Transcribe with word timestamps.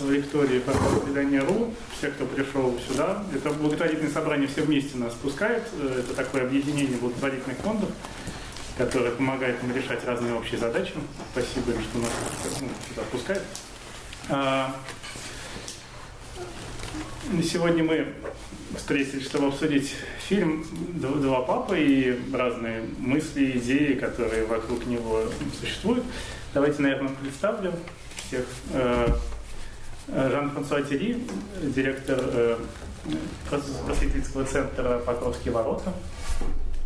лектории 0.00 0.60
предания.ру. 1.04 1.74
Все, 1.96 2.08
кто 2.08 2.26
пришел 2.26 2.78
сюда. 2.88 3.24
Это 3.34 3.50
благотворительное 3.50 4.10
собрание 4.10 4.48
все 4.48 4.62
вместе 4.62 4.96
нас 4.98 5.14
пускает. 5.14 5.64
Э, 5.74 6.00
Это 6.00 6.14
такое 6.14 6.42
объединение 6.42 6.96
благотворительных 6.98 7.58
фондов, 7.58 7.90
которое 8.76 9.10
помогает 9.10 9.62
нам 9.62 9.74
решать 9.74 10.04
разные 10.04 10.34
общие 10.34 10.58
задачи. 10.58 10.92
Спасибо 11.32 11.72
им, 11.72 11.82
что 11.82 11.98
нас 11.98 12.10
ну, 12.60 12.68
сюда 12.88 13.02
пускают. 13.10 13.42
А, 14.28 14.74
Сегодня 17.42 17.84
мы 17.84 18.06
встретились, 18.74 19.26
чтобы 19.26 19.48
обсудить 19.48 19.94
фильм 20.28 20.64
«Два 20.94 21.42
папы» 21.42 21.78
и 21.78 22.34
разные 22.34 22.84
мысли, 22.98 23.58
идеи, 23.58 23.94
которые 23.94 24.46
вокруг 24.46 24.86
него 24.86 25.24
существуют. 25.60 26.04
Давайте, 26.54 26.80
наверное, 26.80 27.10
представлю 27.20 27.74
всех. 28.28 28.46
Э, 30.10 30.30
Жан-Франсуа 30.30 30.80
Тери, 30.82 31.22
директор 31.62 32.18
э, 32.18 32.56
просветительского 33.50 34.44
центра 34.44 35.00
«Покровские 35.00 35.52
ворота». 35.52 35.92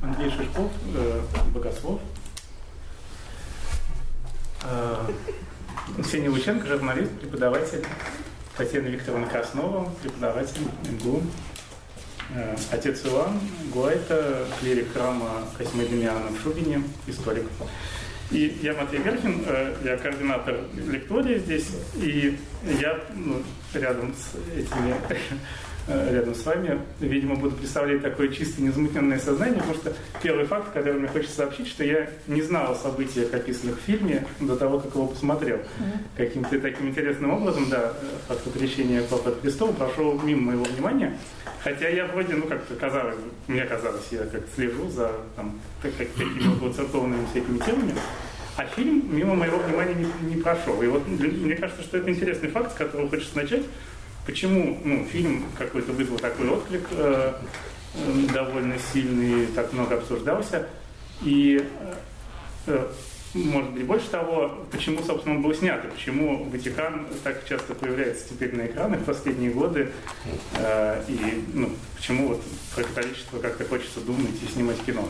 Андрей 0.02 0.30
Шишков, 0.30 0.70
э, 0.94 1.20
богослов. 1.54 2.00
Ксения 6.02 6.30
Лученко, 6.30 6.66
журналист, 6.66 7.12
преподаватель. 7.20 7.84
Татьяна 8.56 8.86
Викторовна 8.88 9.26
Краснова, 9.26 9.88
преподаватель 10.02 10.62
МГУ. 10.90 11.22
Отец 12.70 13.04
Иван 13.04 13.40
Гуайта, 13.72 14.46
клирик 14.60 14.92
храма 14.92 15.44
Косьмы 15.58 15.84
Демиана 15.84 16.28
в 16.28 16.40
Шубине, 16.42 16.82
историк. 17.06 17.46
И 18.32 18.58
я 18.62 18.72
Матвей 18.74 19.00
Верхин, 19.02 19.44
я 19.84 19.96
координатор 19.98 20.56
лектории 20.74 21.38
здесь, 21.38 21.68
и 21.96 22.38
я 22.80 22.98
ну, 23.14 23.42
рядом 23.74 24.14
с 24.14 24.34
этими 24.56 24.94
рядом 25.88 26.34
с 26.34 26.44
вами, 26.44 26.80
видимо, 27.00 27.34
буду 27.34 27.56
представлять 27.56 28.02
такое 28.02 28.28
чисто 28.28 28.62
незамутненное 28.62 29.18
сознание, 29.18 29.58
потому 29.58 29.74
что 29.74 29.92
первый 30.22 30.44
факт, 30.46 30.72
который 30.72 31.00
мне 31.00 31.08
хочется 31.08 31.36
сообщить, 31.36 31.68
что 31.68 31.84
я 31.84 32.08
не 32.28 32.42
знал 32.42 32.72
о 32.72 32.74
событиях, 32.74 33.32
описанных 33.34 33.78
в 33.78 33.82
фильме, 33.82 34.24
до 34.40 34.56
того, 34.56 34.78
как 34.78 34.94
его 34.94 35.08
посмотрел. 35.08 35.56
Mm-hmm. 35.56 36.16
Каким-то 36.16 36.60
таким 36.60 36.88
интересным 36.88 37.32
образом, 37.32 37.68
да, 37.68 37.92
факт 38.28 38.46
отречения 38.46 39.02
Папы 39.02 39.30
от 39.30 39.40
Престола 39.40 39.72
прошел 39.72 40.20
мимо 40.20 40.52
моего 40.52 40.64
внимания, 40.64 41.18
хотя 41.62 41.88
я 41.88 42.06
вроде, 42.06 42.34
ну, 42.34 42.46
как-то 42.46 42.74
казалось, 42.74 43.16
мне 43.48 43.64
казалось, 43.64 44.06
я 44.10 44.24
как 44.24 44.42
слежу 44.54 44.88
за 44.88 45.10
там, 45.36 45.60
как, 45.82 45.92
какими-то 45.96 46.72
церковными 46.72 47.26
всякими 47.30 47.58
темами, 47.58 47.94
а 48.56 48.66
фильм 48.66 49.04
мимо 49.10 49.34
моего 49.34 49.58
внимания 49.58 49.94
не, 49.94 50.34
не 50.34 50.42
прошел. 50.42 50.80
И 50.82 50.86
вот 50.86 51.06
мне 51.08 51.56
кажется, 51.56 51.82
что 51.82 51.98
это 51.98 52.10
интересный 52.10 52.50
факт, 52.50 52.72
с 52.72 52.74
которого 52.74 53.08
хочется 53.08 53.36
начать. 53.36 53.62
Почему 54.24 54.78
ну, 54.84 55.04
фильм 55.04 55.44
какой-то 55.58 55.92
вызвал 55.92 56.18
такой 56.18 56.48
отклик 56.48 56.86
э, 56.92 57.32
э, 57.94 58.26
довольно 58.32 58.76
сильный, 58.92 59.46
так 59.46 59.72
много 59.72 59.96
обсуждался. 59.96 60.68
И, 61.22 61.68
э, 62.66 62.86
может 63.34 63.70
быть, 63.72 63.84
больше 63.84 64.08
того, 64.08 64.64
почему, 64.70 65.02
собственно, 65.02 65.36
он 65.36 65.42
был 65.42 65.52
снят, 65.54 65.84
и 65.84 65.88
почему 65.88 66.44
Ватикан 66.44 67.08
так 67.24 67.44
часто 67.48 67.74
появляется 67.74 68.28
теперь 68.28 68.54
на 68.54 68.66
экранах 68.66 69.00
в 69.00 69.04
последние 69.04 69.50
годы, 69.50 69.90
э, 70.54 71.04
и 71.08 71.44
ну, 71.52 71.70
почему 71.96 72.28
вот 72.28 72.42
про 72.76 72.84
католичество 72.84 73.40
как-то 73.40 73.64
хочется 73.64 74.00
думать 74.00 74.40
и 74.40 74.52
снимать 74.52 74.78
кино. 74.84 75.08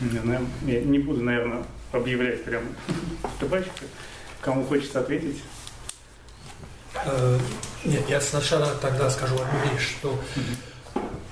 Не 0.00 0.72
я 0.72 0.80
не 0.80 0.98
буду, 0.98 1.22
наверное, 1.22 1.64
объявлять 1.92 2.42
прям 2.44 2.62
табачка. 3.40 3.84
Кому 4.40 4.64
хочется 4.64 5.00
ответить? 5.00 5.42
Э, 7.06 7.38
нет, 7.84 8.08
я 8.08 8.20
сначала 8.20 8.66
тогда 8.80 9.10
скажу 9.10 9.36
одну 9.36 9.72
вещь, 9.72 9.96
что 9.98 10.18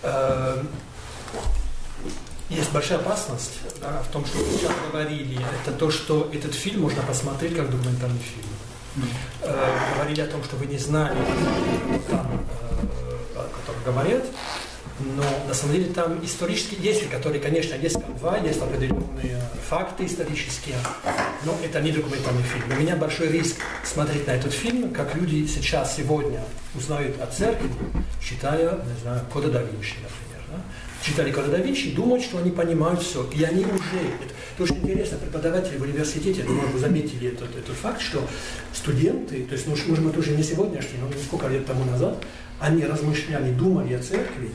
э, 0.02 0.62
есть 2.48 2.72
большая 2.72 2.98
опасность 2.98 3.58
да, 3.80 4.02
в 4.02 4.12
том, 4.12 4.24
что 4.24 4.38
вы 4.38 4.56
сейчас 4.56 4.72
говорили, 4.90 5.40
это 5.62 5.72
то, 5.76 5.90
что 5.90 6.30
этот 6.32 6.54
фильм 6.54 6.82
можно 6.82 7.02
посмотреть 7.02 7.56
как 7.56 7.70
документальный 7.70 8.20
фильм. 8.20 9.10
Э, 9.42 9.78
говорили 9.94 10.20
о 10.20 10.26
том, 10.26 10.42
что 10.44 10.56
вы 10.56 10.66
не 10.66 10.78
знали, 10.78 11.18
там, 12.08 12.44
э, 13.34 13.38
о 13.38 13.48
котором 13.48 13.84
говорят, 13.84 14.24
но 14.98 15.24
на 15.46 15.54
самом 15.54 15.74
деле 15.74 15.92
там 15.92 16.24
исторические 16.24 16.80
действия, 16.80 17.08
которые, 17.08 17.40
конечно, 17.40 17.74
есть 17.74 18.00
канва, 18.00 18.38
есть 18.38 18.60
определенные 18.60 19.40
факты 19.68 20.06
исторические, 20.06 20.76
но 21.44 21.54
это 21.62 21.80
не 21.80 21.92
документальный 21.92 22.42
фильм. 22.42 22.64
У 22.78 22.80
меня 22.80 22.96
большой 22.96 23.28
риск 23.28 23.56
смотреть 23.84 24.26
на 24.26 24.32
этот 24.32 24.52
фильм, 24.52 24.90
как 24.92 25.14
люди 25.14 25.46
сейчас, 25.46 25.96
сегодня 25.96 26.40
узнают 26.74 27.20
о 27.20 27.26
церкви, 27.26 27.68
читая, 28.22 28.72
не 28.72 29.00
знаю, 29.02 29.20
Кода 29.32 29.50
да 29.50 29.60
Винчи, 29.60 29.96
например. 29.96 30.42
Да? 30.50 30.62
Читали 31.02 31.30
Кода 31.30 31.48
да 31.48 31.58
Винчи, 31.58 31.90
думают, 31.90 32.24
что 32.24 32.38
они 32.38 32.50
понимают 32.50 33.02
все. 33.02 33.28
И 33.34 33.42
они 33.44 33.64
уже... 33.64 33.74
Это, 33.74 34.34
это 34.54 34.62
очень 34.62 34.78
интересно, 34.78 35.18
преподаватели 35.18 35.76
в 35.76 35.82
университете, 35.82 36.42
думаю, 36.42 36.68
вы 36.68 36.78
заметили 36.78 37.28
этот, 37.28 37.54
этот 37.54 37.76
факт, 37.76 38.00
что 38.00 38.26
студенты, 38.72 39.44
то 39.44 39.52
есть, 39.52 39.66
может, 39.66 39.86
может, 39.88 40.16
уже 40.16 40.30
не 40.30 40.42
сегодняшние, 40.42 41.02
но 41.02 41.08
несколько 41.08 41.48
лет 41.48 41.66
тому 41.66 41.84
назад, 41.84 42.24
они 42.58 42.84
размышляли, 42.84 43.52
думали 43.52 43.92
о 43.92 44.02
церкви, 44.02 44.50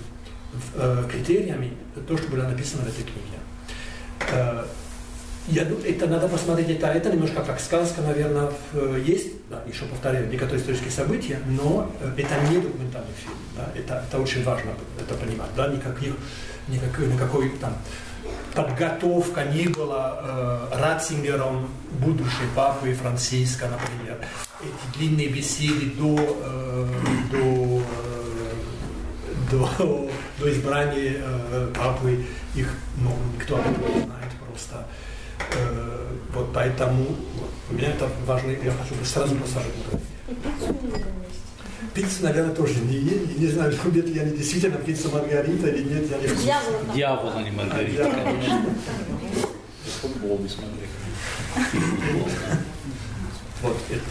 критериями 1.10 1.74
то, 2.08 2.18
что 2.18 2.28
было 2.30 2.44
написано 2.44 2.84
в 2.84 2.88
этой 2.88 3.04
книге. 3.04 3.40
Э, 4.32 4.66
я, 5.48 5.64
это 5.64 6.08
надо 6.08 6.28
посмотреть, 6.28 6.70
это, 6.70 6.88
это 6.88 7.12
немножко 7.12 7.42
как 7.42 7.60
сказка, 7.60 8.02
наверное, 8.02 8.52
есть, 9.04 9.30
да, 9.50 9.62
еще 9.68 9.86
повторяю, 9.86 10.30
некоторые 10.30 10.60
исторические 10.60 10.92
события, 10.92 11.40
но 11.48 11.92
это 12.16 12.36
не 12.50 12.60
документальный 12.60 13.14
фильм, 13.20 13.36
да, 13.58 13.68
это, 13.76 14.06
это 14.08 14.22
очень 14.22 14.44
важно 14.44 14.72
это 15.00 15.16
понимать, 15.16 15.50
да, 15.58 15.68
никаких, 15.68 16.14
никакой, 16.68 17.08
никакой 17.08 17.50
там 17.60 17.76
подготовка 18.54 19.46
не 19.46 19.68
была 19.68 20.20
э, 20.22 20.80
Ратцингером 20.80 21.70
будущей 21.92 22.48
папы 22.56 22.94
Франциска, 22.94 23.68
например. 23.68 24.18
Эти 24.62 24.98
длинные 24.98 25.30
беседы 25.30 25.88
до, 25.98 26.16
э, 26.18 26.61
до, 29.52 30.10
до 30.40 30.52
избрания 30.52 31.18
э, 31.20 31.74
папы, 31.76 32.26
их 32.56 32.74
ну, 32.98 33.12
никто 33.36 33.56
об 33.56 33.62
этом 33.62 33.96
не 33.96 34.06
знает 34.06 34.32
просто. 34.48 34.88
Э, 35.54 36.08
вот 36.34 36.54
поэтому 36.54 37.04
вот, 37.04 37.50
у 37.70 37.74
меня 37.74 37.90
это 37.90 38.10
важно, 38.26 38.52
я 38.52 38.72
хочу 38.72 39.06
сразу 39.06 39.36
посажать 39.36 39.74
Пиццу, 41.94 42.24
наверное, 42.24 42.56
тоже 42.56 42.76
не 42.80 42.96
ели. 42.96 43.34
Не 43.38 43.48
знаю, 43.48 43.74
любят 43.84 44.06
ли 44.06 44.20
они 44.20 44.38
действительно 44.38 44.78
пиццу 44.78 45.12
Маргарита 45.12 45.68
или 45.68 45.84
нет. 45.84 46.10
Я 46.10 46.18
не 46.18 46.36
Дьявол. 46.36 46.94
Дьявол, 46.94 47.32
а 47.36 47.42
не 47.42 47.52
Маргарита, 47.52 48.10
конечно. 48.10 48.66
Футбол 50.02 50.40
не 50.40 50.48
смотри. 50.48 50.88
Вот 53.62 53.78
это. 53.90 54.02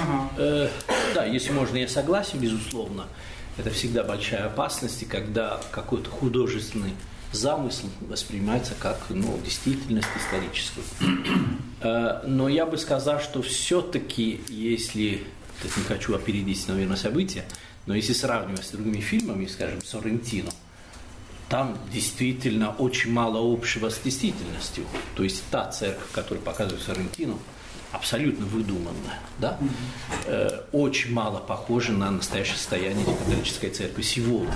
Ага. 0.00 0.30
Э, 0.38 0.68
да, 1.14 1.24
если 1.24 1.50
можно, 1.50 1.76
я 1.76 1.88
согласен, 1.88 2.38
безусловно. 2.38 3.06
Это 3.58 3.70
всегда 3.70 4.04
большая 4.04 4.46
опасность, 4.46 5.02
и 5.02 5.04
когда 5.04 5.60
какой-то 5.72 6.08
художественный 6.10 6.94
замысел 7.32 7.88
воспринимается 8.00 8.74
как 8.78 8.98
ну, 9.10 9.38
действительность 9.44 10.08
историческую. 10.16 10.84
Но 12.26 12.48
я 12.48 12.64
бы 12.66 12.78
сказал, 12.78 13.20
что 13.20 13.42
все-таки, 13.42 14.40
если, 14.48 15.24
так 15.62 15.76
не 15.76 15.84
хочу 15.84 16.14
опередить, 16.14 16.66
наверное, 16.68 16.96
события, 16.96 17.44
но 17.86 17.94
если 17.94 18.12
сравнивать 18.12 18.66
с 18.66 18.70
другими 18.70 19.00
фильмами, 19.00 19.46
скажем, 19.46 19.82
Соррентино, 19.82 20.50
там 21.48 21.78
действительно 21.90 22.70
очень 22.72 23.10
мало 23.12 23.40
общего 23.40 23.88
с 23.88 23.98
действительностью. 23.98 24.84
То 25.16 25.24
есть 25.24 25.42
та 25.50 25.70
церковь, 25.70 26.10
которую 26.12 26.42
показывает 26.44 26.82
Соррентино, 26.82 27.38
абсолютно 27.92 28.46
выдуманная, 28.46 29.18
да? 29.38 29.58
Э, 30.26 30.60
очень 30.72 31.12
мало 31.12 31.38
похожа 31.38 31.92
на 31.92 32.10
настоящее 32.10 32.56
состояние 32.56 33.04
католической 33.04 33.70
церкви 33.70 34.02
сегодня. 34.02 34.52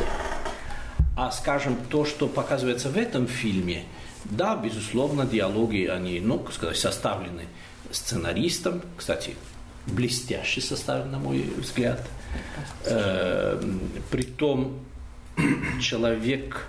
А, 1.16 1.30
скажем, 1.30 1.76
то, 1.88 2.04
что 2.04 2.26
показывается 2.26 2.88
в 2.88 2.96
этом 2.96 3.26
фильме, 3.26 3.84
да, 4.24 4.56
безусловно, 4.56 5.26
диалоги, 5.26 5.86
они, 5.86 6.20
ну, 6.20 6.46
сказать, 6.52 6.76
составлены 6.76 7.44
сценаристом, 7.90 8.82
кстати, 8.96 9.34
блестяще 9.86 10.60
составлен, 10.60 11.10
на 11.10 11.18
мой 11.18 11.50
взгляд. 11.56 12.00
Э, 12.84 13.60
притом 14.10 14.78
человек, 15.80 16.66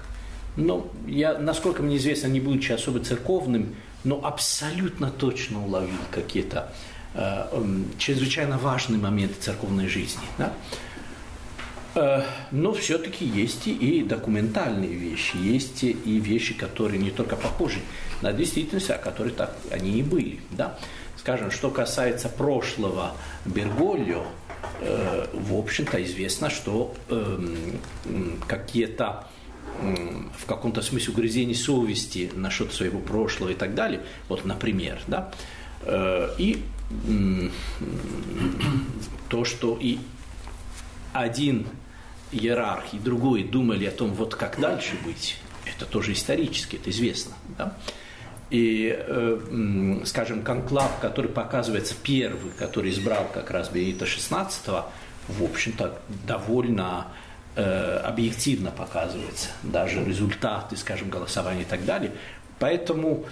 ну, 0.58 0.92
я, 1.08 1.38
насколько 1.38 1.84
мне 1.84 1.98
известно, 1.98 2.28
не 2.28 2.40
будучи 2.40 2.72
особо 2.72 3.00
церковным, 3.00 3.76
но 4.04 4.24
абсолютно 4.24 5.10
точно 5.10 5.64
уловил 5.64 5.98
какие-то 6.12 6.72
э, 7.14 7.48
э, 7.52 7.84
чрезвычайно 7.98 8.58
важные 8.58 9.00
моменты 9.00 9.36
церковной 9.40 9.88
жизни. 9.88 10.24
Да? 10.38 10.54
Э, 11.96 12.24
но 12.52 12.74
все-таки 12.74 13.26
есть 13.26 13.68
и 13.68 14.04
документальные 14.04 14.94
вещи, 14.94 15.38
есть 15.38 15.84
и 15.84 16.20
вещи, 16.20 16.54
которые 16.54 17.00
не 17.00 17.12
только 17.12 17.36
похожи 17.36 17.80
на 18.22 18.34
действительность, 18.34 18.90
а 18.90 18.98
которые 18.98 19.34
так 19.34 19.56
они 19.72 20.00
и 20.00 20.04
были. 20.04 20.40
Да? 20.52 20.78
Скажем, 21.18 21.52
что 21.52 21.70
касается 21.70 22.30
прошлого 22.30 23.16
Бергольо, 23.46 24.26
э, 24.82 25.28
в 25.34 25.58
общем-то 25.58 26.04
известно, 26.04 26.50
что 26.50 26.94
э, 27.10 27.40
какие-то 28.48 29.28
в 30.38 30.46
каком-то 30.46 30.82
смысле 30.82 31.14
угрызений 31.14 31.56
совести 31.56 32.32
насчет 32.36 32.74
своего 32.74 33.00
прошлого 33.00 33.50
и 33.50 33.56
так 33.56 33.76
далее, 33.76 34.02
вот, 34.30 34.46
например, 34.46 35.02
да, 35.08 35.32
и 36.38 36.64
то, 39.30 39.46
что 39.46 39.78
и 39.80 39.98
один 41.12 41.68
иерарх 42.32 42.94
и 42.94 43.00
другой 43.00 43.44
думали 43.44 43.86
о 43.86 43.92
том, 43.92 44.14
вот 44.14 44.36
как 44.36 44.60
дальше 44.60 44.96
быть, 45.06 45.38
это 45.66 45.86
тоже 45.86 46.14
исторически, 46.14 46.76
это 46.76 46.90
известно. 46.90 47.34
Да? 47.58 47.78
И, 48.50 48.94
э, 48.96 50.02
скажем, 50.06 50.44
конклав, 50.44 51.00
который 51.00 51.30
показывается 51.30 51.96
первый, 52.02 52.52
который 52.52 52.92
избрал 52.92 53.28
как 53.34 53.52
раз 53.52 53.70
Бенита 53.70 54.06
XVI, 54.06 54.86
в 55.28 55.44
общем-то, 55.44 55.98
довольно 56.28 57.08
э, 57.56 57.98
объективно 57.98 58.72
показывается, 58.72 59.50
даже 59.64 60.04
результаты, 60.04 60.78
скажем, 60.78 61.10
голосования 61.10 61.62
и 61.62 61.66
так 61.66 61.86
далее. 61.86 62.12
Поэтому 62.60 63.26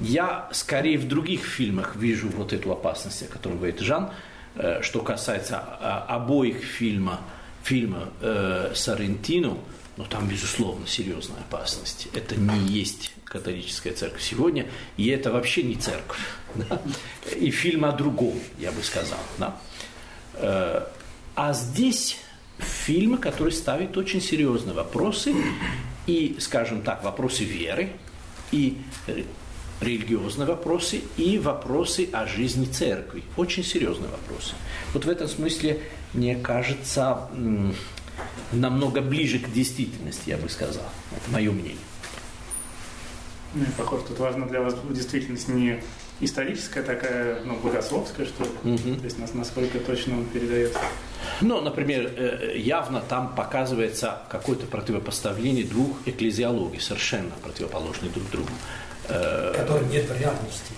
я 0.00 0.48
скорее 0.52 0.98
в 0.98 1.06
других 1.06 1.44
фильмах 1.44 1.94
вижу 1.96 2.28
вот 2.28 2.52
эту 2.52 2.72
опасность, 2.72 3.22
о 3.22 3.26
которой 3.26 3.54
говорит 3.54 3.80
Жан, 3.80 4.10
э, 4.56 4.82
что 4.82 5.00
касается 5.00 5.58
а, 5.60 6.04
обоих 6.08 6.58
фильма, 6.58 7.20
фильма 7.62 8.08
э, 8.20 8.72
Сарентино, 8.74 9.56
но 9.96 10.04
там, 10.04 10.26
безусловно, 10.26 10.86
серьезная 10.88 11.38
опасность. 11.40 12.08
Это 12.14 12.34
не 12.34 12.58
есть 12.66 13.12
католическая 13.24 13.92
церковь 13.92 14.22
сегодня, 14.22 14.66
и 14.96 15.08
это 15.08 15.30
вообще 15.32 15.62
не 15.62 15.76
церковь. 15.76 16.20
Да? 16.54 16.80
И 17.36 17.50
фильм 17.50 17.84
о 17.84 17.90
другом, 17.90 18.38
я 18.60 18.70
бы 18.70 18.80
сказал. 18.84 19.18
Да? 19.38 19.56
Э, 20.34 20.86
а 21.34 21.52
здесь 21.52 22.18
фильм, 22.64 23.18
который 23.18 23.52
ставит 23.52 23.96
очень 23.96 24.20
серьезные 24.20 24.74
вопросы, 24.74 25.34
и, 26.06 26.36
скажем 26.38 26.82
так, 26.82 27.04
вопросы 27.04 27.44
веры, 27.44 27.90
и 28.52 28.78
религиозные 29.80 30.46
вопросы, 30.46 31.02
и 31.16 31.38
вопросы 31.38 32.08
о 32.12 32.26
жизни 32.26 32.66
церкви. 32.66 33.22
Очень 33.36 33.64
серьезные 33.64 34.10
вопросы. 34.10 34.54
Вот 34.92 35.04
в 35.04 35.08
этом 35.08 35.28
смысле, 35.28 35.80
мне 36.12 36.36
кажется, 36.36 37.28
намного 38.52 39.00
ближе 39.00 39.38
к 39.38 39.50
действительности, 39.52 40.30
я 40.30 40.36
бы 40.36 40.48
сказал. 40.48 40.86
Это 41.10 41.30
мое 41.30 41.50
мнение. 41.50 41.76
Ну 43.54 43.62
и, 43.62 43.70
похоже, 43.76 44.04
тут 44.08 44.18
важно 44.18 44.46
для 44.46 44.60
вас 44.60 44.74
действительность 44.90 45.48
не 45.48 45.80
историческая 46.20 46.82
такая, 46.82 47.42
ну, 47.44 47.56
богословская, 47.56 48.26
что 48.26 48.44
ли? 48.44 48.74
Угу. 48.74 48.96
То 49.00 49.04
есть 49.04 49.18
нас 49.18 49.34
насколько 49.34 49.78
точно 49.80 50.18
он 50.18 50.26
передает? 50.26 50.76
Ну, 51.40 51.60
например, 51.60 52.12
э, 52.16 52.54
явно 52.56 53.00
там 53.00 53.34
показывается 53.34 54.22
какое-то 54.28 54.66
противопоставление 54.66 55.64
двух 55.64 55.96
экклезиологий, 56.06 56.80
совершенно 56.80 57.32
противоположных 57.42 58.12
друг 58.12 58.30
другу. 58.30 58.50
Э, 59.08 59.54
Которые 59.56 59.88
нет 59.88 60.04
в 60.08 60.20
реальности. 60.20 60.72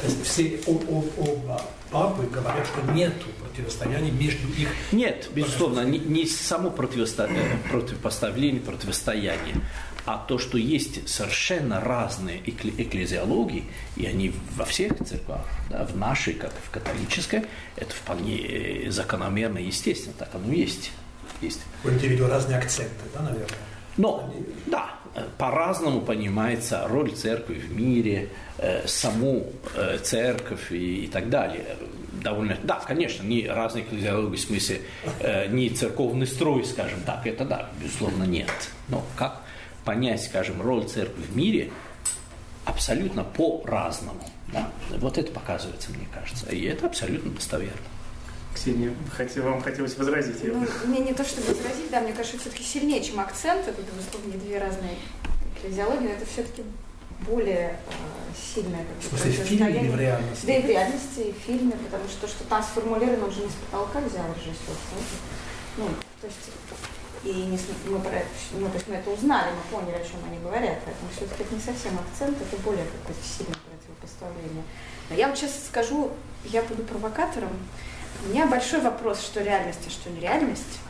То 0.00 0.06
есть 0.06 0.24
все 0.24 0.60
оба 0.66 1.62
папы 1.90 2.22
говорят, 2.26 2.66
что 2.66 2.92
нет 2.92 3.12
противостояния 3.42 4.10
между 4.10 4.48
их... 4.48 4.68
Нет, 4.92 5.28
безусловно, 5.34 5.80
не, 5.80 5.98
не 5.98 6.26
само 6.26 6.70
противостояние, 6.70 7.58
противопоставление, 7.70 8.60
противостояние, 8.60 9.56
а 10.06 10.24
то, 10.26 10.38
что 10.38 10.58
есть 10.58 11.08
совершенно 11.08 11.80
разные 11.80 12.40
экклезиологии, 12.46 13.64
и 13.96 14.06
они 14.06 14.32
во 14.56 14.64
всех 14.64 14.98
церквах, 15.04 15.46
да, 15.68 15.84
в 15.84 15.96
нашей, 15.96 16.34
как 16.34 16.52
в 16.52 16.70
католической, 16.70 17.44
это 17.76 17.94
вполне 17.94 18.90
закономерно 18.90 19.58
и 19.58 19.66
естественно, 19.66 20.14
так 20.18 20.30
оно 20.34 20.52
есть. 20.52 20.92
есть. 21.40 21.60
Вы 21.82 21.90
имеете 21.90 22.08
в 22.08 22.10
виду 22.12 22.26
разные 22.28 22.58
акценты, 22.58 23.04
да, 23.14 23.22
наверное? 23.22 23.58
Но, 23.96 24.32
да, 24.66 24.94
по-разному 25.38 26.00
понимается 26.00 26.86
роль 26.88 27.12
церкви 27.12 27.54
в 27.54 27.72
мире, 27.72 28.28
э, 28.58 28.86
саму 28.86 29.46
э, 29.74 29.98
церковь 30.02 30.70
и, 30.70 31.04
и 31.04 31.06
так 31.08 31.28
далее. 31.28 31.76
Довольно, 32.22 32.56
да, 32.62 32.80
конечно, 32.86 33.22
не 33.22 33.46
разные 33.48 33.84
экклезиологии 33.84 34.36
в 34.36 34.40
смысле, 34.40 34.82
э, 35.20 35.48
не 35.48 35.70
церковный 35.70 36.26
строй, 36.26 36.64
скажем 36.64 37.00
так, 37.04 37.26
это 37.26 37.44
да, 37.44 37.70
безусловно, 37.82 38.24
нет. 38.24 38.50
Но 38.88 39.04
как 39.16 39.42
понять, 39.84 40.22
скажем, 40.22 40.60
роль 40.62 40.86
церкви 40.86 41.22
в 41.22 41.36
мире 41.36 41.70
абсолютно 42.64 43.24
по-разному. 43.24 44.22
Да? 44.52 44.70
Вот 44.98 45.18
это 45.18 45.32
показывается, 45.32 45.90
мне 45.90 46.06
кажется. 46.12 46.46
И 46.50 46.64
это 46.64 46.86
абсолютно 46.86 47.30
достоверно. 47.30 47.80
Ксения, 48.54 48.92
хотел, 49.12 49.44
вам 49.44 49.62
хотелось 49.62 49.96
возразить? 49.96 50.42
Ну, 50.42 50.66
мне 50.86 51.00
не 51.00 51.14
то, 51.14 51.24
чтобы 51.24 51.48
возразить, 51.48 51.90
да, 51.90 52.00
мне 52.00 52.12
кажется, 52.12 52.38
все-таки 52.38 52.64
сильнее, 52.64 53.02
чем 53.02 53.20
акцент. 53.20 53.66
Это, 53.68 53.80
безусловно, 53.80 54.32
две 54.40 54.58
разные 54.58 54.96
физиологии, 55.62 56.08
но 56.08 56.12
это 56.14 56.26
все-таки 56.26 56.64
более 57.26 57.76
э, 57.76 58.34
сильное 58.54 58.84
как 58.84 59.10
бы, 59.10 59.16
в 59.18 59.46
фильме 59.46 59.80
или 59.80 59.88
в 59.88 60.00
реальности? 60.00 60.46
Да 60.46 60.52
и 60.56 60.62
в 60.62 60.66
реальности, 60.66 61.20
и 61.20 61.32
в 61.32 61.36
фильме, 61.36 61.72
потому 61.72 62.08
что 62.08 62.22
то, 62.22 62.28
что 62.28 62.44
там 62.44 62.62
сформулировано, 62.62 63.26
уже 63.26 63.42
не 63.42 63.48
с 63.48 63.54
потолка 63.70 64.00
взял 64.00 64.24
режиссер. 64.34 64.74
Ну, 65.76 65.86
то 66.20 66.26
есть 66.26 66.50
и 67.22 67.32
не, 67.32 67.58
мы, 67.86 68.00
то 68.00 68.74
есть 68.74 68.88
мы 68.88 68.94
это 68.94 69.10
узнали, 69.10 69.50
мы 69.50 69.78
поняли, 69.78 69.96
о 69.96 70.04
чем 70.04 70.24
они 70.26 70.38
говорят, 70.38 70.78
поэтому 70.84 71.10
все-таки 71.14 71.42
это 71.42 71.54
не 71.54 71.60
совсем 71.60 71.98
акцент, 71.98 72.38
это 72.40 72.56
более 72.62 72.84
какое-то 72.86 73.22
сильное 73.22 73.56
противопоставление. 73.56 74.64
Но 75.10 75.16
я 75.16 75.28
вот 75.28 75.36
сейчас 75.36 75.52
скажу, 75.66 76.12
я 76.44 76.62
буду 76.62 76.82
провокатором. 76.82 77.50
У 78.24 78.28
меня 78.30 78.46
большой 78.46 78.80
вопрос, 78.80 79.20
что 79.20 79.42
реальность, 79.42 79.80
а 79.86 79.90
что 79.90 80.08
нереальность. 80.08 80.80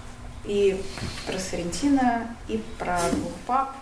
И 0.45 0.83
про 1.27 1.39
Сарентина, 1.39 2.37
и 2.49 2.63
про 2.79 2.99
двух 3.11 3.33
пап. 3.47 3.77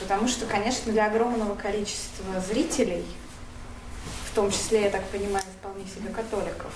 Потому 0.00 0.28
что, 0.28 0.44
конечно, 0.46 0.92
для 0.92 1.06
огромного 1.06 1.54
количества 1.54 2.40
зрителей, 2.46 3.04
в 4.30 4.34
том 4.34 4.50
числе, 4.50 4.82
я 4.82 4.90
так 4.90 5.04
понимаю, 5.04 5.44
вполне 5.58 5.84
себе 5.86 6.10
католиков, 6.10 6.72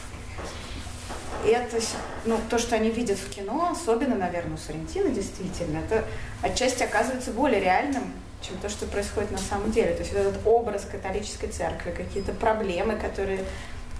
это, 1.47 1.79
ну, 2.25 2.39
то, 2.49 2.59
что 2.59 2.77
они 2.77 2.91
видят 2.91 3.19
в 3.19 3.31
кино, 3.31 3.71
особенно, 3.73 4.17
наверное, 4.17 4.55
у 4.55 4.59
Соррентино, 4.59 5.11
действительно, 5.11 5.79
это 5.79 6.05
отчасти 6.43 6.83
оказывается 6.83 7.31
более 7.33 7.61
реальным, 7.61 8.05
чем 8.43 8.57
то, 8.59 8.69
что 8.69 8.87
происходит 8.87 9.31
на 9.31 9.39
самом 9.39 9.71
деле. 9.71 9.95
То 9.95 10.01
есть 10.01 10.13
вот 10.13 10.21
этот 10.21 10.47
образ 10.47 10.87
католической 10.91 11.49
церкви, 11.49 11.91
какие-то 11.91 12.33
проблемы, 12.33 12.97
которые 12.97 13.41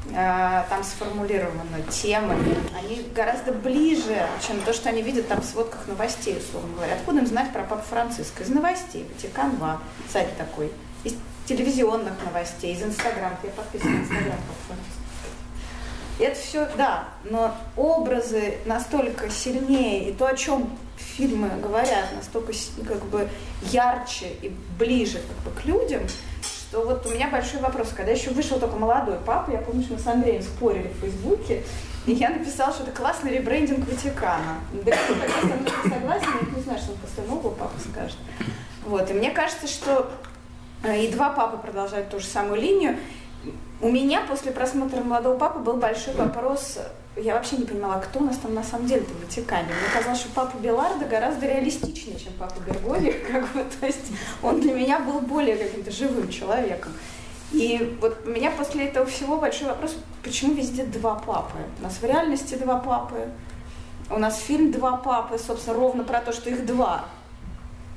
э, 0.09 0.65
там 0.69 0.83
сформулированы, 0.83 1.83
темы, 1.91 2.37
они 2.77 3.07
гораздо 3.15 3.53
ближе, 3.53 4.27
чем 4.47 4.61
то, 4.63 4.73
что 4.73 4.89
они 4.89 5.03
видят 5.03 5.29
там 5.29 5.41
в 5.41 5.45
сводках 5.45 5.87
новостей, 5.87 6.39
условно 6.39 6.75
говоря. 6.75 6.95
Откуда 6.95 7.21
им 7.21 7.27
знать 7.27 7.53
про 7.53 7.65
Папу 7.65 7.83
Франциска? 7.89 8.43
Из 8.43 8.49
новостей, 8.49 9.07
Ватикан 9.15 9.57
2, 9.57 9.81
сайт 10.13 10.37
такой, 10.37 10.73
из 11.05 11.15
телевизионных 11.47 12.15
новостей, 12.25 12.75
из 12.75 12.83
Инстаграма. 12.83 13.37
Я 13.43 13.51
подписана 13.51 13.91
на 13.91 14.03
Инстаграм 14.03 14.39
Папы 14.39 14.61
Франциска. 14.69 15.00
Это 16.21 16.39
все, 16.39 16.69
да, 16.77 17.05
но 17.25 17.55
образы 17.77 18.59
настолько 18.67 19.31
сильнее, 19.31 20.11
и 20.11 20.12
то, 20.12 20.27
о 20.27 20.37
чем 20.37 20.71
фильмы 20.97 21.49
говорят, 21.62 22.12
настолько 22.15 22.53
как 22.87 23.03
бы 23.07 23.27
ярче 23.62 24.27
и 24.43 24.55
ближе 24.79 25.19
как 25.19 25.53
бы, 25.53 25.61
к 25.61 25.65
людям, 25.65 26.03
что 26.43 26.85
вот 26.85 27.07
у 27.07 27.11
меня 27.11 27.29
большой 27.29 27.61
вопрос. 27.61 27.89
Когда 27.97 28.12
еще 28.12 28.31
вышел 28.31 28.61
только 28.61 28.77
молодой 28.77 29.17
папа, 29.25 29.50
я 29.50 29.59
помню, 29.59 29.83
что 29.83 29.95
мы 29.95 29.99
с 29.99 30.07
Андреем 30.07 30.43
спорили 30.43 30.89
в 30.89 31.00
Фейсбуке, 31.00 31.62
и 32.07 32.12
я 32.12 32.29
написала, 32.29 32.73
что 32.73 32.83
это 32.83 32.93
классный 32.93 33.33
ребрендинг 33.33 33.89
Ватикана. 33.89 34.61
Да 34.73 34.91
не 34.91 35.91
согласен, 35.91 36.29
я 36.43 36.57
не 36.57 36.62
знаю, 36.62 36.79
что 36.79 36.93
он 36.93 36.99
после 36.99 37.25
нового 37.25 37.55
папы 37.55 37.81
скажет. 37.81 38.19
Вот, 38.85 39.11
и 39.11 39.15
мне 39.15 39.31
кажется, 39.31 39.67
что 39.67 40.11
э, 40.83 41.05
и 41.05 41.11
два 41.11 41.31
папы 41.31 41.59
продолжают 41.59 42.11
ту 42.11 42.21
же 42.21 42.27
самую 42.27 42.61
линию. 42.61 42.99
У 43.81 43.89
меня 43.89 44.23
после 44.29 44.53
просмотра 44.53 45.01
«Молодого 45.03 45.39
папы» 45.39 45.61
был 45.61 45.77
большой 45.77 46.15
вопрос. 46.15 46.79
Я 47.17 47.35
вообще 47.35 47.57
не 47.57 47.65
понимала, 47.65 48.01
кто 48.01 48.21
у 48.21 48.25
нас 48.25 48.37
там 48.37 48.55
на 48.55 48.63
самом 48.63 48.87
деле 48.87 49.03
в 49.03 49.25
Ватикане. 49.25 49.69
Мне 49.69 49.99
казалось, 49.99 50.21
что 50.21 50.29
папа 50.35 50.57
Беларда 50.59 51.07
гораздо 51.07 51.47
реалистичнее, 51.47 52.19
чем 52.19 52.33
папа 52.39 52.61
Берголи. 52.61 53.11
Как 53.33 53.51
бы, 53.53 53.65
то 53.81 53.87
есть 53.87 54.13
он 54.43 54.61
для 54.61 54.75
меня 54.75 55.01
был 55.01 55.21
более 55.21 55.57
каким-то 55.57 55.91
живым 55.91 56.29
человеком. 56.29 56.93
И 57.53 57.97
вот 58.01 58.19
у 58.27 58.31
меня 58.31 58.51
после 58.51 58.87
этого 58.87 59.07
всего 59.07 59.37
большой 59.39 59.69
вопрос, 59.69 59.97
почему 60.23 60.55
везде 60.55 60.85
два 60.85 61.17
папы? 61.17 61.59
У 61.81 61.83
нас 61.83 61.95
в 61.95 62.05
реальности 62.05 62.55
два 62.55 62.77
папы, 62.79 63.29
у 64.11 64.19
нас 64.19 64.41
фильм 64.41 64.73
«Два 64.73 64.97
папы», 64.97 65.39
собственно, 65.39 65.77
ровно 65.77 66.03
про 66.03 66.21
то, 66.21 66.33
что 66.33 66.51
их 66.51 66.67
два. 66.67 67.05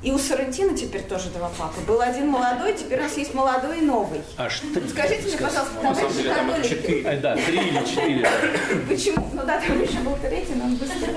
И 0.04 0.12
у 0.12 0.18
Сарантино 0.20 0.78
теперь 0.78 1.02
тоже 1.04 1.30
два 1.30 1.50
папы. 1.58 1.80
Был 1.88 2.02
один 2.02 2.28
молодой, 2.28 2.74
теперь 2.74 3.00
у 3.00 3.04
нас 3.04 3.18
есть 3.18 3.34
молодой 3.34 3.80
и 3.80 3.82
новый. 3.82 4.22
Аж 4.38 4.60
три. 4.74 4.90
Скажите 4.90 5.30
мне, 5.30 5.38
пожалуйста, 5.38 5.82
на 5.82 5.96
самом 5.96 6.14
деле 6.14 6.36
там 6.36 6.64
четыре. 6.64 7.10
А, 7.10 7.18
да, 7.18 7.36
три 7.38 7.58
или 7.58 7.86
четыре. 7.86 8.30
Почему? 8.90 9.30
Ну 9.34 9.42
да, 9.46 9.62
там 9.62 9.82
еще 9.82 10.00
был 10.00 10.18
третий, 10.22 10.56
но 10.56 10.66
он 10.66 10.76
быстро. 10.76 11.08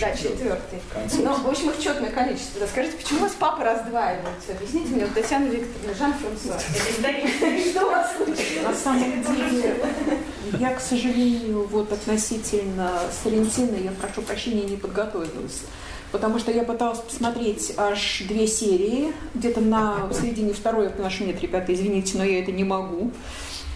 Да, 0.00 0.14
четвертый. 0.14 0.80
Ну, 1.18 1.34
в 1.34 1.48
общем, 1.48 1.70
их 1.70 1.80
четное 1.80 2.10
количество. 2.10 2.60
Да, 2.60 2.66
скажите, 2.68 2.96
почему 2.98 3.18
у 3.18 3.22
вас 3.22 3.32
папа 3.36 3.64
раздваивается? 3.64 4.52
Объясните 4.52 4.94
мне, 4.94 5.06
вот 5.06 5.14
Татьяна 5.14 5.46
Викторовна, 5.46 5.94
Жан-Франсуа. 5.98 6.58
Что 7.70 7.86
у 7.86 7.90
вас 7.90 8.16
случилось? 8.16 8.62
На 8.62 8.74
самом 8.74 9.22
деле, 9.22 9.76
я, 10.60 10.74
к 10.74 10.80
сожалению, 10.80 11.66
вот 11.66 11.92
относительно 11.92 13.00
Сарентина, 13.24 13.76
я 13.76 13.90
прошу 13.90 14.22
прощения, 14.22 14.64
не 14.64 14.76
подготовилась 14.76 15.62
потому 16.16 16.38
что 16.38 16.50
я 16.50 16.62
пыталась 16.62 17.00
посмотреть 17.00 17.74
аж 17.76 18.22
две 18.26 18.46
серии, 18.46 19.12
где-то 19.34 19.60
на 19.60 20.08
середине 20.18 20.54
второй, 20.54 20.88
потому 20.88 21.10
нет, 21.20 21.42
ребята, 21.42 21.74
извините, 21.74 22.16
но 22.16 22.24
я 22.24 22.40
это 22.40 22.52
не 22.52 22.64
могу. 22.64 23.10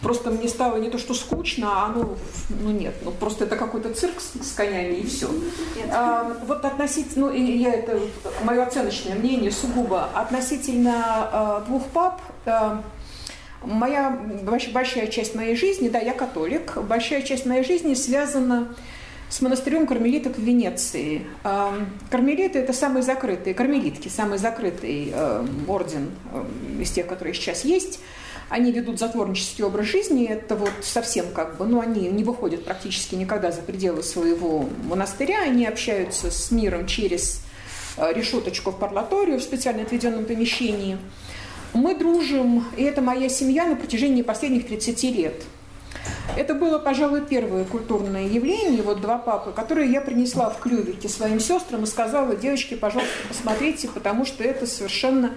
Просто 0.01 0.31
мне 0.31 0.49
стало 0.49 0.79
не 0.79 0.89
то, 0.89 0.97
что 0.97 1.13
скучно, 1.13 1.85
а 1.85 1.93
ну, 1.95 2.17
ну 2.49 2.71
нет, 2.71 2.95
ну 3.05 3.11
просто 3.11 3.45
это 3.45 3.57
какой-то 3.57 3.93
цирк 3.93 4.15
с, 4.19 4.43
с 4.43 4.55
конями 4.55 4.95
и 4.95 5.07
все. 5.07 5.29
А, 5.93 6.35
вот 6.47 6.65
относительно, 6.65 7.27
ну 7.27 7.33
и 7.35 7.43
я 7.43 7.75
это 7.75 8.01
мое 8.43 8.63
оценочное 8.63 9.17
мнение 9.17 9.51
сугубо 9.51 10.09
относительно 10.15 10.95
а, 11.05 11.65
двух 11.69 11.85
пап. 11.89 12.23
А, 12.47 12.83
моя 13.63 14.19
большая 14.73 15.09
часть 15.09 15.35
моей 15.35 15.57
жизни, 15.57 15.91
да, 15.91 15.99
я 15.99 16.15
католик, 16.15 16.79
большая 16.79 17.21
часть 17.21 17.45
моей 17.45 17.65
жизни 17.65 17.93
связана 17.93 18.69
с 18.69 18.77
монастырем 19.41 19.87
кармелиток 19.87 20.37
в 20.37 20.43
Венеции. 20.43 21.25
Кармелиты– 22.11 22.59
это 22.61 22.73
самые 22.73 23.03
закрытые, 23.03 23.55
кармелитки, 23.55 24.09
самый 24.09 24.39
закрытый 24.39 25.15
орден 25.69 26.11
из 26.81 26.91
тех, 26.91 27.07
которые 27.07 27.35
сейчас 27.35 27.65
есть. 27.65 28.01
Они 28.49 28.73
ведут 28.73 28.99
затворнический 28.99 29.63
образ 29.63 29.87
жизни, 29.87 30.27
это 30.27 30.57
вот 30.57 30.73
совсем 30.83 31.27
как 31.33 31.57
бы, 31.57 31.67
ну, 31.67 31.81
они 31.81 32.09
не 32.09 32.25
выходят 32.25 32.65
практически 32.65 33.15
никогда 33.15 33.53
за 33.53 33.63
пределы 33.63 34.03
своего 34.03 34.69
монастыря, 34.85 35.43
они 35.43 35.67
общаются 35.67 36.33
с 36.33 36.51
миром 36.51 36.89
через 36.89 37.45
решеточку 37.97 38.73
в 38.73 38.79
парлаторию 38.79 39.39
в 39.39 39.43
специально 39.43 39.83
отведенном 39.83 40.25
помещении. 40.25 40.99
Мы 41.73 41.95
дружим, 41.95 42.65
и 42.77 42.83
это 42.83 43.01
моя 43.01 43.29
семья 43.29 43.67
на 43.67 43.77
протяжении 43.77 44.23
последних 44.23 44.67
30 44.67 45.05
лет– 45.05 45.35
это 46.37 46.55
было, 46.55 46.79
пожалуй, 46.79 47.23
первое 47.23 47.65
культурное 47.65 48.27
явление, 48.27 48.83
вот 48.83 49.01
два 49.01 49.19
папы, 49.19 49.53
которые 49.53 49.91
я 49.91 50.01
принесла 50.01 50.51
в 50.51 50.59
клювике 50.59 51.09
своим 51.09 51.41
сестрам 51.41 51.83
и 51.85 51.87
сказала, 51.87 52.37
девочки, 52.37 52.75
пожалуйста, 52.75 53.13
посмотрите, 53.29 53.89
потому 53.89 54.25
что 54.25 54.45
это 54.45 54.67
совершенно 54.67 55.33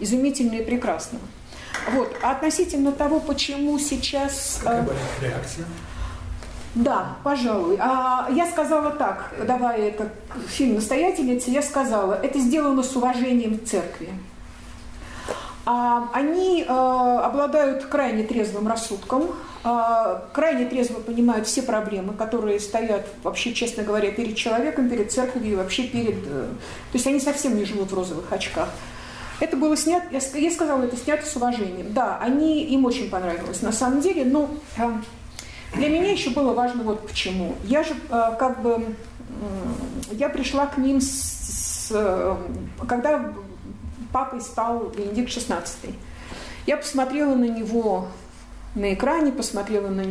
изумительно 0.00 0.56
и 0.56 0.64
прекрасно. 0.64 1.18
Вот. 1.92 2.14
А 2.22 2.32
относительно 2.32 2.92
того, 2.92 3.20
почему 3.20 3.78
сейчас... 3.78 4.60
Какая 4.62 4.82
была 4.82 4.96
реакция? 5.20 5.64
Да, 6.74 7.16
пожалуй. 7.22 7.76
А 7.78 8.28
я 8.32 8.46
сказала 8.46 8.90
так, 8.90 9.32
давая 9.46 9.88
это 9.88 10.10
фильм 10.48 10.76
«Настоятельница», 10.76 11.50
я 11.50 11.62
сказала, 11.62 12.14
это 12.14 12.38
сделано 12.38 12.82
с 12.82 12.96
уважением 12.96 13.58
к 13.58 13.64
церкви. 13.64 14.08
А, 15.64 16.08
они 16.12 16.64
э, 16.66 16.66
обладают 16.66 17.84
крайне 17.84 18.24
трезвым 18.24 18.66
рассудком, 18.66 19.30
а, 19.62 20.24
крайне 20.32 20.66
трезво 20.66 20.98
понимают 20.98 21.46
все 21.46 21.62
проблемы, 21.62 22.14
которые 22.14 22.58
стоят, 22.58 23.06
вообще, 23.22 23.52
честно 23.52 23.84
говоря, 23.84 24.10
перед 24.10 24.36
человеком, 24.36 24.90
перед 24.90 25.12
церковью 25.12 25.58
вообще 25.58 25.84
перед... 25.84 26.16
Э, 26.26 26.48
то 26.48 26.94
есть 26.94 27.06
они 27.06 27.20
совсем 27.20 27.56
не 27.56 27.64
живут 27.64 27.92
в 27.92 27.94
розовых 27.94 28.32
очках. 28.32 28.70
Это 29.38 29.56
было 29.56 29.76
снято, 29.76 30.06
я, 30.10 30.50
сказала, 30.50 30.82
это 30.82 30.96
снято 30.96 31.24
с 31.24 31.36
уважением. 31.36 31.92
Да, 31.92 32.18
они, 32.20 32.64
им 32.64 32.84
очень 32.84 33.08
понравилось 33.08 33.62
на 33.62 33.70
самом 33.70 34.00
деле, 34.00 34.24
но 34.24 34.50
э, 34.76 34.82
для 35.76 35.88
меня 35.88 36.10
еще 36.10 36.30
было 36.30 36.54
важно 36.54 36.82
вот 36.82 37.06
почему. 37.06 37.54
Я 37.64 37.84
же 37.84 37.94
как 38.10 38.62
бы, 38.62 38.94
я 40.10 40.28
пришла 40.28 40.66
к 40.66 40.76
ним, 40.76 41.00
с, 41.00 41.88
с, 41.88 42.36
когда 42.86 43.32
папой 44.12 44.40
стал 44.40 44.92
Бенедикт 44.96 45.30
XVI. 45.30 45.94
Я 46.66 46.76
посмотрела 46.76 47.34
на 47.34 47.46
него 47.46 48.08
на 48.74 48.94
экране, 48.94 49.32
посмотрела 49.32 49.88
на, 49.88 50.04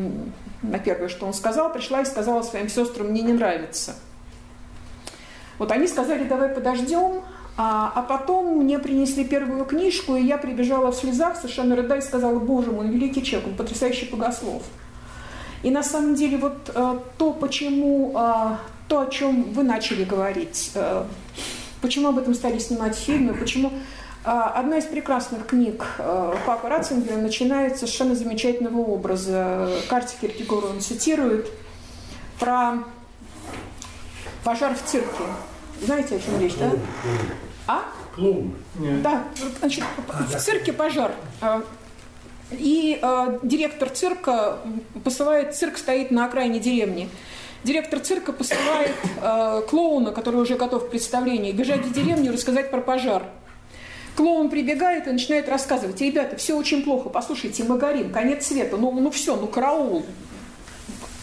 на 0.61 0.79
первое, 0.79 1.09
что 1.09 1.25
он 1.25 1.33
сказал, 1.33 1.71
пришла 1.71 2.01
и 2.01 2.05
сказала 2.05 2.41
своим 2.41 2.69
сестрам, 2.69 3.07
мне 3.07 3.21
не 3.21 3.33
нравится. 3.33 3.95
Вот 5.57 5.71
они 5.71 5.87
сказали, 5.87 6.27
давай 6.27 6.49
подождем, 6.49 7.21
а, 7.57 7.91
а 7.95 8.01
потом 8.01 8.57
мне 8.57 8.79
принесли 8.79 9.23
первую 9.25 9.65
книжку, 9.65 10.15
и 10.15 10.23
я 10.23 10.37
прибежала 10.37 10.91
в 10.91 10.95
слезах, 10.95 11.35
совершенно 11.35 11.75
рыдая, 11.75 11.99
и 11.99 12.01
сказала, 12.01 12.39
боже 12.39 12.71
мой, 12.71 12.87
великий 12.87 13.23
человек, 13.23 13.49
он 13.49 13.55
потрясающий 13.55 14.09
богослов. 14.09 14.63
И 15.63 15.69
на 15.69 15.83
самом 15.83 16.15
деле 16.15 16.37
вот 16.37 16.71
э, 16.73 16.99
то, 17.17 17.33
почему, 17.33 18.13
э, 18.15 18.55
то, 18.87 19.01
о 19.01 19.05
чем 19.07 19.43
вы 19.53 19.63
начали 19.63 20.03
говорить, 20.03 20.71
э, 20.73 21.03
почему 21.81 22.09
об 22.09 22.17
этом 22.17 22.33
стали 22.33 22.59
снимать 22.59 22.95
фильмы, 22.95 23.33
почему 23.33 23.71
а, 24.23 24.49
одна 24.49 24.77
из 24.77 24.85
прекрасных 24.85 25.47
книг 25.47 25.83
э, 25.97 26.35
Папы 26.45 26.69
Ратцингера 26.69 27.17
начинается 27.17 27.77
с 27.77 27.79
совершенно 27.79 28.15
замечательного 28.15 28.79
образа. 28.79 29.69
Карти 29.89 30.15
Киркегора 30.21 30.67
он 30.67 30.79
цитирует 30.79 31.49
про 32.39 32.83
пожар 34.43 34.75
в 34.75 34.83
цирке. 34.83 35.23
Знаете, 35.81 36.17
о 36.17 36.19
чем 36.19 36.39
речь, 36.39 36.53
да? 36.55 36.71
А? 37.65 37.81
Клоун. 38.13 38.53
Да, 39.01 39.23
значит, 39.59 39.83
в 40.07 40.37
цирке 40.37 40.71
пожар. 40.71 41.11
А, 41.41 41.63
и 42.51 42.99
э, 43.01 43.39
директор 43.41 43.89
цирка 43.89 44.59
посылает, 45.03 45.55
цирк 45.55 45.77
стоит 45.77 46.11
на 46.11 46.25
окраине 46.25 46.59
деревни. 46.59 47.09
Директор 47.63 47.99
цирка 47.99 48.33
посылает 48.33 48.95
э, 49.21 49.61
клоуна, 49.69 50.11
который 50.11 50.41
уже 50.41 50.55
готов 50.55 50.87
к 50.87 50.89
представлению, 50.89 51.53
бежать 51.53 51.85
в 51.85 51.93
деревню 51.93 52.31
и 52.31 52.33
рассказать 52.33 52.71
про 52.71 52.81
пожар. 52.81 53.23
Клоун 54.15 54.49
прибегает 54.49 55.07
и 55.07 55.11
начинает 55.11 55.47
рассказывать, 55.47 56.01
ребята, 56.01 56.35
все 56.37 56.57
очень 56.57 56.83
плохо, 56.83 57.09
послушайте, 57.09 57.63
мы 57.63 57.77
горим, 57.77 58.11
конец 58.11 58.47
света, 58.47 58.77
ну, 58.77 58.91
ну 58.91 59.11
все, 59.11 59.35
ну 59.35 59.47
караул, 59.47 60.05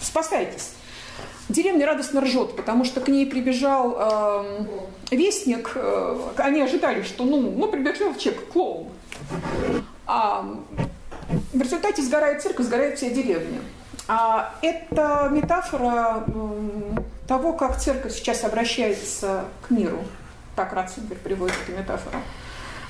спасайтесь. 0.01 0.71
Деревня 1.49 1.87
радостно 1.87 2.21
ржет, 2.21 2.57
потому 2.57 2.85
что 2.85 3.01
к 3.01 3.09
ней 3.09 3.27
прибежал 3.27 3.97
э, 3.99 4.67
вестник, 5.11 5.73
э, 5.75 6.19
они 6.37 6.61
ожидали, 6.61 7.03
что 7.03 7.25
ну, 7.25 7.41
ну 7.41 7.69
прибежал 7.69 8.15
человек, 8.15 8.49
клоун. 8.49 8.89
А 10.07 10.47
в 11.53 11.61
результате 11.61 12.03
сгорает 12.03 12.43
цирк, 12.43 12.61
сгорает 12.61 12.99
вся 12.99 13.09
деревня. 13.11 13.61
А 14.09 14.55
это 14.63 15.29
метафора 15.31 16.25
того, 17.27 17.53
как 17.53 17.79
церковь 17.79 18.15
сейчас 18.15 18.43
обращается 18.43 19.45
к 19.67 19.71
миру. 19.71 20.03
Так 20.57 20.73
Ратцингер 20.73 21.19
приводит 21.19 21.55
эту 21.63 21.79
метафору 21.79 22.19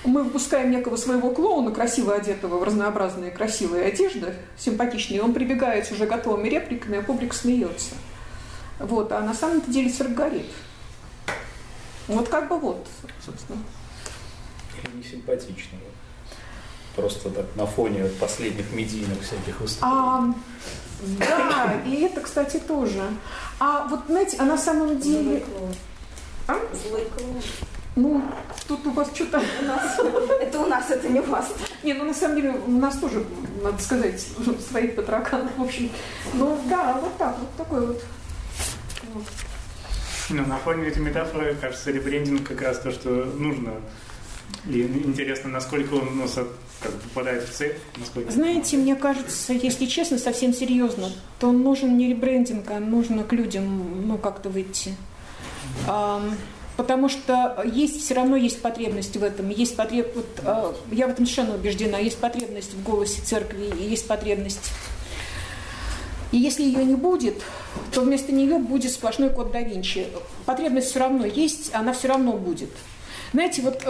мы 0.04 0.22
выпускаем 0.22 0.70
некого 0.70 0.96
своего 0.96 1.30
клоуна, 1.30 1.70
красиво 1.70 2.14
одетого 2.14 2.58
в 2.58 2.62
разнообразные 2.62 3.30
красивые 3.30 3.86
одежды, 3.86 4.34
симпатичные, 4.56 5.22
он 5.22 5.34
прибегает 5.34 5.86
с 5.86 5.92
уже 5.92 6.06
готовыми 6.06 6.48
репликами, 6.48 6.98
а 6.98 7.02
публика 7.02 7.34
смеется. 7.34 7.94
Вот, 8.78 9.12
а 9.12 9.20
на 9.20 9.34
самом 9.34 9.60
деле 9.62 9.90
цирк 9.90 10.12
горит. 10.12 10.46
Вот 12.06 12.28
как 12.28 12.48
бы 12.48 12.58
вот, 12.58 12.86
собственно. 13.24 13.58
Или 14.82 14.96
не 14.96 15.02
симпатичного. 15.02 15.82
Просто 16.98 17.30
так 17.30 17.46
на 17.54 17.64
фоне 17.64 18.10
последних 18.18 18.72
медийных 18.72 19.22
всяких 19.22 19.60
выступлений. 19.60 19.94
А, 19.94 20.34
да, 21.20 21.80
и 21.86 22.02
это, 22.02 22.20
кстати, 22.20 22.56
тоже. 22.56 23.02
А 23.60 23.86
вот, 23.86 24.00
знаете, 24.08 24.36
а 24.40 24.44
на 24.44 24.58
самом 24.58 24.98
деле... 24.98 25.44
А? 26.48 26.56
Злой 26.88 27.06
клоун. 27.16 27.40
Ну, 27.94 28.22
тут 28.66 28.84
у 28.86 28.90
вас 28.90 29.08
что-то... 29.14 29.40
У 29.60 29.64
нас. 29.64 30.00
Это 30.40 30.58
у 30.58 30.66
нас, 30.66 30.90
это 30.90 31.08
не 31.08 31.20
у 31.20 31.24
вас. 31.24 31.52
Не, 31.84 31.94
ну 31.94 32.04
на 32.04 32.14
самом 32.14 32.36
деле 32.36 32.50
у 32.50 32.70
нас 32.70 32.98
тоже, 32.98 33.24
надо 33.62 33.80
сказать, 33.80 34.26
своих 34.68 34.96
потраканов, 34.96 35.56
в 35.56 35.62
общем. 35.62 35.90
Ну 36.34 36.58
да, 36.68 36.98
вот 37.00 37.16
так, 37.16 37.36
вот 37.38 37.56
такой 37.56 37.86
вот. 37.86 38.04
вот. 39.14 39.24
Ну, 40.30 40.46
на 40.46 40.58
фоне 40.58 40.88
этой 40.88 41.00
метафоры, 41.00 41.54
кажется, 41.54 41.92
ребрендинг 41.92 42.46
как 42.46 42.60
раз 42.60 42.80
то, 42.80 42.90
что 42.90 43.08
нужно. 43.10 43.74
И 44.66 44.82
интересно, 44.82 45.50
насколько 45.50 45.94
он 45.94 46.16
ну, 46.16 46.28
как 46.80 46.92
попадает 46.92 47.42
в 47.42 47.52
цель. 47.52 47.76
Насколько 47.96 48.30
Знаете, 48.30 48.76
мне 48.76 48.94
кажется, 48.94 49.52
если 49.52 49.86
честно, 49.86 50.18
совсем 50.18 50.52
серьезно, 50.52 51.10
то 51.40 51.50
нужен 51.50 51.96
не 51.96 52.08
ребрендинг, 52.08 52.70
а 52.70 52.78
нужно 52.78 53.24
к 53.24 53.32
людям 53.32 54.06
ну, 54.06 54.18
как-то 54.18 54.48
выйти. 54.48 54.94
потому 56.76 57.08
что 57.08 57.62
есть 57.64 58.04
все 58.04 58.14
равно 58.14 58.36
есть 58.36 58.62
потребность 58.62 59.16
в 59.16 59.22
этом, 59.22 59.48
есть 59.48 59.76
потреб... 59.76 60.14
вот, 60.14 60.26
э, 60.38 60.72
я 60.92 61.08
в 61.08 61.10
этом 61.10 61.26
совершенно 61.26 61.56
убеждена, 61.56 61.98
есть 61.98 62.18
потребность 62.18 62.72
в 62.72 62.82
голосе 62.84 63.20
церкви, 63.20 63.72
и 63.76 63.82
есть 63.82 64.06
потребность. 64.06 64.70
И 66.30 66.36
если 66.36 66.62
ее 66.62 66.84
не 66.84 66.94
будет, 66.94 67.42
то 67.92 68.02
вместо 68.02 68.32
нее 68.32 68.58
будет 68.58 68.92
сплошной 68.92 69.30
код 69.30 69.50
да 69.50 69.60
Винчи. 69.60 70.06
Потребность 70.46 70.90
все 70.90 71.00
равно 71.00 71.26
есть, 71.26 71.74
она 71.74 71.92
все 71.92 72.08
равно 72.08 72.34
будет. 72.34 72.70
Знаете, 73.32 73.62
вот 73.62 73.82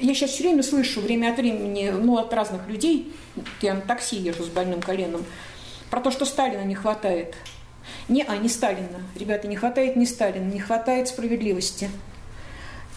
я 0.00 0.14
сейчас 0.14 0.30
все 0.30 0.44
время 0.44 0.62
слышу 0.62 1.00
время 1.00 1.32
от 1.32 1.38
времени, 1.38 1.90
ну, 1.90 2.18
от 2.18 2.32
разных 2.32 2.68
людей, 2.68 3.12
я 3.60 3.74
на 3.74 3.80
такси 3.80 4.16
езжу 4.16 4.44
с 4.44 4.48
больным 4.48 4.80
коленом, 4.80 5.24
про 5.90 6.00
то, 6.00 6.10
что 6.10 6.24
Сталина 6.24 6.62
не 6.62 6.74
хватает. 6.74 7.34
Не, 8.08 8.22
а 8.22 8.36
не 8.36 8.48
Сталина. 8.48 9.02
Ребята, 9.14 9.46
не 9.48 9.56
хватает 9.56 9.96
не 9.96 10.06
Сталина, 10.06 10.44
не 10.44 10.60
хватает 10.60 11.08
справедливости. 11.08 11.90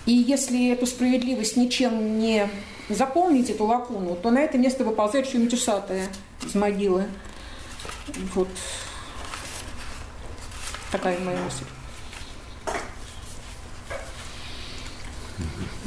И 0.05 0.13
если 0.13 0.71
эту 0.71 0.85
справедливость 0.85 1.57
ничем 1.57 2.17
не 2.19 2.49
заполнить, 2.89 3.49
эту 3.49 3.65
лакуну, 3.65 4.15
то 4.15 4.31
на 4.31 4.39
это 4.39 4.57
место 4.57 4.83
выползает 4.83 5.27
что-нибудь 5.27 5.53
усатое 5.53 6.07
из 6.45 6.55
могилы. 6.55 7.05
Вот 8.33 8.47
такая 10.91 11.19
моя 11.19 11.37
мысль. 11.39 11.65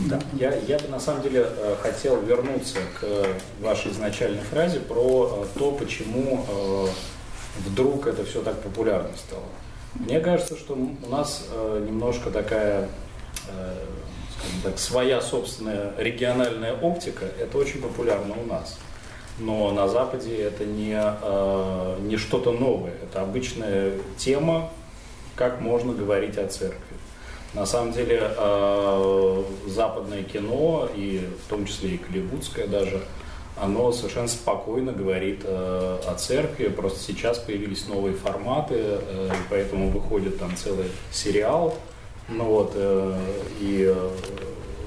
Да, 0.08 0.18
я, 0.32 0.54
я 0.54 0.78
бы 0.78 0.88
на 0.88 0.98
самом 0.98 1.22
деле 1.22 1.46
э, 1.46 1.76
хотел 1.82 2.20
вернуться 2.22 2.78
к 2.98 3.26
вашей 3.60 3.90
изначальной 3.90 4.40
фразе 4.40 4.80
про 4.80 5.44
э, 5.54 5.58
то, 5.58 5.72
почему 5.72 6.46
э, 6.48 6.86
вдруг 7.66 8.06
это 8.06 8.24
все 8.24 8.40
так 8.40 8.62
популярно 8.62 9.10
стало. 9.16 9.44
Мне 9.94 10.20
кажется, 10.20 10.56
что 10.56 10.74
у 10.74 11.08
нас 11.10 11.48
немножко 11.84 12.30
такая, 12.30 12.88
скажем 13.42 14.60
так, 14.62 14.78
своя 14.78 15.20
собственная 15.20 15.92
региональная 15.98 16.74
оптика, 16.74 17.24
это 17.24 17.58
очень 17.58 17.82
популярно 17.82 18.36
у 18.40 18.46
нас. 18.46 18.78
Но 19.40 19.72
на 19.72 19.88
Западе 19.88 20.40
это 20.40 20.64
не, 20.64 20.92
не 22.08 22.16
что-то 22.18 22.52
новое, 22.52 22.92
это 23.02 23.20
обычная 23.20 23.94
тема, 24.16 24.70
как 25.34 25.60
можно 25.60 25.92
говорить 25.92 26.38
о 26.38 26.46
церкви. 26.46 26.89
На 27.52 27.66
самом 27.66 27.92
деле 27.92 28.20
э, 28.22 29.44
западное 29.66 30.22
кино, 30.22 30.88
и 30.94 31.28
в 31.44 31.48
том 31.48 31.66
числе 31.66 31.90
и 31.90 31.96
голливудское 31.98 32.68
даже, 32.68 33.02
оно 33.60 33.90
совершенно 33.90 34.28
спокойно 34.28 34.92
говорит 34.92 35.40
э, 35.42 36.00
о 36.06 36.14
церкви. 36.14 36.68
Просто 36.68 37.00
сейчас 37.00 37.38
появились 37.38 37.88
новые 37.88 38.14
форматы, 38.14 38.76
э, 38.78 39.30
поэтому 39.48 39.90
выходит 39.90 40.38
там 40.38 40.56
целый 40.56 40.86
сериал, 41.10 41.76
ну 42.28 42.44
вот, 42.44 42.76
и 43.58 43.92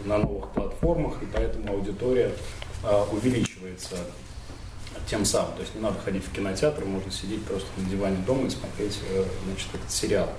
на 0.05 0.17
новых 0.17 0.51
платформах, 0.51 1.21
и 1.21 1.25
поэтому 1.25 1.73
аудитория 1.73 2.31
увеличивается 3.11 3.97
тем 5.09 5.25
самым. 5.25 5.53
То 5.55 5.61
есть 5.61 5.75
не 5.75 5.81
надо 5.81 5.99
ходить 5.99 6.23
в 6.25 6.31
кинотеатр, 6.31 6.85
можно 6.85 7.11
сидеть 7.11 7.43
просто 7.43 7.67
на 7.75 7.89
диване 7.89 8.23
дома 8.25 8.47
и 8.47 8.49
смотреть 8.49 8.97
значит, 9.45 9.67
этот 9.73 9.91
сериал. 9.91 10.29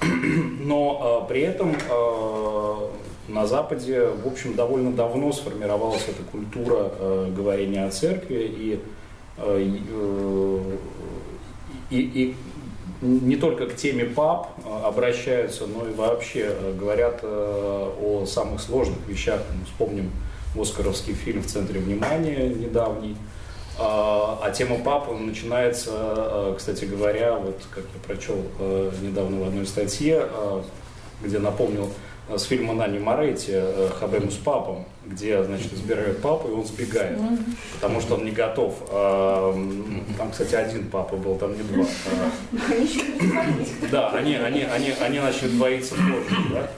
Но 0.60 1.22
э, 1.24 1.28
при 1.28 1.40
этом 1.42 1.74
э, 1.74 2.88
на 3.28 3.46
Западе, 3.46 4.06
в 4.06 4.26
общем, 4.26 4.54
довольно 4.54 4.92
давно 4.92 5.32
сформировалась 5.32 6.04
эта 6.08 6.22
культура 6.30 6.92
э, 6.98 7.32
говорения 7.36 7.84
о 7.84 7.90
церкви 7.90 8.44
и, 8.44 8.80
э, 9.38 9.78
э, 9.90 10.76
и, 11.90 12.00
и 12.00 12.36
не 13.02 13.36
только 13.36 13.66
к 13.66 13.76
теме 13.76 14.04
пап 14.04 14.50
э, 14.64 14.68
обращаются, 14.84 15.66
но 15.66 15.88
и 15.88 15.92
вообще 15.92 16.46
э, 16.50 16.74
говорят 16.78 17.20
о 17.24 18.24
самых 18.26 18.60
сложных 18.60 18.98
вещах. 19.08 19.42
Вспомним 19.66 20.10
оскаровский 20.58 21.14
фильм 21.14 21.42
«В 21.42 21.46
центре 21.46 21.80
внимания» 21.80 22.48
недавний, 22.48 23.16
а, 23.78 24.38
а 24.42 24.50
тема 24.50 24.78
папы 24.78 25.12
начинается, 25.14 25.90
а, 25.92 26.54
кстати 26.56 26.84
говоря, 26.86 27.34
вот 27.34 27.60
как 27.70 27.84
я 27.84 28.00
прочел 28.06 28.42
а, 28.58 28.90
недавно 29.02 29.44
в 29.44 29.48
одной 29.48 29.66
статье, 29.66 30.28
где 31.22 31.38
напомнил 31.38 31.90
с 32.28 32.42
фильма 32.42 32.74
Нани 32.74 32.98
Моретти 32.98 33.54
«Хабему 34.00 34.30
с 34.32 34.34
папом», 34.34 34.84
где, 35.04 35.44
значит, 35.44 35.72
избирают 35.72 36.20
папу, 36.20 36.48
и 36.48 36.50
он 36.50 36.64
сбегает, 36.64 37.18
потому 37.74 38.00
что 38.00 38.16
он 38.16 38.24
не 38.24 38.32
готов. 38.32 38.74
Там, 38.90 40.30
кстати, 40.32 40.56
один 40.56 40.88
папа 40.90 41.16
был, 41.16 41.36
там 41.36 41.56
не 41.56 41.62
два. 41.62 41.84
Да, 43.92 44.10
они, 44.10 44.34
они, 44.34 44.62
они, 44.62 44.92
они 45.00 45.20
начали 45.20 45.50
двоиться 45.50 45.94
позже, 45.94 46.36
да? 46.52 46.68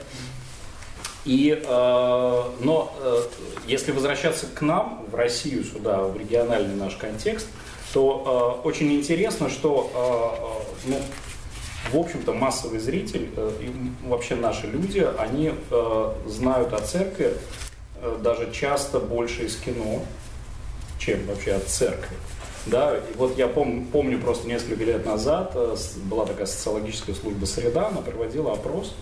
И, 1.29 1.51
э, 1.51 2.43
но 2.59 2.91
э, 2.99 3.21
если 3.67 3.91
возвращаться 3.91 4.47
к 4.47 4.61
нам, 4.63 5.05
в 5.11 5.13
Россию 5.13 5.63
сюда, 5.63 6.01
в 6.01 6.17
региональный 6.17 6.75
наш 6.75 6.95
контекст, 6.95 7.45
то 7.93 8.57
э, 8.63 8.67
очень 8.67 8.91
интересно, 8.93 9.47
что 9.47 9.91
э, 9.93 10.89
ну, 10.89 10.97
в 11.91 11.99
общем-то 11.99 12.33
массовый 12.33 12.79
зритель 12.79 13.29
э, 13.37 13.51
и 13.61 14.07
вообще 14.07 14.33
наши 14.33 14.65
люди, 14.65 15.07
они 15.19 15.53
э, 15.69 16.13
знают 16.25 16.73
о 16.73 16.79
церкви 16.79 17.35
э, 18.01 18.17
даже 18.23 18.51
часто 18.51 18.99
больше 18.99 19.45
из 19.45 19.55
кино, 19.55 20.01
чем 20.97 21.27
вообще 21.27 21.51
от 21.51 21.67
церкви. 21.67 22.17
Да, 22.65 22.97
и 22.97 23.17
вот 23.17 23.37
я 23.37 23.47
пом, 23.47 23.85
помню 23.85 24.19
просто 24.19 24.47
несколько 24.47 24.83
лет 24.83 25.05
назад 25.05 25.51
э, 25.53 25.75
была 26.05 26.25
такая 26.25 26.47
социологическая 26.47 27.13
служба 27.13 27.45
«Среда», 27.45 27.89
она 27.89 28.01
проводила 28.01 28.53
опрос, 28.53 28.95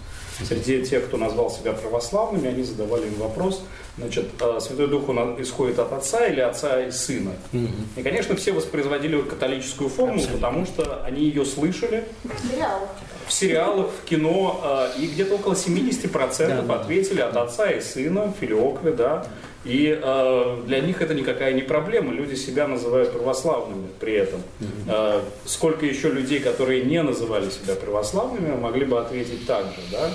Среди 0.45 0.85
тех, 0.85 1.05
кто 1.05 1.17
назвал 1.17 1.49
себя 1.49 1.73
православными, 1.73 2.47
они 2.47 2.63
задавали 2.63 3.07
им 3.07 3.15
вопрос, 3.15 3.63
значит, 3.97 4.25
а 4.39 4.59
Святой 4.59 4.87
Дух 4.87 5.09
он 5.09 5.41
исходит 5.41 5.79
от 5.79 5.91
Отца 5.91 6.27
или 6.27 6.39
Отца 6.39 6.85
и 6.85 6.91
Сына? 6.91 7.31
Угу. 7.53 7.67
И, 7.95 8.03
конечно, 8.03 8.35
все 8.35 8.51
воспроизводили 8.51 9.21
католическую 9.21 9.89
формулу, 9.89 10.19
Абсолютно. 10.19 10.47
потому 10.47 10.65
что 10.65 11.03
они 11.03 11.23
ее 11.23 11.43
слышали. 11.45 12.05
В 12.23 12.51
сериалах. 12.51 12.89
В 13.25 13.33
сериалах, 13.33 13.87
в 13.89 14.05
кино, 14.05 14.61
а, 14.63 14.91
и 14.97 15.07
где-то 15.07 15.35
около 15.35 15.53
70% 15.53 16.65
да, 16.65 16.75
ответили 16.75 17.21
от 17.21 17.35
Отца 17.35 17.71
и 17.71 17.81
Сына, 17.81 18.33
филиоквы, 18.39 18.91
да. 18.91 19.25
И 19.67 19.99
э, 20.01 20.57
для 20.65 20.79
них 20.79 21.01
это 21.01 21.13
никакая 21.13 21.53
не 21.53 21.61
проблема. 21.61 22.13
Люди 22.13 22.35
себя 22.35 22.67
называют 22.67 23.11
православными 23.11 23.87
при 23.99 24.13
этом. 24.13 24.41
Э, 24.87 25.21
сколько 25.45 25.85
еще 25.85 26.09
людей, 26.09 26.39
которые 26.39 26.85
не 26.85 27.03
называли 27.03 27.49
себя 27.49 27.75
православными, 27.75 28.55
могли 28.55 28.85
бы 28.85 28.97
ответить 28.97 29.45
так 29.45 29.65
же, 29.65 29.81
да? 29.91 30.09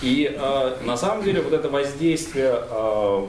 И 0.00 0.32
э, 0.32 0.76
на 0.84 0.96
самом 0.96 1.24
деле 1.24 1.42
вот 1.42 1.52
это 1.52 1.68
воздействие 1.68 2.54
э, 2.70 3.26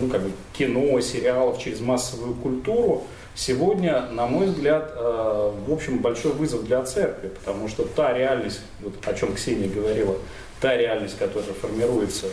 ну, 0.00 0.08
как 0.08 0.22
бы 0.22 0.30
кино, 0.54 0.98
сериалов 1.00 1.62
через 1.62 1.80
массовую 1.80 2.34
культуру 2.34 3.04
сегодня, 3.34 4.06
на 4.12 4.26
мой 4.26 4.46
взгляд, 4.46 4.92
э, 4.96 5.52
в 5.66 5.72
общем, 5.72 5.98
большой 5.98 6.32
вызов 6.32 6.64
для 6.64 6.82
церкви, 6.84 7.28
потому 7.28 7.68
что 7.68 7.84
та 7.84 8.12
реальность, 8.12 8.60
вот 8.80 8.94
о 9.04 9.12
чем 9.14 9.34
Ксения 9.34 9.68
говорила, 9.68 10.16
та 10.60 10.76
реальность, 10.76 11.18
которая 11.18 11.52
формируется 11.52 12.26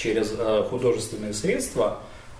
через 0.00 0.32
э, 0.36 0.64
художественные 0.70 1.34
средства, 1.34 1.98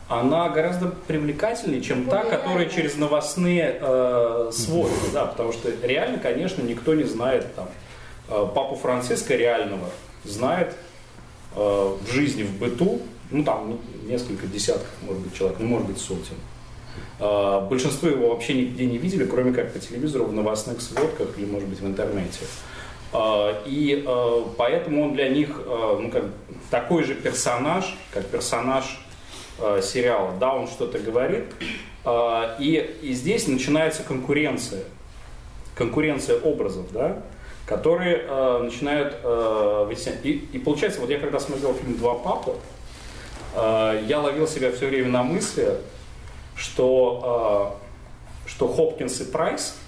она 0.08 0.48
гораздо 0.48 0.88
привлекательнее, 1.06 1.82
чем 1.82 2.06
та, 2.06 2.24
которая 2.24 2.66
через 2.66 2.96
новостные 2.96 3.78
э, 3.80 4.50
сводки, 4.52 5.10
да, 5.12 5.26
потому 5.26 5.52
что 5.52 5.70
реально, 5.82 6.18
конечно, 6.18 6.62
никто 6.62 6.94
не 6.94 7.04
знает 7.04 7.54
там 7.54 7.68
э, 8.28 8.46
папу 8.54 8.74
Франциска 8.76 9.36
реального, 9.36 9.88
знает 10.24 10.74
э, 11.54 11.58
в 11.58 12.10
жизни, 12.10 12.42
в 12.42 12.58
быту, 12.58 13.02
ну 13.30 13.44
там 13.44 13.78
несколько 14.04 14.46
десятков, 14.46 14.90
может 15.02 15.22
быть, 15.22 15.34
человек, 15.34 15.58
ну 15.60 15.68
может 15.68 15.86
быть 15.86 15.98
сотен. 15.98 16.36
Э, 17.20 17.66
большинство 17.68 18.08
его 18.08 18.30
вообще 18.30 18.54
нигде 18.54 18.86
не 18.86 18.96
видели, 18.96 19.26
кроме 19.26 19.52
как 19.52 19.72
по 19.72 19.78
телевизору, 19.78 20.24
в 20.24 20.32
новостных 20.32 20.80
сводках 20.80 21.28
или, 21.36 21.44
может 21.44 21.68
быть, 21.68 21.80
в 21.80 21.86
интернете. 21.86 22.40
Э, 22.40 22.70
и 23.12 24.04
э, 24.06 24.42
поэтому 24.56 25.04
он 25.04 25.14
для 25.14 25.28
них 25.28 25.60
э, 25.64 25.98
ну, 26.00 26.10
как 26.10 26.24
такой 26.70 27.02
же 27.02 27.14
персонаж, 27.14 27.96
как 28.12 28.26
персонаж 28.26 29.00
э, 29.58 29.80
сериала. 29.82 30.32
Да, 30.38 30.54
он 30.54 30.68
что-то 30.68 31.00
говорит, 31.00 31.46
э, 32.04 32.56
и, 32.60 32.98
и 33.02 33.12
здесь 33.12 33.48
начинается 33.48 34.04
конкуренция, 34.04 34.84
конкуренция 35.74 36.38
образов, 36.38 36.92
да, 36.92 37.20
которые 37.66 38.24
э, 38.28 38.58
начинают 38.62 39.16
э, 39.22 39.84
вытеснять. 39.88 40.24
И, 40.24 40.48
и 40.52 40.58
получается, 40.58 41.00
вот 41.00 41.10
я 41.10 41.18
когда 41.18 41.40
смотрел 41.40 41.74
фильм 41.74 41.96
«Два 41.96 42.14
папы», 42.14 42.52
э, 43.56 44.04
я 44.06 44.20
ловил 44.20 44.46
себя 44.46 44.70
все 44.70 44.86
время 44.86 45.08
на 45.08 45.24
мысли, 45.24 45.78
что, 46.54 47.76
э, 48.46 48.48
что 48.48 48.68
Хопкинс 48.68 49.20
и 49.20 49.24
Прайс 49.24 49.79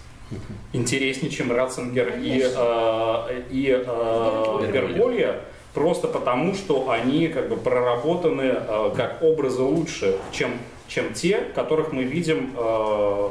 интереснее, 0.73 1.31
чем 1.31 1.53
Ратцингер 1.53 2.19
и, 2.21 2.43
э, 2.45 3.43
и 3.51 3.85
э, 3.87 4.71
Берголья 4.73 5.41
просто 5.75 6.09
потому, 6.09 6.55
что 6.55 6.91
они 6.91 7.29
как 7.29 7.49
бы 7.49 7.57
проработаны 7.57 8.55
э, 8.55 8.91
как 8.97 9.23
образы 9.23 9.63
лучше, 9.63 10.19
чем, 10.31 10.53
чем 10.89 11.15
те, 11.15 11.39
которых 11.55 11.93
мы 11.93 12.05
видим. 12.05 12.55
Э, 12.57 13.29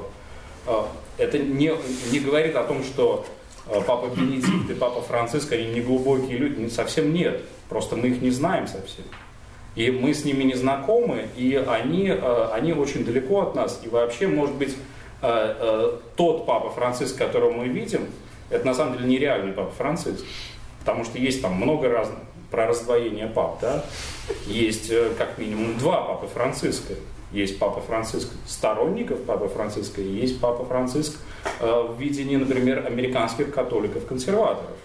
э, 0.68 0.82
это 1.18 1.38
не, 1.38 1.72
не 2.12 2.20
говорит 2.20 2.56
о 2.56 2.64
том, 2.64 2.84
что 2.84 3.26
э, 3.68 3.80
Папа 3.86 4.08
Бенедикт 4.08 4.70
и 4.70 4.74
Папа 4.74 5.02
Франциск, 5.02 5.52
они 5.52 5.66
не 5.66 5.82
глубокие 5.82 6.38
люди, 6.38 6.68
совсем 6.70 7.14
нет. 7.14 7.42
Просто 7.70 7.96
мы 7.96 8.10
их 8.10 8.22
не 8.22 8.32
знаем 8.32 8.68
совсем. 8.68 9.06
И 9.76 9.90
мы 9.90 10.14
с 10.14 10.26
ними 10.26 10.44
не 10.44 10.56
знакомы, 10.56 11.28
и 11.38 11.56
они, 11.56 12.08
э, 12.10 12.50
они 12.52 12.74
очень 12.74 13.06
далеко 13.06 13.42
от 13.42 13.56
нас. 13.56 13.82
И 13.84 13.88
вообще, 13.88 14.28
может 14.28 14.56
быть, 14.56 14.76
тот 15.22 16.46
Папа 16.46 16.70
Франциск, 16.72 17.18
которого 17.18 17.52
мы 17.52 17.68
видим, 17.68 18.08
это 18.50 18.66
на 18.66 18.74
самом 18.74 18.98
деле 18.98 19.08
нереальный 19.08 19.54
Папа 19.54 19.72
Франциск. 19.72 20.26
Потому 20.80 21.06
что 21.06 21.18
есть 21.20 21.42
там 21.42 21.54
много 21.54 21.90
разных 21.90 22.18
про 22.50 22.68
раздвоение 22.68 23.28
пап, 23.28 23.62
да? 23.62 23.86
Есть 24.48 24.92
как 25.18 25.38
минимум 25.38 25.78
два 25.78 26.02
Папы 26.02 26.28
Франциска. 26.28 26.96
Есть 27.32 27.60
Папа 27.60 27.80
Франциск 27.80 28.28
сторонников 28.46 29.24
Папы 29.24 29.48
Франциска, 29.48 30.02
и 30.02 30.08
есть 30.08 30.42
Папа 30.42 30.66
Франциск 30.66 31.18
э, 31.62 31.88
в 31.88 31.98
видении, 31.98 32.36
например, 32.36 32.86
американских 32.86 33.54
католиков-консерваторов. 33.54 34.76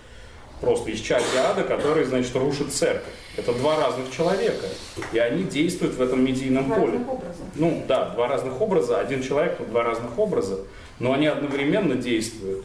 Просто 0.61 0.91
из 0.91 1.01
части 1.01 1.37
ада, 1.37 1.65
который, 1.65 2.05
значит, 2.05 2.37
рушит 2.37 2.73
церковь. 2.73 3.13
Это 3.37 3.53
два 3.53 3.77
разных 3.77 4.11
человека, 4.11 4.67
и 5.13 5.19
они 5.19 5.45
действуют 5.45 5.95
в 5.95 6.03
этом 6.03 6.25
медийном 6.25 6.67
два 6.67 6.77
поле. 6.77 7.01
Ну 7.55 7.85
да, 7.87 8.11
два 8.11 8.29
разных 8.29 8.61
образа, 8.61 8.99
один 8.99 9.23
человек, 9.23 9.59
два 9.69 9.83
разных 9.83 10.19
образа, 10.19 10.61
но 10.99 11.13
они 11.13 11.27
одновременно 11.27 11.95
действуют. 11.95 12.65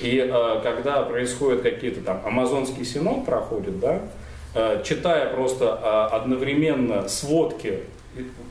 И 0.00 0.18
э, 0.18 0.60
когда 0.62 1.02
происходят 1.02 1.62
какие-то 1.62 2.00
там 2.00 2.22
амазонский 2.24 2.84
синод 2.84 3.24
проходит, 3.24 3.80
да, 3.80 4.00
э, 4.54 4.82
читая 4.84 5.32
просто 5.32 5.80
э, 5.82 6.14
одновременно 6.14 7.08
сводки 7.08 7.80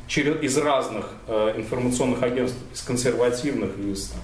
из 0.08 0.58
разных 0.58 1.08
э, 1.28 1.54
информационных 1.58 2.22
агентств, 2.24 2.58
из 2.74 2.82
консервативных 2.82 3.78
из 3.78 4.10
там, 4.10 4.22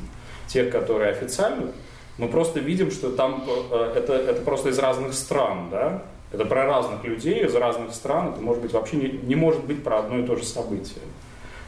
тех, 0.48 0.72
которые 0.72 1.12
официально, 1.12 1.72
мы 2.18 2.28
просто 2.28 2.60
видим, 2.60 2.92
что 2.92 3.12
там 3.12 3.44
э, 3.72 3.94
это, 3.96 4.14
это 4.14 4.42
просто 4.42 4.70
из 4.70 4.80
разных 4.80 5.14
стран, 5.14 5.70
да? 5.70 6.04
Это 6.32 6.46
про 6.46 6.66
разных 6.66 7.04
людей 7.06 7.46
из 7.46 7.56
разных 7.56 7.94
стран, 7.94 8.34
это 8.34 8.42
может 8.42 8.62
быть 8.62 8.74
вообще 8.74 8.98
не, 8.98 9.08
не 9.08 9.36
может 9.36 9.64
быть 9.64 9.84
про 9.84 10.00
одно 10.00 10.20
и 10.20 10.26
то 10.26 10.36
же 10.36 10.44
событие. 10.44 11.04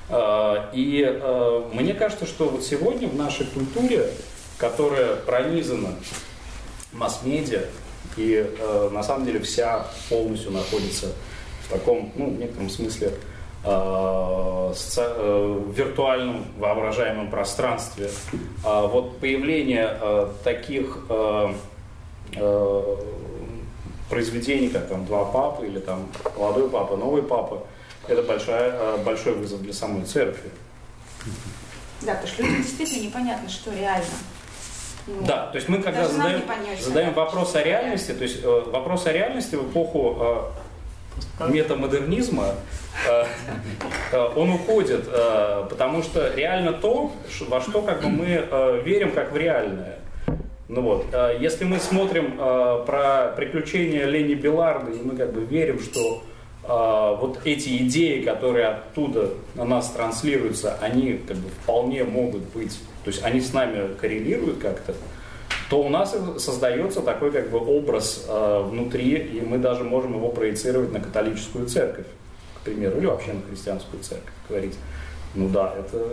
Э, 0.10 0.66
и 0.74 1.06
э, 1.08 1.64
мне 1.74 1.94
кажется, 1.94 2.26
что 2.26 2.50
вот 2.50 2.64
сегодня 2.64 3.08
в 3.08 3.16
нашей 3.16 3.46
культуре, 3.46 4.10
которая 4.58 5.16
пронизана 5.16 5.96
масс-медиа, 6.92 7.62
и 8.18 8.46
э, 8.60 8.90
на 8.92 9.04
самом 9.04 9.26
деле 9.26 9.40
вся 9.40 9.86
полностью 10.10 10.52
находится 10.52 11.14
в 11.66 11.70
таком, 11.70 12.12
ну, 12.16 12.32
в 12.32 12.38
некотором 12.38 12.70
смысле, 12.70 13.14
виртуальном 15.76 16.46
воображаемом 16.58 17.30
пространстве. 17.30 18.10
А 18.64 18.88
вот 18.88 19.18
появление 19.18 20.00
таких 20.46 20.98
произведений, 24.10 24.70
как 24.70 24.88
там 24.88 25.06
«Два 25.06 25.26
папы» 25.26 25.68
или 25.68 25.80
там 25.80 26.08
«Молодой 26.38 26.70
папа», 26.70 26.96
«Новый 26.96 27.24
папа», 27.24 27.64
это 28.08 28.24
большая, 28.24 28.98
большой 28.98 29.34
вызов 29.34 29.62
для 29.62 29.74
самой 29.74 30.04
церкви. 30.06 30.50
Да, 32.02 32.14
потому 32.14 32.28
что 32.28 32.44
людям 32.44 32.62
действительно 32.64 33.04
непонятно, 33.04 33.50
что 33.50 33.72
реально. 33.74 34.06
Ну, 35.08 35.26
да, 35.26 35.48
то 35.48 35.56
есть 35.56 35.68
мы 35.70 35.82
когда 35.82 36.08
задаем, 36.08 36.44
задаем 36.82 37.14
вопрос 37.14 37.56
о 37.56 37.64
реальности, 37.64 38.12
то 38.12 38.24
есть 38.24 38.44
вопрос 38.44 39.08
о 39.08 39.12
реальности 39.12 39.56
в 39.56 39.70
эпоху 39.70 40.52
метамодернизма, 41.48 42.56
э, 43.08 43.26
э, 44.12 44.30
он 44.36 44.52
уходит, 44.52 45.06
э, 45.08 45.68
потому 45.70 46.04
что 46.04 46.34
реально 46.34 46.74
то, 46.74 47.12
во 47.48 47.62
что 47.62 47.82
как 47.82 48.02
бы 48.02 48.10
мы 48.10 48.82
верим 48.84 49.12
как 49.12 49.32
в 49.32 49.38
реальное. 49.38 49.99
Ну 50.70 50.82
вот, 50.82 51.08
если 51.40 51.66
мы 51.66 51.80
смотрим 51.80 52.38
про 52.38 53.34
приключения 53.36 54.06
Лени 54.06 54.36
Белларда, 54.36 54.92
и 54.92 55.02
мы 55.02 55.16
как 55.16 55.34
бы 55.34 55.44
верим, 55.44 55.80
что 55.80 56.22
вот 56.62 57.40
эти 57.44 57.78
идеи, 57.78 58.22
которые 58.22 58.68
оттуда 58.68 59.32
на 59.56 59.66
нас 59.66 59.90
транслируются, 59.90 60.78
они 60.80 61.20
как 61.28 61.38
бы 61.38 61.50
вполне 61.50 62.04
могут 62.04 62.44
быть, 62.54 62.80
то 63.04 63.10
есть 63.10 63.24
они 63.24 63.42
с 63.42 63.52
нами 63.52 63.96
коррелируют 63.96 64.60
как-то, 64.60 64.94
то 65.70 65.82
у 65.82 65.90
нас 65.90 66.16
создается 66.38 67.02
такой 67.02 67.32
как 67.32 67.50
бы 67.50 67.60
образ 67.60 68.26
э, 68.28 68.64
внутри, 68.64 69.16
и 69.18 69.42
мы 69.42 69.58
даже 69.60 69.84
можем 69.84 70.16
его 70.16 70.30
проецировать 70.30 70.92
на 70.92 71.00
католическую 71.00 71.68
церковь, 71.68 72.08
к 72.60 72.66
примеру, 72.66 72.98
или 72.98 73.06
вообще 73.06 73.34
на 73.34 73.42
христианскую 73.42 74.02
церковь, 74.02 74.34
говорить, 74.48 74.76
ну 75.36 75.48
да, 75.50 75.76
это, 75.78 76.08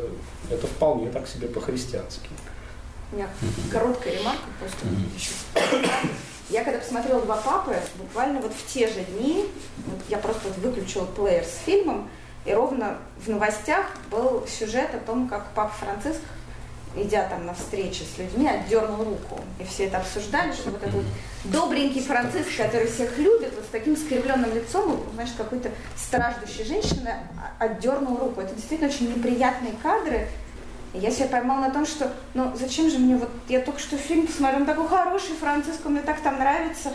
это 0.51 0.67
вполне 0.67 1.11
так 1.11 1.27
себе 1.27 1.49
по-христиански. 1.49 2.29
У 3.13 3.17
меня 3.17 3.29
короткая 3.71 4.15
ремарка 4.15 4.47
просто. 4.59 4.87
Я 6.49 6.65
когда 6.65 6.79
посмотрела 6.79 7.23
«Два 7.23 7.37
папы», 7.37 7.77
буквально 7.97 8.41
вот 8.41 8.53
в 8.53 8.73
те 8.73 8.87
же 8.89 9.03
дни, 9.03 9.49
вот 9.87 9.99
я 10.09 10.19
просто 10.19 10.49
выключила 10.61 11.05
плеер 11.05 11.45
с 11.45 11.65
фильмом, 11.65 12.09
и 12.45 12.55
ровно 12.55 12.99
в 13.25 13.29
новостях 13.29 13.87
был 14.11 14.47
сюжет 14.47 14.95
о 14.95 14.99
том, 14.99 15.29
как 15.29 15.47
папа 15.55 15.73
Франциск 15.75 16.21
идя 16.97 17.29
там 17.29 17.47
на 17.47 17.55
встречи 17.55 18.03
с 18.03 18.19
людьми, 18.19 18.49
отдернул 18.49 19.05
руку. 19.05 19.41
И 19.59 19.65
все 19.65 19.87
это 19.87 19.99
обсуждали, 19.99 20.53
что 20.53 20.71
вот 20.71 20.83
этот 20.83 20.95
вот 20.95 21.05
добренький 21.45 22.03
Франциск, 22.03 22.57
который 22.57 22.87
всех 22.87 23.19
любит, 23.19 23.53
вот 23.55 23.65
с 23.65 23.69
таким 23.71 23.97
скривленным 23.97 24.55
лицом, 24.55 25.03
знаешь, 25.15 25.31
какой-то 25.37 25.71
страждущей 25.97 26.65
женщины 26.65 27.15
отдернул 27.59 28.17
руку. 28.19 28.41
Это 28.41 28.55
действительно 28.55 28.89
очень 28.89 29.15
неприятные 29.15 29.75
кадры. 29.83 30.29
Я 30.95 31.11
себя 31.11 31.27
поймала 31.27 31.67
на 31.67 31.71
том, 31.71 31.85
что, 31.85 32.13
ну, 32.35 32.53
зачем 32.57 32.91
же 32.91 32.99
мне 32.99 33.17
вот, 33.17 33.29
я 33.49 33.61
только 33.61 33.81
что 33.81 33.97
фильм 33.97 34.27
посмотрела, 34.27 34.61
он 34.61 34.67
такой 34.67 34.89
хороший, 34.89 35.35
Франциск, 35.39 35.85
мне 35.85 36.01
так 36.01 36.21
там 36.21 36.39
нравится, 36.39 36.93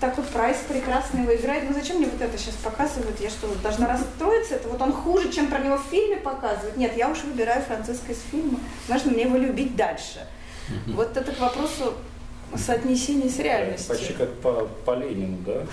такой 0.00 0.24
прайс 0.24 0.58
прекрасный 0.68 1.22
его 1.22 1.34
играет. 1.34 1.64
Ну 1.68 1.74
зачем 1.74 1.98
мне 1.98 2.06
вот 2.06 2.20
это 2.20 2.36
сейчас 2.36 2.54
показывают? 2.56 3.20
Я 3.20 3.30
что, 3.30 3.46
должна 3.62 3.88
расстроиться? 3.88 4.56
Это 4.56 4.68
вот 4.68 4.80
он 4.80 4.92
хуже, 4.92 5.32
чем 5.32 5.46
про 5.46 5.58
него 5.58 5.78
в 5.78 5.84
фильме 5.90 6.16
показывают? 6.16 6.76
Нет, 6.76 6.96
я 6.96 7.08
уж 7.08 7.22
выбираю 7.22 7.62
Франциска 7.62 8.12
из 8.12 8.20
фильма. 8.30 8.58
Можно 8.88 9.12
мне 9.12 9.22
его 9.22 9.36
любить 9.36 9.76
дальше. 9.76 10.26
Вот 10.88 11.16
это 11.16 11.32
к 11.32 11.40
вопросу 11.40 11.94
соотнесения 12.56 13.28
с 13.28 13.38
реальностью. 13.38 13.88
Почти 13.88 14.12
как 14.12 14.32
по, 14.40 14.68
по 14.84 14.94
Ленину, 14.94 15.38
да? 15.38 15.66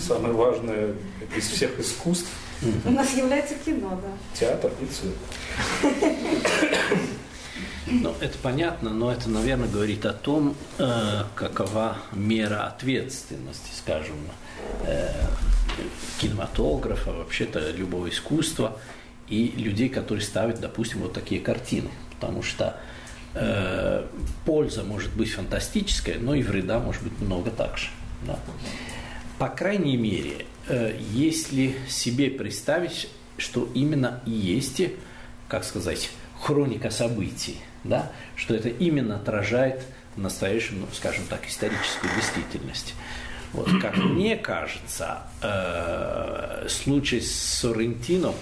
Самое 0.00 0.34
важное 0.34 0.94
из 1.36 1.48
всех 1.48 1.78
искусств. 1.78 2.28
У 2.84 2.90
нас 2.90 3.16
является 3.16 3.54
кино, 3.56 4.00
да. 4.02 4.38
Театр 4.38 4.70
и 4.80 4.86
цирк. 4.86 5.16
Ну, 7.86 8.14
это 8.20 8.38
понятно, 8.38 8.90
но 8.90 9.12
это, 9.12 9.28
наверное, 9.28 9.68
говорит 9.68 10.06
о 10.06 10.12
том, 10.12 10.54
э, 10.78 11.24
какова 11.34 11.98
мера 12.12 12.66
ответственности, 12.66 13.70
скажем, 13.76 14.16
э, 14.86 15.12
кинематографа, 16.18 17.12
вообще-то 17.12 17.70
любого 17.72 18.08
искусства 18.08 18.78
и 19.28 19.48
людей, 19.56 19.88
которые 19.88 20.24
ставят, 20.24 20.60
допустим, 20.60 21.00
вот 21.00 21.12
такие 21.12 21.40
картины. 21.40 21.90
Потому 22.14 22.42
что 22.42 22.78
э, 23.34 24.06
польза 24.46 24.84
может 24.84 25.12
быть 25.14 25.32
фантастическая, 25.32 26.18
но 26.18 26.34
и 26.34 26.42
вреда 26.42 26.78
может 26.78 27.02
быть 27.02 27.20
много 27.20 27.50
также. 27.50 27.88
Да. 28.26 28.38
По 29.38 29.48
крайней 29.48 29.96
мере, 29.96 30.46
если 31.10 31.74
себе 31.88 32.30
представить, 32.30 33.08
что 33.36 33.68
именно 33.74 34.22
и 34.26 34.30
есть, 34.30 34.82
как 35.48 35.64
сказать, 35.64 36.10
хроника 36.40 36.90
событий– 36.90 37.58
да, 37.84 38.12
что 38.36 38.54
это 38.54 38.68
именно 38.68 39.16
отражает 39.16 39.84
настоящую, 40.16 40.80
ну, 40.80 40.86
скажем 40.92 41.24
так, 41.28 41.48
историческую 41.48 42.14
действительность. 42.14 42.94
Вот, 43.52 43.68
как 43.80 43.96
мне 43.96 44.36
кажется, 44.36 45.22
э, 45.42 46.66
случай 46.68 47.20
с 47.20 47.32
Соррентино, 47.34 48.32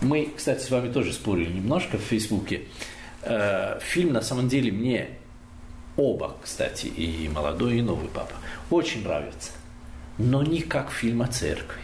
мы, 0.00 0.32
кстати, 0.34 0.62
с 0.62 0.70
вами 0.70 0.90
тоже 0.90 1.12
спорили 1.12 1.52
немножко 1.52 1.98
в 1.98 2.02
Фейсбуке. 2.02 2.62
Э, 3.22 3.78
фильм, 3.82 4.12
на 4.12 4.22
самом 4.22 4.48
деле, 4.48 4.72
мне 4.72 5.10
оба, 5.96 6.36
кстати, 6.42 6.86
и 6.86 7.28
молодой, 7.28 7.78
и 7.78 7.82
новый 7.82 8.08
папа, 8.08 8.32
очень 8.70 9.04
нравятся. 9.04 9.50
Но 10.20 10.42
не 10.42 10.60
как 10.60 10.90
фильм 10.90 11.22
о 11.22 11.26
церкви. 11.26 11.80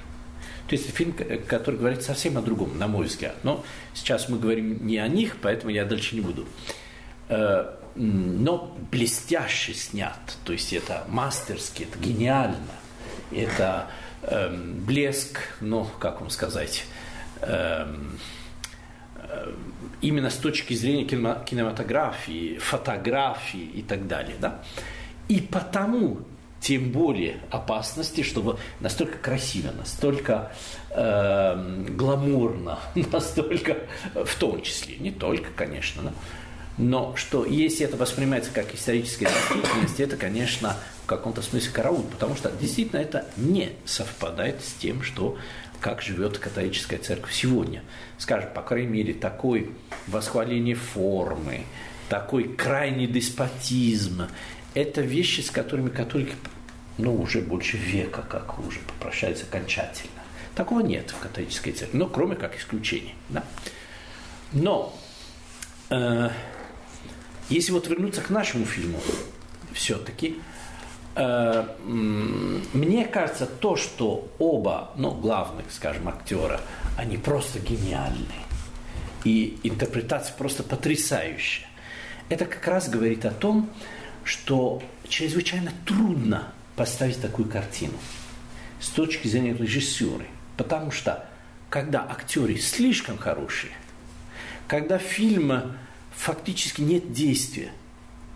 То 0.69 0.75
есть 0.75 0.91
фильм, 0.91 1.15
который 1.49 1.77
говорит 1.77 2.03
совсем 2.03 2.37
о 2.37 2.43
другом, 2.43 2.79
на 2.79 2.87
мой 2.87 3.07
взгляд. 3.07 3.37
Но 3.45 3.65
сейчас 3.95 4.29
мы 4.29 4.39
говорим 4.39 4.87
не 4.87 4.99
о 4.99 5.09
них, 5.09 5.37
поэтому 5.41 5.71
я 5.71 5.85
дальше 5.85 6.15
не 6.17 6.21
буду. 6.21 6.47
Э, 7.29 7.75
но 7.95 8.77
блестяще 8.91 9.75
снят. 9.75 10.37
То 10.45 10.53
есть 10.53 10.73
это 10.73 11.05
мастерски, 11.09 11.85
это 11.85 11.99
гениально. 11.99 12.59
Это 13.33 13.87
эм, 14.23 14.85
блеск, 14.85 15.39
ну, 15.61 15.87
как 15.99 16.21
вам 16.21 16.31
сказать, 16.31 16.85
эм, 17.41 18.19
э, 19.17 19.55
именно 20.03 20.31
с 20.31 20.37
точки 20.37 20.75
зрения 20.75 21.05
кинематографии, 21.05 22.59
фотографии 22.59 23.65
и 23.65 23.83
так 23.83 24.07
далее. 24.07 24.37
Да? 24.41 24.63
И 25.29 25.41
потому 25.41 26.21
тем 26.61 26.91
более 26.91 27.41
опасности, 27.51 28.23
чтобы 28.23 28.59
настолько 28.81 29.19
красиво, 29.19 29.71
настолько 29.77 30.53
э, 30.91 31.85
гламурно, 31.91 32.79
настолько, 33.13 33.79
в 34.15 34.35
том 34.39 34.63
числе, 34.63 34.97
не 34.97 35.11
только, 35.11 35.49
конечно, 35.55 36.03
да, 36.03 36.13
Но 36.79 37.15
что 37.17 37.45
если 37.45 37.87
это 37.87 37.97
воспринимается 37.97 38.51
как 38.53 38.75
историческая 38.75 39.27
действительность, 39.27 40.01
это, 40.01 40.17
конечно, 40.17 40.77
в 41.05 41.07
каком-то 41.07 41.43
смысле 41.43 41.71
караул, 41.73 42.03
потому 42.03 42.37
что 42.37 42.51
действительно 42.51 43.01
это 43.01 43.27
не 43.37 43.71
совпадает 43.85 44.63
с 44.63 44.73
тем, 44.73 45.03
что 45.03 45.39
как 45.81 46.03
живет 46.03 46.39
католическая 46.39 46.99
церковь 46.99 47.33
сегодня. 47.33 47.83
Скажем, 48.19 48.51
по 48.55 48.63
крайней 48.63 48.89
мере, 48.89 49.15
такой 49.15 49.71
восхваление 50.07 50.75
формы, 50.75 51.65
такой 52.09 52.45
крайний 52.55 53.07
деспотизм, 53.07 54.27
это 54.77 55.01
вещи, 55.01 55.41
с 55.41 55.51
которыми 55.51 55.89
католики 55.89 56.35
ну, 56.99 57.15
уже 57.21 57.41
больше 57.41 57.79
века, 57.79 58.23
как 58.23 58.59
уже 58.59 58.79
попрощаются 58.81 59.47
окончательно. 59.47 60.23
Такого 60.55 60.81
нет 60.81 61.11
в 61.11 61.19
католической 61.19 61.73
церкви, 61.73 61.97
но 61.97 62.07
кроме 62.07 62.37
как 62.37 62.59
исключений. 62.59 63.15
Да? 63.31 63.43
Но 64.53 64.95
э, 65.89 66.29
если 67.49 67.73
вот 67.73 67.89
вернуться 67.89 68.21
к 68.21 68.29
нашему 68.29 68.67
фильму, 68.67 69.01
все-таки, 69.73 70.37
э, 71.15 71.67
мне 71.85 73.07
кажется, 73.07 73.47
то, 73.47 73.77
что 73.77 74.29
оба, 74.39 74.93
ну, 74.97 75.11
главных, 75.11 75.73
скажем, 75.73 76.09
актера, 76.09 76.61
они 76.99 77.17
просто 77.17 77.61
гениальны. 77.61 78.27
И 79.25 79.59
интерпретация 79.63 80.37
просто 80.37 80.63
потрясающая. 80.63 81.67
Это 82.29 82.45
как 82.45 82.67
раз 82.67 82.91
говорит 82.91 83.25
о 83.25 83.31
том, 83.31 83.71
что 83.71 83.96
чрезвычайно 85.09 85.73
трудно 85.85 86.53
поставить 86.75 87.21
такую 87.21 87.49
картину 87.49 87.95
с 88.81 88.89
точки 88.89 89.29
зрения 89.29 89.55
режиссера. 89.55 90.25
Потому 90.57 90.91
что 90.91 91.29
когда 91.71 92.03
актеры 92.03 92.57
слишком 92.59 93.19
хорошие, 93.19 93.73
когда 94.69 94.99
фильм 94.99 95.77
фактически 96.15 96.81
нет 96.81 97.13
действия, 97.13 97.73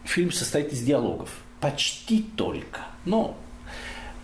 фильм 0.05 0.33
состоит 0.33 0.72
из 0.72 0.83
диалогов, 0.83 1.31
почти 1.61 2.22
только. 2.22 2.83
Но 3.05 3.37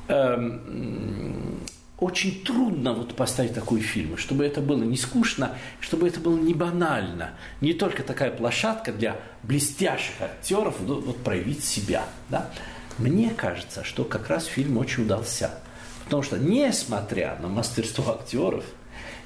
эм, 0.08 1.60
очень 1.98 2.44
трудно 2.44 2.92
вот 2.92 3.14
поставить 3.16 3.54
такой 3.54 3.80
фильм, 3.80 4.18
чтобы 4.18 4.44
это 4.44 4.60
было 4.60 4.82
не 4.82 4.96
скучно, 4.96 5.56
чтобы 5.80 6.08
это 6.08 6.20
было 6.20 6.36
не 6.36 6.52
банально, 6.52 7.30
не 7.60 7.72
только 7.72 8.02
такая 8.02 8.30
площадка 8.30 8.92
для 8.92 9.16
блестящих 9.42 10.20
актеров 10.20 10.78
вот, 10.80 11.16
проявить 11.22 11.64
себя. 11.64 12.04
Да? 12.28 12.50
Мне 12.98 13.30
кажется, 13.30 13.82
что 13.82 14.04
как 14.04 14.28
раз 14.28 14.44
фильм 14.44 14.76
очень 14.76 15.04
удался. 15.04 15.50
Потому 16.04 16.22
что, 16.22 16.38
несмотря 16.38 17.36
на 17.40 17.48
мастерство 17.48 18.12
актеров, 18.12 18.64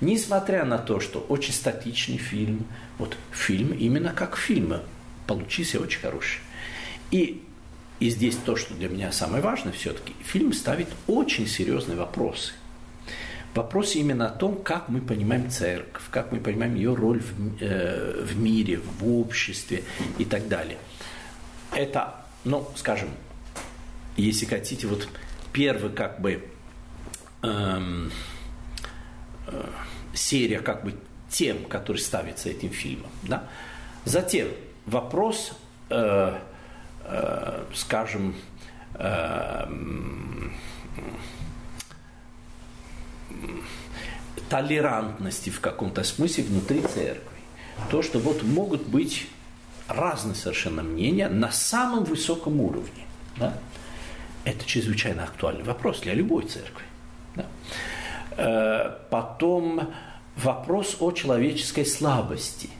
несмотря 0.00 0.64
на 0.64 0.78
то, 0.78 1.00
что 1.00 1.18
очень 1.18 1.52
статичный 1.52 2.16
фильм, 2.16 2.66
вот 2.98 3.16
фильм 3.32 3.72
именно 3.72 4.12
как 4.12 4.36
фильм 4.36 4.76
получился 5.26 5.78
очень 5.80 6.00
хороший. 6.00 6.40
И, 7.10 7.42
и 8.00 8.08
здесь 8.08 8.36
то, 8.36 8.56
что 8.56 8.74
для 8.74 8.88
меня 8.88 9.12
самое 9.12 9.42
важное 9.42 9.72
все-таки, 9.72 10.14
фильм 10.22 10.52
ставит 10.52 10.88
очень 11.06 11.46
серьезные 11.46 11.96
вопросы. 11.96 12.52
Вопросы 13.54 13.98
именно 13.98 14.26
о 14.26 14.30
том, 14.30 14.62
как 14.62 14.88
мы 14.88 15.00
понимаем 15.00 15.50
церковь, 15.50 16.04
как 16.10 16.32
мы 16.32 16.38
понимаем 16.38 16.74
ее 16.76 16.94
роль 16.94 17.20
в, 17.20 17.62
э, 17.62 18.24
в 18.24 18.38
мире, 18.38 18.78
в 18.78 19.20
обществе 19.20 19.82
и 20.18 20.24
так 20.24 20.48
далее. 20.48 20.78
Это, 21.72 22.24
ну, 22.44 22.66
скажем, 22.76 23.10
если 24.16 24.46
хотите, 24.46 24.86
вот 24.86 25.08
первый 25.52 25.90
как 25.92 26.20
бы 26.20 26.44
эм, 27.42 28.12
э, 29.46 29.68
серия 30.14 30.60
как 30.60 30.84
бы 30.84 30.94
тем, 31.28 31.64
который 31.64 31.98
ставится 31.98 32.48
этим 32.48 32.70
фильмом. 32.70 33.10
Да? 33.22 33.48
Затем 34.04 34.48
вопрос, 34.86 35.52
э, 35.90 36.38
скажем, 37.74 38.34
э, 38.94 39.66
толерантности 44.48 45.50
в 45.50 45.60
каком-то 45.60 46.02
смысле 46.02 46.44
внутри 46.44 46.82
церкви. 46.82 47.38
То, 47.90 48.02
что 48.02 48.18
вот 48.18 48.42
могут 48.42 48.86
быть 48.86 49.28
разные 49.88 50.34
совершенно 50.34 50.82
мнения 50.82 51.28
на 51.28 51.50
самом 51.50 52.04
высоком 52.04 52.60
уровне. 52.60 53.06
Да? 53.36 53.54
Это 54.44 54.64
чрезвычайно 54.64 55.24
актуальный 55.24 55.62
вопрос 55.62 56.00
для 56.00 56.14
любой 56.14 56.46
церкви. 56.46 56.84
Да? 57.36 57.46
Э, 58.36 58.96
потом 59.10 59.92
вопрос 60.36 60.96
о 61.00 61.12
человеческой 61.12 61.86
слабости. 61.86 62.70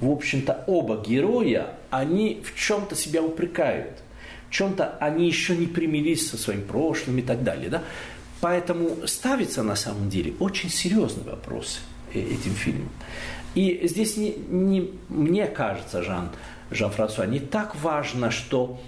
В 0.00 0.10
общем-то, 0.10 0.64
оба 0.66 1.02
героя, 1.04 1.76
они 1.90 2.42
в 2.44 2.58
чем-то 2.58 2.94
себя 2.94 3.22
упрекают. 3.22 4.02
В 4.48 4.52
чем-то 4.52 4.96
они 5.00 5.26
еще 5.26 5.56
не 5.56 5.66
примирились 5.66 6.30
со 6.30 6.36
своим 6.36 6.62
прошлым 6.62 7.18
и 7.18 7.22
так 7.22 7.42
далее. 7.42 7.70
Да? 7.70 7.82
Поэтому 8.40 9.06
ставится 9.06 9.62
на 9.62 9.76
самом 9.76 10.10
деле 10.10 10.34
очень 10.40 10.70
серьезный 10.70 11.24
вопрос 11.24 11.80
э, 12.12 12.20
этим 12.20 12.52
фильмом. 12.52 12.90
И 13.54 13.86
здесь 13.86 14.16
не, 14.16 14.34
не, 14.48 14.90
мне 15.08 15.46
кажется, 15.46 16.02
Жан, 16.02 16.30
Жан-Франсуа, 16.70 17.26
не 17.26 17.38
так 17.38 17.76
важно, 17.76 18.30
что 18.30 18.80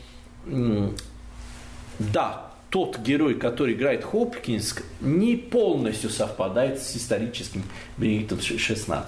да, 1.99 2.51
тот 2.71 2.99
герой, 2.99 3.35
который 3.35 3.75
играет 3.75 4.05
Хопкинс, 4.05 4.77
не 5.01 5.37
полностью 5.37 6.11
совпадает 6.11 6.83
с 6.83 6.97
историческим 6.97 7.62
Бенедиктом 7.97 8.38
XVI. 8.38 9.07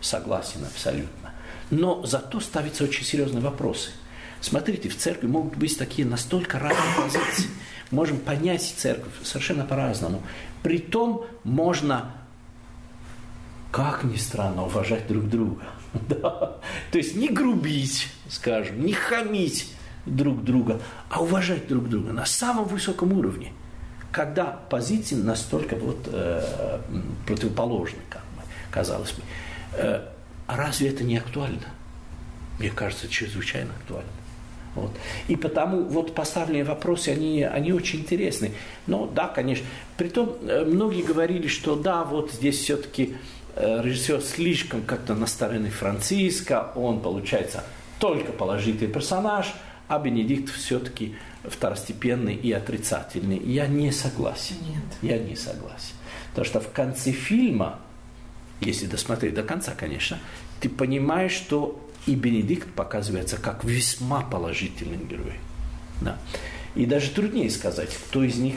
Согласен 0.00 0.64
абсолютно. 0.64 1.25
Но 1.70 2.04
зато 2.06 2.40
ставятся 2.40 2.84
очень 2.84 3.04
серьезные 3.04 3.42
вопросы. 3.42 3.90
Смотрите, 4.40 4.88
в 4.88 4.96
церкви 4.96 5.26
могут 5.26 5.56
быть 5.56 5.76
такие 5.76 6.06
настолько 6.06 6.58
разные 6.58 6.94
позиции. 6.96 7.50
Можем 7.90 8.18
понять 8.18 8.62
церковь 8.62 9.12
совершенно 9.22 9.64
по-разному. 9.64 10.22
Притом 10.62 11.26
можно, 11.44 12.12
как 13.72 14.04
ни 14.04 14.16
странно, 14.16 14.64
уважать 14.64 15.06
друг 15.08 15.28
друга. 15.28 15.62
Да. 16.08 16.58
То 16.92 16.98
есть 16.98 17.16
не 17.16 17.28
грубить, 17.28 18.08
скажем, 18.28 18.84
не 18.84 18.92
хамить, 18.92 19.74
друг 20.06 20.44
друга, 20.44 20.80
а 21.10 21.22
уважать 21.22 21.66
друг 21.68 21.88
друга 21.88 22.12
на 22.12 22.24
самом 22.24 22.64
высоком 22.64 23.12
уровне, 23.12 23.52
когда 24.12 24.44
позиции 24.44 25.16
настолько 25.16 25.76
вот, 25.76 25.98
э, 26.06 26.78
противоположны, 27.26 27.98
как 28.08 28.22
бы, 28.36 28.42
казалось 28.70 29.12
бы. 29.12 29.22
А 30.46 30.56
разве 30.56 30.88
это 30.88 31.04
не 31.04 31.18
актуально? 31.18 31.66
Мне 32.58 32.70
кажется, 32.70 33.08
чрезвычайно 33.08 33.70
актуально. 33.80 34.10
Вот. 34.74 34.92
И 35.28 35.36
потому 35.36 35.84
вот 35.84 36.14
поставленные 36.14 36.64
вопросы, 36.64 37.08
они, 37.08 37.42
они 37.42 37.72
очень 37.72 38.00
интересны. 38.00 38.52
Но 38.86 39.06
да, 39.06 39.28
конечно. 39.28 39.66
Притом 39.96 40.36
э, 40.42 40.64
многие 40.64 41.02
говорили, 41.02 41.48
что 41.48 41.76
да, 41.76 42.04
вот 42.04 42.32
здесь 42.32 42.58
все-таки 42.58 43.16
э, 43.54 43.80
режиссер 43.82 44.20
слишком 44.20 44.82
как-то 44.82 45.14
на 45.14 45.26
стороне 45.26 45.70
Франциска, 45.70 46.72
он 46.74 47.00
получается 47.00 47.64
только 47.98 48.32
положительный 48.32 48.92
персонаж– 48.92 49.54
а 49.88 49.98
Бенедикт 49.98 50.52
все-таки 50.52 51.14
второстепенный 51.44 52.34
и 52.34 52.52
отрицательный. 52.52 53.38
Я 53.38 53.66
не 53.66 53.92
согласен. 53.92 54.56
Нет. 54.62 54.84
Я 55.02 55.18
не 55.18 55.36
согласен. 55.36 55.94
Потому 56.30 56.44
что 56.44 56.60
в 56.60 56.72
конце 56.72 57.12
фильма, 57.12 57.78
если 58.60 58.86
досмотреть 58.86 59.34
до 59.34 59.42
конца, 59.42 59.72
конечно, 59.76 60.18
ты 60.60 60.68
понимаешь, 60.68 61.32
что 61.32 61.80
и 62.06 62.14
Бенедикт 62.14 62.70
показывается 62.72 63.36
как 63.36 63.64
весьма 63.64 64.20
положительный 64.22 65.04
герой. 65.04 65.34
Да. 66.00 66.18
И 66.74 66.86
даже 66.86 67.10
труднее 67.10 67.50
сказать, 67.50 67.90
кто 67.90 68.22
из 68.22 68.36
них 68.36 68.56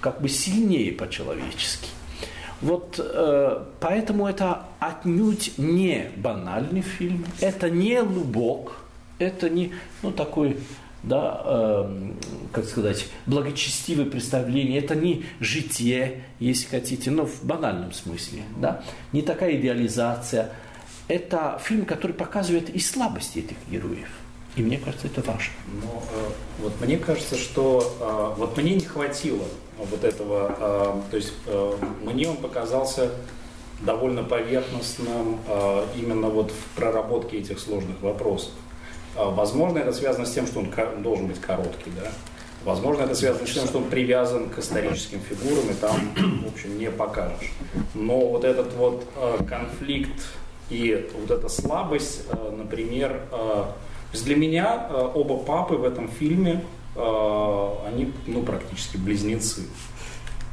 как 0.00 0.20
бы 0.20 0.28
сильнее 0.28 0.92
по-человечески. 0.92 1.88
Вот 2.62 2.98
э, 2.98 3.64
поэтому 3.80 4.26
это 4.26 4.66
отнюдь 4.80 5.58
не 5.58 6.10
банальный 6.16 6.80
фильм, 6.80 7.26
это 7.40 7.68
не 7.68 8.00
лубок, 8.00 8.78
это 9.18 9.50
не 9.50 9.74
ну, 10.02 10.10
такой, 10.10 10.56
да, 11.06 11.40
э, 11.44 12.12
как 12.52 12.64
сказать, 12.66 13.06
благочестивое 13.26 14.06
представление, 14.06 14.80
это 14.80 14.94
не 14.94 15.24
житие, 15.40 16.24
если 16.40 16.66
хотите, 16.66 17.10
но 17.10 17.24
в 17.24 17.44
банальном 17.44 17.92
смысле, 17.92 18.42
да, 18.58 18.82
не 19.12 19.22
такая 19.22 19.56
идеализация. 19.56 20.50
Это 21.08 21.60
фильм, 21.62 21.84
который 21.84 22.12
показывает 22.12 22.68
и 22.68 22.80
слабости 22.80 23.38
этих 23.38 23.56
героев. 23.70 24.08
И 24.56 24.62
мне 24.62 24.78
кажется, 24.78 25.06
это 25.06 25.20
важно. 25.22 25.52
Но 25.80 26.02
э, 26.10 26.28
вот 26.62 26.80
мне 26.80 26.98
кажется, 26.98 27.36
что 27.36 28.34
э, 28.36 28.40
вот 28.40 28.56
мне 28.56 28.74
не 28.74 28.84
хватило 28.84 29.44
вот 29.78 30.02
этого, 30.02 30.56
э, 30.58 31.10
то 31.10 31.16
есть 31.16 31.34
э, 31.46 31.72
мне 32.02 32.28
он 32.28 32.38
показался 32.38 33.12
довольно 33.82 34.24
поверхностным 34.24 35.38
э, 35.46 35.84
именно 35.96 36.28
вот 36.28 36.50
в 36.50 36.76
проработке 36.76 37.38
этих 37.38 37.60
сложных 37.60 38.00
вопросов. 38.00 38.52
А, 39.16 39.30
возможно, 39.30 39.78
это 39.78 39.92
связано 39.92 40.26
с 40.26 40.32
тем, 40.32 40.46
что 40.46 40.60
он 40.60 41.02
должен 41.02 41.26
быть 41.26 41.40
короткий, 41.40 41.90
да? 41.96 42.10
Возможно, 42.64 43.02
это 43.02 43.14
связано 43.14 43.46
с 43.46 43.52
тем, 43.52 43.66
что 43.66 43.78
он 43.78 43.84
привязан 43.84 44.48
к 44.48 44.58
историческим 44.58 45.20
фигурам, 45.20 45.70
и 45.70 45.74
там, 45.74 46.42
в 46.44 46.52
общем, 46.52 46.78
не 46.78 46.90
покажешь. 46.90 47.52
Но 47.94 48.18
вот 48.28 48.44
этот 48.44 48.72
вот 48.74 49.04
а, 49.16 49.42
конфликт 49.44 50.26
и 50.68 51.08
вот 51.20 51.30
эта 51.30 51.48
слабость, 51.48 52.24
а, 52.30 52.50
например, 52.56 53.22
есть 54.16 54.24
для 54.24 54.36
меня 54.36 54.88
э, 54.88 55.10
оба 55.14 55.36
папы 55.36 55.74
в 55.74 55.84
этом 55.84 56.08
фильме, 56.08 56.64
э, 56.94 57.68
они 57.86 58.12
ну, 58.26 58.42
практически 58.42 58.96
близнецы. 58.96 59.62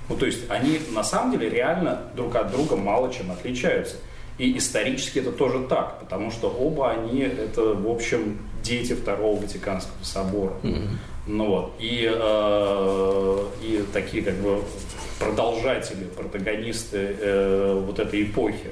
Ну, 0.09 0.17
то 0.17 0.25
есть 0.25 0.41
они 0.49 0.79
на 0.91 1.03
самом 1.03 1.31
деле 1.31 1.49
реально 1.49 2.01
друг 2.13 2.35
от 2.35 2.51
друга 2.51 2.75
мало 2.75 3.11
чем 3.13 3.31
отличаются. 3.31 3.95
И 4.37 4.57
исторически 4.57 5.19
это 5.19 5.31
тоже 5.31 5.59
так, 5.69 5.99
потому 6.01 6.29
что 6.31 6.49
оба 6.49 6.91
они 6.91 7.21
это, 7.21 7.73
в 7.73 7.89
общем, 7.89 8.39
дети 8.63 8.93
Второго 8.93 9.41
Ватиканского 9.41 10.03
собора. 10.03 10.53
Mm-hmm. 10.63 10.87
Ну 11.25 11.47
вот, 11.47 11.73
и, 11.79 12.11
э, 12.13 13.47
и 13.61 13.85
такие 13.93 14.23
как 14.23 14.35
бы 14.35 14.61
продолжатели, 15.19 16.03
протагонисты 16.03 17.15
э, 17.19 17.81
вот 17.85 17.99
этой 17.99 18.23
эпохи. 18.23 18.71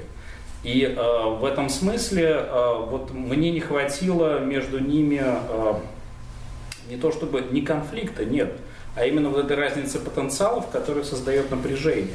И 0.62 0.84
э, 0.84 1.28
в 1.40 1.44
этом 1.44 1.68
смысле 1.70 2.24
э, 2.24 2.74
вот 2.90 3.10
мне 3.12 3.50
не 3.50 3.60
хватило 3.60 4.40
между 4.40 4.80
ними 4.80 5.22
э, 5.22 5.74
не 6.90 6.96
то 6.96 7.10
чтобы 7.10 7.40
не 7.50 7.62
конфликта, 7.62 8.24
нет, 8.24 8.52
а 8.94 9.06
именно 9.06 9.30
вот 9.30 9.44
этой 9.44 9.56
разницы 9.56 9.98
потенциалов, 9.98 10.68
которая 10.68 11.04
создает 11.04 11.50
напряжение. 11.50 12.14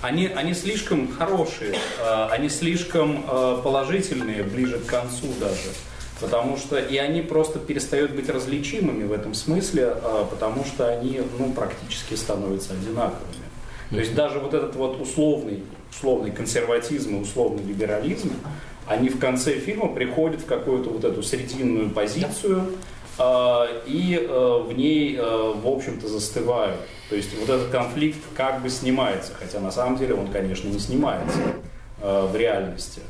Они, 0.00 0.26
они 0.26 0.54
слишком 0.54 1.12
хорошие, 1.12 1.74
э, 1.74 2.26
они 2.30 2.48
слишком 2.48 3.24
э, 3.28 3.60
положительные, 3.62 4.42
ближе 4.42 4.80
к 4.80 4.86
концу 4.86 5.28
даже. 5.38 5.70
Потому 6.22 6.56
что 6.56 6.78
и 6.78 6.96
они 6.98 7.20
просто 7.20 7.58
перестают 7.58 8.12
быть 8.12 8.28
различимыми 8.28 9.04
в 9.04 9.12
этом 9.12 9.34
смысле, 9.34 9.94
э, 9.96 10.24
потому 10.30 10.64
что 10.64 10.88
они 10.88 11.20
ну, 11.36 11.52
практически 11.52 12.14
становятся 12.14 12.74
одинаковыми. 12.74 13.42
То 13.90 13.98
есть 13.98 14.14
даже 14.14 14.38
вот 14.38 14.54
этот 14.54 14.76
вот 14.76 15.00
условный, 15.00 15.64
условный 15.90 16.30
консерватизм 16.30 17.16
и 17.16 17.20
условный 17.20 17.64
либерализм, 17.64 18.32
они 18.86 19.08
в 19.08 19.18
конце 19.18 19.54
фильма 19.58 19.88
приходят 19.88 20.40
в 20.40 20.46
какую-то 20.46 20.90
вот 20.90 21.04
эту 21.04 21.24
срединную 21.24 21.90
позицию 21.90 22.66
э, 23.18 23.64
и 23.86 24.16
э, 24.16 24.62
в 24.64 24.72
ней, 24.72 25.16
в 25.16 25.66
общем-то, 25.66 26.06
застывают. 26.06 26.80
То 27.10 27.16
есть 27.16 27.36
вот 27.36 27.50
этот 27.50 27.68
конфликт 27.70 28.18
как 28.36 28.62
бы 28.62 28.70
снимается, 28.70 29.32
хотя 29.34 29.58
на 29.58 29.72
самом 29.72 29.98
деле 29.98 30.14
он, 30.14 30.28
конечно, 30.28 30.68
не 30.68 30.78
снимается 30.78 31.38
в 32.00 32.34
реальности. 32.34 33.00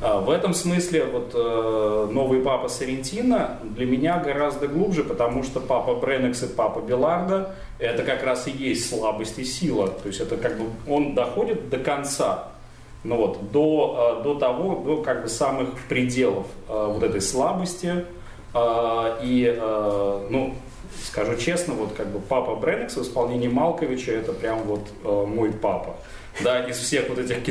А, 0.00 0.20
в 0.20 0.30
этом 0.30 0.54
смысле 0.54 1.04
вот 1.04 1.32
э, 1.34 2.08
новый 2.12 2.40
папа 2.40 2.68
Сарентина 2.68 3.58
для 3.62 3.86
меня 3.86 4.18
гораздо 4.18 4.68
глубже, 4.68 5.04
потому 5.04 5.42
что 5.42 5.60
папа 5.60 5.94
Бренекс 5.94 6.42
и 6.42 6.46
папа 6.46 6.80
Беларда 6.80 7.54
это 7.78 8.02
как 8.02 8.22
раз 8.22 8.46
и 8.46 8.50
есть 8.50 8.88
слабость 8.88 9.38
и 9.38 9.44
сила. 9.44 9.88
То 9.88 10.08
есть 10.08 10.20
это 10.20 10.36
как 10.36 10.58
бы 10.58 10.66
он 10.86 11.14
доходит 11.14 11.70
до 11.70 11.78
конца, 11.78 12.48
ну 13.02 13.16
вот, 13.16 13.50
до, 13.50 14.18
э, 14.20 14.22
до 14.24 14.34
того, 14.34 14.82
до 14.84 15.02
как 15.02 15.22
бы 15.22 15.28
самых 15.28 15.70
пределов 15.88 16.46
э, 16.68 16.90
вот 16.92 17.02
этой 17.02 17.20
слабости. 17.20 18.04
И, 18.56 19.58
ну, 20.30 20.54
скажу 21.06 21.36
честно, 21.36 21.74
вот 21.74 21.94
как 21.94 22.08
бы 22.08 22.20
папа 22.20 22.54
Бренекс 22.54 22.96
в 22.96 23.02
исполнении 23.02 23.48
Малковича 23.48 24.12
это 24.12 24.32
прям 24.32 24.62
вот 24.62 24.88
мой 25.02 25.52
папа. 25.52 25.96
Да, 26.40 26.64
из 26.68 26.78
всех 26.78 27.08
вот 27.08 27.18
этих 27.18 27.44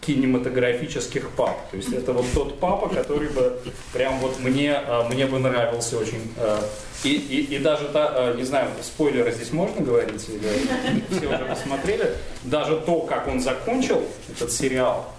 кинематографических 0.00 1.30
пап. 1.30 1.70
То 1.70 1.76
есть 1.76 1.92
это 1.92 2.12
вот 2.12 2.26
тот 2.34 2.58
папа, 2.58 2.88
который 2.88 3.28
бы 3.28 3.60
прям 3.92 4.18
вот 4.18 4.40
мне, 4.40 4.74
а, 4.74 5.06
мне 5.08 5.26
бы 5.26 5.38
нравился 5.38 5.98
очень. 5.98 6.32
А, 6.38 6.64
и, 7.04 7.14
и, 7.14 7.56
и 7.56 7.58
даже, 7.58 7.88
та, 7.88 8.08
а, 8.08 8.34
не 8.34 8.44
знаю, 8.44 8.70
спойлеры 8.82 9.30
здесь 9.32 9.52
можно 9.52 9.80
говорить, 9.82 10.28
или 10.28 11.04
все 11.10 11.28
уже 11.28 11.44
посмотрели, 11.44 12.14
даже 12.44 12.76
то, 12.78 13.00
как 13.02 13.28
он 13.28 13.40
закончил 13.40 14.02
этот 14.30 14.50
сериал, 14.50 15.12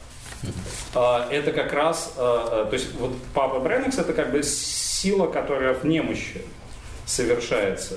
это 0.94 1.52
как 1.54 1.74
раз, 1.74 2.14
то 2.16 2.70
есть 2.72 2.94
вот 2.98 3.12
папа 3.34 3.60
Бреннекс 3.60 3.98
это 3.98 4.14
как 4.14 4.32
бы 4.32 4.42
сила, 4.42 5.28
которая 5.28 5.74
в 5.74 5.84
немощи 5.84 6.42
совершается. 7.10 7.96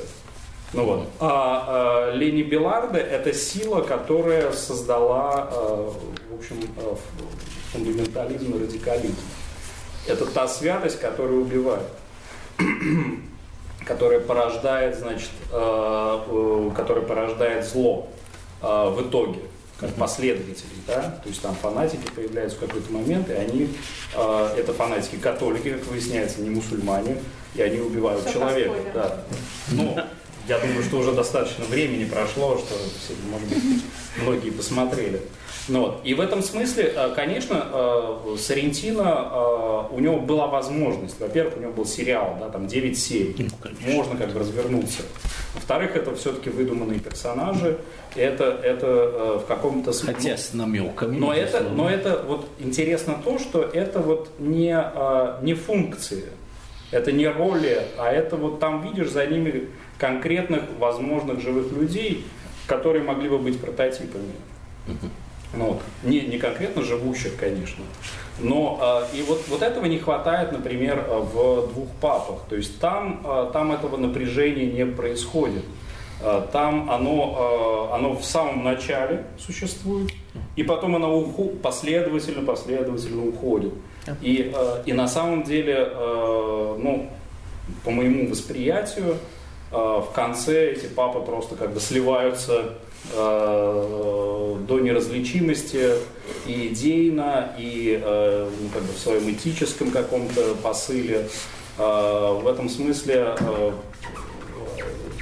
Ну 0.72 0.86
вот. 0.86 1.08
А, 1.20 2.08
а 2.08 2.14
Лени 2.14 2.42
Беларде 2.42 2.98
это 2.98 3.34
сила, 3.34 3.82
которая 3.82 4.52
создала, 4.52 5.48
а, 5.52 5.92
в 6.30 6.38
общем, 6.38 6.56
а, 6.78 6.96
фундаментализм 7.72 8.54
и 8.54 8.62
радикализм. 8.62 9.16
Это 10.06 10.26
та 10.26 10.48
святость, 10.48 10.98
которая 10.98 11.36
убивает, 11.36 11.86
которая 13.84 14.20
порождает, 14.20 14.98
значит, 14.98 15.30
а, 15.52 16.72
которая 16.74 17.04
порождает 17.04 17.66
зло 17.66 18.08
а, 18.62 18.90
в 18.90 19.02
итоге 19.02 19.40
как 19.78 19.94
последователи, 19.94 20.70
да, 20.86 21.18
то 21.22 21.28
есть 21.28 21.42
там 21.42 21.56
фанатики 21.56 22.08
появляются 22.14 22.56
в 22.56 22.60
какой-то 22.60 22.92
момент, 22.92 23.28
и 23.28 23.32
они, 23.32 23.68
э, 24.14 24.54
это 24.56 24.72
фанатики 24.72 25.16
католики, 25.16 25.72
как 25.72 25.84
выясняется, 25.86 26.40
не 26.40 26.50
мусульмане, 26.50 27.16
и 27.54 27.62
они 27.62 27.80
убивают 27.80 28.24
Все 28.24 28.34
человека, 28.34 28.74
да. 28.94 29.24
Но 29.70 30.04
я 30.48 30.58
думаю, 30.58 30.82
что 30.82 30.98
уже 30.98 31.12
достаточно 31.12 31.64
времени 31.64 32.04
прошло, 32.04 32.58
что 32.58 32.74
может 33.30 33.48
быть, 33.48 33.82
многие 34.20 34.50
посмотрели. 34.50 35.20
Ну, 35.68 35.80
вот. 35.80 36.00
И 36.04 36.14
в 36.14 36.20
этом 36.20 36.42
смысле, 36.42 36.92
э, 36.94 37.14
конечно, 37.14 37.66
э, 37.72 38.36
Сарентино, 38.38 39.28
э, 39.30 39.94
у 39.94 40.00
него 40.00 40.18
была 40.18 40.48
возможность. 40.48 41.20
Во-первых, 41.20 41.56
у 41.56 41.60
него 41.60 41.72
был 41.72 41.86
сериал, 41.86 42.36
да, 42.40 42.48
там 42.48 42.66
9 42.66 42.98
серий. 42.98 43.36
Ну, 43.38 43.92
Можно 43.92 44.16
как 44.16 44.32
бы 44.32 44.40
развернуться. 44.40 45.02
Во-вторых, 45.54 45.94
это 45.94 46.14
все-таки 46.14 46.50
выдуманные 46.50 46.98
персонажи. 46.98 47.78
Это, 48.16 48.44
это 48.44 49.40
в 49.42 49.46
каком-то 49.46 49.92
смысле... 49.92 50.14
Хотя 50.14 50.36
с 50.36 50.52
намеками. 50.52 51.16
Но 51.16 51.32
это, 51.32 51.60
но 51.60 51.88
это 51.88 52.22
вот 52.26 52.46
интересно 52.58 53.18
то, 53.24 53.38
что 53.38 53.62
это 53.62 54.00
вот 54.00 54.30
не, 54.38 54.76
не 55.42 55.54
функции. 55.54 56.24
Это 56.92 57.10
не 57.10 57.26
роли, 57.26 57.82
а 57.98 58.12
это 58.12 58.36
вот 58.36 58.60
там 58.60 58.82
видишь 58.82 59.10
за 59.10 59.26
ними 59.26 59.68
конкретных 59.98 60.62
возможных 60.78 61.40
живых 61.40 61.72
людей, 61.72 62.24
которые 62.66 63.02
могли 63.02 63.28
бы 63.28 63.38
быть 63.38 63.60
прототипами. 63.60 64.32
Ну, 65.54 65.66
вот. 65.66 65.82
не, 66.02 66.20
не 66.20 66.38
конкретно 66.38 66.82
живущих, 66.82 67.36
конечно. 67.36 67.84
Но 68.38 69.06
э, 69.12 69.18
и 69.18 69.22
вот, 69.22 69.42
вот 69.48 69.62
этого 69.62 69.84
не 69.84 69.98
хватает, 69.98 70.50
например, 70.52 71.04
в 71.06 71.68
двух 71.68 71.88
папах. 72.00 72.44
То 72.48 72.56
есть 72.56 72.78
там, 72.80 73.20
э, 73.22 73.50
там 73.52 73.72
этого 73.72 73.98
напряжения 73.98 74.64
не 74.64 74.86
происходит. 74.86 75.64
Э, 76.22 76.46
там 76.52 76.90
оно, 76.90 77.88
э, 77.90 77.94
оно 77.94 78.14
в 78.14 78.24
самом 78.24 78.64
начале 78.64 79.26
существует, 79.38 80.10
и 80.56 80.62
потом 80.62 80.96
оно 80.96 81.18
уху, 81.18 81.50
последовательно, 81.62 82.46
последовательно 82.46 83.26
уходит. 83.26 83.74
И, 84.20 84.52
э, 84.54 84.82
и 84.86 84.92
на 84.92 85.08
самом 85.08 85.44
деле, 85.44 85.76
э, 85.78 86.76
ну, 86.78 87.10
по 87.84 87.90
моему 87.90 88.28
восприятию, 88.28 89.16
Э, 89.72 90.02
в 90.06 90.12
конце 90.12 90.72
эти 90.72 90.86
папы 90.86 91.20
просто 91.20 91.56
как 91.56 91.72
бы 91.72 91.80
сливаются 91.80 92.74
до 93.16 94.78
неразличимости 94.80 95.94
и 96.46 96.68
идейно, 96.68 97.52
и 97.58 98.00
ну, 98.00 98.68
как 98.72 98.82
бы 98.82 98.92
в 98.92 98.96
своем 98.96 99.28
этическом 99.28 99.90
каком-то 99.90 100.54
посыле. 100.62 101.26
В 101.76 102.44
этом 102.46 102.68
смысле 102.68 103.34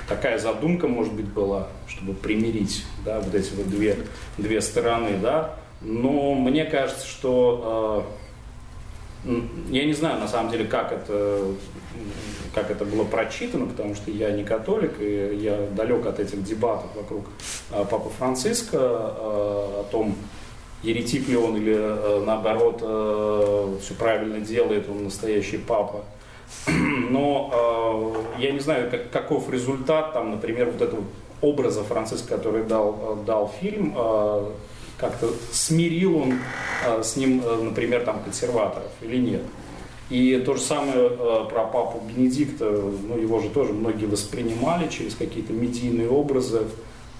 такая 0.06 0.38
задумка, 0.38 0.88
может 0.88 1.14
быть, 1.14 1.24
была, 1.24 1.68
чтобы 1.88 2.12
примирить 2.12 2.84
да, 3.02 3.20
вот 3.20 3.34
эти 3.34 3.54
вот 3.54 3.70
две, 3.70 3.96
две 4.36 4.60
стороны, 4.60 5.16
да. 5.16 5.56
Но 5.80 6.34
мне 6.34 6.66
кажется, 6.66 7.06
что 7.06 8.06
я 9.24 9.84
не 9.84 9.92
знаю, 9.92 10.20
на 10.20 10.28
самом 10.28 10.50
деле, 10.50 10.64
как 10.64 10.92
это 10.92 11.54
как 12.54 12.70
это 12.70 12.84
было 12.84 13.04
прочитано, 13.04 13.66
потому 13.66 13.94
что 13.94 14.10
я 14.10 14.30
не 14.32 14.44
католик, 14.44 15.00
и 15.00 15.38
я 15.40 15.68
далек 15.76 16.06
от 16.06 16.18
этих 16.18 16.42
дебатов 16.42 16.90
вокруг 16.94 17.26
а, 17.70 17.84
Папы 17.84 18.10
Франциска 18.10 18.78
а, 18.80 19.80
о 19.80 19.84
том, 19.90 20.16
еретик 20.82 21.28
ли 21.28 21.36
он 21.36 21.56
или 21.56 21.76
а, 21.76 22.22
наоборот 22.24 22.78
все 23.82 23.94
правильно 23.94 24.40
делает, 24.40 24.88
он 24.88 25.04
настоящий 25.04 25.58
папа. 25.58 26.04
Но 27.10 28.14
я 28.38 28.50
не 28.50 28.60
знаю, 28.60 28.90
как, 28.90 29.10
каков 29.10 29.50
результат, 29.50 30.12
там, 30.12 30.32
например, 30.32 30.70
вот 30.70 30.82
этого 30.82 31.04
образа 31.40 31.84
Франциска, 31.84 32.36
который 32.36 32.64
дал, 32.64 33.22
дал 33.24 33.52
фильм, 33.60 33.94
как-то 35.00 35.30
смирил 35.52 36.18
он 36.18 36.34
с 37.02 37.16
ним, 37.16 37.42
например, 37.62 38.04
там, 38.04 38.22
консерваторов 38.22 38.90
или 39.02 39.16
нет. 39.16 39.42
И 40.10 40.42
то 40.44 40.54
же 40.54 40.60
самое 40.60 41.08
э, 41.08 41.44
про 41.48 41.64
папу 41.64 42.02
Бенедикта, 42.04 42.68
ну 42.68 43.16
его 43.16 43.38
же 43.38 43.48
тоже 43.48 43.72
многие 43.72 44.06
воспринимали 44.06 44.88
через 44.88 45.14
какие-то 45.14 45.52
медийные 45.52 46.10
образы, 46.10 46.62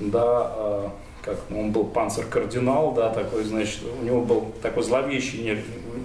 да, 0.01 0.53
э, 0.57 0.89
как 1.23 1.39
ну, 1.51 1.61
он 1.61 1.71
был 1.71 1.85
панцер-кардинал, 1.85 2.93
да, 2.93 3.11
такой, 3.11 3.45
значит, 3.45 3.79
у 4.01 4.05
него 4.05 4.23
был 4.23 4.47
такой 4.61 4.83
зловещий, 4.83 5.63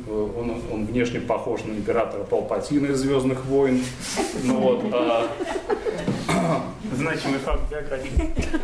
он, 0.08 0.62
он 0.72 0.86
внешне 0.86 1.20
похож 1.20 1.64
на 1.64 1.72
императора 1.72 2.24
Палпатина 2.24 2.88
из 2.88 3.00
«Звездных 3.00 3.46
войн», 3.46 3.84
ну 4.44 4.60
вот, 4.60 4.84
значимый 6.94 7.40
факт 7.40 7.62
биографии. 7.70 8.12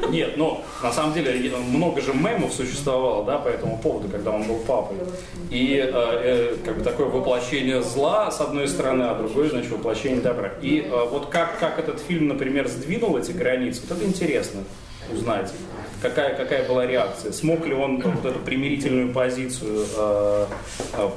Нет, 0.10 0.38
но 0.38 0.64
на 0.82 0.92
самом 0.92 1.14
деле 1.14 1.56
много 1.58 2.02
же 2.02 2.14
мемов 2.14 2.54
существовало, 2.54 3.26
да, 3.26 3.38
по 3.38 3.48
этому 3.48 3.78
поводу, 3.78 4.10
когда 4.10 4.32
он 4.32 4.44
был 4.44 4.58
папой. 4.60 4.98
И 5.50 5.78
э, 5.78 5.92
э, 5.94 6.56
как 6.64 6.78
бы 6.78 6.84
такое 6.84 7.08
воплощение 7.08 7.82
зла 7.82 8.32
с 8.32 8.42
одной 8.42 8.68
стороны, 8.68 9.04
а 9.04 9.16
другое, 9.16 9.50
значит, 9.50 9.72
воплощение 9.72 10.22
добра. 10.22 10.52
И 10.62 10.82
э, 10.82 11.06
вот 11.10 11.28
как, 11.28 11.60
как 11.60 11.80
этот 11.80 12.00
фильм, 12.00 12.28
например, 12.28 12.68
сдвинул 12.68 13.18
эти 13.18 13.32
границы, 13.32 13.82
вот 13.88 13.98
это 13.98 14.08
интересно 14.08 14.62
узнать. 15.12 15.52
Какая, 16.02 16.36
какая 16.36 16.68
была 16.68 16.86
реакция? 16.86 17.32
Смог 17.32 17.66
ли 17.66 17.74
он 17.74 18.02
вот 18.02 18.26
эту 18.26 18.40
примирительную 18.40 19.14
позицию, 19.14 19.86
э, 19.96 20.46
э, 20.94 21.10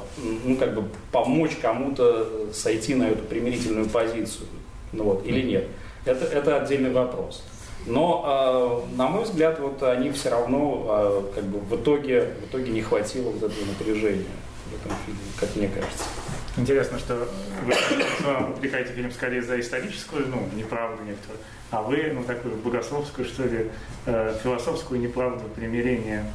ну, 0.43 0.55
как 0.57 0.75
бы 0.75 0.83
помочь 1.11 1.55
кому-то 1.59 2.51
сойти 2.53 2.93
на 2.93 3.09
эту 3.09 3.23
примирительную 3.23 3.87
позицию? 3.87 4.47
Ну, 4.91 5.05
вот, 5.05 5.25
или 5.25 5.41
нет? 5.41 5.67
Это, 6.05 6.25
это 6.25 6.61
отдельный 6.61 6.91
вопрос. 6.91 7.43
Но, 7.87 8.83
э, 8.93 8.95
на 8.95 9.07
мой 9.07 9.23
взгляд, 9.23 9.59
вот 9.59 9.81
они 9.83 10.11
все 10.11 10.29
равно, 10.29 10.85
э, 10.87 11.35
как 11.35 11.43
бы 11.45 11.59
в 11.59 11.79
итоге, 11.79 12.33
в 12.41 12.49
итоге 12.49 12.71
не 12.71 12.81
хватило 12.81 13.29
вот 13.29 13.43
этого 13.43 13.65
напряжения 13.65 14.25
в 14.65 14.75
этом 14.75 14.97
фильме, 15.05 15.19
как 15.39 15.55
мне 15.55 15.67
кажется. 15.67 16.03
Интересно, 16.57 16.97
что 16.97 17.27
вы 17.63 18.53
увлекаете 18.53 18.93
фильм 18.93 19.11
скорее 19.11 19.41
за 19.41 19.59
историческую, 19.59 20.27
ну, 20.27 20.37
неправду 20.55 21.03
некоторую, 21.03 21.39
а 21.69 21.81
вы, 21.81 22.11
ну, 22.13 22.23
такую 22.23 22.55
богословскую, 22.55 23.27
что 23.27 23.43
ли, 23.43 23.69
э, 24.05 24.35
философскую 24.41 24.99
неправду, 24.99 25.43
примирение. 25.55 26.25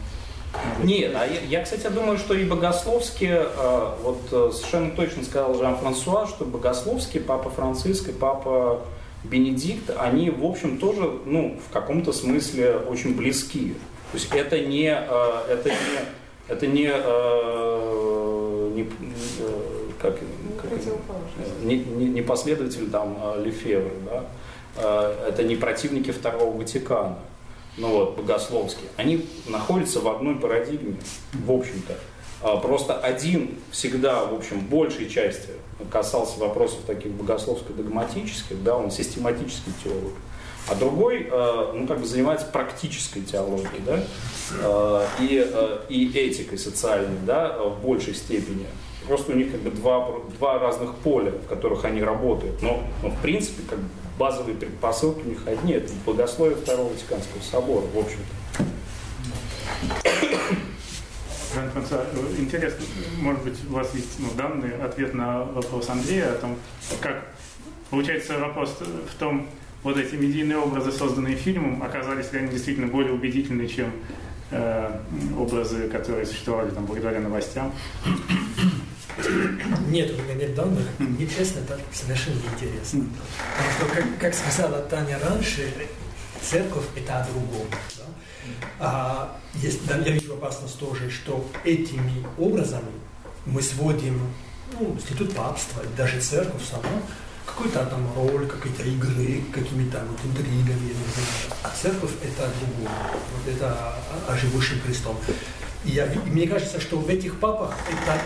Нет, 0.83 1.12
а 1.16 1.27
я, 1.27 1.41
я, 1.41 1.62
кстати, 1.64 1.87
думаю, 1.89 2.18
что 2.18 2.35
и 2.35 2.45
богословски, 2.45 3.29
э, 3.29 3.95
вот 4.03 4.55
совершенно 4.55 4.91
точно 4.93 5.25
сказал 5.25 5.55
Жан-Франсуа, 5.55 6.27
что 6.27 6.45
богословски 6.45 7.18
Папа 7.18 7.51
Франциск 7.51 8.09
и 8.09 8.12
Папа 8.12 8.83
Бенедикт, 9.25 9.91
они, 9.99 10.31
в 10.31 10.45
общем, 10.45 10.79
тоже, 10.79 11.11
ну, 11.27 11.59
в 11.68 11.73
каком-то 11.73 12.12
смысле 12.12 12.77
очень 12.89 13.14
близки. 13.14 13.75
То 14.12 14.18
есть 14.18 14.29
это 14.35 14.59
не, 14.59 14.89
это 14.89 15.68
не, 15.68 16.01
это 16.49 16.66
не, 16.66 16.87
не 18.75 18.91
как, 20.01 20.18
как 20.61 20.71
не, 21.62 21.79
не, 21.79 22.07
не 22.07 22.23
последователь 22.23 22.91
там 22.91 23.18
Лефевры, 23.45 23.93
да, 24.05 24.25
это 25.29 25.45
не 25.45 25.55
противники 25.55 26.11
Второго 26.11 26.57
Ватикана, 26.57 27.18
ну 27.77 27.89
вот, 27.89 28.16
богословские, 28.16 28.89
они 28.97 29.27
находятся 29.47 30.01
в 30.01 30.09
одной 30.09 30.35
парадигме, 30.37 30.97
в 31.33 31.53
общем-то. 31.53 31.97
Просто 32.62 32.99
один 32.99 33.59
всегда, 33.71 34.25
в 34.25 34.35
общем, 34.35 34.61
большей 34.61 35.09
части 35.11 35.51
касался 35.91 36.39
вопросов 36.41 36.81
таких 36.87 37.12
богословско-догматических, 37.12 38.62
да, 38.62 38.76
он 38.76 38.91
систематический 38.91 39.72
теолог. 39.83 40.12
А 40.68 40.74
другой, 40.74 41.26
ну, 41.74 41.87
как 41.87 42.01
бы 42.01 42.07
занимается 42.07 42.47
практической 42.47 43.22
теологией, 43.22 43.83
да, 43.85 44.03
и, 45.18 45.47
и 45.89 46.11
этикой 46.16 46.59
социальной, 46.59 47.18
да, 47.26 47.59
в 47.59 47.81
большей 47.81 48.14
степени. 48.14 48.66
Просто 49.09 49.33
у 49.33 49.35
них 49.35 49.51
как 49.51 49.62
бы 49.62 49.70
два, 49.70 50.12
два 50.39 50.59
разных 50.59 50.95
поля, 50.97 51.33
в 51.33 51.47
которых 51.49 51.85
они 51.87 52.03
работают. 52.03 52.62
Но, 52.62 52.83
но 53.03 53.09
в 53.09 53.18
принципе, 53.22 53.62
как 53.68 53.78
базовые 54.18 54.55
предпосылки 54.55 55.22
у 55.24 55.28
них 55.31 55.47
одни. 55.47 55.72
Это 55.72 55.93
богословие 56.05 56.57
Второго 56.57 56.91
Ватиканского 56.91 57.41
собора, 57.41 57.87
в 57.93 57.99
общем-то. 57.99 58.35
Жан-Франсуа, 61.55 62.05
интересно, 62.38 62.84
может 63.20 63.42
быть, 63.42 63.59
у 63.68 63.72
вас 63.72 63.94
есть 63.94 64.18
ну, 64.18 64.28
данный 64.36 64.76
ответ 64.82 65.14
на 65.14 65.44
вопрос 65.44 65.88
Андрея 65.88 66.32
о 66.32 66.34
том, 66.34 66.57
как 67.01 67.24
получается 67.90 68.38
вопрос 68.38 68.78
в 68.80 69.18
том, 69.18 69.48
вот 69.82 69.96
эти 69.96 70.14
медийные 70.14 70.59
образы, 70.59 70.92
созданные 70.92 71.36
фильмом, 71.36 71.82
оказались 71.82 72.32
ли 72.32 72.40
они 72.40 72.48
действительно 72.48 72.86
более 72.86 73.12
убедительны, 73.12 73.66
чем 73.66 73.92
э, 74.51 75.01
образы, 75.38 75.88
которые 75.88 76.26
существовали 76.26 76.70
там 76.70 76.84
благодаря 76.84 77.20
новостям. 77.20 77.72
Нет, 79.88 80.12
у 80.12 80.22
меня 80.22 80.34
нет 80.34 80.55
данных. 80.55 80.84
Мне 80.98 81.26
честно, 81.26 81.61
это 81.61 81.78
совершенно 81.92 82.36
неинтересно. 82.36 83.07
Потому 83.57 83.90
что, 83.90 83.96
как, 83.96 84.18
как 84.18 84.34
сказала 84.34 84.82
Таня 84.82 85.18
раньше, 85.18 85.72
церковь 86.42 86.84
это 86.96 87.20
о 87.20 87.26
другом. 87.28 87.66
А, 88.78 89.36
есть, 89.55 89.86
да, 89.86 89.97
я 89.97 90.12
вижу 90.12 90.34
опасность 90.34 90.78
тоже, 90.78 91.11
что 91.11 91.47
этими 91.64 92.24
образами 92.38 92.93
мы 93.47 93.62
сводим 93.62 94.20
ну, 94.78 94.95
институт 94.95 95.34
папства, 95.34 95.82
даже 95.97 96.20
церковь 96.20 96.62
сама, 96.64 97.03
какую-то 97.47 97.84
там 97.86 98.07
роль, 98.14 98.47
какие-то 98.47 98.82
игры, 98.84 99.43
какими-то 99.53 100.03
вот 100.09 100.18
интригами. 100.24 100.95
А 101.62 101.70
церковь 101.70 102.12
это 102.22 102.45
о 102.45 102.51
другом. 102.61 102.93
Вот 103.34 103.55
это 103.55 103.95
о, 104.28 104.36
живущем 104.36 104.80
Христом. 104.80 105.16
И 105.84 105.91
я, 105.91 106.07
мне 106.26 106.47
кажется, 106.47 106.80
что 106.80 106.99
в 106.99 107.09
этих 107.09 107.41
папах 107.41 107.74
это 107.88 108.20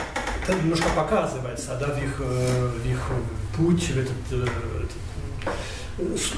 это 0.46 0.58
немножко 0.58 0.88
показывается, 0.90 1.76
да, 1.80 1.86
в 1.86 2.02
их, 2.02 2.16
э, 2.20 2.70
в 2.82 2.86
их 2.86 3.10
путь, 3.56 3.88
в 3.88 3.98
этот, 3.98 4.12
э, 4.32 4.46
этот 4.78 4.90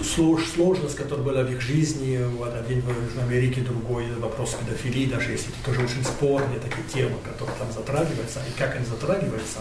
слож, 0.03 0.45
сложность, 0.47 0.97
которая 0.97 1.25
была 1.25 1.43
в 1.43 1.51
их 1.51 1.61
жизни, 1.61 2.21
вот 2.37 2.55
один 2.55 2.81
в 2.81 2.89
Южной 2.89 3.25
Америке, 3.25 3.63
другой 3.63 4.07
вопрос 4.19 4.55
педофилии, 4.55 5.07
даже 5.07 5.33
если 5.33 5.49
это 5.49 5.65
тоже 5.65 5.85
очень 5.85 6.05
спорные 6.05 6.61
такие 6.61 6.87
темы, 6.93 7.17
которые 7.25 7.57
там 7.59 7.73
затрагиваются, 7.73 8.41
и 8.41 8.59
как 8.59 8.77
они 8.77 8.85
затрагиваются. 8.85 9.59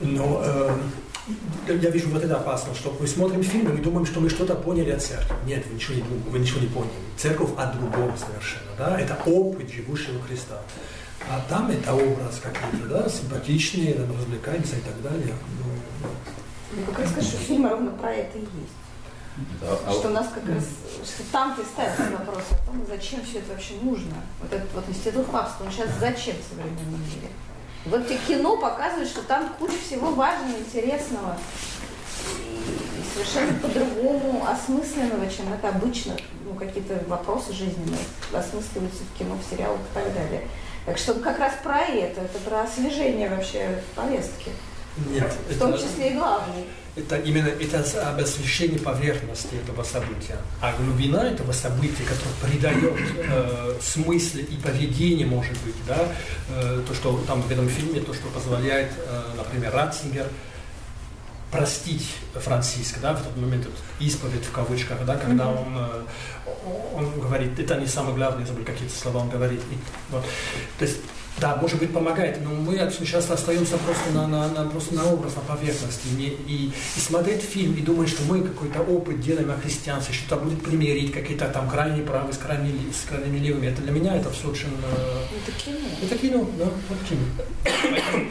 Но 0.00 0.42
э, 0.44 0.76
я 1.68 1.90
вижу 1.90 2.08
вот 2.08 2.22
это 2.22 2.36
опасно, 2.36 2.74
что 2.74 2.96
мы 2.98 3.06
смотрим 3.06 3.42
фильм, 3.42 3.74
и 3.74 3.80
думаем, 3.80 4.04
что 4.04 4.20
мы 4.20 4.28
что-то 4.28 4.54
поняли 4.54 4.90
от 4.90 5.02
церкви. 5.02 5.34
Нет, 5.46 5.64
вы 5.66 5.74
ничего 5.74 5.94
не, 5.94 6.02
вы 6.02 6.38
ничего 6.38 6.60
не 6.60 6.66
поняли. 6.66 6.90
Церковь 7.16 7.50
о 7.56 7.66
другом 7.72 8.12
совершенно. 8.18 8.70
Да? 8.76 9.00
Это 9.00 9.16
опыт 9.26 9.70
живущего 9.70 10.20
Христа. 10.26 10.60
А 11.30 11.44
там 11.48 11.70
это 11.70 11.94
образ 11.94 12.40
какой-то, 12.42 12.86
да, 12.88 13.08
симпатичный, 13.08 13.92
там 13.92 14.10
развлекаемся 14.18 14.76
и 14.76 14.80
так 14.80 15.00
далее. 15.02 15.34
Ну, 15.58 16.08
ну 16.72 16.84
как 16.86 16.98
раз 17.00 17.10
что 17.10 17.36
фильм 17.36 17.66
ровно 17.66 17.90
про 17.92 18.12
это 18.12 18.38
и 18.38 18.42
есть. 18.42 18.82
Да, 19.60 19.78
а 19.86 19.92
что 19.92 20.08
а... 20.08 20.10
нас 20.10 20.28
как 20.34 20.46
раз, 20.46 20.64
что 21.04 21.22
там 21.32 21.54
ты 21.54 21.62
ставится 21.64 22.10
вопрос 22.10 22.44
о 22.50 22.66
том, 22.66 22.84
зачем 22.86 23.22
все 23.24 23.38
это 23.38 23.52
вообще 23.52 23.74
нужно. 23.82 24.14
Вот 24.40 24.52
этот 24.52 24.72
вот 24.74 24.84
институт 24.88 25.26
папства, 25.26 25.64
он 25.64 25.72
сейчас 25.72 25.88
зачем 25.98 26.36
в 26.36 26.54
современном 26.54 27.00
мире? 27.00 27.28
Вот 27.86 28.06
тебе 28.06 28.18
кино 28.28 28.56
показывает, 28.56 29.08
что 29.08 29.22
там 29.22 29.48
куча 29.58 29.78
всего 29.84 30.10
важного, 30.10 30.58
интересного 30.58 31.36
и 32.38 33.02
совершенно 33.12 33.58
по-другому 33.58 34.46
осмысленного, 34.46 35.28
чем 35.28 35.52
это 35.52 35.68
обычно, 35.68 36.14
ну, 36.44 36.54
какие-то 36.54 37.02
вопросы 37.08 37.52
жизненные 37.52 38.00
осмысливаются 38.32 39.02
в 39.02 39.18
кино, 39.18 39.34
в 39.36 39.50
сериалах 39.50 39.80
и 39.80 39.94
так 39.94 40.14
далее. 40.14 40.46
Так 40.86 40.98
что 40.98 41.14
как 41.14 41.38
раз 41.38 41.54
про 41.62 41.80
это, 41.80 42.20
это 42.20 42.38
про 42.40 42.62
освежение 42.62 43.28
вообще 43.28 43.82
повестки. 43.94 44.50
Нет. 44.96 45.32
В 45.50 45.58
том 45.58 45.74
числе 45.74 46.10
и 46.10 46.14
главный. 46.14 46.64
Это 46.94 47.16
именно 47.16 47.48
это 47.48 48.10
об 48.10 48.20
освещении 48.20 48.76
поверхности 48.76 49.54
этого 49.54 49.82
события. 49.82 50.36
А 50.60 50.74
глубина 50.76 51.24
этого 51.26 51.52
события, 51.52 52.02
которое 52.02 52.50
придает 52.50 52.98
э, 53.16 53.74
смысл 53.80 54.38
и 54.38 54.56
поведение, 54.56 55.26
может 55.26 55.56
быть, 55.64 55.74
да, 55.86 56.06
э, 56.50 56.82
то, 56.86 56.94
что 56.94 57.24
там 57.26 57.40
в 57.40 57.50
этом 57.50 57.66
фильме, 57.70 58.00
то, 58.00 58.12
что 58.12 58.28
позволяет, 58.28 58.92
э, 58.98 59.22
например, 59.38 59.72
Ратцингер 59.72 60.26
простить 61.50 62.08
Франциска, 62.34 63.00
да, 63.00 63.14
в 63.14 63.22
тот 63.22 63.36
момент 63.36 63.66
вот, 63.66 63.74
исповедь 63.98 64.44
в 64.44 64.52
кавычках, 64.52 65.04
да, 65.06 65.16
когда 65.16 65.44
mm-hmm. 65.44 65.66
он, 65.66 65.78
э, 65.78 66.94
он 66.94 67.20
говорит, 67.20 67.58
это 67.58 67.76
не 67.76 67.86
самое 67.86 68.16
главное, 68.16 68.40
я 68.40 68.46
забыл 68.46 68.64
какие-то 68.64 68.94
слова 68.94 69.18
он 69.18 69.30
говорит. 69.30 69.60
И, 69.70 69.78
вот. 70.10 70.24
То 70.78 70.84
есть, 70.84 70.98
да, 71.38 71.56
может 71.56 71.78
быть, 71.78 71.92
помогает, 71.92 72.38
но 72.44 72.50
мы 72.50 72.76
часто 73.04 73.34
остаемся 73.34 73.76
просто 73.78 74.10
на, 74.12 74.26
на, 74.26 74.48
на, 74.48 74.68
просто 74.68 74.94
на 74.94 75.04
образ, 75.06 75.34
на 75.34 75.42
поверхности. 75.42 76.06
И, 76.18 76.38
и, 76.46 76.72
и 76.96 77.00
смотреть 77.00 77.42
фильм 77.42 77.74
и 77.74 77.80
думать, 77.80 78.08
что 78.08 78.22
мы 78.24 78.42
какой-то 78.42 78.80
опыт 78.80 79.20
делаем 79.20 79.50
о 79.50 79.56
христианстве, 79.56 80.14
что-то 80.14 80.36
будет 80.42 80.62
примерить, 80.62 81.12
какие-то 81.12 81.48
там 81.48 81.68
крайние 81.68 82.04
правые 82.04 82.32
с 82.32 82.38
крайними, 82.38 82.92
с 82.92 83.08
крайними 83.08 83.38
левыми. 83.38 83.66
Это 83.66 83.82
для 83.82 83.92
меня 83.92 84.16
это 84.16 84.30
все 84.30 84.50
очень... 84.50 84.68
Э, 84.68 85.24
это 85.42 85.52
кино. 85.58 85.78
Это 86.02 86.18
кино, 86.18 86.50
да, 86.58 86.64
вот 86.88 86.98
кино 87.08 88.28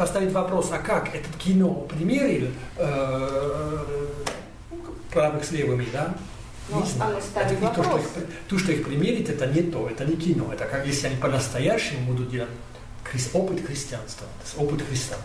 поставить 0.00 0.32
вопрос, 0.32 0.70
а 0.72 0.78
как 0.78 1.14
этот 1.14 1.36
кино 1.36 1.74
примерил 1.74 2.48
э, 2.78 4.06
правых 5.12 5.44
с 5.44 5.50
левыми, 5.50 5.86
да? 5.92 6.14
Ну, 6.70 6.80
не 6.80 6.90
знаю. 6.90 7.16
Это, 7.34 7.74
то, 7.74 7.82
что 7.82 7.98
их, 7.98 8.04
то, 8.48 8.58
что 8.58 8.72
их 8.72 8.84
примерить, 8.84 9.28
это 9.28 9.46
не 9.46 9.62
то, 9.62 9.88
это 9.88 10.04
не 10.04 10.16
кино. 10.16 10.52
Это 10.52 10.64
как 10.66 10.86
если 10.86 11.08
они 11.08 11.16
по-настоящему 11.16 12.12
будут 12.12 12.30
делать 12.30 12.50
опыт 13.32 13.64
христианства, 13.66 14.26
опыт 14.56 14.82
Христа. 14.88 15.16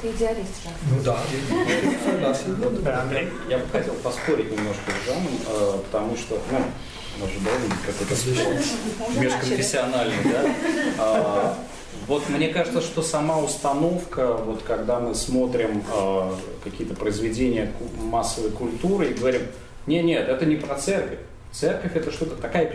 Ты 0.00 0.08
идеалист, 0.08 0.64
Жан. 0.64 0.72
Ну 0.90 1.02
да, 1.02 1.18
я 1.50 2.32
согласен. 2.32 2.56
Я 3.48 3.58
бы 3.58 3.68
хотел 3.70 3.94
поспорить 3.94 4.50
немножко 4.50 4.90
с 4.90 5.06
Жаном, 5.06 5.32
э, 5.46 5.78
потому 5.84 6.16
что, 6.16 6.40
ну, 6.50 6.58
мы 7.20 7.28
же 7.28 7.38
должен 7.40 7.70
какой-то 7.84 8.16
спор 8.16 9.22
межконфессиональный, 9.22 10.24
да? 10.24 10.54
А, 10.98 11.58
вот 12.06 12.26
мне 12.30 12.48
кажется, 12.48 12.80
что 12.80 13.02
сама 13.02 13.38
установка, 13.38 14.32
вот 14.32 14.62
когда 14.62 15.00
мы 15.00 15.14
смотрим 15.14 15.84
э, 15.94 16.34
какие-то 16.64 16.94
произведения 16.94 17.70
массовой 17.98 18.50
культуры 18.50 19.10
и 19.10 19.14
говорим, 19.14 19.42
Не, 19.86 20.02
нет, 20.02 20.28
это 20.28 20.46
не 20.46 20.56
про 20.56 20.76
церковь. 20.76 21.18
Церковь 21.52 21.96
это 21.96 22.12
что-то 22.12 22.36
такая 22.36 22.70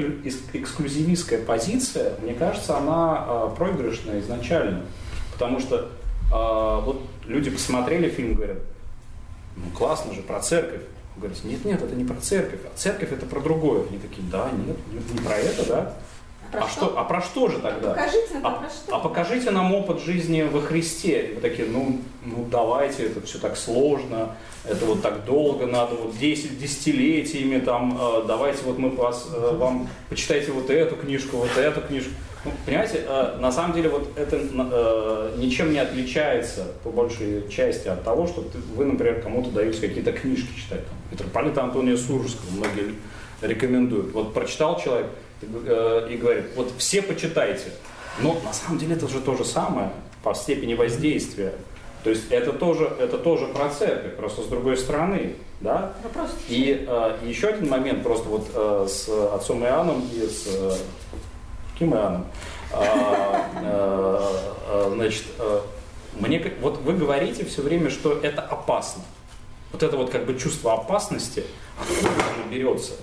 эксклюзивистская 0.54 1.44
позиция, 1.44 2.14
мне 2.22 2.34
кажется, 2.34 2.76
она 2.78 3.26
э, 3.26 3.50
проигрышная 3.58 4.20
изначально. 4.20 4.84
Потому 5.32 5.60
что 5.60 5.78
э, 5.78 6.86
вот 6.86 7.02
люди 7.26 7.50
посмотрели 7.50 8.10
фильм, 8.10 8.36
говорят, 8.36 8.58
ну 9.56 9.70
классно 9.78 10.14
же, 10.14 10.22
про 10.22 10.42
церковь. 10.42 10.82
Говорят, 11.16 11.42
нет, 11.46 11.64
нет, 11.64 11.82
это 11.82 11.96
не 11.96 12.04
про 12.04 12.20
церковь, 12.20 12.60
а 12.66 12.78
церковь 12.78 13.14
это 13.14 13.26
про 13.26 13.40
другое. 13.40 13.88
Они 13.88 13.98
такие, 13.98 14.28
да, 14.30 14.50
нет, 14.52 14.76
не 15.14 15.20
про 15.20 15.36
это, 15.36 15.66
да. 15.66 15.94
Про 16.52 16.64
а, 16.64 16.68
что? 16.68 16.86
что? 16.86 17.00
а 17.00 17.04
про 17.04 17.22
что 17.22 17.48
же 17.50 17.60
тогда? 17.60 17.90
Покажите 17.90 18.34
нам, 18.34 18.46
а, 18.46 18.52
про 18.52 18.70
что? 18.70 18.96
а 18.96 19.00
покажите 19.00 19.52
нам 19.52 19.74
опыт 19.74 20.02
жизни 20.02 20.42
во 20.44 20.62
Христе. 20.62 21.28
И 21.28 21.36
вы 21.36 21.42
такие, 21.42 21.68
ну, 21.68 22.00
ну 22.24 22.48
давайте, 22.50 23.08
это 23.08 23.22
все 23.22 23.40
так 23.40 23.58
сложно, 23.58 24.36
это 24.64 24.86
вот 24.86 25.02
так 25.02 25.26
долго, 25.26 25.66
надо 25.66 25.96
вот 25.96 26.18
10 26.18 26.60
десятилетиями 26.60 27.60
там, 27.60 27.98
э, 28.00 28.24
давайте 28.28 28.64
вот 28.64 28.78
мы 28.78 28.90
вас, 28.90 29.28
э, 29.34 29.56
вам 29.56 29.88
почитайте 30.10 30.52
вот 30.52 30.70
эту 30.70 30.96
книжку, 30.96 31.38
вот 31.38 31.58
эту 31.58 31.82
книжку. 31.82 32.12
Ну, 32.46 32.52
понимаете, 32.64 33.04
э, 33.08 33.38
на 33.40 33.52
самом 33.52 33.74
деле 33.74 33.90
вот 33.90 34.08
это 34.16 34.38
э, 34.38 35.36
ничем 35.38 35.74
не 35.74 35.80
отличается 35.80 36.68
по 36.84 36.92
большей 36.92 37.50
части 37.50 37.88
от 37.88 38.04
того, 38.04 38.28
что 38.28 38.42
ты, 38.42 38.60
вы, 38.76 38.86
например, 38.86 39.20
кому-то 39.22 39.50
даете 39.50 39.82
какие-то 39.82 40.12
книжки 40.12 40.56
читать. 40.56 40.86
Там, 40.86 40.96
митрополита 41.12 41.64
Антония 41.64 41.98
Суржского 41.98 42.52
многие 42.52 42.96
рекомендуют. 43.42 44.14
Вот 44.14 44.36
прочитал 44.36 44.80
человек, 44.80 45.08
и 45.42 46.18
говорит, 46.18 46.46
вот 46.56 46.72
все 46.78 47.02
почитайте. 47.02 47.72
Но 48.20 48.40
на 48.44 48.54
самом 48.54 48.80
деле 48.80 48.96
это 48.96 49.08
же 49.08 49.20
то 49.20 49.36
же 49.36 49.44
самое 49.44 49.92
по 50.24 50.34
степени 50.34 50.74
воздействия. 50.74 51.54
То 52.04 52.12
есть 52.12 52.32
это 52.32 52.54
тоже, 52.54 52.86
это 53.00 53.18
тоже 53.18 53.48
про 53.48 53.70
церковь, 53.70 54.16
просто 54.16 54.44
с 54.44 54.46
другой 54.46 54.78
стороны. 54.78 55.36
Да? 55.62 55.94
Вопрос. 56.04 56.30
И 56.48 56.86
э, 56.88 57.18
еще 57.26 57.48
один 57.48 57.70
момент 57.70 58.04
просто 58.04 58.30
вот 58.30 58.48
э, 58.54 58.88
с 58.88 59.10
отцом 59.34 59.64
Иоанном 59.64 60.08
и 60.14 60.28
с 60.28 60.46
э, 60.48 60.72
каким 61.74 61.96
Иоанном. 61.96 62.28
Э, 62.72 63.42
э, 63.64 64.42
э, 64.70 64.92
значит, 64.94 65.24
э, 65.40 65.62
мне, 66.20 66.54
вот 66.62 66.78
вы 66.80 66.94
говорите 66.94 67.44
все 67.46 67.62
время, 67.62 67.90
что 67.90 68.14
это 68.14 68.42
опасно. 68.42 69.04
Вот 69.72 69.82
это 69.82 69.98
вот 69.98 70.12
как 70.12 70.26
бы 70.26 70.38
чувство 70.38 70.74
опасности, 70.74 71.44
откуда 71.80 72.10
оно 72.10 72.52
берется? 72.52 72.94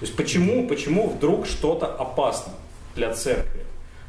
То 0.00 0.06
есть 0.06 0.16
почему, 0.16 0.66
почему 0.66 1.08
вдруг 1.08 1.46
что-то 1.46 1.86
опасно 1.86 2.54
для 2.96 3.12
церкви? 3.12 3.66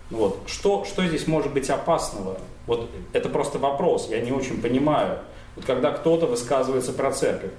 Вот. 0.10 0.40
Что, 0.48 0.86
что 0.86 1.06
здесь 1.06 1.28
может 1.28 1.54
быть 1.54 1.70
опасного? 1.70 2.38
Вот 2.66 2.90
это 3.12 3.28
просто 3.28 3.60
вопрос, 3.60 4.08
я 4.10 4.22
не 4.22 4.32
очень 4.32 4.62
понимаю. 4.62 5.20
Вот 5.58 5.66
когда 5.66 5.92
кто-то 5.92 6.28
высказывается 6.28 6.94
про 6.94 7.12
церковь, 7.12 7.52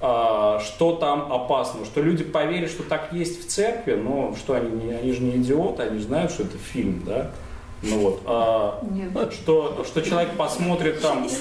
а, 0.00 0.60
что 0.60 0.94
там 0.94 1.32
опасного? 1.32 1.84
Что 1.84 2.00
люди 2.00 2.22
поверят, 2.22 2.70
что 2.70 2.84
так 2.84 3.12
есть 3.12 3.44
в 3.44 3.48
церкви, 3.48 3.94
но 3.94 4.36
что 4.36 4.54
они, 4.54 4.92
они 4.92 5.12
же 5.12 5.22
не 5.22 5.36
идиоты, 5.36 5.82
они 5.82 5.98
знают, 5.98 6.30
что 6.30 6.44
это 6.44 6.56
фильм, 6.58 7.02
да? 7.04 7.32
Ну 7.82 7.98
вот, 7.98 8.22
а, 8.24 8.84
Нет. 8.88 9.32
что, 9.32 9.84
что 9.84 10.00
человек 10.02 10.36
посмотрит 10.36 11.00
там... 11.00 11.28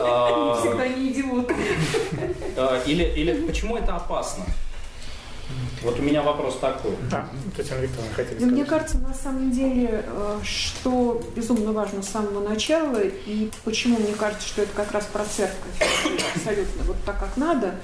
А, 0.00 0.54
Всегда 0.60 0.86
не 0.86 1.08
идиоты. 1.10 1.56
А, 2.56 2.80
или, 2.86 3.02
или 3.02 3.44
почему 3.44 3.76
это 3.76 3.96
опасно? 3.96 4.44
Вот 5.82 5.98
у 5.98 6.02
меня 6.02 6.22
вопрос 6.22 6.58
такой. 6.60 6.92
Да, 7.10 7.26
Татьяна 7.56 7.82
Викторовна, 7.82 8.12
хотели 8.14 8.36
сказать. 8.36 8.52
Мне 8.52 8.64
кажется, 8.64 8.98
на 8.98 9.14
самом 9.14 9.50
деле, 9.50 10.04
э, 10.04 10.38
что 10.42 11.22
безумно 11.36 11.72
важно 11.72 12.02
с 12.02 12.08
самого 12.08 12.46
начала, 12.46 13.00
и 13.00 13.50
почему 13.64 13.98
мне 13.98 14.14
кажется, 14.14 14.46
что 14.46 14.62
это 14.62 14.72
как 14.74 14.92
раз 14.92 15.06
про 15.06 15.24
церковь, 15.24 15.56
абсолютно 16.34 16.82
вот 16.84 16.96
так, 17.06 17.20
как 17.20 17.36
надо, 17.36 17.76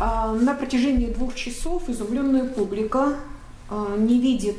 а, 0.00 0.32
на 0.32 0.54
протяжении 0.54 1.06
двух 1.06 1.34
часов 1.34 1.88
изумленная 1.88 2.44
публика 2.44 3.16
а, 3.68 3.96
не 3.96 4.20
видит 4.20 4.56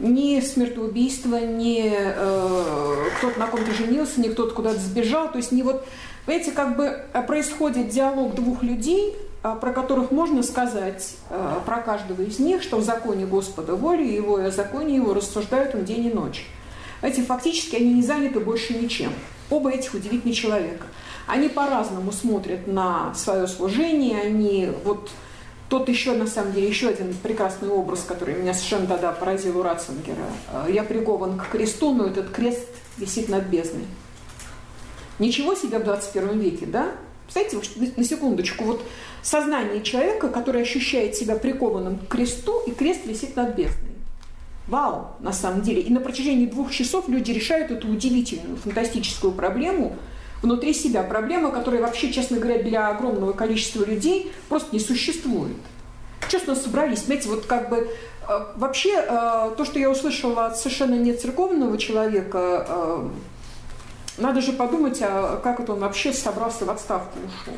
ни 0.00 0.40
смертоубийства, 0.40 1.36
ни 1.36 1.92
э, 1.92 3.10
кто-то 3.18 3.38
на 3.38 3.48
ком-то 3.48 3.72
женился, 3.72 4.20
ни 4.20 4.28
кто-то 4.28 4.54
куда-то 4.54 4.78
сбежал. 4.78 5.30
То 5.32 5.38
есть 5.38 5.50
не 5.50 5.64
вот, 5.64 5.84
понимаете, 6.24 6.52
как 6.52 6.76
бы 6.76 7.04
происходит 7.26 7.88
диалог 7.88 8.36
двух 8.36 8.62
людей, 8.62 9.16
а, 9.16 9.27
про 9.54 9.72
которых 9.72 10.10
можно 10.10 10.42
сказать 10.42 11.16
а, 11.30 11.60
про 11.64 11.78
каждого 11.78 12.22
из 12.22 12.38
них, 12.38 12.62
что 12.62 12.78
в 12.78 12.84
законе 12.84 13.26
Господа 13.26 13.74
воля 13.74 14.04
его 14.04 14.38
и 14.38 14.44
о 14.44 14.50
законе 14.50 14.96
его 14.96 15.14
рассуждают 15.14 15.74
он 15.74 15.84
день 15.84 16.06
и 16.06 16.12
ночь. 16.12 16.46
Эти 17.02 17.20
фактически 17.20 17.76
они 17.76 17.94
не 17.94 18.02
заняты 18.02 18.40
больше 18.40 18.74
ничем. 18.74 19.12
Оба 19.50 19.70
этих 19.70 19.94
удивительных 19.94 20.36
человека. 20.36 20.86
Они 21.26 21.48
по-разному 21.48 22.10
смотрят 22.12 22.66
на 22.66 23.14
свое 23.14 23.46
служение, 23.46 24.20
они 24.20 24.70
вот 24.84 25.10
тот 25.68 25.88
еще, 25.88 26.14
на 26.14 26.26
самом 26.26 26.54
деле, 26.54 26.68
еще 26.68 26.88
один 26.88 27.14
прекрасный 27.14 27.68
образ, 27.68 28.04
который 28.08 28.34
меня 28.34 28.54
совершенно 28.54 28.86
тогда 28.86 29.12
поразил 29.12 29.58
у 29.58 29.62
Ратцингера. 29.62 30.16
А, 30.50 30.66
я 30.68 30.82
прикован 30.82 31.38
к 31.38 31.48
кресту, 31.48 31.92
но 31.92 32.06
этот 32.06 32.30
крест 32.30 32.68
висит 32.96 33.28
над 33.28 33.44
бездной. 33.44 33.84
Ничего 35.18 35.54
себе 35.54 35.78
в 35.78 35.84
21 35.84 36.38
веке, 36.38 36.66
да? 36.66 36.92
Представляете, 37.24 37.92
на 37.96 38.04
секундочку, 38.04 38.64
вот 38.64 38.82
сознание 39.22 39.82
человека, 39.82 40.28
который 40.28 40.62
ощущает 40.62 41.14
себя 41.14 41.36
прикованным 41.36 41.98
к 41.98 42.08
кресту, 42.08 42.60
и 42.66 42.70
крест 42.70 43.06
висит 43.06 43.36
над 43.36 43.54
бездной. 43.54 43.88
Вау, 44.68 45.12
на 45.20 45.32
самом 45.32 45.62
деле. 45.62 45.80
И 45.80 45.90
на 45.90 46.00
протяжении 46.00 46.46
двух 46.46 46.70
часов 46.70 47.08
люди 47.08 47.30
решают 47.30 47.70
эту 47.70 47.88
удивительную, 47.88 48.56
фантастическую 48.56 49.32
проблему 49.32 49.96
внутри 50.42 50.74
себя. 50.74 51.02
Проблема, 51.02 51.50
которая 51.50 51.80
вообще, 51.80 52.12
честно 52.12 52.38
говоря, 52.38 52.62
для 52.62 52.88
огромного 52.88 53.32
количества 53.32 53.84
людей 53.84 54.30
просто 54.48 54.68
не 54.72 54.80
существует. 54.80 55.56
Честно 56.28 56.54
собрались, 56.54 57.04
знаете, 57.04 57.30
вот 57.30 57.46
как 57.46 57.70
бы 57.70 57.88
э, 58.28 58.46
вообще 58.56 58.90
э, 58.94 59.54
то, 59.56 59.64
что 59.64 59.78
я 59.78 59.88
услышала 59.90 60.46
от 60.46 60.58
совершенно 60.58 60.94
не 60.94 61.14
церковного 61.14 61.78
человека, 61.78 62.66
э, 62.68 63.08
надо 64.18 64.42
же 64.42 64.52
подумать, 64.52 64.98
а 65.00 65.40
как 65.42 65.60
это 65.60 65.72
он 65.72 65.80
вообще 65.80 66.12
собрался 66.12 66.66
в 66.66 66.70
отставку 66.70 67.18
ушел. 67.20 67.54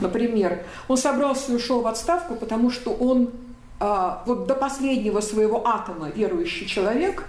Например, 0.00 0.64
он 0.88 0.96
собрался 0.96 1.52
и 1.52 1.54
ушел 1.54 1.82
в 1.82 1.86
отставку, 1.86 2.34
потому 2.34 2.70
что 2.70 2.90
он 2.90 3.30
а, 3.78 4.22
вот 4.26 4.46
до 4.46 4.54
последнего 4.54 5.20
своего 5.20 5.66
атома 5.66 6.08
верующий 6.08 6.66
человек, 6.66 7.26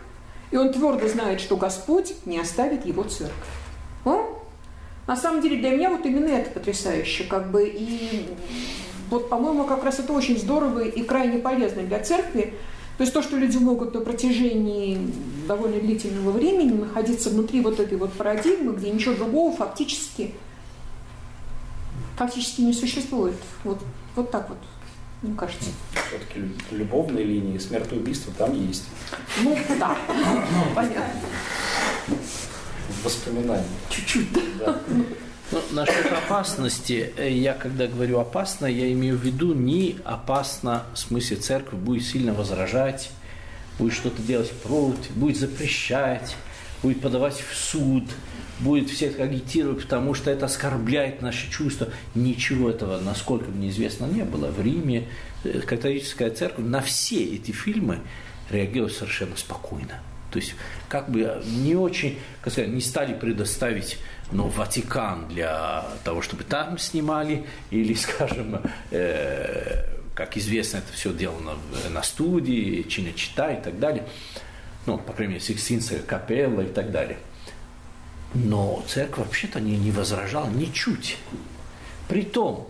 и 0.52 0.58
он 0.58 0.72
твердо 0.72 1.08
знает, 1.08 1.42
что 1.42 1.58
Господь 1.58 2.14
не 2.26 2.40
оставит 2.40 2.86
его 2.86 3.04
церковь. 3.04 3.34
А? 4.06 4.26
На 5.08 5.16
самом 5.18 5.42
деле 5.42 5.58
для 5.58 5.72
меня 5.72 5.90
вот 5.90 6.06
именно 6.06 6.30
это 6.30 6.52
потрясающе, 6.52 7.26
как 7.26 7.52
бы, 7.52 7.68
и 7.68 8.28
вот, 9.10 9.30
по-моему, 9.30 9.66
как 9.66 9.84
раз 9.84 10.00
это 10.00 10.14
очень 10.14 10.38
здорово 10.38 10.80
и 10.80 11.04
крайне 11.04 11.40
полезно 11.40 11.84
для 11.84 12.00
церкви, 12.00 12.54
то 12.98 13.02
есть 13.02 13.14
то, 13.14 13.24
что 13.24 13.38
люди 13.38 13.58
могут 13.58 13.94
на 13.96 14.02
протяжении 14.02 15.00
довольно 15.48 15.80
длительного 15.80 16.32
времени 16.32 16.74
находиться 16.74 17.32
внутри 17.32 17.62
вот 17.62 17.80
этой 17.80 17.98
вот 17.98 18.14
парадигмы, 18.14 18.74
где 18.74 18.92
ничего 18.92 19.16
другого 19.16 19.56
фактически, 19.56 20.36
фактически 22.16 22.62
не 22.62 22.74
существует. 22.74 23.36
Вот, 23.64 23.80
вот 24.16 24.32
так 24.32 24.50
вот, 24.50 24.58
мне 25.22 25.36
кажется. 25.36 25.70
Все-таки 26.08 26.42
любовные 26.72 27.24
линии, 27.24 27.58
смертоубийство 27.58 28.34
там 28.38 28.54
есть. 28.68 28.86
Ну, 29.44 29.58
да, 29.80 29.98
понятно. 30.76 31.22
Воспоминания. 33.04 33.66
Чуть-чуть, 33.90 34.28
да. 34.60 34.80
Ну, 35.52 35.62
насчет 35.72 36.12
опасности, 36.12 37.14
э, 37.16 37.30
я 37.30 37.54
когда 37.54 37.86
говорю 37.86 38.20
опасно, 38.20 38.66
я 38.66 38.92
имею 38.92 39.18
в 39.18 39.22
виду 39.22 39.54
не 39.54 39.98
опасно 40.04 40.84
в 40.94 40.98
смысле 40.98 41.38
церковь 41.38 41.80
будет 41.80 42.04
сильно 42.04 42.34
возражать, 42.34 43.12
будет 43.78 43.94
что-то 43.94 44.22
делать 44.24 44.52
против, 44.52 45.12
будет 45.12 45.38
запрещать, 45.38 46.36
будет 46.82 47.02
подавать 47.02 47.40
в 47.40 47.56
суд, 47.56 48.06
будет 48.60 48.90
всех 48.90 49.20
агитировать, 49.20 49.84
потому 49.84 50.14
что 50.14 50.32
это 50.32 50.46
оскорбляет 50.46 51.22
наши 51.22 51.50
чувства. 51.50 51.90
Ничего 52.16 52.70
этого, 52.70 53.00
насколько 53.00 53.50
мне 53.50 53.70
известно, 53.70 54.06
не 54.06 54.24
было. 54.24 54.48
В 54.48 54.62
Риме 54.62 55.08
э, 55.44 55.60
католическая 55.62 56.30
церковь 56.30 56.66
на 56.66 56.82
все 56.82 57.24
эти 57.24 57.52
фильмы 57.52 58.00
реагирует 58.50 58.94
совершенно 58.94 59.36
спокойно. 59.36 60.02
То 60.32 60.40
есть 60.40 60.56
как 60.90 61.10
бы 61.10 61.44
не 61.46 61.76
очень, 61.76 62.18
как 62.42 62.54
сказать, 62.54 62.72
не 62.72 62.82
стали 62.82 63.14
предоставить 63.14 64.00
ну, 64.32 64.48
Ватикан 64.48 65.28
для 65.28 65.86
того, 66.04 66.22
чтобы 66.22 66.44
там 66.44 66.78
снимали, 66.78 67.46
или, 67.70 67.94
скажем, 67.96 68.62
э, 68.92 69.86
как 70.16 70.38
известно, 70.38 70.78
это 70.78 70.92
все 70.94 71.12
сделано 71.12 71.54
на 71.90 72.04
студии, 72.04 72.84
Чинечита 72.84 73.52
и 73.52 73.62
так 73.62 73.80
далее, 73.80 74.08
ну, 74.86 74.98
по 74.98 75.14
крайней 75.14 75.36
мере, 75.36 75.46
Сикстинская 75.46 76.00
капелла 76.00 76.62
и 76.62 76.72
так 76.72 76.92
далее. 76.92 77.18
Но 78.34 78.84
церковь 78.88 79.26
вообще-то 79.26 79.60
не, 79.60 79.78
не 79.78 79.92
возражала 79.92 80.48
ничуть. 80.50 81.18
Притом, 82.08 82.68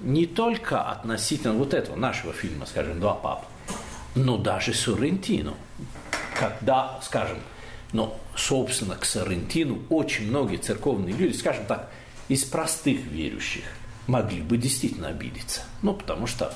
не 0.00 0.26
только 0.26 0.82
относительно 0.82 1.54
вот 1.54 1.72
этого 1.72 1.96
нашего 1.96 2.32
фильма, 2.32 2.66
скажем, 2.66 3.00
«Два 3.00 3.14
папы», 3.14 3.46
но 4.14 4.36
даже 4.36 4.74
Соррентино. 4.74 5.54
Когда, 6.38 6.98
скажем, 7.02 7.38
но, 7.92 8.18
собственно, 8.36 8.96
к 8.96 9.04
Сарентину 9.04 9.82
очень 9.88 10.28
многие 10.28 10.56
церковные 10.56 11.14
люди, 11.14 11.36
скажем 11.36 11.64
так, 11.66 11.90
из 12.28 12.44
простых 12.44 13.04
верующих, 13.06 13.64
могли 14.08 14.42
бы 14.42 14.56
действительно 14.56 15.08
обидеться. 15.08 15.62
Ну, 15.82 15.94
потому 15.94 16.26
что 16.26 16.52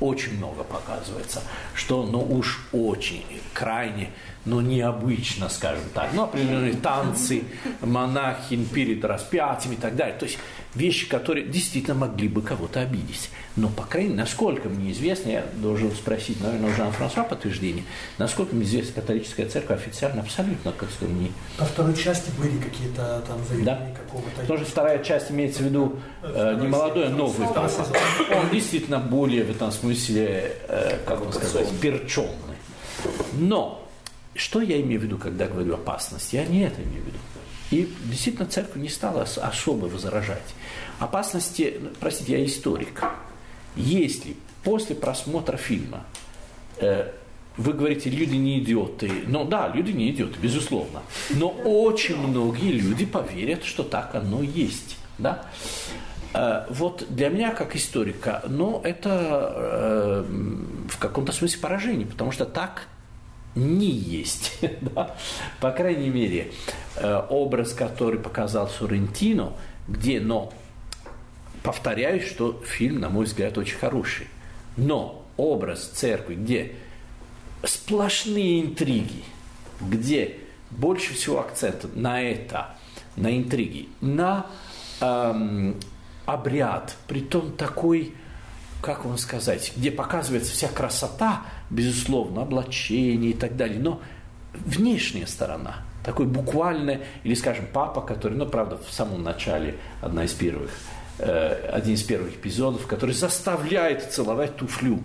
очень 0.00 0.36
много 0.36 0.64
показывается, 0.64 1.42
что 1.74 2.04
ну 2.04 2.20
уж 2.20 2.66
очень 2.72 3.24
крайне, 3.52 4.10
но 4.44 4.60
необычно, 4.60 5.48
скажем 5.48 5.84
так. 5.94 6.10
Ну, 6.12 6.24
определенные 6.24 6.74
танцы, 6.74 7.44
монахинь 7.80 8.66
перед 8.66 9.04
распятием 9.04 9.74
и 9.74 9.76
так 9.76 9.96
далее. 9.96 10.16
То 10.18 10.26
есть 10.26 10.38
вещи, 10.74 11.08
которые 11.08 11.46
действительно 11.46 11.94
могли 11.94 12.28
бы 12.28 12.42
кого-то 12.42 12.80
обидеть. 12.80 13.30
Но, 13.56 13.68
по 13.68 13.84
крайней 13.84 14.10
мере, 14.10 14.22
насколько 14.22 14.68
мне 14.68 14.92
известно, 14.92 15.30
я 15.30 15.44
должен 15.56 15.92
спросить, 15.92 16.40
наверное, 16.40 16.70
у 16.70 16.74
Жан-Франсуа 16.74 17.24
подтверждение, 17.24 17.84
насколько 18.18 18.54
мне 18.54 18.64
известно, 18.64 19.00
католическая 19.00 19.48
церковь 19.48 19.86
официально 19.86 20.22
абсолютно, 20.22 20.72
как 20.72 20.90
сказать, 20.90 21.14
не... 21.14 21.32
По 21.56 21.64
второй 21.64 21.94
части 21.96 22.30
были 22.38 22.58
какие-то 22.58 23.22
там 23.26 23.38
заявления 23.48 23.94
да? 23.94 24.02
какого-то... 24.02 24.46
Тоже 24.46 24.64
вторая 24.64 25.02
часть 25.02 25.30
имеется 25.30 25.62
в 25.62 25.66
виду 25.66 26.00
э, 26.22 26.58
не 26.60 26.66
молодой, 26.66 27.06
а 27.06 27.10
новый 27.10 27.46
папа. 27.46 27.70
Он 28.34 28.50
действительно 28.50 28.98
более 28.98 29.44
в 29.44 29.50
этом 29.50 29.70
смысле, 29.70 30.56
э, 30.68 30.98
как 31.06 31.24
бы 31.24 31.32
сказать, 31.32 31.68
перченный. 31.80 32.56
Но 33.34 33.83
что 34.34 34.60
я 34.60 34.80
имею 34.80 35.00
в 35.00 35.04
виду, 35.04 35.18
когда 35.18 35.46
говорю 35.46 35.74
опасность? 35.74 36.32
Я 36.32 36.44
не 36.44 36.62
это 36.62 36.82
имею 36.82 37.02
в 37.02 37.06
виду. 37.06 37.18
И 37.70 37.92
действительно 38.04 38.46
церковь 38.46 38.76
не 38.76 38.88
стала 38.88 39.22
особо 39.22 39.86
возражать. 39.86 40.54
Опасности, 40.98 41.80
простите, 42.00 42.38
я 42.38 42.44
историк. 42.44 43.04
Если 43.76 44.36
после 44.62 44.94
просмотра 44.94 45.56
фильма 45.56 46.04
э, 46.78 47.10
вы 47.56 47.72
говорите, 47.72 48.10
люди 48.10 48.34
не 48.36 48.58
идиоты. 48.60 49.10
Ну 49.26 49.44
да, 49.44 49.68
люди 49.68 49.92
не 49.92 50.10
идиоты, 50.10 50.38
безусловно. 50.40 51.02
Но 51.30 51.48
очень 51.48 52.16
многие 52.16 52.72
люди 52.72 53.06
поверят, 53.06 53.64
что 53.64 53.82
так 53.82 54.14
оно 54.14 54.42
есть. 54.42 54.96
Да? 55.18 55.44
Э, 56.32 56.66
вот 56.68 57.06
для 57.08 57.28
меня, 57.28 57.52
как 57.52 57.76
историка, 57.76 58.42
ну, 58.48 58.80
это 58.82 59.52
э, 59.56 60.24
в 60.88 60.98
каком-то 60.98 61.32
смысле 61.32 61.60
поражение, 61.60 62.06
потому 62.06 62.32
что 62.32 62.44
так 62.44 62.88
не 63.54 63.90
есть. 63.90 64.58
да? 64.80 65.16
По 65.60 65.70
крайней 65.70 66.10
мере, 66.10 66.52
э, 66.96 67.22
образ, 67.28 67.72
который 67.72 68.18
показал 68.18 68.68
Соррентино, 68.68 69.52
где, 69.88 70.20
но, 70.20 70.52
повторяю, 71.62 72.20
что 72.20 72.60
фильм, 72.64 73.00
на 73.00 73.08
мой 73.08 73.26
взгляд, 73.26 73.58
очень 73.58 73.78
хороший. 73.78 74.28
Но 74.76 75.24
образ 75.36 75.84
церкви, 75.84 76.34
где 76.34 76.72
сплошные 77.64 78.62
интриги, 78.62 79.24
где 79.80 80.36
больше 80.70 81.14
всего 81.14 81.40
акцент 81.40 81.94
на 81.94 82.20
это, 82.20 82.76
на 83.16 83.36
интриги, 83.36 83.88
на 84.00 84.46
эм, 85.00 85.76
обряд, 86.26 86.96
притом 87.06 87.52
такой 87.52 88.14
как 88.84 89.06
вам 89.06 89.16
сказать, 89.16 89.72
где 89.76 89.90
показывается 89.90 90.52
вся 90.52 90.68
красота, 90.68 91.42
безусловно, 91.70 92.42
облачение 92.42 93.30
и 93.30 93.34
так 93.34 93.56
далее, 93.56 93.78
но 93.78 94.00
внешняя 94.52 95.26
сторона, 95.26 95.76
такой 96.04 96.26
буквально, 96.26 97.00
или, 97.22 97.34
скажем, 97.34 97.66
папа, 97.72 98.00
который, 98.00 98.36
ну, 98.36 98.46
правда, 98.46 98.78
в 98.78 98.92
самом 98.92 99.22
начале, 99.22 99.76
одна 100.00 100.24
из 100.24 100.32
первых, 100.32 100.70
э, 101.18 101.70
один 101.72 101.94
из 101.94 102.02
первых 102.02 102.34
эпизодов, 102.34 102.86
который 102.86 103.14
заставляет 103.14 104.12
целовать 104.12 104.56
туфлю. 104.56 105.02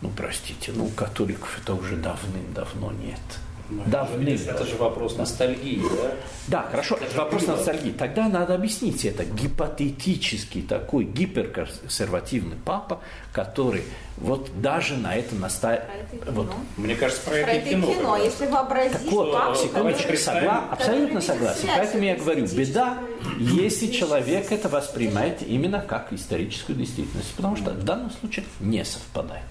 Ну, 0.00 0.10
простите, 0.16 0.72
ну, 0.74 0.88
католиков 0.88 1.58
это 1.60 1.74
уже 1.74 1.96
давным-давно 1.96 2.92
нет– 2.92 3.20
давным. 3.68 4.38
Это 4.46 4.64
же 4.64 4.76
вопрос 4.76 5.16
ностальгии, 5.16 5.82
да? 6.02 6.12
Да, 6.48 6.68
хорошо, 6.70 6.96
это, 6.96 7.06
это 7.06 7.18
вопрос 7.18 7.44
было. 7.44 7.56
ностальгии. 7.56 7.92
Тогда 7.92 8.28
надо 8.28 8.54
объяснить 8.54 9.04
это. 9.04 9.24
Гипотетический 9.24 10.62
такой 10.62 11.04
гиперконсервативный 11.04 12.56
папа, 12.64 13.00
который 13.32 13.82
вот 14.16 14.50
даже 14.60 14.96
на 14.96 15.14
это 15.14 15.34
настаивает. 15.34 16.06
Вот. 16.26 16.52
Мне 16.76 16.94
кажется, 16.94 17.22
про, 17.22 17.42
про 17.42 17.52
это 17.52 17.68
кино. 17.70 17.86
кино. 17.94 18.16
Если 18.16 18.46
вообразить 18.46 18.92
так 18.92 19.02
вот, 19.02 19.32
папу, 19.32 19.54
секундочку, 19.56 20.16
согла... 20.16 20.64
абсолютно 20.70 21.20
согласен. 21.20 21.68
Поэтому 21.76 22.04
я 22.04 22.16
говорю, 22.16 22.46
беда, 22.46 22.98
если 23.38 23.88
человек 23.88 24.50
это 24.50 24.68
воспринимает 24.68 25.42
именно 25.42 25.80
как 25.80 26.12
историческую 26.12 26.76
действительность, 26.76 27.32
потому 27.34 27.56
что 27.56 27.70
в 27.70 27.84
данном 27.84 28.10
случае 28.10 28.44
не 28.60 28.84
совпадает. 28.84 29.44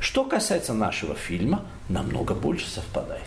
Что 0.00 0.24
касается 0.24 0.72
нашего 0.72 1.14
фильма, 1.14 1.66
намного 1.88 2.34
больше 2.34 2.68
совпадает. 2.68 3.22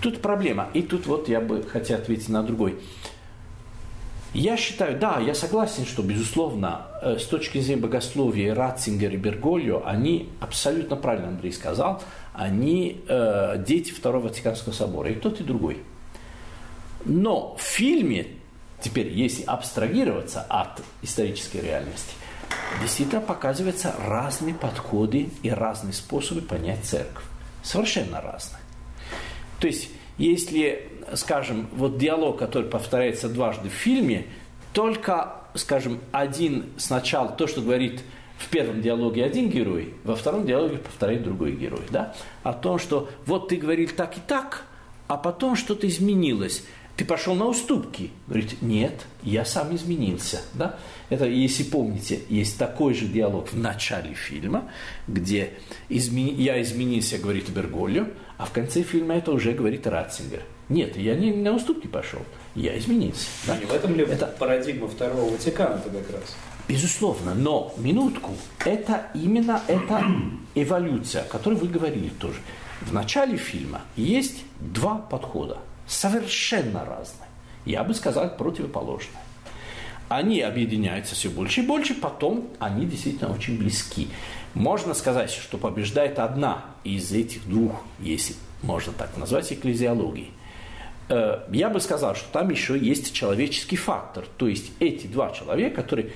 Тут 0.00 0.22
проблема. 0.22 0.68
И 0.74 0.82
тут 0.82 1.06
вот 1.06 1.28
я 1.28 1.40
бы 1.40 1.62
хотел 1.62 1.98
ответить 1.98 2.28
на 2.28 2.42
другой. 2.42 2.78
Я 4.32 4.56
считаю, 4.56 4.98
да, 4.98 5.18
я 5.18 5.34
согласен, 5.34 5.84
что, 5.84 6.02
безусловно, 6.02 6.86
э, 7.02 7.18
с 7.18 7.24
точки 7.24 7.58
зрения 7.58 7.82
богословия 7.82 8.54
Ратцингер 8.54 9.12
и 9.12 9.16
Бергольо, 9.16 9.82
они, 9.84 10.28
абсолютно 10.38 10.94
правильно 10.94 11.28
Андрей 11.28 11.52
сказал, 11.52 12.00
они 12.32 13.02
э, 13.08 13.56
дети 13.66 13.90
Второго 13.90 14.28
Ватиканского 14.28 14.72
собора, 14.72 15.10
и 15.10 15.16
тот, 15.16 15.40
и 15.40 15.44
другой. 15.44 15.78
Но 17.04 17.56
в 17.56 17.62
фильме, 17.62 18.28
теперь, 18.80 19.08
если 19.08 19.42
абстрагироваться 19.42 20.42
от 20.42 20.80
исторической 21.02 21.62
реальности, 21.62 22.14
действительно 22.80 23.20
показываются 23.20 23.96
разные 24.06 24.54
подходы 24.54 25.30
и 25.42 25.50
разные 25.50 25.92
способы 25.92 26.40
понять 26.40 26.84
церковь. 26.84 27.24
Совершенно 27.64 28.20
разные. 28.20 28.59
То 29.60 29.66
есть, 29.66 29.90
если, 30.18 30.88
скажем, 31.14 31.68
вот 31.72 31.98
диалог, 31.98 32.38
который 32.38 32.68
повторяется 32.68 33.28
дважды 33.28 33.68
в 33.68 33.72
фильме, 33.72 34.26
только, 34.72 35.34
скажем, 35.54 36.00
один 36.12 36.66
сначала, 36.76 37.28
то, 37.28 37.46
что 37.46 37.60
говорит 37.60 38.00
в 38.38 38.48
первом 38.48 38.80
диалоге 38.80 39.24
один 39.24 39.50
герой, 39.50 39.94
во 40.02 40.16
втором 40.16 40.46
диалоге 40.46 40.78
повторяет 40.78 41.22
другой 41.22 41.52
герой, 41.52 41.82
да, 41.90 42.14
о 42.42 42.52
том, 42.54 42.78
что 42.78 43.10
вот 43.26 43.48
ты 43.48 43.56
говорил 43.56 43.90
так 43.94 44.16
и 44.16 44.20
так, 44.26 44.64
а 45.08 45.16
потом 45.16 45.56
что-то 45.56 45.86
изменилось 45.86 46.64
ты 46.96 47.04
пошел 47.04 47.34
на 47.34 47.46
уступки. 47.46 48.10
Говорит, 48.26 48.60
нет, 48.60 49.06
я 49.22 49.44
сам 49.44 49.74
изменился. 49.74 50.42
Да? 50.54 50.78
Это, 51.08 51.24
если 51.24 51.62
помните, 51.62 52.20
есть 52.28 52.58
такой 52.58 52.94
же 52.94 53.06
диалог 53.06 53.52
в 53.52 53.56
начале 53.56 54.14
фильма, 54.14 54.70
где 55.08 55.54
измени... 55.88 56.32
я 56.32 56.60
изменился, 56.60 57.18
говорит 57.18 57.48
Берголио, 57.48 58.06
а 58.36 58.44
в 58.44 58.50
конце 58.50 58.82
фильма 58.82 59.14
это 59.14 59.32
уже 59.32 59.52
говорит 59.52 59.86
Ратцингер. 59.86 60.42
Нет, 60.68 60.96
я 60.96 61.14
не 61.14 61.32
на 61.32 61.54
уступки 61.54 61.86
пошел, 61.86 62.20
я 62.54 62.78
изменился. 62.78 63.26
Да? 63.46 63.56
Не 63.56 63.64
в 63.64 63.72
этом 63.72 63.94
ли 63.94 64.04
это... 64.04 64.26
парадигма 64.26 64.86
Второго 64.86 65.30
Ватикана-то 65.30 65.90
как 65.90 66.10
раз? 66.10 66.36
Безусловно, 66.68 67.34
но 67.34 67.74
минутку, 67.78 68.32
это 68.64 69.08
именно 69.14 69.60
эта 69.66 70.04
эволюция, 70.54 71.22
о 71.22 71.24
которой 71.24 71.54
вы 71.54 71.66
говорили 71.66 72.10
тоже. 72.10 72.38
В 72.82 72.92
начале 72.92 73.36
фильма 73.36 73.80
есть 73.96 74.44
два 74.60 74.96
подхода– 74.96 75.58
совершенно 75.90 76.84
разные. 76.84 77.28
Я 77.66 77.84
бы 77.84 77.94
сказал, 77.94 78.36
противоположные. 78.36 79.22
Они 80.08 80.40
объединяются 80.40 81.14
все 81.14 81.28
больше 81.28 81.60
и 81.60 81.66
больше, 81.66 81.94
потом 81.94 82.48
они 82.58 82.86
действительно 82.86 83.32
очень 83.32 83.58
близки. 83.58 84.08
Можно 84.54 84.94
сказать, 84.94 85.30
что 85.30 85.58
побеждает 85.58 86.18
одна 86.18 86.64
из 86.82 87.12
этих 87.12 87.46
двух, 87.48 87.84
если 88.00 88.34
можно 88.62 88.92
так 88.92 89.16
назвать, 89.16 89.52
экклезиологий. 89.52 90.32
Э, 91.08 91.42
я 91.52 91.68
бы 91.70 91.80
сказал, 91.80 92.16
что 92.16 92.26
там 92.32 92.50
еще 92.50 92.76
есть 92.76 93.12
человеческий 93.12 93.76
фактор. 93.76 94.24
То 94.36 94.48
есть 94.48 94.72
эти 94.80 95.06
два 95.06 95.30
человека, 95.30 95.82
которые 95.82 96.10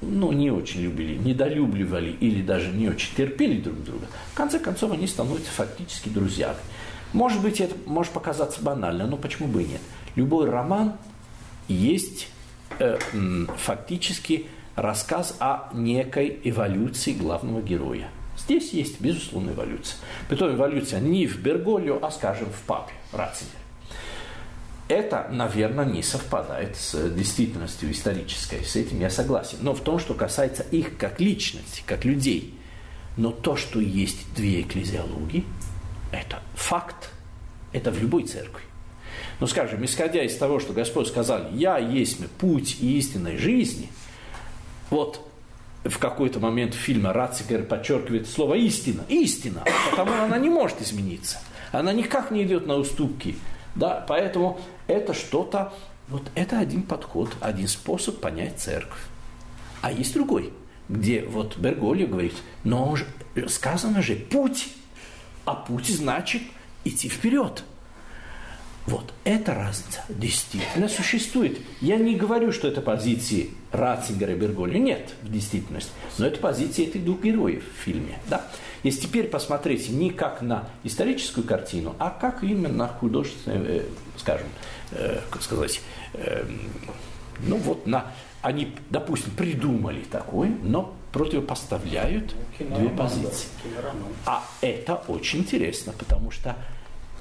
ну, 0.00 0.30
не 0.30 0.52
очень 0.52 0.82
любили, 0.82 1.16
недолюбливали 1.16 2.10
или 2.20 2.42
даже 2.42 2.68
не 2.70 2.88
очень 2.88 3.16
терпели 3.16 3.60
друг 3.60 3.82
друга, 3.82 4.06
в 4.32 4.36
конце 4.36 4.60
концов 4.60 4.92
они 4.92 5.08
становятся 5.08 5.50
фактически 5.50 6.08
друзьями. 6.08 6.58
Может 7.12 7.40
быть, 7.42 7.60
это 7.60 7.74
может 7.86 8.12
показаться 8.12 8.62
банально, 8.62 9.06
но 9.06 9.16
почему 9.16 9.48
бы 9.48 9.62
и 9.62 9.66
нет? 9.66 9.80
Любой 10.14 10.50
роман 10.50 10.94
есть 11.68 12.28
э, 12.78 12.98
фактически 13.56 14.46
рассказ 14.76 15.36
о 15.40 15.70
некой 15.72 16.38
эволюции 16.44 17.12
главного 17.12 17.62
героя. 17.62 18.10
Здесь 18.36 18.72
есть, 18.72 19.00
безусловно, 19.00 19.50
эволюция. 19.50 19.98
Притом 20.28 20.54
эволюция 20.54 21.00
не 21.00 21.26
в 21.26 21.40
Берголио, 21.40 21.98
а, 22.00 22.10
скажем, 22.10 22.48
в 22.50 22.60
папе 22.66 22.92
Ратцинере. 23.12 23.56
Это, 24.86 25.28
наверное, 25.30 25.84
не 25.84 26.02
совпадает 26.02 26.76
с 26.76 27.10
действительностью 27.10 27.90
исторической, 27.90 28.64
с 28.64 28.76
этим 28.76 29.00
я 29.00 29.10
согласен. 29.10 29.58
Но 29.60 29.74
в 29.74 29.80
том, 29.80 29.98
что 29.98 30.14
касается 30.14 30.62
их 30.62 30.96
как 30.96 31.20
личности, 31.20 31.82
как 31.84 32.04
людей. 32.04 32.54
Но 33.16 33.32
то, 33.32 33.56
что 33.56 33.80
есть 33.80 34.32
две 34.34 34.60
экклезиологии– 34.60 35.44
это 36.12 36.40
факт. 36.54 37.10
Это 37.72 37.90
в 37.90 38.00
любой 38.00 38.24
церкви. 38.24 38.62
Но, 39.40 39.46
скажем, 39.46 39.84
исходя 39.84 40.22
из 40.22 40.36
того, 40.36 40.58
что 40.58 40.72
Господь 40.72 41.08
сказал, 41.08 41.50
«Я 41.52 41.78
есть 41.78 42.26
путь 42.38 42.78
и 42.80 42.98
истинной 42.98 43.36
жизни», 43.36 43.88
вот 44.90 45.28
в 45.84 45.98
какой-то 45.98 46.40
момент 46.40 46.74
фильма 46.74 47.12
Ратцигер 47.12 47.64
подчеркивает 47.64 48.28
слово 48.28 48.54
«истина». 48.54 49.04
Истина, 49.08 49.62
потому 49.90 50.12
она 50.12 50.38
не 50.38 50.50
может 50.50 50.82
измениться. 50.82 51.38
Она 51.72 51.92
никак 51.92 52.30
не 52.30 52.42
идет 52.42 52.66
на 52.66 52.76
уступки. 52.76 53.36
Да? 53.74 54.04
Поэтому 54.08 54.60
это 54.86 55.14
что-то, 55.14 55.72
вот 56.08 56.22
это 56.34 56.58
один 56.58 56.82
подход, 56.82 57.30
один 57.40 57.68
способ 57.68 58.20
понять 58.20 58.58
церковь. 58.58 59.00
А 59.82 59.92
есть 59.92 60.14
другой, 60.14 60.52
где 60.88 61.22
вот 61.22 61.56
Берголио 61.58 62.08
говорит, 62.08 62.34
но 62.64 62.96
сказано 63.46 64.02
же 64.02 64.16
путь, 64.16 64.68
а 65.48 65.54
путь 65.54 65.88
значит 65.88 66.42
идти 66.84 67.08
вперед. 67.08 67.64
Вот 68.86 69.12
эта 69.24 69.54
разница 69.54 70.02
действительно 70.08 70.88
существует. 70.88 71.58
Я 71.80 71.96
не 71.96 72.16
говорю, 72.16 72.52
что 72.52 72.68
это 72.68 72.80
позиции 72.82 73.50
Ратцингера 73.72 74.32
и 74.32 74.36
Берголи. 74.36 74.78
Нет, 74.78 75.14
в 75.22 75.32
действительности. 75.32 75.90
Но 76.18 76.26
это 76.26 76.38
позиции 76.38 76.86
этих 76.86 77.04
двух 77.04 77.22
героев 77.22 77.64
в 77.64 77.82
фильме. 77.82 78.18
Да? 78.28 78.46
Если 78.82 79.02
теперь 79.02 79.28
посмотреть 79.28 79.88
не 79.88 80.10
как 80.10 80.42
на 80.42 80.68
историческую 80.84 81.44
картину, 81.46 81.96
а 81.98 82.10
как 82.10 82.42
именно 82.42 82.68
на 82.68 82.88
художественную, 82.88 83.64
э, 83.66 83.82
скажем, 84.18 84.48
э, 84.92 85.20
как 85.30 85.42
сказать, 85.42 85.80
э, 86.14 86.46
ну 87.40 87.56
вот 87.56 87.86
на... 87.86 88.12
Они, 88.40 88.74
допустим, 88.90 89.32
придумали 89.32 90.00
такой, 90.00 90.48
но 90.48 90.94
противопоставляют 91.12 92.34
две 92.58 92.88
позиции. 92.90 93.48
А 94.26 94.44
это 94.60 94.96
очень 95.08 95.40
интересно, 95.40 95.92
потому 95.96 96.30
что 96.30 96.56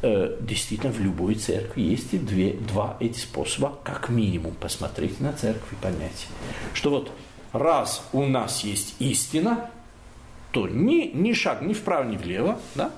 э, 0.02 0.38
действительно 0.42 0.92
в 0.92 1.00
любой 1.00 1.36
церкви 1.36 1.82
есть 1.82 2.14
и 2.14 2.18
две, 2.18 2.54
два 2.54 2.98
эти 3.00 3.20
способа, 3.20 3.78
как 3.84 4.10
минимум, 4.10 4.54
посмотреть 4.54 5.20
на 5.20 5.34
церковь 5.34 5.72
и 5.72 5.76
понять, 5.76 6.28
что 6.74 6.90
вот 6.90 7.12
раз 7.54 8.04
у 8.14 8.26
нас 8.26 8.64
есть 8.64 8.96
истина, 9.00 9.70
то 10.52 10.68
ни, 10.68 11.12
ни 11.14 11.34
шаг 11.34 11.62
ни 11.62 11.74
вправо, 11.74 12.04
ни 12.04 12.18
влево, 12.18 12.60
да? 12.76 12.92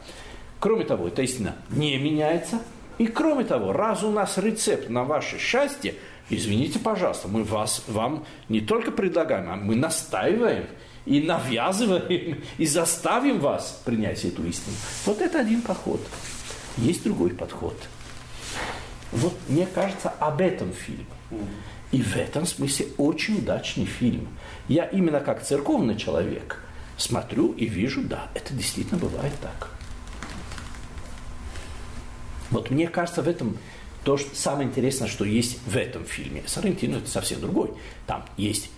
кроме 0.60 0.86
того, 0.86 1.08
эта 1.08 1.22
истина 1.22 1.56
не 1.70 1.98
меняется, 1.98 2.62
и 2.98 3.08
кроме 3.08 3.46
того, 3.46 3.74
раз 3.74 4.04
у 4.04 4.12
нас 4.12 4.38
рецепт 4.38 4.90
на 4.90 5.04
ваше 5.04 5.40
счастье, 5.40 5.96
извините, 6.30 6.80
пожалуйста, 6.80 7.28
мы 7.28 7.44
вас, 7.44 7.84
вам 7.88 8.26
не 8.48 8.62
только 8.62 8.92
предлагаем, 8.92 9.50
а 9.50 9.56
мы 9.56 9.76
настаиваем 9.76 10.66
и 11.06 11.22
навязываем, 11.22 12.42
и 12.58 12.66
заставим 12.66 13.40
вас 13.40 13.82
принять 13.86 14.24
эту 14.26 14.46
истину. 14.46 14.76
Вот 15.06 15.22
это 15.22 15.40
один 15.40 15.62
подход. 15.62 16.02
Есть 16.78 17.04
другой 17.04 17.32
подход. 17.32 17.76
Вот 19.12 19.34
мне 19.48 19.66
кажется, 19.66 20.10
об 20.20 20.42
этом 20.42 20.72
фильм. 20.74 21.06
И 21.92 22.02
в 22.02 22.16
этом 22.16 22.46
смысле 22.46 22.88
очень 22.98 23.40
удачный 23.40 23.86
фильм. 23.86 24.28
Я 24.68 24.86
именно 24.86 25.20
как 25.20 25.44
церковный 25.44 25.98
человек 25.98 26.62
смотрю 26.98 27.54
и 27.54 27.66
вижу, 27.66 28.02
да, 28.02 28.28
это 28.36 28.54
действительно 28.54 29.00
бывает 29.00 29.34
так. 29.42 29.72
Вот 32.52 32.70
мне 32.70 32.88
кажется, 32.88 33.22
в 33.22 33.28
этом 33.28 33.58
то, 34.10 34.18
что 34.18 34.36
самое 34.36 34.68
интересное, 34.68 35.08
что 35.08 35.24
есть 35.24 35.60
в 35.68 35.78
этом 35.78 36.04
фильме. 36.04 36.42
Сарантино 36.48 36.96
это 36.96 37.08
совсем 37.08 37.42
другой. 37.42 37.70
Там 38.08 38.26
есть 38.38 38.72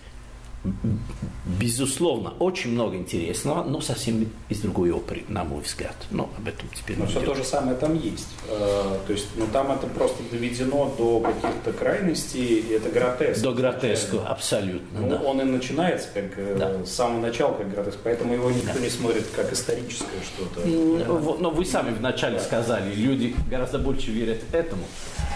безусловно, 1.44 2.34
очень 2.38 2.70
много 2.70 2.96
интересного, 2.96 3.64
но 3.64 3.80
совсем 3.80 4.28
из 4.48 4.60
другой 4.60 4.92
оперы, 4.92 5.24
на 5.28 5.44
мой 5.44 5.60
взгляд. 5.60 5.96
Но 6.10 6.30
об 6.38 6.46
этом 6.46 6.68
теперь 6.74 6.98
Но 6.98 7.06
все 7.06 7.20
то 7.20 7.34
же 7.34 7.42
самое 7.42 7.76
там 7.76 7.98
есть. 7.98 8.28
Э, 8.48 8.98
то 9.06 9.12
есть, 9.12 9.26
ну 9.36 9.46
там 9.52 9.72
это 9.72 9.86
просто 9.88 10.22
доведено 10.30 10.94
до 10.96 11.20
каких-то 11.20 11.72
крайностей, 11.72 12.60
и 12.60 12.72
это 12.74 12.90
гротеск. 12.90 13.42
До 13.42 13.52
гротеску, 13.52 14.20
абсолютно. 14.24 15.00
Ну, 15.00 15.08
да. 15.08 15.16
Он 15.22 15.40
и 15.40 15.44
начинается 15.44 16.08
как 16.14 16.38
э, 16.38 16.56
да. 16.56 16.84
с 16.84 16.92
самого 16.92 17.20
начала 17.20 17.54
как 17.54 17.70
гротеск, 17.70 17.98
поэтому 18.04 18.34
его 18.34 18.50
никто 18.50 18.74
да. 18.74 18.80
не 18.80 18.90
смотрит 18.90 19.26
как 19.34 19.52
историческое 19.52 20.20
что-то. 20.22 20.66
Но, 20.66 21.36
но 21.40 21.50
вы 21.50 21.64
сами 21.64 21.92
вначале 21.92 22.38
да. 22.38 22.44
сказали, 22.44 22.94
люди 22.94 23.34
гораздо 23.50 23.78
больше 23.78 24.12
верят 24.12 24.38
этому, 24.52 24.84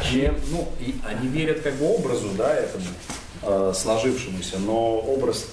чем... 0.09 0.37
Ну, 0.51 0.68
и 0.79 0.95
они 1.05 1.29
верят 1.29 1.61
как 1.61 1.74
бы 1.74 1.87
образу, 1.87 2.29
да, 2.37 2.55
этому 2.55 2.85
э, 3.43 3.72
сложившемуся, 3.74 4.59
но 4.59 4.99
образ, 4.99 5.49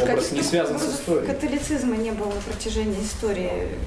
образ 0.00 0.32
не 0.32 0.42
связан 0.42 0.78
с 0.78 0.94
историей. 0.94 1.26
Католицизма 1.26 1.96
не 1.96 2.10
было 2.10 2.32
на 2.32 2.40
протяжении 2.40 3.02
истории. 3.02 3.78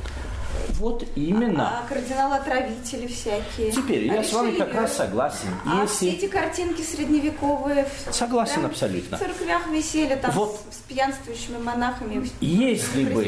Вот 0.79 1.05
именно. 1.15 1.79
А, 1.79 1.83
а 1.83 1.87
кардиналы-отравители 1.87 3.07
всякие. 3.07 3.71
Теперь 3.71 4.09
а 4.09 4.15
я 4.15 4.23
с 4.23 4.33
вами 4.33 4.57
как 4.57 4.73
раз 4.73 4.97
согласен. 4.97 5.47
А 5.65 5.83
Если... 5.83 5.95
все 5.95 6.09
эти 6.11 6.27
картинки 6.27 6.81
средневековые 6.81 7.87
Согласен 8.11 8.61
да, 8.61 8.67
абсолютно. 8.67 9.17
В 9.17 9.19
церквях 9.19 9.67
висели 9.67 10.15
там 10.15 10.31
вот. 10.31 10.59
с, 10.71 10.75
с 10.75 10.79
пьянствующими 10.81 11.57
монахами. 11.57 12.29
Если 12.41 13.05
бы... 13.05 13.23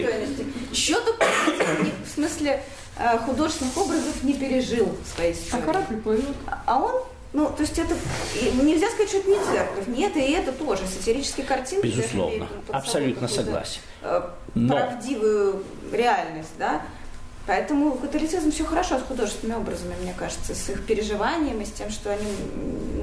Еще 0.71 0.99
только 0.99 1.25
в 2.05 2.13
смысле 2.13 2.63
э, 2.97 3.17
художественных 3.19 3.77
образов 3.77 4.23
не 4.23 4.33
пережил 4.33 4.89
своей 5.15 5.33
истории. 5.33 5.63
А 5.63 5.65
корабль 5.65 5.97
плывет. 5.97 6.35
А 6.65 6.79
он 6.79 7.03
ну, 7.37 7.51
то 7.55 7.61
есть 7.61 7.77
это 7.77 7.93
нельзя 8.63 8.87
сказать, 8.89 9.09
что 9.09 9.19
это 9.19 9.29
не 9.29 9.35
церковь. 9.35 9.87
Нет, 9.87 10.17
и 10.17 10.31
это 10.31 10.51
тоже 10.51 10.87
сатирические 10.87 11.45
картинки. 11.45 11.85
Безусловно, 11.85 12.47
абсолютно 12.71 13.27
согласен. 13.27 13.79
Э, 14.01 14.23
Но... 14.55 14.75
Правдивую 14.75 15.63
реальность, 15.91 16.53
да. 16.57 16.81
Поэтому 17.45 17.91
католицизм 17.91 18.51
все 18.51 18.65
хорошо 18.65 18.97
с 18.97 19.03
художественными 19.03 19.59
образами, 19.59 19.93
мне 20.01 20.15
кажется, 20.17 20.55
с 20.55 20.67
их 20.71 20.83
переживанием 20.87 21.61
и 21.61 21.65
с 21.65 21.71
тем, 21.71 21.91
что 21.91 22.11
они 22.11 22.25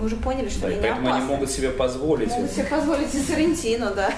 мы 0.00 0.06
уже 0.06 0.16
поняли, 0.16 0.48
что 0.48 0.62
да, 0.62 0.66
они 0.66 0.76
не 0.76 0.82
поэтому 0.82 1.06
опасны. 1.06 1.22
они 1.22 1.32
могут 1.32 1.50
себе 1.50 1.70
позволить. 1.70 2.30
Могут 2.30 2.50
себе 2.50 2.64
позволить 2.64 3.14
и 3.14 3.20
Соррентино, 3.20 3.92
да. 3.92 4.10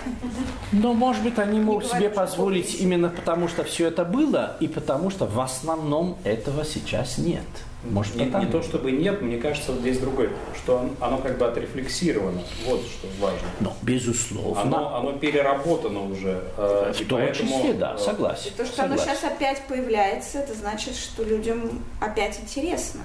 Но, 0.72 0.94
может 0.94 1.22
быть, 1.22 1.38
они 1.38 1.60
могут 1.60 1.86
себе 1.86 2.08
позволить 2.08 2.80
именно 2.80 3.10
потому, 3.10 3.48
что 3.48 3.64
все 3.64 3.88
это 3.88 4.06
было, 4.06 4.56
и 4.60 4.66
потому 4.66 5.10
что 5.10 5.26
в 5.26 5.38
основном 5.38 6.16
этого 6.24 6.64
сейчас 6.64 7.18
нет. 7.18 7.44
Может, 7.90 8.16
не, 8.16 8.24
не 8.24 8.46
то 8.46 8.62
чтобы 8.62 8.92
нет, 8.92 9.22
мне 9.22 9.38
кажется, 9.38 9.72
вот 9.72 9.80
здесь 9.80 9.98
другой, 9.98 10.30
что 10.56 10.76
он, 10.76 10.96
оно 11.00 11.18
как 11.18 11.38
бы 11.38 11.46
отрефлексировано. 11.46 12.42
Вот 12.66 12.82
что 12.82 13.08
важно. 13.20 13.46
Но, 13.60 13.76
безусловно. 13.82 14.62
Оно, 14.62 14.96
оно 14.96 15.12
переработано 15.12 16.02
уже. 16.10 16.42
Э, 16.56 16.92
в 16.94 17.08
том 17.08 17.20
поэтому, 17.20 17.48
числе, 17.48 17.72
да, 17.74 17.94
э, 17.94 17.98
согласен. 17.98 18.48
И 18.48 18.50
то, 18.50 18.64
что 18.64 18.76
согласен. 18.76 19.02
оно 19.02 19.14
сейчас 19.14 19.24
опять 19.24 19.62
появляется, 19.68 20.38
это 20.38 20.54
значит, 20.54 20.96
что 20.96 21.22
людям 21.22 21.84
опять 22.00 22.38
интересно. 22.40 23.02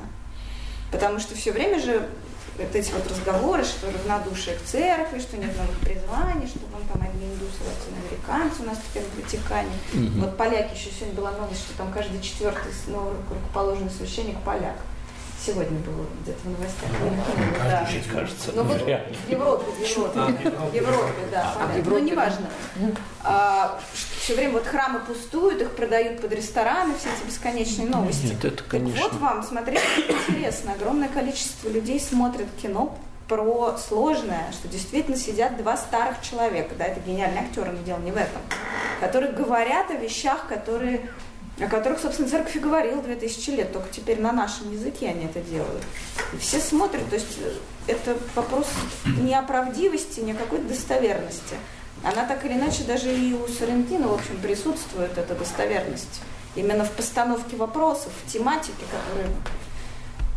Потому 0.92 1.20
что 1.20 1.36
все 1.36 1.52
время 1.52 1.80
же 1.80 2.08
вот 2.58 2.76
эти 2.76 2.92
вот 2.92 3.08
разговоры, 3.10 3.64
что 3.64 3.92
равнодушие 3.92 4.56
к 4.58 4.64
церкви, 4.64 5.20
что 5.20 5.38
нет 5.38 5.56
новых 5.58 5.78
призваний, 5.80 6.48
что 6.48 6.60
вон 6.72 6.84
там 6.92 7.02
одни 7.02 7.26
индусы, 7.26 7.60
латиноамериканцы 7.66 8.64
у 8.64 8.66
нас 8.66 8.78
теперь 8.90 9.04
в 9.04 9.16
Ватикане. 9.16 9.72
Mm-hmm. 9.94 10.20
Вот 10.20 10.38
поляки, 10.38 10.74
еще 10.76 10.90
сегодня 10.92 11.16
была 11.16 11.32
новость, 11.32 11.62
что 11.62 11.78
там 11.78 11.92
каждый 11.92 12.22
четвертый 12.22 12.72
новый 12.88 13.14
рукоположенный 13.30 13.92
священник 13.92 14.40
поляк. 14.42 14.76
Сегодня 15.44 15.80
было 15.80 16.06
где-то 16.22 16.40
в 16.44 16.52
новостях. 16.52 16.90
Ну, 17.00 17.12
да. 17.64 17.90
кажется. 18.14 18.52
Ну, 18.54 18.64
вот 18.64 18.82
в 18.82 18.88
Европе, 18.88 19.16
в 19.26 19.30
Европе, 19.30 20.50
в 20.70 20.76
Европе, 20.76 21.22
да. 21.32 21.56
А, 21.60 21.68
в 21.68 21.90
ну, 21.90 21.98
неважно. 21.98 22.48
А, 23.24 23.80
все 24.20 24.36
время 24.36 24.54
вот 24.54 24.66
храмы 24.66 25.00
пустуют, 25.00 25.62
их 25.62 25.72
продают 25.72 26.22
под 26.22 26.32
рестораны, 26.34 26.94
все 27.00 27.10
эти 27.10 27.28
бесконечные 27.28 27.88
новости. 27.88 28.28
Нет, 28.28 28.46
это, 28.46 28.64
конечно. 28.64 29.02
Так 29.02 29.14
вот 29.14 29.22
вам, 29.22 29.44
смотрите, 29.44 29.82
интересно. 30.08 30.74
Огромное 30.74 31.10
количество 31.10 31.70
людей 31.70 32.00
смотрят 32.00 32.48
кино 32.62 32.96
про 33.28 33.78
сложное, 33.78 34.52
что 34.52 34.68
действительно 34.68 35.18
сидят 35.18 35.58
два 35.58 35.78
старых 35.78 36.22
человека, 36.22 36.76
да, 36.78 36.86
это 36.86 37.00
гениальный 37.00 37.40
актер, 37.40 37.72
но 37.72 37.82
дело 37.84 38.00
не 38.00 38.12
в 38.12 38.18
этом, 38.18 38.42
которые 39.00 39.32
говорят 39.32 39.90
о 39.90 39.96
вещах, 39.96 40.48
которые 40.48 41.10
о 41.62 41.68
которых, 41.68 42.00
собственно, 42.00 42.28
церковь 42.28 42.56
и 42.56 42.60
говорила 42.60 43.02
2000 43.02 43.50
лет, 43.52 43.72
только 43.72 43.90
теперь 43.90 44.20
на 44.20 44.32
нашем 44.32 44.72
языке 44.72 45.10
они 45.10 45.26
это 45.26 45.40
делают. 45.42 45.84
И 46.34 46.38
все 46.38 46.60
смотрят, 46.60 47.08
то 47.10 47.16
есть 47.16 47.38
э, 47.40 47.54
это 47.88 48.18
вопрос 48.36 48.68
не 49.06 49.36
о 49.36 49.44
правдивости, 49.44 50.22
не 50.22 50.32
о 50.32 50.36
какой-то 50.36 50.68
достоверности. 50.68 51.56
Она 52.04 52.26
так 52.26 52.44
или 52.46 52.54
иначе 52.54 52.84
даже 52.84 53.14
и 53.14 53.34
у 53.34 53.48
Соррентино, 53.48 54.08
в 54.08 54.14
общем, 54.14 54.40
присутствует 54.42 55.18
эта 55.18 55.36
достоверность. 55.36 56.22
Именно 56.56 56.84
в 56.84 56.92
постановке 56.92 57.56
вопросов, 57.56 58.12
в 58.26 58.32
тематике, 58.32 58.84
которая 58.90 59.32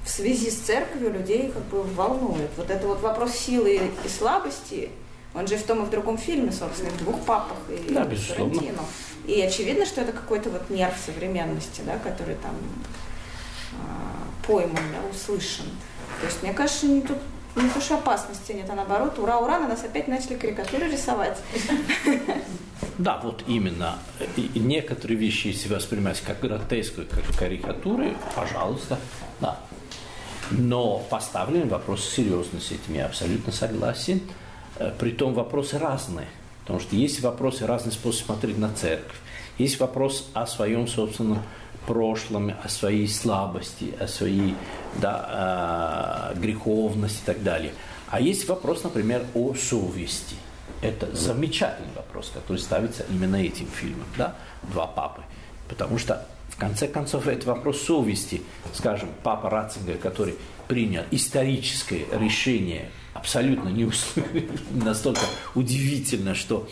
в 0.05 0.11
связи 0.11 0.51
с 0.51 0.59
церковью 0.59 1.13
людей 1.13 1.51
как 1.53 1.65
бы 1.65 1.83
волнует. 1.83 2.51
Вот 2.59 2.71
это 2.71 2.87
вот 2.87 3.01
вопрос 3.01 3.33
силы 3.33 3.91
и 4.05 4.09
слабости, 4.09 4.91
он 5.35 5.47
же 5.47 5.57
в 5.57 5.63
том 5.63 5.83
и 5.83 5.87
в 5.87 5.91
другом 5.91 6.19
фильме, 6.19 6.53
собственно, 6.53 6.91
в 6.91 6.99
двух 6.99 7.21
папах 7.23 7.57
и 7.69 7.93
да, 7.93 8.05
Соррентино. 8.05 8.83
И 9.27 9.41
очевидно, 9.41 9.87
что 9.87 10.03
это 10.03 10.13
какой-то 10.13 10.51
вот 10.51 10.71
нерв 10.71 10.95
современности, 11.05 11.83
да, 11.87 11.99
который 11.99 12.37
там 12.37 12.55
э, 13.73 14.47
пойман, 14.47 14.83
да, 14.93 15.09
услышан. 15.11 15.67
То 16.21 16.27
есть, 16.27 16.43
мне 16.43 16.53
кажется, 16.53 16.87
не 16.87 17.01
тут 17.01 17.19
не 17.57 17.69
то, 17.69 17.81
что 17.81 17.95
опасности 17.95 18.53
нет, 18.53 18.69
а 18.69 18.75
наоборот, 18.75 19.19
ура, 19.19 19.39
ура, 19.39 19.59
на 19.61 19.69
нас 19.69 19.85
опять 19.85 20.09
начали 20.09 20.35
карикатуры 20.35 20.91
рисовать. 20.91 21.39
Да, 22.99 23.19
вот 23.23 23.43
именно. 23.47 23.99
И 24.37 24.51
некоторые 24.55 25.17
вещи, 25.17 25.49
если 25.49 25.73
воспринимать 25.73 26.21
как 26.21 26.41
гротеску, 26.41 27.03
как 27.09 27.25
карикатуры, 27.39 28.15
пожалуйста, 28.37 28.99
да. 29.41 29.59
Но 30.51 30.99
поставлен 31.11 31.69
вопрос 31.69 32.09
серьезный 32.09 32.61
с 32.61 32.71
этим, 32.71 32.95
я 32.95 33.07
абсолютно 33.07 33.53
согласен. 33.53 34.21
Э, 34.77 34.93
притом 34.97 35.35
вопросы 35.35 35.79
разные. 35.79 36.29
Потому 36.65 36.81
что 36.81 36.97
есть 36.97 37.21
вопросы, 37.21 37.67
разный 37.67 37.93
способ 37.93 38.27
смотреть 38.27 38.59
на 38.59 38.73
церковь. 38.73 39.17
Есть 39.59 39.79
вопрос 39.79 40.29
о 40.33 40.47
своем 40.47 40.89
собственном 40.89 41.43
прошлом, 41.87 42.53
о 42.63 42.69
своей 42.69 43.07
слабости, 43.07 43.95
о 44.01 44.09
своей 44.09 44.55
да, 44.97 46.33
э, 46.35 46.39
греховности 46.39 47.21
и 47.23 47.27
так 47.27 47.43
далее. 47.43 47.73
А 48.11 48.21
есть 48.21 48.49
вопрос, 48.49 48.83
например, 48.83 49.27
о 49.35 49.55
совести. 49.55 50.37
Это 50.81 51.15
замечательный 51.15 51.95
вопрос, 51.95 52.31
который 52.33 52.59
ставится 52.59 53.05
именно 53.11 53.37
этим 53.37 53.67
фильмом, 53.67 54.07
да, 54.17 54.35
«Два 54.63 54.87
папы». 54.87 55.23
Потому 55.69 55.99
что, 55.99 56.27
в 56.55 56.57
конце 56.57 56.87
концов, 56.87 57.27
это 57.27 57.49
вопрос 57.49 57.83
совести. 57.83 58.43
Скажем, 58.73 59.09
папа 59.25 59.51
Ратцингер, 59.51 59.97
который 59.97 60.37
принял 60.69 61.03
историческое 61.11 62.07
решение, 62.13 62.91
абсолютно 63.13 63.71
не 63.71 63.91
настолько 64.71 65.23
удивительно, 65.57 66.37
что 66.37 66.69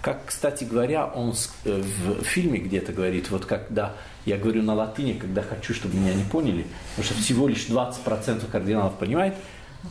как, 0.00 0.26
кстати 0.26 0.64
говоря, 0.64 1.06
он 1.06 1.34
э, 1.64 1.82
в 1.82 2.24
фильме 2.24 2.60
где-то 2.60 2.92
говорит, 2.92 3.30
вот 3.30 3.44
когда 3.44 3.94
я 4.24 4.38
говорю 4.38 4.62
на 4.62 4.74
латыни, 4.74 5.12
когда 5.12 5.42
хочу, 5.42 5.74
чтобы 5.74 5.96
меня 5.96 6.14
не 6.14 6.24
поняли, 6.24 6.66
потому 6.90 7.04
что 7.04 7.22
всего 7.22 7.46
лишь 7.46 7.66
20% 7.66 8.50
кардиналов 8.50 8.94
понимает, 8.98 9.34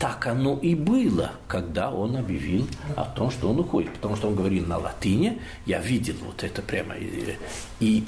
так 0.00 0.26
оно 0.26 0.58
и 0.60 0.74
было, 0.74 1.32
когда 1.46 1.90
он 1.90 2.16
объявил 2.16 2.66
о 2.96 3.04
том, 3.04 3.30
что 3.30 3.48
он 3.48 3.60
уходит. 3.60 3.92
Потому 3.92 4.16
что 4.16 4.28
он 4.28 4.34
говорил 4.34 4.66
на 4.66 4.78
латыни, 4.78 5.40
я 5.66 5.80
видел 5.80 6.16
вот 6.24 6.42
это 6.42 6.62
прямо. 6.62 6.94
И 7.80 8.04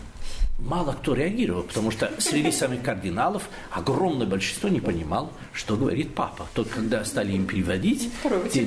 мало 0.59 0.93
кто 0.93 1.15
реагировал, 1.15 1.63
потому 1.63 1.91
что 1.91 2.11
среди 2.19 2.51
самих 2.51 2.83
кардиналов 2.83 3.49
огромное 3.71 4.27
большинство 4.27 4.69
не 4.69 4.81
понимал, 4.81 5.33
что 5.53 5.77
говорит 5.77 6.15
папа. 6.15 6.47
Только 6.55 6.77
когда 6.77 7.05
стали 7.05 7.33
им 7.33 7.47
переводить... 7.47 8.11
Те, 8.53 8.67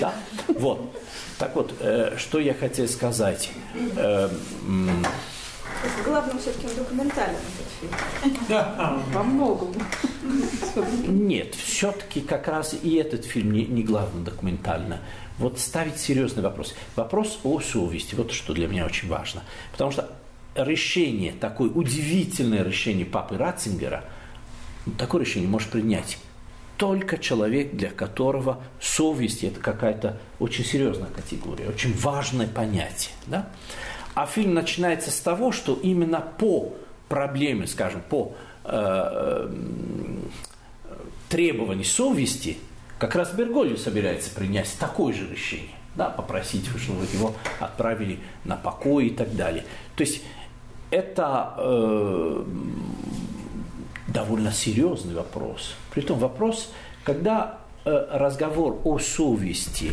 да, 0.00 0.14
вот. 0.48 0.94
Так 1.38 1.56
вот, 1.56 1.74
э, 1.80 2.16
что 2.18 2.38
я 2.38 2.54
хотел 2.54 2.86
сказать. 2.86 3.50
Э, 3.96 4.28
в 5.82 6.04
главном 6.04 6.38
все-таки 6.38 6.68
документальном 6.76 7.40
этот 7.58 8.38
фильм. 8.46 9.02
Во 9.12 9.22
многом. 9.24 9.74
Нет, 11.08 11.54
все-таки 11.56 12.20
как 12.20 12.46
раз 12.46 12.74
и 12.80 12.94
этот 12.94 13.24
фильм 13.24 13.52
не, 13.52 13.66
не 13.66 13.82
главный 13.82 14.22
документально. 14.22 15.00
Вот 15.38 15.58
ставить 15.58 15.98
серьезный 15.98 16.42
вопрос. 16.42 16.74
Вопрос 16.94 17.40
о 17.42 17.58
совести. 17.60 18.14
Вот 18.14 18.30
что 18.30 18.52
для 18.52 18.68
меня 18.68 18.86
очень 18.86 19.08
важно. 19.08 19.42
Потому 19.72 19.90
что 19.90 20.08
решение, 20.54 21.32
такое 21.32 21.70
удивительное 21.70 22.62
решение 22.62 23.06
папы 23.06 23.36
Ратцингера, 23.36 24.04
такое 24.98 25.22
решение 25.22 25.48
может 25.48 25.70
принять 25.70 26.18
только 26.76 27.18
человек, 27.18 27.74
для 27.74 27.90
которого 27.90 28.60
совесть– 28.80 29.44
это 29.44 29.60
какая-то 29.60 30.18
очень 30.40 30.64
серьезная 30.64 31.10
категория, 31.10 31.68
очень 31.68 31.96
важное 31.96 32.48
понятие. 32.48 33.12
Да? 33.26 33.48
А 34.14 34.26
фильм 34.26 34.54
начинается 34.54 35.10
с 35.10 35.20
того, 35.20 35.52
что 35.52 35.78
именно 35.80 36.20
по 36.20 36.74
проблеме, 37.08 37.66
скажем, 37.66 38.02
по 38.08 38.34
э, 38.64 39.54
требованию 41.28 41.84
совести, 41.84 42.58
как 42.98 43.14
раз 43.14 43.32
Берголью 43.32 43.76
собирается 43.76 44.30
принять 44.34 44.74
такое 44.78 45.12
же 45.12 45.28
решение, 45.28 45.74
да, 45.94 46.08
попросить, 46.08 46.66
чтобы 46.66 47.04
его 47.12 47.34
отправили 47.60 48.18
на 48.44 48.56
покой 48.56 49.06
и 49.06 49.10
так 49.10 49.34
далее. 49.34 49.64
То 49.96 50.02
есть 50.02 50.22
это 50.92 51.54
э, 51.56 52.44
довольно 54.08 54.52
серьезный 54.52 55.14
вопрос. 55.14 55.74
Притом 55.90 56.18
вопрос, 56.18 56.70
когда 57.02 57.58
э, 57.84 58.06
разговор 58.12 58.78
о 58.84 58.98
совести 58.98 59.92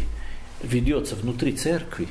ведется 0.61 1.15
внутри 1.15 1.53
церкви, 1.53 2.09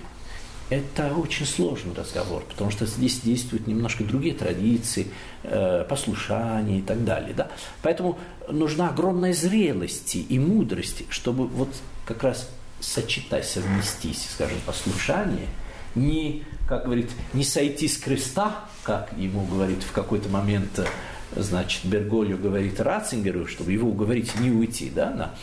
это 0.71 1.15
очень 1.15 1.47
сложный 1.47 1.95
разговор, 1.95 2.43
потому 2.49 2.71
что 2.71 2.87
здесь 2.87 3.21
действуют 3.21 3.67
немножко 3.67 4.05
другие 4.05 4.35
традиции, 4.35 5.09
э, 5.43 5.85
послушания 5.87 6.79
и 6.79 6.83
так 6.83 7.05
далее. 7.05 7.35
Да? 7.35 7.49
Поэтому 7.83 8.19
нужна 8.49 8.89
огромная 8.89 9.35
зрелость 9.35 10.17
и 10.17 10.39
мудрость, 10.39 11.05
чтобы 11.11 11.47
вот 11.47 11.69
как 12.07 12.23
раз 12.23 12.49
сочетать, 12.81 13.47
совместить, 13.47 14.27
скажем, 14.31 14.59
послушание, 14.65 15.49
не, 15.99 16.45
как 16.69 16.85
говорит, 16.85 17.11
не 17.33 17.45
сойти 17.45 17.89
с 17.89 17.99
креста, 17.99 18.65
как 18.83 19.11
ему 19.17 19.45
говорит 19.45 19.83
в 19.83 19.93
какой-то 19.93 20.29
момент, 20.29 20.81
значит, 21.35 21.85
Бергольо 21.85 22.37
говорит 22.37 22.81
Ратцингеру, 22.81 23.47
чтобы 23.47 23.73
его 23.73 23.89
уговорить 23.91 24.39
не 24.41 24.51
уйти, 24.51 24.91
да, 24.95 25.11
на, 25.11 25.35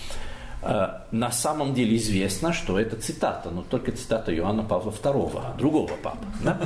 Э, 0.67 1.01
на 1.11 1.31
самом 1.31 1.75
деле 1.75 1.95
известно, 1.97 2.51
что 2.51 2.79
это 2.79 2.95
цитата, 2.95 3.51
но 3.51 3.61
только 3.61 3.91
цитата 3.91 4.35
Иоанна 4.35 4.63
Павла 4.63 4.89
II, 4.89 5.57
другого 5.57 5.93
папы. 6.01 6.25
Да? 6.43 6.59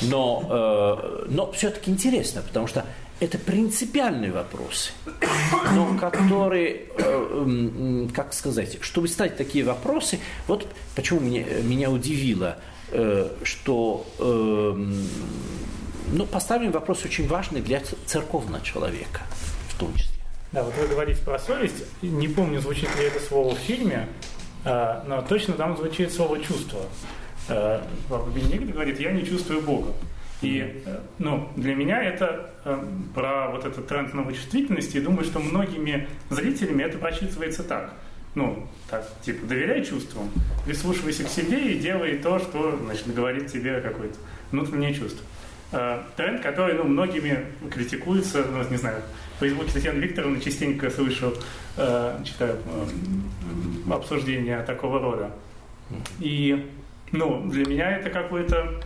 Но, 0.00 0.42
э, 0.48 1.26
но 1.28 1.52
все-таки 1.52 1.90
интересно, 1.90 2.40
потому 2.40 2.66
что 2.66 2.86
это 3.20 3.36
принципиальные 3.36 4.32
вопросы, 4.32 4.92
но 5.74 5.94
которые, 5.98 6.86
э, 6.96 8.06
как 8.14 8.32
сказать, 8.32 8.78
чтобы 8.80 9.08
ставить 9.08 9.36
такие 9.36 9.62
вопросы, 9.62 10.20
вот 10.46 10.66
почему 10.96 11.20
меня, 11.20 11.44
меня 11.62 11.90
удивило, 11.90 12.56
что 13.42 14.06
ну, 16.12 16.26
поставим 16.26 16.70
вопрос 16.70 17.04
очень 17.04 17.26
важный 17.26 17.60
для 17.60 17.80
церковного 18.06 18.62
человека 18.64 19.20
в 19.68 19.78
том 19.78 19.94
числе. 19.94 20.14
Да, 20.52 20.62
вот 20.62 20.74
вы 20.76 20.86
говорите 20.86 21.20
про 21.22 21.38
совесть. 21.38 21.84
Не 22.02 22.28
помню, 22.28 22.60
звучит 22.60 22.88
ли 22.96 23.06
это 23.06 23.18
слово 23.18 23.54
в 23.54 23.58
фильме, 23.58 24.08
а, 24.64 25.04
но 25.08 25.22
точно 25.22 25.54
там 25.54 25.76
звучит 25.76 26.12
слово 26.12 26.40
чувство. 26.40 26.80
Папа 27.46 28.30
Бенедикт 28.30 28.72
говорит, 28.72 29.00
я 29.00 29.12
не 29.12 29.26
чувствую 29.26 29.60
Бога. 29.60 29.92
И 30.40 30.82
э, 30.84 31.00
ну, 31.18 31.48
для 31.56 31.74
меня 31.74 32.02
это 32.02 32.50
э, 32.64 32.84
про 33.14 33.50
вот 33.50 33.64
этот 33.64 33.86
тренд 33.86 34.12
новой 34.14 34.34
чувствительности, 34.34 34.98
и 34.98 35.00
думаю, 35.00 35.24
что 35.24 35.40
многими 35.40 36.08
зрителями 36.30 36.82
это 36.82 36.98
прочитывается 36.98 37.62
так. 37.62 37.94
Ну, 38.34 38.66
так, 38.90 39.08
типа, 39.22 39.46
доверяй 39.46 39.84
чувствам, 39.84 40.30
прислушивайся 40.64 41.24
к 41.24 41.28
себе 41.28 41.72
и 41.72 41.78
делай 41.78 42.18
то, 42.18 42.38
что, 42.38 42.78
значит, 42.84 43.12
говорит 43.14 43.46
тебе 43.46 43.80
какое-то 43.80 44.16
внутреннее 44.50 44.92
чувство. 44.92 45.24
Э, 45.72 46.02
тренд, 46.16 46.40
который, 46.40 46.74
ну, 46.74 46.84
многими 46.84 47.46
критикуется, 47.70 48.44
ну, 48.44 48.68
не 48.70 48.76
знаю, 48.76 49.02
в 49.36 49.40
Фейсбуке 49.40 49.72
Татьяны 49.72 49.98
Викторовны 49.98 50.40
частенько 50.40 50.90
слышу, 50.90 51.34
э, 51.76 52.20
читаю 52.24 52.58
обсуждения 53.90 54.62
такого 54.62 55.00
рода. 55.00 55.30
И, 56.20 56.70
ну, 57.12 57.48
для 57.48 57.66
меня 57.66 57.96
это 57.96 58.10
какое-то, 58.10 58.56
э, 58.56 58.80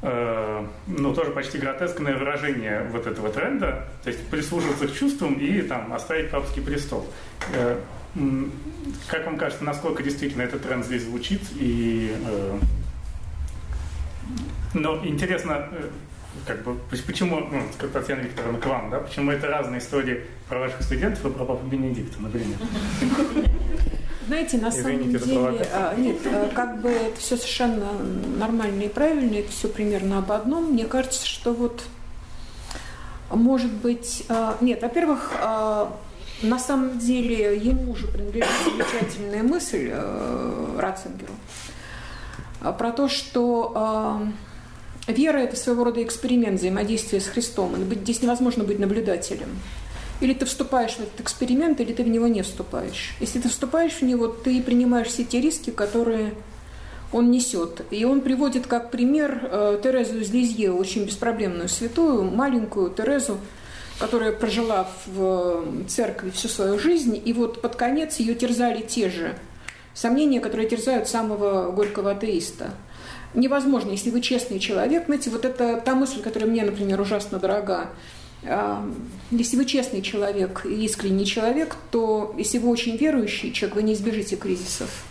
ну, 0.00 1.12
тоже 1.12 1.32
почти 1.32 1.58
гротескное 1.58 2.16
выражение 2.16 2.88
вот 2.92 3.08
этого 3.08 3.30
тренда, 3.30 3.88
то 4.04 4.10
есть 4.10 4.24
прислушиваться 4.28 4.86
к 4.86 4.92
чувствам 4.94 5.34
и 5.34 5.60
там 5.62 5.92
оставить 5.92 6.30
папский 6.30 6.62
престол. 6.62 7.04
Э, 7.52 7.80
как 9.08 9.26
вам 9.26 9.36
кажется, 9.36 9.64
насколько 9.64 10.02
действительно 10.04 10.42
этот 10.42 10.62
тренд 10.62 10.84
здесь 10.84 11.02
звучит 11.02 11.42
и 11.56 12.14
э, 12.24 12.58
но 14.74 15.04
интересно, 15.04 15.68
э, 15.72 15.88
как 16.46 16.62
бы, 16.62 16.76
почему, 17.06 17.40
ну, 17.40 17.62
Татьяна 17.92 18.20
Викторовна, 18.20 18.58
к 18.58 18.66
вам, 18.66 18.90
да, 18.90 19.00
почему 19.00 19.30
это 19.30 19.48
разные 19.48 19.80
истории 19.80 20.24
про 20.48 20.58
ваших 20.58 20.82
студентов 20.82 21.24
и 21.24 21.30
про 21.30 21.44
Папу 21.44 21.66
Бенедикта, 21.66 22.20
например? 22.20 22.58
Знаете, 24.28 24.58
на 24.58 24.68
Извините, 24.68 25.18
самом 25.18 25.52
деле, 25.54 25.66
а, 25.72 25.94
нет, 25.96 26.18
а, 26.26 26.50
как 26.54 26.82
бы 26.82 26.90
это 26.90 27.18
все 27.18 27.38
совершенно 27.38 27.92
нормально 28.38 28.82
и 28.82 28.88
правильно, 28.88 29.36
это 29.36 29.50
все 29.50 29.68
примерно 29.68 30.18
об 30.18 30.30
одном. 30.30 30.72
Мне 30.72 30.84
кажется, 30.84 31.26
что 31.26 31.54
вот, 31.54 31.82
может 33.30 33.72
быть, 33.72 34.24
а, 34.28 34.58
нет, 34.60 34.82
во-первых, 34.82 35.32
на 36.42 36.58
самом 36.58 36.98
деле 36.98 37.56
ему 37.56 37.92
уже 37.92 38.06
принадлежит 38.06 38.50
замечательная 38.64 39.42
мысль 39.42 39.90
Ратцингеру 40.76 41.32
про 42.60 42.92
то, 42.92 43.08
что 43.08 44.28
Вера– 45.06 45.38
это 45.38 45.56
своего 45.56 45.84
рода 45.84 46.02
эксперимент 46.02 46.58
взаимодействия 46.58 47.20
с 47.20 47.26
Христом. 47.26 47.74
И 47.80 47.94
здесь 47.94 48.20
невозможно 48.20 48.62
быть 48.62 48.78
наблюдателем. 48.78 49.48
Или 50.20 50.34
ты 50.34 50.46
вступаешь 50.46 50.92
в 50.92 51.00
этот 51.00 51.20
эксперимент, 51.20 51.80
или 51.80 51.92
ты 51.92 52.02
в 52.02 52.08
него 52.08 52.26
не 52.26 52.42
вступаешь. 52.42 53.14
Если 53.20 53.40
ты 53.40 53.48
вступаешь 53.48 53.92
в 53.92 54.02
него, 54.02 54.28
ты 54.28 54.60
принимаешь 54.62 55.08
все 55.08 55.24
те 55.24 55.40
риски, 55.40 55.70
которые 55.70 56.34
он 57.12 57.30
несет. 57.30 57.82
И 57.90 58.04
он 58.04 58.20
приводит 58.20 58.66
как 58.66 58.90
пример 58.90 59.48
э, 59.50 59.80
Терезу 59.82 60.18
из 60.18 60.30
Лизье, 60.30 60.72
очень 60.72 61.04
беспроблемную 61.04 61.68
святую, 61.68 62.24
маленькую 62.24 62.90
Терезу, 62.90 63.38
которая 63.98 64.32
прожила 64.32 64.88
в 65.06 65.64
церкви 65.88 66.30
всю 66.30 66.48
свою 66.48 66.78
жизнь, 66.78 67.20
и 67.24 67.32
вот 67.32 67.62
под 67.62 67.76
конец 67.76 68.16
ее 68.16 68.34
терзали 68.34 68.82
те 68.82 69.10
же 69.10 69.34
сомнения, 69.94 70.40
которые 70.40 70.68
терзают 70.68 71.08
самого 71.08 71.70
горького 71.70 72.10
атеиста– 72.10 72.74
невозможно, 73.34 73.90
если 73.90 74.10
вы 74.10 74.20
честный 74.20 74.58
человек, 74.58 75.06
знаете, 75.06 75.30
вот 75.30 75.44
это 75.44 75.80
та 75.80 75.94
мысль, 75.94 76.22
которая 76.22 76.48
мне, 76.48 76.64
например, 76.64 77.00
ужасно 77.00 77.38
дорога. 77.38 77.90
А, 78.44 78.88
если 79.30 79.56
вы 79.56 79.64
честный 79.64 80.02
человек 80.02 80.64
и 80.64 80.84
искренний 80.84 81.26
человек, 81.26 81.76
то 81.90 82.34
если 82.38 82.58
вы 82.58 82.68
очень 82.68 82.96
верующий 82.96 83.52
человек, 83.52 83.76
вы 83.76 83.82
не 83.82 83.94
избежите 83.94 84.36
кризисов. 84.36 85.04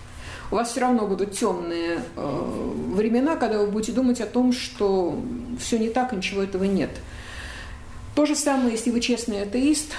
У 0.50 0.56
вас 0.56 0.72
все 0.72 0.80
равно 0.80 1.06
будут 1.06 1.34
темные 1.34 2.02
э, 2.16 2.72
времена, 2.94 3.36
когда 3.36 3.60
вы 3.60 3.68
будете 3.68 3.92
думать 3.92 4.22
о 4.22 4.26
том, 4.26 4.54
что 4.54 5.20
все 5.60 5.78
не 5.78 5.90
так, 5.90 6.14
ничего 6.14 6.42
этого 6.42 6.64
нет. 6.64 6.92
То 8.16 8.26
же 8.26 8.36
самое, 8.36 8.72
если 8.72 8.90
вы 8.92 9.02
честный 9.02 9.44
атеист, 9.44 9.92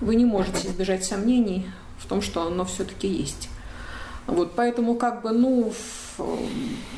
вы 0.00 0.14
не 0.14 0.24
можете 0.24 0.68
избежать 0.68 1.04
сомнений 1.04 1.66
в 1.98 2.06
том, 2.06 2.22
что 2.22 2.46
оно 2.46 2.64
все-таки 2.64 3.08
есть. 3.08 3.48
Вот, 4.26 4.52
поэтому 4.54 4.94
как 4.94 5.22
бы, 5.22 5.32
ну, 5.32 5.72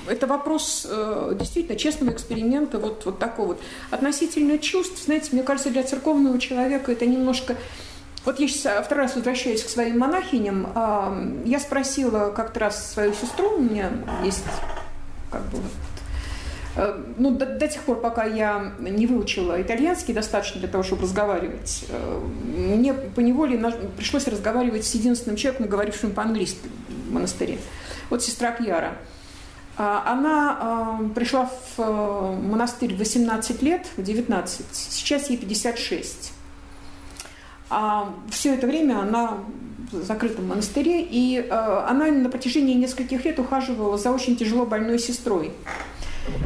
Это 0.06 0.26
вопрос 0.26 0.86
э, 0.88 1.34
действительно 1.38 1.78
честного 1.78 2.12
эксперимента, 2.12 2.78
вот, 2.78 3.04
вот 3.04 3.18
такого 3.18 3.48
вот. 3.48 3.60
Относительно 3.90 4.58
чувств, 4.58 5.04
знаете, 5.04 5.30
мне 5.32 5.42
кажется, 5.42 5.70
для 5.70 5.82
церковного 5.82 6.38
человека 6.38 6.92
это 6.92 7.06
немножко... 7.06 7.56
Вот 8.24 8.40
я 8.40 8.48
сейчас 8.48 8.84
второй 8.84 9.04
раз 9.04 9.16
возвращаюсь 9.16 9.62
к 9.62 9.68
своим 9.68 9.98
монахиням. 9.98 10.68
Я 11.44 11.60
спросила 11.60 12.30
как-то 12.30 12.60
раз 12.60 12.92
свою 12.92 13.14
сестру, 13.14 13.56
у 13.56 13.62
меня 13.62 13.90
есть 14.22 14.44
как 15.30 15.42
бы 15.46 15.58
Э, 16.78 16.96
ну, 17.16 17.32
до, 17.32 17.44
до 17.44 17.66
тех 17.66 17.82
пор, 17.82 18.00
пока 18.00 18.24
я 18.24 18.72
не 18.78 19.06
выучила 19.06 19.60
итальянский 19.60 20.14
достаточно 20.14 20.60
для 20.60 20.68
того, 20.68 20.84
чтобы 20.84 21.02
разговаривать, 21.02 21.84
э, 21.88 22.20
мне 22.56 22.94
поневоле 22.94 23.58
пришлось 23.96 24.28
разговаривать 24.28 24.84
с 24.84 24.94
единственным 24.94 25.36
человеком, 25.36 25.66
говорившим 25.66 26.12
по-английски 26.12 26.60
в 27.08 27.12
монастыре. 27.12 27.58
Вот 28.10 28.22
сестра 28.22 28.52
Кьяра. 28.52 28.96
А, 29.76 30.04
она 30.06 30.98
э, 31.00 31.14
пришла 31.14 31.50
в 31.76 32.36
монастырь 32.42 32.94
в 32.94 32.98
18 32.98 33.62
лет, 33.62 33.86
в 33.96 34.02
19, 34.02 34.66
сейчас 34.72 35.30
ей 35.30 35.36
56. 35.36 36.32
А 37.70 38.14
все 38.30 38.54
это 38.54 38.66
время 38.66 39.00
она 39.00 39.38
в 39.92 40.02
закрытом 40.04 40.48
монастыре, 40.48 41.02
и 41.02 41.38
она 41.48 42.06
на 42.06 42.28
протяжении 42.28 42.74
нескольких 42.74 43.24
лет 43.24 43.38
ухаживала 43.38 43.96
за 43.96 44.10
очень 44.10 44.36
тяжело 44.36 44.66
больной 44.66 44.98
сестрой. 44.98 45.52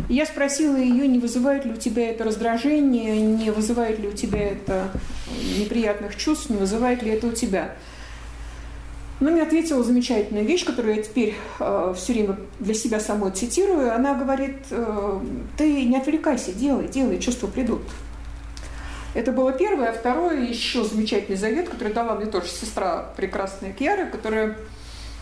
Я 0.09 0.27
спросила 0.27 0.77
ее, 0.77 1.07
не 1.09 1.19
вызывает 1.19 1.65
ли 1.65 1.73
у 1.73 1.77
тебя 1.77 2.11
это 2.11 2.25
раздражение, 2.25 3.21
не 3.21 3.51
вызывает 3.51 3.99
ли 3.99 4.09
у 4.09 4.13
тебя 4.13 4.41
это 4.41 4.91
неприятных 5.59 6.17
чувств, 6.17 6.51
не 6.51 6.57
вызывает 6.57 7.03
ли 7.03 7.11
это 7.11 7.29
у 7.29 7.33
тебя. 7.33 7.75
Она 9.23 9.31
мне 9.31 9.43
ответила 9.43 9.85
замечательную 9.85 10.45
вещь, 10.45 10.65
которую 10.65 10.97
я 10.97 11.03
теперь 11.05 11.37
э, 11.61 11.95
все 11.97 12.13
время 12.13 12.41
для 12.59 12.75
себя 12.75 12.99
самой 12.99 13.31
цитирую. 13.31 13.95
Она 13.95 14.15
говорит, 14.15 14.57
э, 14.71 15.21
ты 15.57 15.85
не 15.85 15.97
отвлекайся, 15.97 16.53
делай, 16.53 16.89
делай, 16.89 17.21
чувства 17.21 17.47
придут. 17.47 17.83
Это 19.15 19.31
было 19.31 19.53
первое. 19.53 19.91
А 19.91 19.93
второе, 19.93 20.41
еще 20.41 20.83
замечательный 20.83 21.37
завет, 21.37 21.69
который 21.69 21.93
дала 21.93 22.17
мне 22.17 22.27
тоже 22.27 22.49
сестра 22.49 23.13
прекрасная 23.17 23.73
Кьяра, 23.73 24.07
которая 24.07 24.59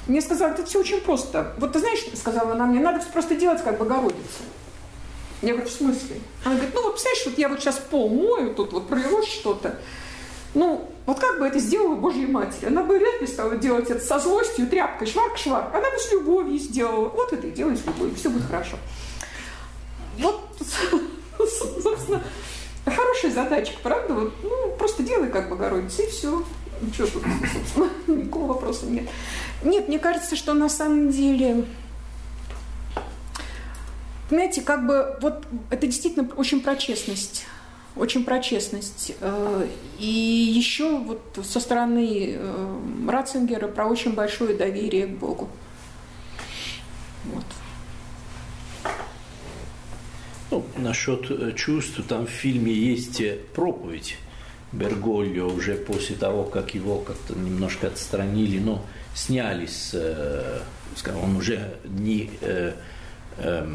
мне 0.06 0.22
сказали, 0.22 0.54
это 0.54 0.64
все 0.64 0.80
очень 0.80 1.02
просто. 1.02 1.52
Вот 1.58 1.74
ты 1.74 1.80
знаешь, 1.80 2.00
сказала 2.14 2.52
она 2.52 2.64
мне, 2.64 2.80
надо 2.80 3.04
просто 3.12 3.34
делать 3.34 3.62
как 3.62 3.76
Богородица. 3.76 4.44
Я 5.42 5.52
говорю, 5.52 5.68
в 5.68 5.72
смысле? 5.72 6.16
Она 6.46 6.54
говорит, 6.54 6.74
ну 6.74 6.84
вот 6.84 6.92
представляешь, 6.94 7.26
вот 7.26 7.36
я 7.36 7.50
вот 7.50 7.60
сейчас 7.60 7.78
пол 7.90 8.08
мою, 8.08 8.54
тут 8.54 8.72
вот 8.72 8.88
пролилось 8.88 9.28
что-то. 9.28 9.76
Ну, 10.54 10.88
вот 11.06 11.18
как 11.20 11.38
бы 11.38 11.46
это 11.46 11.58
сделала 11.58 11.94
Божья 11.94 12.26
Матерь? 12.26 12.68
Она 12.68 12.82
бы 12.82 12.98
вряд 12.98 13.20
ли 13.20 13.26
стала 13.26 13.56
делать 13.56 13.88
это 13.90 14.04
со 14.04 14.18
злостью, 14.18 14.66
тряпкой, 14.66 15.06
шварк-шварк. 15.06 15.74
Она 15.74 15.90
бы 15.90 15.98
с 15.98 16.10
любовью 16.12 16.58
сделала. 16.58 17.08
Вот 17.08 17.32
это 17.32 17.46
и 17.46 17.50
делай 17.50 17.76
с 17.76 17.86
любовью, 17.86 18.14
все 18.16 18.30
будет 18.30 18.46
хорошо. 18.46 18.76
Вот, 20.18 20.40
собственно, 21.38 22.22
хорошая 22.84 23.30
задачка, 23.30 23.76
правда? 23.82 24.14
Вот, 24.14 24.34
ну, 24.42 24.74
просто 24.76 25.02
делай 25.02 25.28
как 25.28 25.48
Богородица, 25.48 26.02
и 26.02 26.10
все. 26.10 26.44
Ничего 26.80 27.06
тут, 27.06 27.22
собственно, 27.52 27.90
никакого 28.06 28.54
вопроса 28.54 28.86
нет. 28.86 29.08
Нет, 29.62 29.88
мне 29.88 29.98
кажется, 29.98 30.34
что 30.34 30.54
на 30.54 30.68
самом 30.68 31.10
деле, 31.10 31.66
понимаете, 34.28 34.62
как 34.62 34.86
бы 34.86 35.18
вот 35.20 35.44
это 35.70 35.86
действительно 35.86 36.28
очень 36.36 36.62
про 36.62 36.76
честность. 36.76 37.44
Очень 37.96 38.24
про 38.24 38.40
честность. 38.40 39.12
Э, 39.20 39.66
и 39.98 40.06
еще 40.06 40.98
вот 40.98 41.20
со 41.44 41.60
стороны 41.60 42.34
э, 42.36 42.78
Ратцингера 43.08 43.68
про 43.68 43.86
очень 43.86 44.14
большое 44.14 44.56
доверие 44.56 45.06
к 45.06 45.18
Богу. 45.18 45.48
Вот. 47.24 47.44
Ну, 50.50 50.64
насчет 50.76 51.30
э, 51.30 51.52
чувств, 51.56 52.00
там 52.08 52.26
в 52.26 52.30
фильме 52.30 52.72
есть 52.72 53.22
проповедь 53.54 54.16
Бергольо 54.72 55.46
уже 55.46 55.74
после 55.74 56.16
того, 56.16 56.44
как 56.44 56.74
его 56.74 56.98
как-то 57.00 57.34
немножко 57.34 57.88
отстранили, 57.88 58.58
но 58.60 58.84
сняли 59.14 59.66
с, 59.66 59.94
скажем, 60.96 61.24
он 61.24 61.36
уже 61.36 61.74
не 61.84 62.30
э, 62.40 62.72
э, 63.38 63.66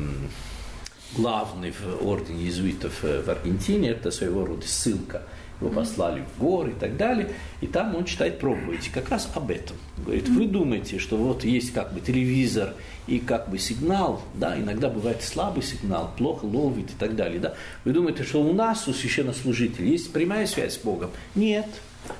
главный 1.15 1.71
в 1.71 2.05
ордене 2.05 2.43
иезуитов 2.43 3.03
э, 3.03 3.21
в 3.21 3.29
Аргентине, 3.29 3.89
это 3.89 4.11
своего 4.11 4.45
рода 4.45 4.67
ссылка. 4.67 5.23
Его 5.61 5.69
послали 5.69 6.21
в 6.35 6.41
горы 6.41 6.71
и 6.71 6.73
так 6.73 6.97
далее, 6.97 7.31
и 7.61 7.67
там 7.67 7.95
он 7.95 8.03
читает 8.03 8.39
проповеди 8.39 8.89
как 8.93 9.09
раз 9.09 9.29
об 9.35 9.49
этом. 9.51 9.77
Говорит, 9.97 10.27
вы 10.27 10.47
думаете, 10.47 10.99
что 10.99 11.15
вот 11.15 11.45
есть 11.45 11.71
как 11.71 11.93
бы 11.93 12.01
телевизор 12.01 12.73
и 13.07 13.19
как 13.19 13.49
бы 13.49 13.57
сигнал, 13.57 14.21
да, 14.33 14.59
иногда 14.59 14.89
бывает 14.89 15.23
слабый 15.23 15.63
сигнал, 15.63 16.11
плохо 16.17 16.43
ловит 16.43 16.89
и 16.91 16.93
так 16.99 17.15
далее, 17.15 17.39
да. 17.39 17.53
Вы 17.85 17.93
думаете, 17.93 18.23
что 18.23 18.41
у 18.41 18.51
нас, 18.51 18.87
у 18.87 18.93
священнослужителей, 18.93 19.91
есть 19.91 20.11
прямая 20.11 20.45
связь 20.45 20.75
с 20.75 20.77
Богом? 20.77 21.11
Нет. 21.35 21.67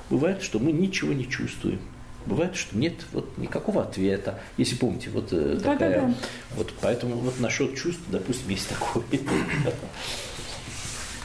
Бывает, 0.08 0.42
что 0.42 0.58
мы 0.58 0.72
ничего 0.72 1.12
не 1.12 1.28
чувствуем. 1.28 1.80
Бывает, 2.26 2.56
что 2.56 2.76
нет 2.76 2.94
вот 3.12 3.38
никакого 3.38 3.82
ответа. 3.82 4.40
Если 4.56 4.76
помните, 4.76 5.10
вот 5.10 5.28
э, 5.32 5.58
да, 5.62 5.72
такая. 5.72 6.00
Да, 6.00 6.06
да. 6.08 6.14
Вот 6.56 6.72
поэтому 6.80 7.16
вот 7.16 7.38
насчет 7.40 7.76
чувств, 7.76 8.02
допустим, 8.08 8.48
есть 8.50 8.68
такое. 8.68 9.04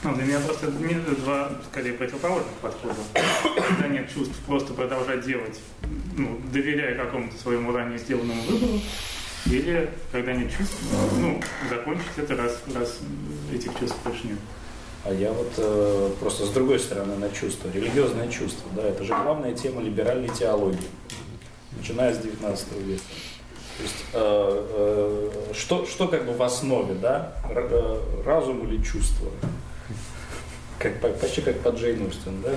Ну, 0.03 0.15
для 0.15 0.25
меня 0.25 0.39
просто 0.39 0.71
два, 0.71 1.51
скорее, 1.71 1.93
противоположных 1.93 2.53
подхода. 2.53 2.95
Когда 3.67 3.87
нет 3.87 4.11
чувств, 4.11 4.35
просто 4.47 4.73
продолжать 4.73 5.23
делать, 5.23 5.59
ну, 6.17 6.39
доверяя 6.51 6.95
какому-то 6.95 7.37
своему 7.37 7.71
ранее 7.71 7.99
сделанному 7.99 8.41
выбору, 8.43 8.79
или 9.45 9.89
когда 10.11 10.33
нет 10.33 10.51
чувств, 10.51 10.77
ну, 11.19 11.39
закончить 11.69 12.17
это 12.17 12.35
раз, 12.35 12.63
раз 12.73 12.99
этих 13.53 13.77
чувств 13.79 13.97
больше 14.03 14.27
нет. 14.27 14.39
А 15.03 15.11
я 15.11 15.31
вот 15.31 15.51
э, 15.57 16.11
просто 16.19 16.45
с 16.45 16.49
другой 16.49 16.79
стороны 16.79 17.15
на 17.15 17.29
чувство, 17.31 17.69
религиозное 17.73 18.27
чувство, 18.27 18.69
да, 18.75 18.83
это 18.83 19.03
же 19.03 19.15
главная 19.23 19.53
тема 19.53 19.81
либеральной 19.81 20.29
теологии, 20.29 20.77
начиная 21.75 22.13
с 22.13 22.19
19 22.19 22.71
века. 22.83 23.01
То 23.77 23.83
есть 23.83 23.95
э, 24.13 24.67
э, 24.75 25.53
что, 25.53 25.87
что 25.87 26.07
как 26.07 26.25
бы 26.25 26.33
в 26.33 26.43
основе, 26.43 26.93
да, 26.93 27.33
э, 27.49 27.99
разум 28.23 28.67
или 28.67 28.83
чувство? 28.83 29.29
Как, 30.77 30.99
почти 31.19 31.41
как 31.41 31.59
под 31.59 31.79
Джейн 31.79 32.07
Остин, 32.07 32.41
да? 32.43 32.55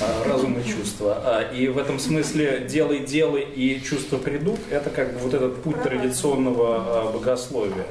А, 0.00 0.28
разум 0.28 0.58
и 0.58 0.64
чувство. 0.64 1.20
А, 1.22 1.42
и 1.52 1.68
в 1.68 1.76
этом 1.76 1.98
смысле 1.98 2.66
делай, 2.68 3.00
делай 3.00 3.42
и 3.42 3.82
чувства 3.82 4.16
придут, 4.16 4.58
это 4.70 4.88
как 4.88 5.12
бы 5.12 5.18
вот 5.20 5.34
этот 5.34 5.62
путь 5.62 5.82
традиционного 5.82 6.76
а, 6.76 7.12
богословия. 7.12 7.86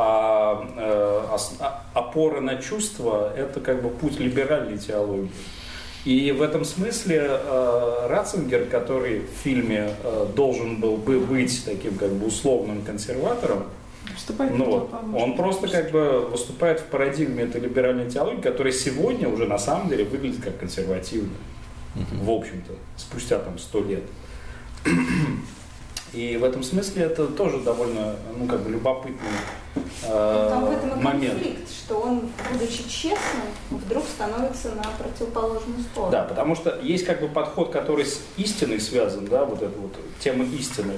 А, 0.00 0.64
э, 0.76 1.36
а 1.58 1.84
опора 1.92 2.40
на 2.40 2.62
чувства– 2.62 3.32
это 3.36 3.58
как 3.58 3.82
бы 3.82 3.90
путь 3.90 4.20
либеральной 4.20 4.78
теологии. 4.78 5.32
И 6.04 6.30
в 6.30 6.40
этом 6.40 6.64
смысле 6.64 7.26
э, 7.28 8.06
Ратцингер, 8.08 8.66
который 8.66 9.22
в 9.22 9.42
фильме 9.42 9.90
э, 10.04 10.26
должен 10.36 10.76
был 10.76 10.98
бы 10.98 11.18
быть 11.18 11.64
таким 11.64 11.98
как 11.98 12.12
бы 12.12 12.28
условным 12.28 12.82
консерватором, 12.82 13.64
ну, 14.38 14.64
вот, 14.64 14.90
он 15.14 15.36
просто 15.36 15.66
как 15.66 15.90
бы 15.90 16.28
выступает 16.30 16.78
в 16.78 16.84
парадигме 16.84 17.42
этой 17.42 17.60
либеральной 17.60 18.08
теологии, 18.08 18.40
которая 18.40 18.72
сегодня 18.72 19.28
уже 19.28 19.46
на 19.46 19.58
самом 19.58 19.88
деле 19.88 20.04
выглядит 20.04 20.42
как 20.42 20.58
консервативная, 20.58 21.40
угу. 21.96 22.24
в 22.24 22.30
общем-то, 22.38 22.72
спустя 22.96 23.40
там 23.40 23.58
сто 23.58 23.82
лет. 23.82 24.04
И 26.12 26.36
в 26.36 26.44
этом 26.44 26.62
смысле 26.62 27.04
это 27.04 27.26
тоже 27.26 27.60
довольно, 27.60 28.16
ну, 28.38 28.46
как 28.46 28.60
бы 28.60 28.70
любопытный 28.70 29.28
э, 30.04 30.46
Там 30.50 30.66
в 30.66 30.70
этом 30.70 30.98
и 30.98 31.02
момент. 31.02 31.34
конфликт, 31.34 31.70
что 31.70 31.98
он, 32.00 32.30
будучи 32.50 32.88
честным, 32.88 33.42
вдруг 33.70 34.04
становится 34.04 34.70
на 34.70 34.84
противоположную 34.98 35.80
сторону. 35.80 36.12
Да, 36.12 36.24
потому 36.24 36.54
что 36.56 36.78
есть 36.82 37.04
как 37.04 37.20
бы 37.20 37.28
подход, 37.28 37.70
который 37.70 38.06
с 38.06 38.22
истиной 38.38 38.80
связан, 38.80 39.26
да, 39.26 39.44
вот 39.44 39.62
эта 39.62 39.78
вот 39.78 39.92
тема 40.18 40.44
истины. 40.44 40.94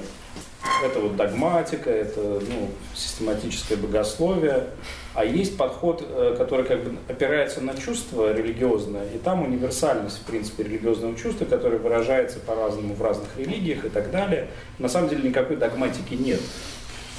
Это 0.84 1.00
вот 1.00 1.16
догматика, 1.16 1.90
это 1.90 2.20
ну, 2.20 2.68
систематическое 2.94 3.78
богословие. 3.78 4.66
А 5.14 5.24
есть 5.24 5.56
подход, 5.56 6.04
э, 6.06 6.34
который 6.36 6.64
как 6.66 6.84
бы 6.84 6.96
опирается 7.08 7.60
на 7.60 7.74
чувство 7.74 8.32
религиозное, 8.32 9.06
и 9.14 9.18
там 9.18 9.42
универсальность, 9.42 10.18
в 10.18 10.22
принципе, 10.22 10.62
религиозного 10.62 11.16
чувства, 11.16 11.46
которое 11.46 11.78
выражается 11.78 12.38
по-разному 12.40 12.94
в 12.94 13.02
разных 13.02 13.28
религиях 13.36 13.84
и 13.86 13.88
так 13.88 14.10
далее. 14.10 14.48
На 14.78 14.88
самом 14.88 15.08
деле 15.08 15.28
никакой 15.28 15.56
догматики 15.56 16.14
нет, 16.14 16.40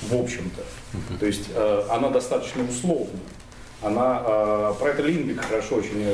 в 0.03 0.15
общем-то. 0.15 1.17
То 1.19 1.25
есть 1.25 1.49
э, 1.53 1.83
она 1.89 2.09
достаточно 2.09 2.63
условна. 2.63 3.19
Она, 3.81 4.23
э, 4.23 4.73
про 4.79 4.89
это 4.89 5.01
Лингбек 5.01 5.41
хорошо 5.41 5.75
очень 5.77 6.05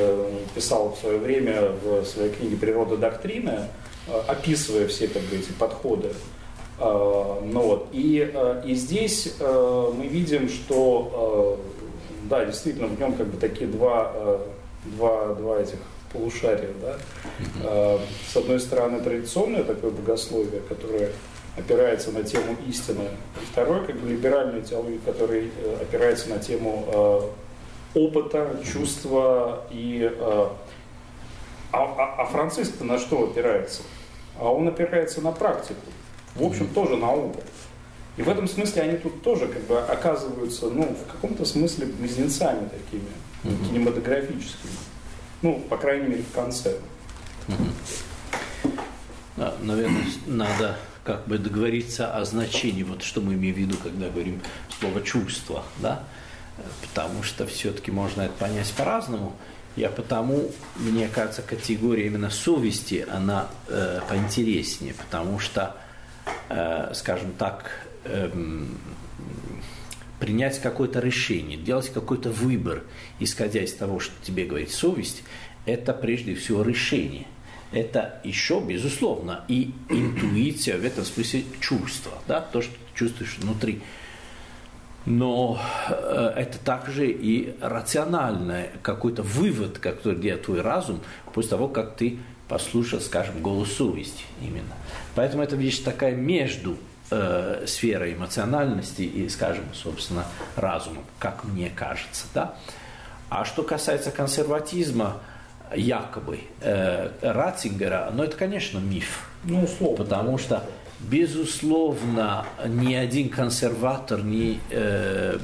писал 0.54 0.94
в 0.94 0.98
свое 0.98 1.18
время 1.18 1.72
в 1.82 2.04
своей 2.04 2.32
книге 2.32 2.56
«Природа 2.56 2.96
доктрины», 2.96 3.68
описывая 4.26 4.88
все 4.88 5.06
как 5.06 5.22
бы, 5.22 5.36
эти 5.36 5.52
подходы. 5.52 6.12
Э, 6.80 7.40
ну 7.44 7.60
вот, 7.60 7.88
и, 7.92 8.30
э, 8.32 8.62
и 8.64 8.74
здесь 8.74 9.34
э, 9.40 9.92
мы 9.96 10.06
видим, 10.06 10.48
что 10.48 11.58
да, 12.24 12.44
действительно 12.44 12.88
в 12.88 13.00
нем 13.00 13.14
как 13.14 13.26
бы 13.26 13.36
такие 13.38 13.68
два, 13.70 14.12
два, 14.84 15.34
два 15.34 15.60
этих 15.60 15.78
полушария. 16.12 16.70
Да? 16.82 17.98
С 18.30 18.36
одной 18.36 18.60
стороны 18.60 19.00
традиционное 19.00 19.64
такое 19.64 19.90
богословие, 19.90 20.60
которое 20.68 21.10
опирается 21.56 22.12
на 22.12 22.22
тему 22.22 22.56
истины, 22.66 23.04
и 23.40 23.44
второй, 23.50 23.86
как 23.86 23.96
бы 23.96 24.08
либеральную 24.08 24.62
теологию, 24.62 25.00
который 25.04 25.50
э, 25.56 25.76
опирается 25.80 26.28
на 26.28 26.38
тему 26.38 27.32
опыта, 27.94 28.60
чувства 28.70 29.64
и... 29.70 30.10
А, 30.20 30.54
а, 31.72 32.22
а 32.22 32.24
Франциск 32.26 32.80
на 32.80 32.98
что 32.98 33.24
опирается? 33.24 33.82
А 34.38 34.50
он 34.50 34.68
опирается 34.68 35.20
на 35.20 35.32
практику. 35.32 35.80
В 36.34 36.44
общем, 36.44 36.68
тоже 36.68 36.96
на 36.96 37.12
опыт. 37.12 37.44
И 38.16 38.22
в 38.22 38.28
этом 38.28 38.48
смысле 38.48 38.82
они 38.82 38.98
тут 38.98 39.22
тоже 39.22 39.46
как 39.46 39.62
бы 39.64 39.80
оказываются, 39.80 40.68
ну, 40.70 40.84
в 40.84 41.12
каком-то 41.12 41.44
смысле 41.44 41.86
близнецами 41.86 42.68
такими, 42.68 43.08
mm-hmm. 43.44 43.68
кинематографическими. 43.68 44.72
Ну, 45.42 45.60
по 45.68 45.76
крайней 45.76 46.08
мере, 46.08 46.22
в 46.22 46.34
конце. 46.34 46.76
Mm-hmm. 47.46 48.80
Да, 49.36 49.54
наверное, 49.62 50.04
надо 50.26 50.78
как 51.04 51.26
бы 51.26 51.38
договориться 51.38 52.12
о 52.14 52.24
значении, 52.24 52.82
вот 52.82 53.02
что 53.02 53.20
мы 53.20 53.34
имеем 53.34 53.54
в 53.54 53.58
виду, 53.58 53.76
когда 53.82 54.10
говорим 54.10 54.42
слово 54.78 55.00
чувство, 55.00 55.62
да, 55.78 56.02
потому 56.82 57.22
что 57.22 57.46
все-таки 57.46 57.90
можно 57.90 58.22
это 58.22 58.34
понять 58.34 58.70
по-разному. 58.72 59.32
Я 59.76 59.90
потому, 59.90 60.50
мне 60.76 61.08
кажется, 61.08 61.40
категория 61.42 62.06
именно 62.06 62.30
совести, 62.30 63.06
она 63.08 63.46
э, 63.68 64.00
поинтереснее, 64.08 64.92
потому 64.92 65.38
что, 65.38 65.76
скажем 66.94 67.32
так, 67.32 67.70
э, 68.04 68.30
принять 70.18 70.60
какое-то 70.60 71.00
решение, 71.00 71.56
делать 71.56 71.90
какой-то 71.92 72.30
выбор, 72.30 72.84
исходя 73.20 73.62
из 73.62 73.72
того, 73.74 74.00
что 74.00 74.12
тебе 74.22 74.44
говорит 74.44 74.70
совесть, 74.70 75.22
это 75.66 75.92
прежде 75.92 76.34
всего 76.34 76.62
решение. 76.62 77.26
Это 77.70 78.20
еще, 78.24 78.60
безусловно, 78.60 79.44
и 79.46 79.74
интуиция, 79.90 80.78
в 80.78 80.84
этом 80.84 81.04
смысле 81.04 81.44
чувство, 81.60 82.12
да, 82.26 82.40
то, 82.40 82.62
что 82.62 82.72
ты 82.72 82.78
чувствуешь 82.98 83.36
внутри 83.38 83.82
но 85.08 85.58
э, 85.88 86.32
это 86.36 86.58
также 86.58 87.10
и 87.10 87.54
рациональный 87.60 88.70
какой-то 88.82 89.22
вывод, 89.22 89.78
который 89.78 90.18
делает 90.18 90.44
твой 90.44 90.60
разум 90.60 91.00
после 91.32 91.50
того, 91.50 91.68
как 91.68 91.96
ты 91.96 92.18
послушал, 92.46 93.00
скажем, 93.00 93.40
голос 93.40 93.72
совести 93.72 94.24
именно. 94.42 94.74
Поэтому 95.18 95.42
это 95.42 95.56
вещь 95.56 95.80
такая 95.80 96.14
между 96.14 96.76
э, 97.10 97.64
сферой 97.66 98.14
эмоциональности 98.14 99.02
и, 99.02 99.28
скажем, 99.28 99.64
собственно, 99.74 100.24
разумом, 100.54 101.02
как 101.18 101.42
мне 101.42 101.70
кажется. 101.74 102.26
Да? 102.34 102.54
А 103.28 103.44
что 103.44 103.64
касается 103.64 104.12
консерватизма, 104.12 105.16
якобы 105.74 106.38
э, 106.60 107.10
Ратцингера, 107.20 108.12
ну 108.14 108.22
это, 108.22 108.36
конечно, 108.36 108.78
миф. 108.78 109.28
Ну, 109.42 109.64
условно. 109.64 110.04
Потому 110.04 110.38
что 110.38 110.62
Безусловно, 111.00 112.44
ни 112.66 112.92
один 112.92 113.28
консерватор 113.28 114.20
не 114.22 114.58
э, 114.70 115.38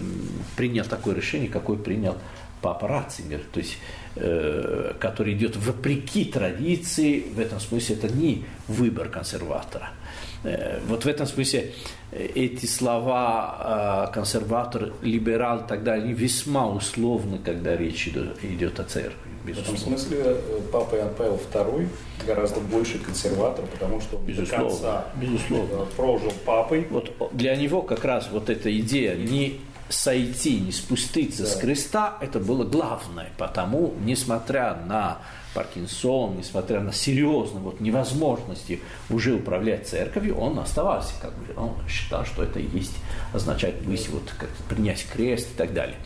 принял 0.57 0.85
такое 0.85 1.15
решение, 1.15 1.49
какое 1.49 1.79
принял 1.79 2.17
папа 2.65 2.89
Ратцингер, 2.89 3.41
то 3.53 3.61
есть, 3.61 3.77
э, 4.17 4.95
который 4.99 5.35
идет 5.35 5.55
вопреки 5.57 6.25
традиции, 6.25 7.21
в 7.37 7.39
этом 7.39 7.61
смысле 7.61 7.97
это 7.97 8.09
не 8.09 8.45
выбор 8.69 9.11
консерватора. 9.11 9.91
Э, 10.45 10.81
вот 10.89 11.05
в 11.05 11.07
этом 11.07 11.27
смысле 11.27 11.73
э, 12.13 12.27
эти 12.35 12.65
слова 12.65 14.07
э, 14.09 14.15
консерватор, 14.15 14.95
либерал 15.03 15.59
и 15.59 15.69
так 15.69 15.85
далее, 15.85 16.05
они 16.05 16.15
весьма 16.15 16.67
условны, 16.67 17.39
когда 17.39 17.77
речь 17.77 18.09
идет, 18.09 18.43
идет 18.43 18.81
о 18.81 18.85
церкви. 18.85 19.31
Безусловно. 19.45 19.79
В 19.79 19.83
этом 19.83 19.99
смысле 19.99 20.19
э, 20.25 20.61
Папа 20.73 20.95
Иоанн 20.97 21.15
Павел 21.19 21.41
II 21.53 21.89
гораздо 22.27 22.61
больше 22.61 22.99
консерватор, 22.99 23.67
потому 23.67 24.01
что 24.01 24.17
он 24.17 24.25
безусловно, 24.25 24.65
до 24.65 24.71
конца 24.71 25.05
безусловно. 25.21 25.85
прожил 25.97 26.33
папой. 26.47 26.87
Вот 26.89 27.13
для 27.33 27.57
него 27.57 27.83
как 27.83 28.05
раз 28.07 28.31
вот 28.33 28.49
эта 28.49 28.75
идея 28.81 29.15
не 29.17 29.61
сойти, 29.89 30.61
не 30.61 30.73
спуститься 30.73 31.43
да. 31.43 31.49
с 31.49 31.57
креста, 31.57 32.19
это 32.21 32.41
было 32.41 32.65
главное. 32.65 33.31
Потому, 33.37 33.95
несмотря 34.05 34.77
на 34.87 35.19
Паркинсон, 35.55 36.37
несмотря 36.37 36.81
на 36.81 36.93
серьезные 36.93 37.63
вот 37.63 37.81
невозможности 37.81 38.81
уже 39.09 39.35
управлять 39.35 39.89
церковью, 39.89 40.37
он 40.37 40.59
оставался, 40.59 41.15
как 41.21 41.33
бы, 41.35 41.61
он 41.61 41.75
считал, 41.89 42.25
что 42.25 42.43
это 42.43 42.59
и 42.59 42.69
есть, 42.77 42.95
означает 43.33 43.81
быть, 43.83 44.09
вот, 44.09 44.33
как 44.39 44.51
принять 44.69 45.07
крест 45.07 45.49
и 45.53 45.57
так 45.57 45.73
далее. 45.73 45.97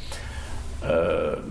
Э, 0.82 1.42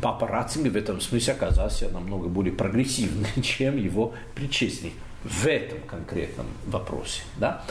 папа 0.00 0.28
Ратцингер 0.28 0.70
в 0.70 0.76
этом 0.76 1.00
смысле 1.00 1.32
оказался 1.32 1.88
намного 1.88 2.28
более 2.28 2.52
прогрессивным, 2.52 3.26
чем 3.42 3.76
его 3.76 4.12
предшественник 4.34 4.94
в 5.24 5.46
этом 5.46 5.80
конкретном 5.88 6.46
вопросе. 6.66 7.22
Да? 7.38 7.64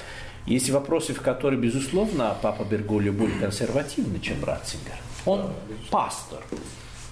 Есть 0.45 0.69
вопросы, 0.69 1.13
в 1.13 1.21
которые, 1.21 1.59
безусловно, 1.59 2.35
папа 2.41 2.63
Берголи 2.63 3.09
более 3.09 3.39
консервативный, 3.39 4.19
чем 4.19 4.43
Ратцингер. 4.43 4.95
Он 5.25 5.53
пастор, 5.89 6.43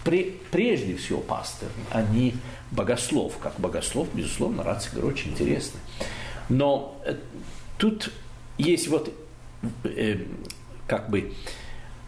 прежде 0.04 0.96
всего 0.98 1.22
пастор, 1.22 1.70
а 1.92 2.02
не 2.02 2.36
богослов. 2.72 3.38
Как 3.38 3.54
богослов, 3.58 4.10
безусловно, 4.14 4.64
Ратцингер 4.64 5.06
очень 5.06 5.32
интересный. 5.32 5.80
Но 6.50 7.00
э, 7.06 7.16
тут 7.78 8.12
есть 8.58 8.90
вот 8.90 9.14
э, 9.84 10.18
как 10.88 11.10
бы 11.10 11.32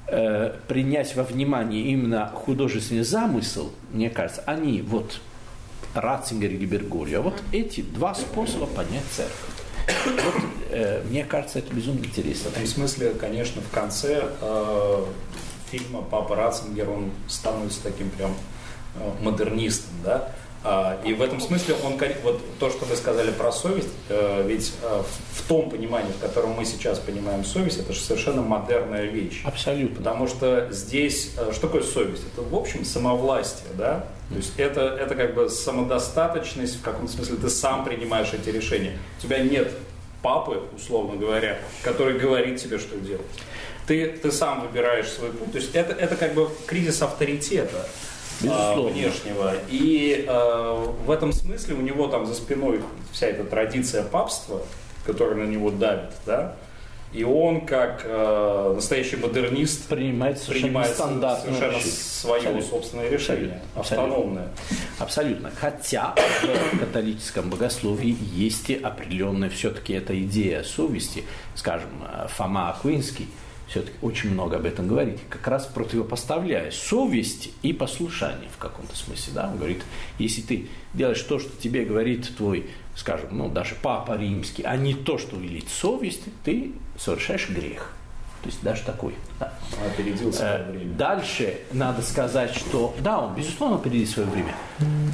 э, 0.07 0.55
принять 0.67 1.15
во 1.15 1.23
внимание 1.23 1.83
именно 1.83 2.27
художественный 2.27 3.03
замысел, 3.03 3.71
мне 3.93 4.09
кажется, 4.09 4.43
они 4.45 4.81
вот 4.81 5.21
Ратцингер 5.93 6.51
и 6.51 6.65
Бергольо, 6.65 7.21
вот 7.21 7.41
эти 7.53 7.81
два 7.81 8.13
способа 8.13 8.65
понять 8.65 9.05
церковь. 9.11 9.52
Вот, 9.87 10.35
э, 10.69 11.03
мне 11.09 11.23
кажется, 11.25 11.59
это 11.59 11.73
безумно 11.73 11.99
интересно. 11.99 12.49
В 12.49 12.53
этом 12.53 12.67
смысле, 12.67 13.11
конечно, 13.11 13.61
в 13.61 13.69
конце 13.69 14.23
э, 14.41 15.05
фильма 15.71 16.01
Папа 16.01 16.35
Ратцингер, 16.35 16.89
он 16.89 17.11
становится 17.27 17.81
таким 17.83 18.09
прям 18.09 18.35
э, 18.95 19.11
модернистом, 19.21 19.93
да, 20.03 20.31
а, 20.65 20.97
и 21.03 21.13
в 21.13 21.21
этом 21.21 21.41
смысле 21.41 21.75
он, 21.83 21.99
вот 22.23 22.41
то, 22.57 22.69
что 22.69 22.85
вы 22.85 22.95
сказали 22.95 23.31
про 23.31 23.51
совесть, 23.51 23.89
э, 24.07 24.45
ведь 24.47 24.73
э, 24.81 25.03
в 25.33 25.47
том 25.47 25.69
понимании, 25.69 26.11
в 26.13 26.19
котором 26.19 26.51
мы 26.51 26.63
сейчас 26.63 26.99
понимаем 26.99 27.43
совесть, 27.43 27.79
это 27.79 27.91
же 27.91 27.99
совершенно 27.99 28.41
модерная 28.41 29.03
вещь. 29.03 29.41
Абсолютно. 29.43 29.97
Потому 29.97 30.27
что 30.27 30.69
здесь, 30.71 31.31
э, 31.37 31.51
что 31.51 31.67
такое 31.67 31.83
совесть? 31.83 32.23
Это, 32.31 32.47
в 32.47 32.55
общем, 32.55 32.85
самовластие, 32.85 33.73
да? 33.77 34.05
То 34.33 34.37
есть 34.37 34.53
это, 34.57 34.81
это 34.81 35.15
как 35.15 35.35
бы 35.35 35.49
самодостаточность, 35.49 36.79
в 36.79 36.81
каком 36.81 37.07
смысле 37.07 37.37
ты 37.37 37.49
сам 37.49 37.85
принимаешь 37.85 38.33
эти 38.33 38.49
решения. 38.49 38.97
У 39.19 39.21
тебя 39.21 39.39
нет 39.39 39.71
папы, 40.23 40.63
условно 40.75 41.15
говоря, 41.15 41.59
который 41.83 42.17
говорит 42.17 42.59
тебе, 42.59 42.79
что 42.79 42.97
делать. 42.97 43.25
Ты, 43.85 44.07
ты 44.07 44.31
сам 44.31 44.61
выбираешь 44.61 45.07
свой 45.07 45.29
путь. 45.31 45.51
То 45.51 45.57
есть 45.57 45.75
это, 45.75 45.93
это 45.93 46.15
как 46.15 46.33
бы 46.33 46.49
кризис 46.65 47.01
авторитета. 47.01 47.85
Безусловно. 48.41 48.91
внешнего. 48.91 49.53
И 49.69 50.25
э, 50.27 50.93
в 51.05 51.11
этом 51.11 51.31
смысле 51.31 51.75
у 51.75 51.81
него 51.81 52.07
там 52.07 52.25
за 52.25 52.33
спиной 52.33 52.81
вся 53.11 53.27
эта 53.27 53.43
традиция 53.43 54.03
папства, 54.03 54.63
которая 55.05 55.35
на 55.35 55.49
него 55.49 55.69
давит, 55.69 56.11
да, 56.25 56.55
и 57.13 57.23
он, 57.23 57.65
как 57.65 58.01
э, 58.05 58.71
настоящий 58.75 59.17
модернист, 59.17 59.87
принимает 59.87 60.39
совершенно, 60.39 60.95
принимает 60.95 60.95
совершенно 60.95 61.79
свое 61.79 62.37
абсолютно. 62.37 62.69
собственное 62.69 63.09
решение, 63.09 63.61
абсолютно. 63.75 64.07
автономное. 64.07 64.47
Абсолютно. 64.99 65.51
Хотя 65.55 66.15
в 66.73 66.79
католическом 66.79 67.49
богословии 67.49 68.17
есть 68.33 68.69
и 68.69 68.75
определенная 68.75 69.49
все-таки 69.49 69.93
эта 69.93 70.19
идея 70.23 70.63
совести. 70.63 71.23
Скажем, 71.55 71.89
Фома 72.29 72.71
Аквинский– 72.71 73.27
все-таки 73.73 73.95
очень 74.03 74.31
много 74.31 74.57
об 74.57 74.65
этом 74.65 74.87
говорит, 74.87 75.19
как 75.29 75.47
раз 75.47 75.65
противопоставляя 75.65 76.69
совесть 76.69 77.49
и 77.63 77.73
послушание 77.73 78.47
в 78.55 78.57
каком-то 78.57 78.95
смысле. 78.95 79.33
Да? 79.33 79.49
Он 79.49 79.57
говорит, 79.57 79.81
если 80.19 80.41
ты 80.41 80.67
делаешь 80.93 81.21
то, 81.21 81.39
что 81.39 81.49
тебе 81.59 81.83
говорит 81.83 82.35
твой, 82.37 82.69
скажем, 82.95 83.29
ну, 83.31 83.49
даже 83.49 83.75
папа 83.81 84.17
римский, 84.17 84.63
а 84.63 84.75
не 84.77 84.93
то, 84.93 85.17
что 85.17 85.37
велит 85.37 85.69
совесть, 85.69 86.21
ты 86.43 86.71
совершаешь 86.97 87.49
грех. 87.49 87.93
То 88.41 88.49
есть 88.49 88.61
даже 88.61 88.83
такой. 88.83 89.15
Да. 89.39 89.53
Опередил 89.85 90.33
свое 90.33 90.53
э, 90.53 90.71
время. 90.71 90.93
Дальше 90.95 91.59
надо 91.71 92.01
сказать, 92.01 92.53
что 92.53 92.93
да, 92.99 93.19
он, 93.21 93.35
безусловно, 93.35 93.77
опередил 93.77 94.07
свое 94.07 94.29
время. 94.29 94.53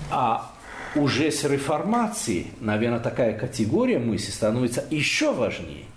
А 0.09 0.51
уже 0.95 1.31
с 1.31 1.43
реформацией, 1.43 2.51
наверное, 2.59 2.99
такая 2.99 3.37
категория 3.37 3.99
мысли 3.99 4.31
становится 4.31 4.83
еще 4.89 5.33
важнее– 5.33 5.85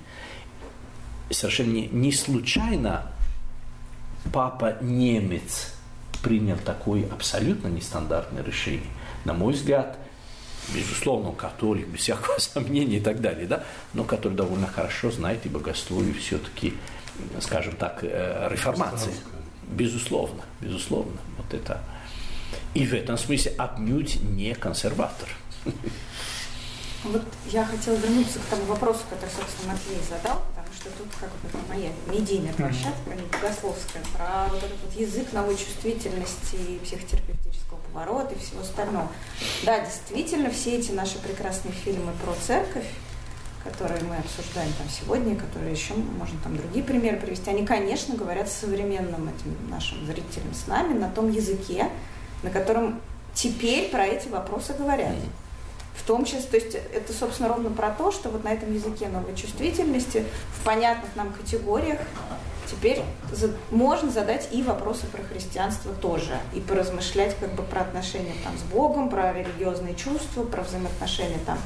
совершенно 1.34 1.72
не 1.72 2.12
случайно 2.12 3.06
папа 4.32 4.76
немец 4.80 5.74
принял 6.22 6.56
такое 6.56 7.06
абсолютно 7.10 7.68
нестандартное 7.68 8.44
решение. 8.44 8.86
На 9.24 9.34
мой 9.34 9.52
взгляд, 9.52 9.98
безусловно, 10.74 11.30
он 11.30 11.36
католик, 11.36 11.88
без 11.88 12.00
всякого 12.00 12.36
сомнения 12.38 12.98
и 12.98 13.00
так 13.00 13.20
далее, 13.20 13.46
да, 13.46 13.64
но 13.94 14.04
который 14.04 14.34
довольно 14.34 14.66
хорошо 14.66 15.10
знает 15.10 15.44
и 15.46 15.48
богословие 15.48 16.14
все-таки, 16.14 16.74
скажем 17.40 17.76
так, 17.76 18.00
э, 18.02 18.48
реформации. 18.50 19.12
Безусловно, 19.68 20.42
безусловно. 20.60 21.18
Вот 21.38 21.54
это. 21.54 21.80
И 22.74 22.86
в 22.86 22.92
этом 22.92 23.16
смысле 23.16 23.52
отнюдь 23.58 24.22
не 24.22 24.54
консерватор. 24.54 25.28
Вот 27.04 27.24
я 27.50 27.64
хотела 27.64 27.96
вернуться 27.96 28.38
к 28.38 28.42
тому 28.44 28.64
вопросу, 28.66 29.00
который, 29.10 29.30
собственно, 29.30 29.72
Матвей 29.72 29.98
задал, 30.08 30.40
потому 30.50 30.68
что 30.72 30.88
тут 30.90 31.08
как 31.18 31.30
бы 31.30 31.68
моя 31.68 31.90
медийная 32.06 32.52
площадка, 32.52 33.10
не 33.16 33.22
богословская, 33.22 34.02
про 34.16 34.46
вот 34.48 34.62
этот 34.62 34.78
вот 34.84 34.94
язык 34.94 35.32
новой 35.32 35.56
чувствительности 35.56 36.54
и 36.54 36.78
психотерапевтического 36.84 37.51
поворота 37.92 38.34
и 38.34 38.38
всего 38.38 38.60
остального. 38.60 39.08
Да, 39.64 39.80
действительно, 39.80 40.50
все 40.50 40.76
эти 40.76 40.92
наши 40.92 41.18
прекрасные 41.18 41.72
фильмы 41.72 42.12
про 42.24 42.34
церковь, 42.34 42.86
которые 43.64 44.02
мы 44.04 44.16
обсуждаем 44.16 44.72
там 44.72 44.88
сегодня, 44.88 45.36
которые 45.36 45.72
еще 45.72 45.94
можно 45.94 46.38
там 46.42 46.56
другие 46.56 46.84
примеры 46.84 47.18
привести, 47.18 47.50
они, 47.50 47.64
конечно, 47.64 48.14
говорят 48.14 48.50
современным 48.50 49.28
этим 49.28 49.70
нашим 49.70 50.04
зрителям 50.06 50.52
с 50.54 50.66
нами 50.66 50.98
на 50.98 51.08
том 51.08 51.30
языке, 51.30 51.88
на 52.42 52.50
котором 52.50 53.00
теперь 53.34 53.90
про 53.90 54.06
эти 54.06 54.28
вопросы 54.28 54.74
говорят. 54.74 55.14
В 55.94 56.04
том 56.04 56.24
числе, 56.24 56.40
то 56.40 56.56
есть 56.56 56.74
это, 56.74 57.12
собственно, 57.12 57.50
ровно 57.50 57.70
про 57.70 57.90
то, 57.90 58.10
что 58.10 58.30
вот 58.30 58.44
на 58.44 58.52
этом 58.52 58.74
языке 58.74 59.08
новой 59.08 59.36
чувствительности, 59.36 60.24
в 60.58 60.64
понятных 60.64 61.14
нам 61.14 61.32
категориях, 61.32 62.00
теперь 62.72 63.02
можно 63.70 64.10
задать 64.10 64.48
и 64.50 64.62
вопросы 64.62 65.06
про 65.06 65.22
христианство 65.22 65.92
тоже, 65.92 66.36
и 66.54 66.60
поразмышлять 66.60 67.36
как 67.38 67.52
бы 67.54 67.62
про 67.62 67.82
отношения 67.82 68.34
там 68.42 68.56
с 68.58 68.62
Богом, 68.62 69.08
про 69.08 69.32
религиозные 69.32 69.94
чувства, 69.94 70.42
про 70.44 70.62
взаимоотношения 70.62 71.38
там 71.46 71.58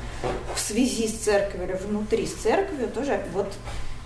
в 0.54 0.60
связи 0.60 1.08
с 1.08 1.18
церковью 1.18 1.68
или 1.68 1.76
внутри 1.76 2.26
с 2.26 2.34
церковью, 2.34 2.88
тоже 2.88 3.24
вот 3.32 3.52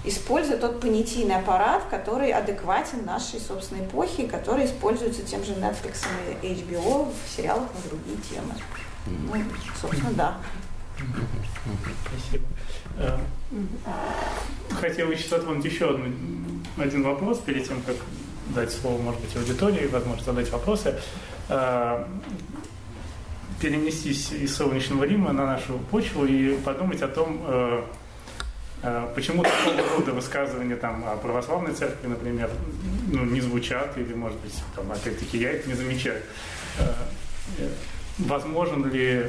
используя 0.05 0.57
тот 0.57 0.81
понятийный 0.81 1.37
аппарат, 1.37 1.83
который 1.91 2.33
адекватен 2.33 3.05
нашей 3.05 3.41
собственной 3.41 3.85
эпохе, 3.85 4.27
который 4.27 4.67
используется 4.67 5.23
тем 5.23 5.45
же 5.45 5.53
Netflix 5.53 6.05
и 6.43 6.47
HBO 6.47 7.13
в 7.13 7.37
сериалах 7.37 7.69
на 7.75 7.89
другие 7.91 8.17
темы. 8.29 8.55
Ну, 9.07 9.35
собственно, 9.81 10.13
да. 10.13 10.39
Спасибо. 12.07 12.47
Э, 12.99 13.19
хотел 14.81 15.11
еще 15.11 15.29
затронуть 15.29 15.65
еще 15.65 15.99
один 16.79 17.03
вопрос 17.03 17.39
перед 17.39 17.67
тем, 17.67 17.83
как 17.83 17.97
дать 18.55 18.73
слово, 18.73 19.01
может 19.01 19.21
быть, 19.21 19.37
аудитории, 19.37 19.87
возможно, 19.87 20.25
задать 20.25 20.51
вопросы. 20.51 20.99
Э, 21.49 22.05
перенестись 23.61 24.33
из 24.33 24.57
солнечного 24.57 25.05
Рима 25.05 25.33
на 25.33 25.47
нашу 25.47 25.79
почву 25.91 26.25
и 26.25 26.57
подумать 26.57 27.03
о 27.03 27.09
том, 27.09 27.43
э, 27.47 27.83
почему 29.15 29.43
такого 29.43 29.99
рода 29.99 30.13
высказывания 30.13 30.77
там, 30.77 31.05
о 31.07 31.17
православной 31.17 31.75
церкви, 31.75 32.07
например, 32.07 32.49
ну, 33.09 33.27
не 33.27 33.43
звучат, 33.43 33.99
или, 33.99 34.15
может 34.15 34.39
быть, 34.39 34.55
там, 34.75 34.91
опять-таки, 34.91 35.37
я 35.37 35.51
это 35.51 35.69
не 35.69 35.75
замечаю 35.75 36.23
возможен 38.19 38.91
ли 38.91 39.27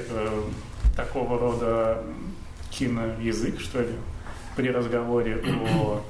такого 0.95 1.39
рода 1.39 2.03
киноязык, 2.71 3.59
что 3.59 3.81
ли, 3.81 3.93
при 4.55 4.69
разговоре 4.69 5.43
о 5.45 6.01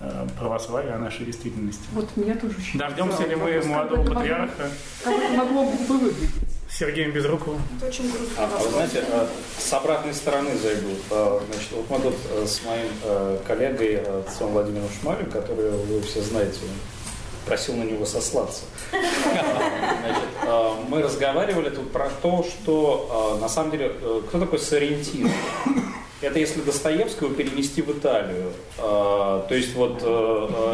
э, 0.00 0.26
православии, 0.38 0.90
о 0.90 0.98
нашей 0.98 1.26
действительности? 1.26 1.82
Вот 1.92 2.16
меня 2.16 2.34
тоже 2.34 2.56
очень 2.58 2.78
Дождемся 2.78 3.26
ли 3.26 3.36
мы 3.36 3.62
молодого 3.64 4.04
как 4.04 4.14
патриарха? 4.14 4.70
Как 5.02 5.14
это 5.14 5.32
могло 5.34 5.64
бы 5.64 5.76
выглядеть? 5.86 6.30
Сергеем 6.70 7.12
Безруковым. 7.12 7.62
Это 7.78 7.86
очень 7.86 8.10
грустно. 8.12 8.34
А, 8.36 8.50
а 8.52 8.62
вы 8.62 8.70
знаете, 8.70 9.04
э, 9.06 9.26
с 9.56 9.72
обратной 9.72 10.12
стороны 10.12 10.50
зайду. 10.58 10.90
Э, 11.10 11.40
значит, 11.50 11.72
вот 11.72 11.90
мы 11.90 11.98
тут 11.98 12.16
э, 12.30 12.46
с 12.46 12.62
моим 12.64 13.40
коллегой 13.46 14.20
отцом 14.20 14.52
Владимиром 14.52 14.88
Шмалем, 15.00 15.30
который 15.30 15.70
вы 15.70 16.02
все 16.02 16.20
знаете, 16.20 16.60
просил 17.48 17.76
на 17.76 17.84
него 17.84 18.04
сослаться. 18.04 18.64
Значит, 18.90 20.28
э, 20.42 20.72
мы 20.88 21.02
разговаривали 21.02 21.70
тут 21.70 21.90
про 21.90 22.10
то, 22.22 22.44
что 22.44 23.36
э, 23.38 23.40
на 23.40 23.48
самом 23.48 23.70
деле, 23.70 23.92
э, 24.00 24.20
кто 24.28 24.38
такой 24.38 24.58
Соррентино? 24.58 25.30
Это 26.20 26.38
если 26.38 26.60
Достоевского 26.60 27.32
перенести 27.32 27.80
в 27.80 27.90
Италию. 27.96 28.52
То 28.76 29.48
есть 29.50 29.74
вот 29.74 30.02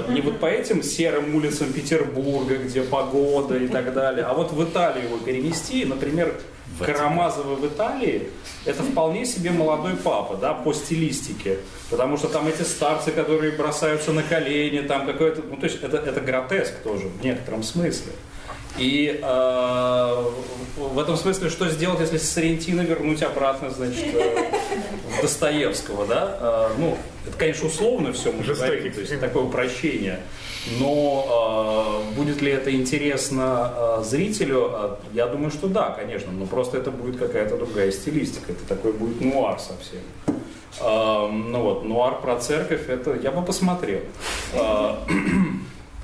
не 0.08 0.22
вот 0.22 0.40
по 0.40 0.46
этим 0.46 0.82
серым 0.82 1.34
улицам 1.34 1.72
Петербурга, 1.72 2.56
где 2.56 2.82
погода 2.82 3.56
и 3.56 3.68
так 3.68 3.92
далее, 3.92 4.24
а 4.24 4.32
вот 4.32 4.52
в 4.52 4.64
Италию 4.64 5.04
его 5.04 5.18
перенести, 5.18 5.84
например, 5.84 6.34
Карамазова 6.80 7.56
в 7.56 7.66
Италии, 7.66 8.30
это 8.64 8.82
вполне 8.82 9.26
себе 9.26 9.50
молодой 9.50 9.96
папа, 9.96 10.36
да, 10.36 10.54
по 10.54 10.72
стилистике. 10.72 11.58
Потому 11.90 12.16
что 12.16 12.28
там 12.28 12.48
эти 12.48 12.62
старцы, 12.62 13.12
которые 13.12 13.52
бросаются 13.52 14.12
на 14.12 14.22
колени, 14.22 14.80
там 14.80 15.06
какой-то... 15.06 15.42
Ну, 15.42 15.56
то 15.56 15.64
есть 15.64 15.82
это, 15.82 15.98
это 15.98 16.20
гротеск 16.20 16.78
тоже 16.82 17.08
в 17.08 17.22
некотором 17.22 17.62
смысле. 17.62 18.12
И 18.78 19.20
э, 19.22 20.24
в 20.76 20.98
этом 20.98 21.16
смысле, 21.16 21.48
что 21.48 21.68
сделать, 21.68 22.00
если 22.00 22.18
Соррентино 22.18 22.80
вернуть 22.80 23.22
обратно, 23.22 23.70
значит, 23.70 24.14
э, 24.14 24.50
Достоевского, 25.22 26.06
да? 26.06 26.38
Э, 26.40 26.68
ну, 26.78 26.98
это, 27.26 27.36
конечно, 27.36 27.68
условно 27.68 28.12
все 28.12 28.32
мы 28.32 28.42
говорим, 28.42 28.92
то 28.92 29.00
есть 29.00 29.20
такое 29.20 29.44
упрощение. 29.44 30.20
Но 30.80 32.10
э, 32.10 32.14
будет 32.16 32.42
ли 32.42 32.50
это 32.50 32.74
интересно 32.74 33.72
э, 33.76 34.02
зрителю? 34.04 34.70
Э, 34.72 34.96
я 35.12 35.26
думаю, 35.26 35.50
что 35.50 35.68
да, 35.68 35.90
конечно, 35.90 36.32
но 36.32 36.46
просто 36.46 36.78
это 36.78 36.90
будет 36.90 37.16
какая-то 37.16 37.56
другая 37.56 37.92
стилистика, 37.92 38.52
это 38.52 38.66
такой 38.66 38.92
будет 38.92 39.20
нуар 39.20 39.60
совсем. 39.60 40.00
Э, 40.80 41.28
ну 41.30 41.60
вот, 41.60 41.84
нуар 41.84 42.20
про 42.20 42.36
церковь, 42.40 42.88
это 42.88 43.14
я 43.14 43.30
бы 43.30 43.44
посмотрел. 43.44 44.00
Э, 44.54 44.96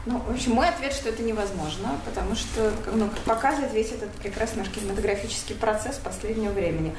ну, 0.07 0.19
в 0.19 0.31
общем, 0.31 0.53
мой 0.53 0.69
ответ, 0.69 0.93
что 0.95 1.11
это 1.11 1.23
невозможно, 1.23 2.01
потому 2.07 2.35
что 2.35 2.73
ну, 2.93 3.11
показывает 3.27 3.73
весь 3.75 3.93
этот 3.93 4.11
прекрасный 4.13 4.61
наш 4.61 4.71
кинематографический 4.71 5.55
процесс 5.55 5.97
последнего 5.97 6.53
времени. 6.53 6.95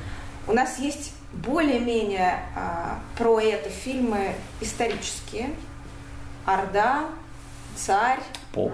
У 0.47 0.53
нас 0.53 0.77
есть 0.77 1.13
более-менее 1.33 2.43
а, 2.55 2.99
про 3.17 3.39
это 3.39 3.69
фильмы 3.69 4.35
исторические. 4.59 5.49
Орда, 6.45 7.05
царь. 7.75 8.19
Поп. 8.51 8.73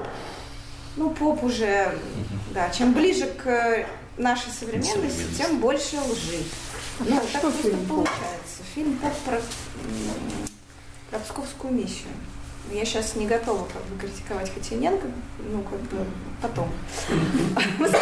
Ну, 0.97 1.11
поп 1.11 1.43
уже, 1.43 1.87
угу. 1.87 2.39
да. 2.53 2.69
Чем 2.69 2.93
ближе 2.93 3.27
к 3.27 3.85
нашей 4.17 4.51
современности, 4.51 5.23
тем 5.37 5.59
больше 5.59 5.97
лжи. 6.01 6.43
Ну, 6.99 7.21
так 7.31 7.41
просто 7.41 7.77
получается. 7.87 8.63
Фильм 8.75 8.97
поп 8.97 9.13
про, 9.25 9.41
про 11.11 11.19
псковскую 11.19 11.73
миссию. 11.73 12.09
Я 12.71 12.83
сейчас 12.83 13.15
не 13.15 13.25
готова 13.25 13.65
как 13.65 13.81
бы 13.83 13.99
критиковать 13.99 14.53
Хотиненко, 14.53 15.07
ну, 15.39 15.61
как 15.61 15.79
бы 15.79 16.05
потом. 16.41 16.69
Мы 17.79 17.87
с 17.87 17.95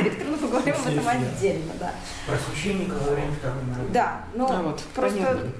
Виктором 0.00 0.38
поговорим 0.38 0.74
об 0.74 0.86
этом 0.86 1.08
отдельно, 1.08 1.72
да. 1.78 1.92
Про 2.26 2.36
священника 2.38 2.94
во 2.94 3.14
время 3.14 3.32
второй 3.32 3.60
Да, 3.92 4.24
но 4.34 4.48
ну, 4.48 4.76
просто, 4.94 5.50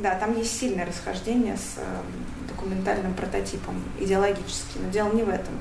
да, 0.00 0.14
там 0.14 0.36
есть 0.38 0.58
сильное 0.58 0.86
расхождение 0.86 1.56
с 1.56 1.78
эм, 1.78 2.48
документальным 2.48 3.14
прототипом 3.14 3.82
идеологически, 3.98 4.78
но 4.78 4.90
дело 4.90 5.12
не 5.12 5.24
в 5.24 5.28
этом. 5.28 5.54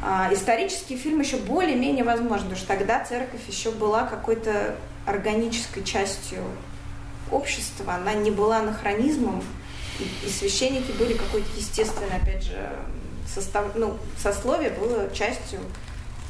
А, 0.00 0.32
исторический 0.32 0.96
фильм 0.96 1.20
еще 1.20 1.36
более-менее 1.36 2.04
возможен, 2.04 2.44
потому 2.44 2.56
что 2.56 2.68
тогда 2.68 3.04
церковь 3.04 3.46
еще 3.46 3.70
была 3.72 4.04
какой-то 4.04 4.76
органической 5.06 5.82
частью 5.82 6.42
общества, 7.30 7.94
она 7.94 8.14
не 8.14 8.30
была 8.30 8.58
анахронизмом, 8.58 9.42
и 9.98 10.28
священники 10.28 10.92
были 10.92 11.14
какой-то 11.14 11.48
естественный, 11.56 12.16
опять 12.20 12.42
же, 12.42 12.70
состав, 13.32 13.66
ну, 13.74 13.96
сословие 14.16 14.70
было 14.70 15.10
частью 15.12 15.60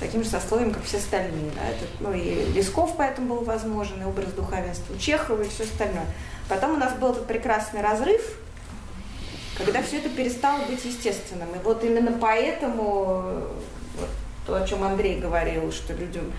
таким 0.01 0.23
же 0.23 0.31
сословием, 0.31 0.73
как 0.73 0.85
все 0.85 0.99
остальные. 0.99 1.51
Да? 1.55 1.69
Это, 1.69 1.85
ну, 2.01 2.13
и 2.13 2.53
Лесков 2.53 2.95
поэтому 2.97 3.37
был 3.37 3.45
возможен, 3.45 4.01
и 4.01 4.05
образ 4.05 4.33
духовенства 4.33 4.95
у 4.95 4.99
Чехова, 4.99 5.43
и 5.43 5.49
все 5.49 5.65
остальное. 5.65 6.07
Потом 6.49 6.75
у 6.75 6.77
нас 6.77 6.95
был 6.95 7.11
этот 7.11 7.27
прекрасный 7.27 7.83
разрыв, 7.83 8.23
когда 9.57 9.83
все 9.83 9.99
это 9.99 10.09
перестало 10.09 10.65
быть 10.65 10.85
естественным. 10.85 11.49
И 11.55 11.59
вот 11.65 11.83
именно 11.85 12.13
поэтому 12.13 13.43
вот, 13.99 14.09
то, 14.47 14.63
о 14.63 14.67
чем 14.67 14.83
Андрей 14.85 15.19
говорил, 15.19 15.73
что 15.73 15.93
людям 15.95 16.33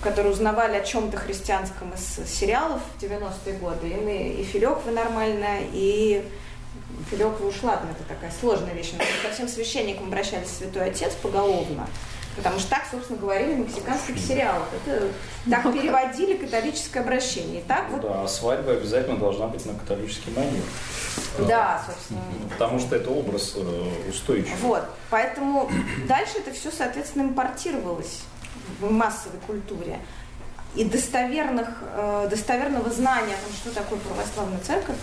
которые 0.00 0.32
узнавали 0.32 0.76
о 0.76 0.82
чем-то 0.82 1.16
христианском 1.16 1.92
из 1.94 2.28
сериалов 2.28 2.80
в 2.96 3.02
90-е 3.02 3.58
годы, 3.58 3.88
им 3.88 4.08
и, 4.08 4.40
и 4.40 4.44
Филёкова 4.44 4.90
нормально, 4.90 5.58
и 5.72 6.24
Филёкова 7.10 7.48
уж 7.48 7.62
ладно, 7.62 7.90
это 7.90 8.04
такая 8.08 8.32
сложная 8.40 8.74
вещь, 8.74 8.92
но 8.92 8.98
ко 9.22 9.34
всем 9.34 9.48
священникам 9.48 10.06
обращались 10.06 10.48
Святой 10.48 10.90
Отец 10.90 11.12
поголовно, 11.22 11.86
потому 12.36 12.58
что 12.58 12.70
так, 12.70 12.84
собственно, 12.90 13.18
говорили 13.18 13.54
в 13.54 13.58
мексиканских 13.60 14.18
сериалах. 14.18 14.68
Это 14.84 15.08
так 15.50 15.62
переводили 15.72 16.36
католическое 16.36 17.02
обращение. 17.02 17.60
И 17.60 17.64
так 17.64 17.90
вот... 17.90 18.02
Да, 18.02 18.26
свадьба 18.26 18.72
обязательно 18.72 19.16
должна 19.18 19.46
быть 19.46 19.64
на 19.66 19.74
католический 19.74 20.32
манер. 20.32 20.62
Да, 21.38 21.82
собственно. 21.86 22.20
Потому 22.50 22.78
что 22.78 22.96
это 22.96 23.10
образ 23.10 23.54
э, 23.56 24.08
устойчивый. 24.08 24.56
Вот, 24.62 24.84
поэтому 25.10 25.70
дальше 26.08 26.38
это 26.38 26.52
все, 26.52 26.70
соответственно, 26.70 27.22
импортировалось 27.22 28.20
в 28.80 28.90
массовой 28.90 29.38
культуре. 29.46 29.98
И 30.74 30.84
достоверных, 30.84 31.68
э, 31.82 32.26
достоверного 32.30 32.90
знания 32.90 33.34
о 33.34 33.46
том, 33.46 33.52
что 33.54 33.70
такое 33.74 33.98
православная 34.00 34.60
церковь, 34.60 34.96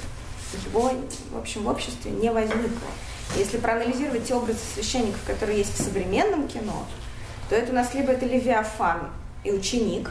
его, 0.57 0.91
в 1.31 1.37
общем, 1.37 1.63
в 1.63 1.69
обществе 1.69 2.11
не 2.11 2.31
возникло. 2.31 2.87
Если 3.37 3.57
проанализировать 3.57 4.25
те 4.25 4.33
образы 4.33 4.59
священников, 4.73 5.21
которые 5.25 5.59
есть 5.59 5.73
в 5.77 5.81
современном 5.81 6.47
кино, 6.47 6.85
то 7.49 7.55
это 7.55 7.71
у 7.71 7.75
нас 7.75 7.93
либо 7.93 8.11
это 8.11 8.25
Левиафан 8.25 9.09
и 9.43 9.51
ученик, 9.51 10.09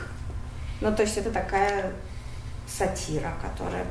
ну, 0.80 0.94
то 0.94 1.02
есть 1.02 1.16
это 1.18 1.30
такая 1.30 1.92
сатира, 2.66 3.32
которая 3.42 3.86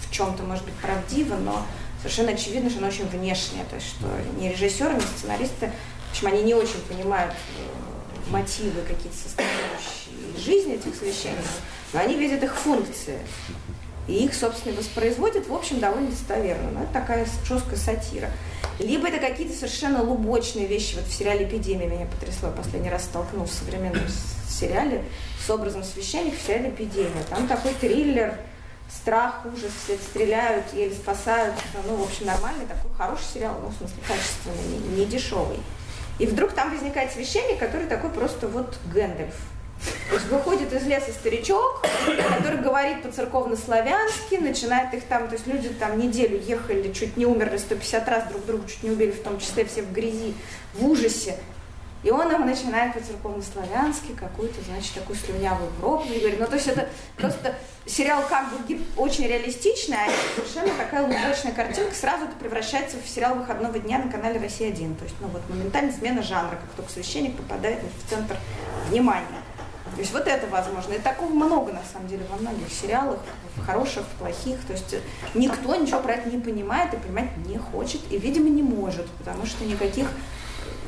в 0.00 0.10
чем-то 0.10 0.42
может 0.42 0.64
быть 0.64 0.74
правдива, 0.74 1.36
но 1.36 1.64
совершенно 1.98 2.32
очевидно, 2.32 2.68
что 2.68 2.80
она 2.80 2.88
очень 2.88 3.06
внешняя, 3.06 3.64
то 3.64 3.76
есть 3.76 3.88
что 3.88 4.06
ни 4.38 4.48
режиссеры, 4.48 4.94
ни 4.94 5.00
сценаристы, 5.00 5.72
в 6.08 6.10
общем, 6.10 6.26
они 6.26 6.42
не 6.42 6.54
очень 6.54 6.80
понимают 6.88 7.32
э, 7.32 8.30
мотивы 8.30 8.82
какие-то 8.82 9.16
составляющие 9.16 10.36
жизни 10.36 10.74
этих 10.74 10.94
священников, 10.94 11.60
но 11.92 12.00
они 12.00 12.16
видят 12.16 12.42
их 12.42 12.54
функции. 12.54 13.18
И 14.08 14.24
их, 14.24 14.34
собственно, 14.34 14.76
воспроизводят, 14.76 15.46
в 15.46 15.54
общем, 15.54 15.78
довольно 15.78 16.10
достоверно. 16.10 16.70
Но 16.72 16.82
это 16.82 16.92
такая 16.92 17.26
жесткая 17.44 17.76
сатира. 17.76 18.30
Либо 18.78 19.08
это 19.08 19.18
какие-то 19.18 19.54
совершенно 19.54 20.02
лубочные 20.02 20.66
вещи. 20.66 20.96
Вот 20.96 21.06
в 21.06 21.12
сериале 21.12 21.44
«Эпидемия» 21.44 21.86
меня 21.86 22.06
потрясло. 22.06 22.48
Я 22.48 22.54
последний 22.54 22.90
раз 22.90 23.04
столкнулся 23.04 23.54
в 23.54 23.58
современном 23.58 24.02
сериале 24.48 25.04
с 25.44 25.50
образом 25.50 25.84
священника 25.84 26.36
в 26.36 26.46
сериале 26.46 26.70
«Эпидемия». 26.70 27.22
Там 27.30 27.46
такой 27.46 27.74
триллер, 27.74 28.36
страх, 28.90 29.42
ужас, 29.44 29.70
все 29.84 29.96
стреляют, 29.96 30.64
еле 30.72 30.94
спасаются. 30.94 31.62
Ну, 31.86 31.96
в 31.96 32.02
общем, 32.02 32.26
нормальный 32.26 32.66
такой 32.66 32.90
хороший 32.96 33.24
сериал, 33.34 33.58
ну, 33.62 33.68
в 33.68 33.76
смысле, 33.76 33.96
качественный, 34.06 34.78
не, 34.78 35.00
не 35.00 35.06
дешевый. 35.06 35.60
И 36.18 36.26
вдруг 36.26 36.52
там 36.52 36.70
возникает 36.70 37.12
священник, 37.12 37.58
который 37.58 37.86
такой 37.86 38.10
просто 38.10 38.46
вот 38.48 38.76
Гэндальф. 38.92 39.34
То 40.08 40.14
есть 40.16 40.28
выходит 40.28 40.72
из 40.72 40.86
леса 40.86 41.10
старичок, 41.12 41.84
который 42.36 42.58
говорит 42.58 43.02
по-церковно-славянски, 43.02 44.36
начинает 44.36 44.92
их 44.94 45.04
там, 45.04 45.28
то 45.28 45.34
есть 45.34 45.46
люди 45.46 45.68
там 45.70 45.98
неделю 45.98 46.40
ехали, 46.40 46.92
чуть 46.92 47.16
не 47.16 47.26
умерли 47.26 47.56
150 47.56 48.08
раз, 48.08 48.28
друг 48.28 48.44
друга 48.46 48.68
чуть 48.68 48.82
не 48.82 48.90
убили, 48.90 49.10
в 49.10 49.22
том 49.22 49.40
числе 49.40 49.64
все 49.64 49.82
в 49.82 49.92
грязи, 49.92 50.34
в 50.74 50.86
ужасе. 50.86 51.36
И 52.02 52.10
он 52.10 52.32
им 52.32 52.46
начинает 52.46 52.94
по-церковно-славянски 52.94 54.12
какую-то, 54.18 54.60
значит, 54.62 54.92
такую 54.92 55.16
слюнявую 55.16 55.70
проповедь. 55.80 56.18
Говорит, 56.18 56.40
ну, 56.40 56.46
то 56.46 56.56
есть 56.56 56.66
это 56.66 56.88
просто 57.16 57.54
сериал 57.86 58.24
как 58.28 58.50
бы 58.50 58.80
очень 58.96 59.26
реалистичный, 59.26 59.96
а 59.96 60.10
совершенно 60.34 60.74
такая 60.76 61.02
лубочная 61.02 61.52
картинка 61.52 61.94
сразу 61.94 62.24
это 62.24 62.34
превращается 62.34 62.96
в 62.96 63.08
сериал 63.08 63.36
выходного 63.36 63.78
дня 63.78 63.98
на 63.98 64.10
канале 64.10 64.40
«Россия-1». 64.40 64.96
То 64.96 65.04
есть, 65.04 65.14
ну, 65.20 65.28
вот 65.28 65.48
моментально 65.48 65.92
смена 65.92 66.22
жанра, 66.22 66.56
как 66.56 66.70
только 66.76 66.90
священник 66.90 67.36
попадает 67.36 67.78
в 68.04 68.10
центр 68.10 68.36
внимания. 68.88 69.42
То 69.94 70.00
есть 70.00 70.12
вот 70.12 70.26
это 70.26 70.46
возможно. 70.46 70.94
И 70.94 70.98
такого 70.98 71.30
много, 71.30 71.72
на 71.72 71.82
самом 71.92 72.08
деле, 72.08 72.24
во 72.30 72.36
многих 72.38 72.72
сериалах, 72.72 73.18
в 73.56 73.64
хороших, 73.64 74.04
в 74.04 74.18
плохих. 74.18 74.58
То 74.66 74.72
есть 74.72 74.94
никто 75.34 75.74
ничего 75.76 76.00
про 76.00 76.14
это 76.14 76.30
не 76.30 76.38
понимает 76.38 76.94
и 76.94 76.96
понимать 76.96 77.36
не 77.46 77.58
хочет, 77.58 78.00
и, 78.10 78.18
видимо, 78.18 78.48
не 78.48 78.62
может, 78.62 79.06
потому 79.18 79.46
что 79.46 79.64
никаких 79.64 80.08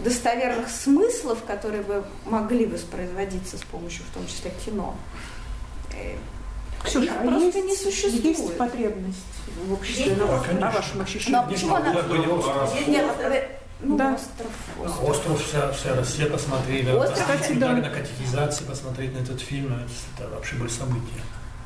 достоверных 0.02 0.68
смыслов, 0.68 1.44
которые 1.44 1.82
бы 1.82 2.04
могли 2.24 2.66
воспроизводиться 2.66 3.58
с 3.58 3.62
помощью, 3.62 4.04
в 4.10 4.14
том 4.14 4.26
числе, 4.26 4.52
кино, 4.64 4.94
э, 5.94 6.16
Ксюша, 6.84 7.12
а 7.18 7.26
просто 7.26 7.58
есть, 7.58 7.68
не 7.68 7.76
существует. 7.76 8.24
Есть 8.24 8.58
потребность 8.58 9.18
в 9.66 9.72
обществе, 9.72 10.04
есть, 10.06 10.18
на, 10.18 10.26
да, 10.26 10.52
на 10.52 10.70
вашем 10.70 11.00
ощущении? 11.00 11.36
Но 11.36 11.46
почему 11.46 11.74
она... 11.74 11.94
Нет, 12.86 13.06
ну, 13.84 13.96
да. 13.96 14.14
остров. 14.14 14.50
Остров, 14.82 15.10
остров 15.10 15.46
вся, 15.46 15.72
вся 15.72 15.94
Россия 15.94 16.26
посмотрели. 16.26 16.90
Остров, 16.90 17.18
кстати, 17.18 17.52
да. 17.54 17.72
на 17.72 17.90
катехизации 17.90 18.64
посмотреть 18.64 19.14
на 19.14 19.18
этот 19.18 19.40
фильм, 19.40 19.74
это 20.16 20.28
вообще 20.28 20.56
было 20.56 20.68
событие. 20.68 21.20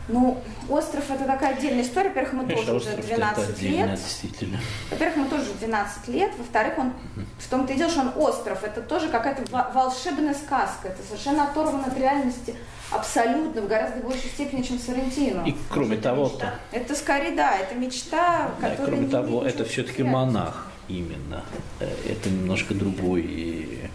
Ну, 0.08 0.42
остров 0.70 1.10
это 1.10 1.24
такая 1.24 1.54
отдельная 1.54 1.82
история. 1.82 2.08
Во-первых, 2.08 2.32
мы 2.32 2.46
Конечно, 2.46 2.72
тоже 2.72 2.94
уже 2.94 3.02
12 3.02 3.62
лет. 3.62 3.90
Действительно. 3.90 4.58
Во-первых, 4.90 5.16
мы 5.16 5.26
тоже 5.26 5.44
12 5.60 6.08
лет. 6.08 6.30
Во-вторых, 6.38 6.78
он 6.78 6.92
в 7.38 7.48
том-то 7.48 7.74
и 7.74 7.76
дело, 7.76 7.90
что 7.90 8.00
он 8.00 8.12
остров. 8.16 8.64
Это 8.64 8.80
тоже 8.80 9.08
какая-то 9.08 9.42
волшебная 9.74 10.34
сказка. 10.34 10.88
Это 10.88 11.02
совершенно 11.06 11.44
оторвано 11.44 11.84
от 11.86 11.98
реальности 11.98 12.54
абсолютно, 12.90 13.60
в 13.60 13.68
гораздо 13.68 14.00
большей 14.00 14.30
степени, 14.30 14.62
чем 14.62 14.78
Сарантино. 14.78 15.42
И 15.46 15.54
кроме 15.68 15.98
того, 15.98 16.32
это 16.72 16.94
скорее 16.94 17.32
да, 17.32 17.58
это 17.58 17.74
мечта, 17.74 18.50
да, 18.60 18.70
которая. 18.70 18.86
Кроме 18.86 19.08
того, 19.08 19.44
это 19.44 19.64
все-таки 19.66 20.02
монах 20.02 20.68
именно. 20.88 21.44
Э, 21.80 21.88
это 22.06 22.30
немножко 22.30 22.74
другой 22.74 23.22
и, 23.22 23.90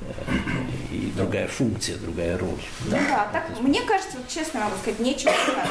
э, 0.00 0.12
и 0.92 1.12
другая 1.16 1.48
функция, 1.48 1.96
другая 1.98 2.38
роль. 2.38 2.60
Да, 2.90 2.98
ну 2.98 3.08
да 3.08 3.28
так, 3.32 3.50
есть... 3.50 3.60
мне 3.60 3.82
кажется, 3.82 4.16
вот 4.16 4.28
честно 4.28 4.60
могу 4.60 4.76
сказать, 4.78 5.00
нечего 5.00 5.32
сказать. 5.42 5.70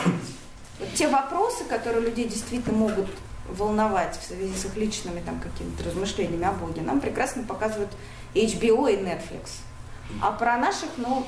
Вот 0.79 0.93
те 0.93 1.07
вопросы, 1.07 1.63
которые 1.65 2.05
людей 2.05 2.27
действительно 2.27 2.77
могут 2.77 3.07
волновать 3.47 4.17
в 4.17 4.25
связи 4.25 4.53
с 4.55 4.65
их 4.65 4.75
личными 4.75 5.21
там 5.21 5.39
какими-то 5.39 5.83
размышлениями 5.83 6.45
о 6.45 6.51
Боге, 6.51 6.81
нам 6.81 7.01
прекрасно 7.01 7.43
показывают 7.43 7.91
HBO 8.33 8.91
и 8.91 8.97
Netflix. 8.97 9.49
А 10.21 10.31
про 10.31 10.57
наших, 10.57 10.89
ну, 10.97 11.25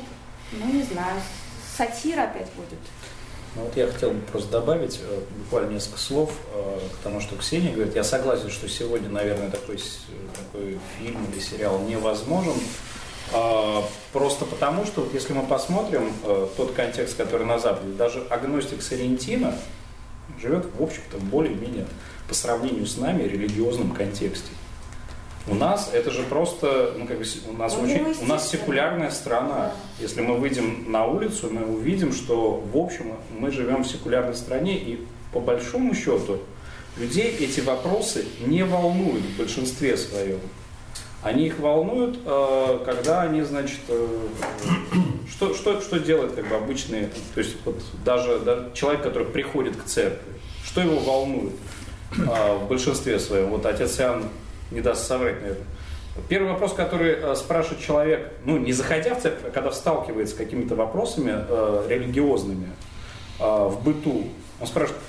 ну 0.54 0.66
не 0.72 0.84
знаю, 0.84 1.22
сатира 1.78 2.24
опять 2.24 2.52
будет. 2.54 2.80
Ну, 3.56 3.64
вот 3.64 3.76
я 3.76 3.88
хотел 3.88 4.12
бы 4.12 4.22
просто 4.32 4.50
добавить 4.50 5.02
э, 5.04 5.20
буквально 5.44 5.74
несколько 5.74 6.00
слов 6.00 6.32
э, 6.54 6.80
к 6.94 7.04
тому, 7.04 7.20
что 7.20 7.36
Ксения 7.36 7.74
говорит. 7.74 7.96
Я 7.96 8.06
согласен, 8.06 8.50
что 8.50 8.70
сегодня, 8.70 9.10
наверное, 9.10 9.50
такой, 9.50 9.78
такой 10.38 10.80
фильм 10.98 11.26
или 11.32 11.40
сериал 11.40 11.80
невозможен. 11.80 12.54
А, 13.34 13.84
просто 14.14 14.46
потому, 14.46 14.86
что 14.86 15.02
вот 15.02 15.14
если 15.14 15.34
мы 15.34 15.46
посмотрим 15.46 16.14
э, 16.24 16.48
тот 16.56 16.72
контекст, 16.74 17.18
который 17.18 17.46
на 17.46 17.60
Западе, 17.60 17.92
даже 17.94 18.26
агностик 18.30 18.82
Сарентино 18.82 19.54
живет, 20.42 20.68
в 20.78 20.82
общем-то, 20.82 21.18
более-менее 21.18 21.88
по 22.30 22.34
сравнению 22.34 22.86
с 22.86 22.98
нами 22.98 23.24
религиозном 23.24 23.92
контексте. 23.92 24.50
У 25.48 25.56
нас 25.56 25.90
это 25.92 26.12
же 26.12 26.24
просто, 26.24 26.94
ну, 26.98 27.08
как 27.08 27.18
бы, 27.18 27.26
у 27.50 27.54
нас, 27.54 27.76
ну, 27.76 27.84
очень, 27.84 28.24
у 28.24 28.26
нас 28.26 28.50
секулярная 28.50 29.10
страна. 29.10 29.50
Да. 29.50 29.74
Если 30.00 30.22
мы 30.22 30.36
выйдем 30.36 30.92
на 30.92 31.06
улицу, 31.06 31.50
мы 31.52 31.66
увидим, 31.66 32.14
что, 32.14 32.64
в 32.72 32.78
общем, 32.78 33.14
мы 33.38 33.52
живем 33.52 33.84
в 33.84 33.88
секулярной 33.88 34.36
стране, 34.36 34.78
и 34.78 35.06
по 35.34 35.40
большому 35.40 35.96
счету 35.96 36.40
людей 36.98 37.36
эти 37.40 37.62
вопросы 37.62 38.26
не 38.46 38.64
волнуют 38.64 39.24
в 39.24 39.38
большинстве 39.38 39.98
своем. 39.98 40.40
Они 41.24 41.48
их 41.48 41.60
волнуют, 41.60 42.20
э, 42.26 42.80
когда 42.84 43.22
они, 43.22 43.42
значит, 43.42 43.80
э, 43.90 44.08
что, 45.30 45.54
что, 45.54 45.80
что 45.80 46.00
делает 46.00 46.34
как 46.34 46.48
бы 46.48 46.56
обычный, 46.56 47.10
то 47.34 47.40
есть 47.40 47.58
вот 47.64 47.80
даже, 48.04 48.40
даже 48.40 48.72
человек, 48.74 49.04
который 49.04 49.28
приходит 49.28 49.76
к 49.76 49.86
церкви, 49.86 50.34
что 50.66 50.82
его 50.82 51.00
волнует 51.00 51.54
э, 52.18 52.58
в 52.58 52.68
большинстве 52.68 53.20
своем? 53.20 53.50
Вот 53.50 53.66
отец 53.68 54.00
Иоанн 54.00 54.26
не 54.72 54.82
даст 54.82 55.08
соврать, 55.08 55.42
наверное. 55.42 55.66
Первый 56.28 56.52
вопрос, 56.52 56.74
который 56.74 57.14
э, 57.14 57.36
спрашивает 57.36 57.82
человек, 57.82 58.32
ну, 58.44 58.58
не 58.58 58.74
заходя 58.74 59.16
в 59.16 59.22
церковь, 59.22 59.46
а 59.46 59.50
когда 59.52 59.72
сталкивается 59.72 60.36
с 60.36 60.38
какими-то 60.38 60.76
вопросами 60.76 61.34
э, 61.34 61.86
религиозными 61.90 62.70
э, 63.40 63.44
в 63.44 63.82
быту, 63.82 64.28
он 64.60 64.68
спрашивает, 64.68 65.02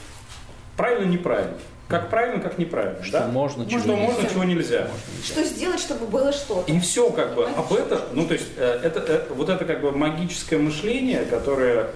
правильно, 0.77 1.11
неправильно? 1.11 1.57
Как 1.89 2.09
правильно, 2.09 2.41
как 2.41 2.57
неправильно. 2.57 3.03
Что 3.03 3.19
да? 3.19 3.27
можно, 3.27 3.67
чего 3.67 3.81
что 3.81 3.97
можно, 3.97 4.29
чего 4.29 4.45
нельзя. 4.45 4.89
Что 5.25 5.43
сделать, 5.43 5.81
чтобы 5.81 6.07
было 6.07 6.33
что-то. 6.33 6.71
И 6.71 6.79
все 6.79 7.11
как 7.11 7.35
бы 7.35 7.47
об 7.47 7.73
этом, 7.73 7.99
ну 8.13 8.27
то 8.27 8.35
есть 8.35 8.47
э, 8.57 8.81
это, 8.85 9.01
это, 9.01 9.35
вот 9.35 9.49
это 9.49 9.65
как 9.65 9.81
бы 9.81 9.91
магическое 9.91 10.59
мышление, 10.59 11.25
которое 11.25 11.89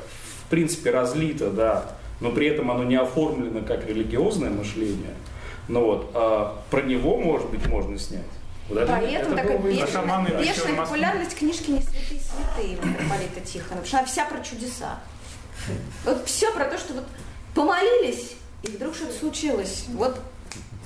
в 0.45 0.51
принципе 0.51 0.91
разлито, 0.91 1.51
да, 1.51 1.85
но 2.21 2.31
при 2.31 2.49
этом 2.49 2.73
оно 2.73 2.83
не 2.83 2.97
оформлено 2.97 3.61
как 3.65 3.87
религиозное 3.87 4.51
мышление– 4.51 5.15
ну 5.69 5.85
вот, 5.85 6.11
а 6.15 6.63
про 6.71 6.83
него, 6.83 7.17
может 7.19 7.49
быть, 7.51 7.67
можно 7.67 7.99
снять. 7.99 8.23
Вот 8.69 8.79
это, 8.79 8.93
Поэтому 8.93 9.35
это 9.35 9.43
такая 9.43 9.59
бешеная, 9.59 10.41
бешеная 10.41 10.75
популярность 10.85 11.37
книжки 11.37 11.71
«Не 11.71 11.83
святые 11.83 12.21
святые» 12.21 12.77
митрополита 12.77 13.41
Тихона, 13.41 13.81
потому 13.81 13.87
что 13.87 13.99
она 13.99 14.07
вся 14.07 14.25
про 14.25 14.41
чудеса. 14.41 15.01
Вот 16.05 16.27
все 16.27 16.53
про 16.53 16.65
то, 16.65 16.79
что 16.79 16.95
вот 16.95 17.05
помолились, 17.55 18.37
и 18.63 18.69
вдруг 18.69 18.95
что-то 18.95 19.13
случилось. 19.13 19.87
Вот 19.95 20.19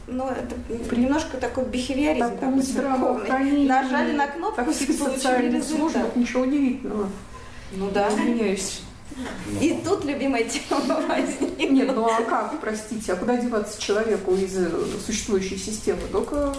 ну, 0.07 0.28
это 0.28 0.97
немножко 0.97 1.36
такой 1.36 1.65
бихевиоризм 1.65 2.39
такой 2.39 2.62
церковный. 2.62 3.66
Нажали 3.66 4.12
на 4.12 4.27
кнопку, 4.27 4.62
и 4.62 4.93
получили 4.93 5.57
результат. 5.57 6.16
Ничего 6.16 6.43
удивительного. 6.43 7.09
Ну 7.73 7.90
да. 7.90 8.09
Извиняюсь. 8.09 8.82
И 9.61 9.81
тут 9.85 10.05
любимая 10.05 10.45
тема 10.45 11.01
возникла. 11.07 11.66
Нет, 11.66 11.95
ну 11.95 12.07
а 12.07 12.23
как, 12.23 12.61
простите, 12.61 13.12
а 13.12 13.16
куда 13.16 13.37
деваться 13.37 13.81
человеку 13.81 14.35
из 14.35 14.57
э, 14.57 14.70
существующей 15.05 15.59
системы? 15.59 16.03
Только 16.11 16.55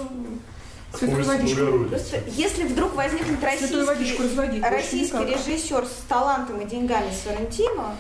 Святой 0.98 1.23
водичку. 1.23 1.86
Просто 1.90 2.22
если 2.28 2.64
вдруг 2.64 2.95
возникнет 2.95 3.44
российский, 3.44 4.61
российский 4.61 5.26
режиссер 5.26 5.86
с 5.86 6.03
талантом 6.07 6.60
и 6.61 6.65
деньгами 6.65 7.11
Сарантино, 7.23 7.95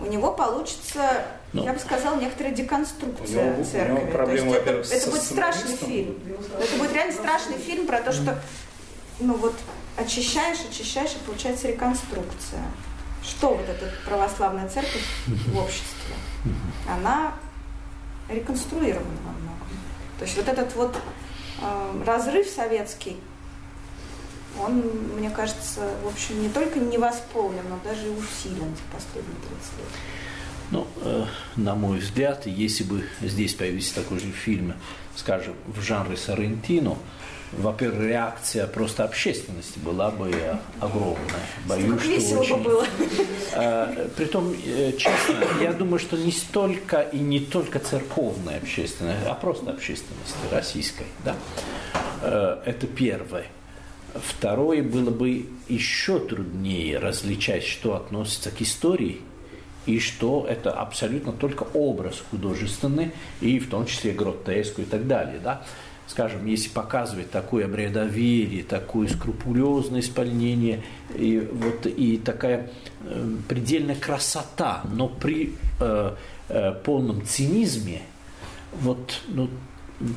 у 0.00 0.06
него 0.06 0.32
получится, 0.32 1.24
ну, 1.52 1.64
я 1.64 1.72
бы 1.72 1.78
сказала, 1.78 2.18
некоторая 2.18 2.54
деконструкция 2.54 3.54
него, 3.54 3.64
церкви. 3.64 4.12
То 4.12 4.32
есть 4.32 4.46
это, 4.46 4.94
это 4.94 5.10
будет 5.10 5.22
страшный 5.22 5.76
фильм. 5.76 6.18
Это 6.58 6.76
будет 6.78 6.92
реально 6.92 7.12
страшный 7.12 7.58
фильм 7.58 7.86
про 7.86 8.00
то, 8.00 8.12
что 8.12 8.40
ну 9.18 9.34
вот 9.34 9.54
очищаешь, 9.96 10.58
очищаешь, 10.70 11.10
и 11.12 11.26
получается 11.26 11.68
реконструкция 11.68 12.62
что 13.22 13.54
вот 13.54 13.68
эта 13.68 13.90
православная 14.04 14.68
церковь 14.68 15.06
в 15.26 15.58
обществе? 15.58 16.14
Она 16.88 17.34
реконструирована 18.28 19.18
во 19.24 19.32
многом. 19.32 19.68
То 20.18 20.24
есть 20.24 20.36
вот 20.36 20.48
этот 20.48 20.74
вот 20.74 20.96
э, 21.60 22.02
разрыв 22.06 22.46
советский, 22.46 23.16
он, 24.58 24.82
мне 25.16 25.30
кажется, 25.30 25.94
в 26.02 26.08
общем, 26.08 26.42
не 26.42 26.48
только 26.48 26.78
не 26.78 26.98
восполнен, 26.98 27.62
но 27.68 27.78
даже 27.84 28.06
и 28.06 28.10
усилен 28.10 28.74
за 28.74 28.94
последние 28.94 29.36
30 29.36 29.78
лет. 29.78 29.88
Ну, 30.70 30.86
э, 31.02 31.26
на 31.56 31.74
мой 31.74 31.98
взгляд, 31.98 32.46
если 32.46 32.84
бы 32.84 33.04
здесь 33.20 33.54
появился 33.54 33.96
такой 33.96 34.20
же 34.20 34.30
фильм, 34.30 34.74
скажем, 35.16 35.54
в 35.66 35.80
жанре 35.80 36.16
Сарентино, 36.16 36.96
во-первых, 37.52 38.00
реакция 38.02 38.66
просто 38.66 39.04
общественности 39.04 39.78
была 39.80 40.10
бы 40.10 40.32
огромная. 40.80 41.18
Боюсь, 41.66 42.26
что 42.26 42.38
очень... 42.38 42.56
бы 42.56 42.62
было. 42.62 42.86
А, 43.54 44.08
притом, 44.16 44.54
э, 44.64 44.92
честно, 44.92 45.44
я 45.60 45.72
думаю, 45.72 45.98
что 45.98 46.16
не 46.16 46.30
столько 46.30 47.00
и 47.00 47.18
не 47.18 47.40
только 47.40 47.80
церковная 47.80 48.58
общественность, 48.58 49.26
а 49.26 49.34
просто 49.34 49.70
общественность 49.70 50.36
российской. 50.52 51.06
Да? 51.24 51.34
А, 52.22 52.62
это 52.64 52.86
первое. 52.86 53.46
Второе, 54.14 54.82
было 54.82 55.10
бы 55.10 55.46
еще 55.68 56.18
труднее 56.20 56.98
различать, 56.98 57.64
что 57.64 57.94
относится 57.94 58.50
к 58.50 58.60
истории 58.60 59.20
и 59.86 59.98
что 59.98 60.46
это 60.48 60.72
абсолютно 60.72 61.32
только 61.32 61.64
образ 61.74 62.22
художественный, 62.30 63.12
и 63.40 63.58
в 63.58 63.68
том 63.68 63.86
числе 63.86 64.12
гротеску 64.12 64.82
и 64.82 64.84
так 64.84 65.06
далее. 65.06 65.40
Да? 65.42 65.62
Скажем, 66.10 66.44
если 66.46 66.68
показывать 66.70 67.30
такое 67.30 67.68
бредоверие, 67.68 68.64
такое 68.64 69.06
скрупулезное 69.06 70.00
исполнение, 70.00 70.82
и, 71.14 71.38
вот, 71.38 71.86
и 71.86 72.18
такая 72.18 72.68
э, 73.04 73.36
предельная 73.48 73.94
красота, 73.94 74.82
но 74.92 75.06
при 75.06 75.54
э, 75.78 76.14
э, 76.48 76.72
полном 76.84 77.24
цинизме, 77.24 78.02
вот, 78.72 79.20
ну, 79.28 79.50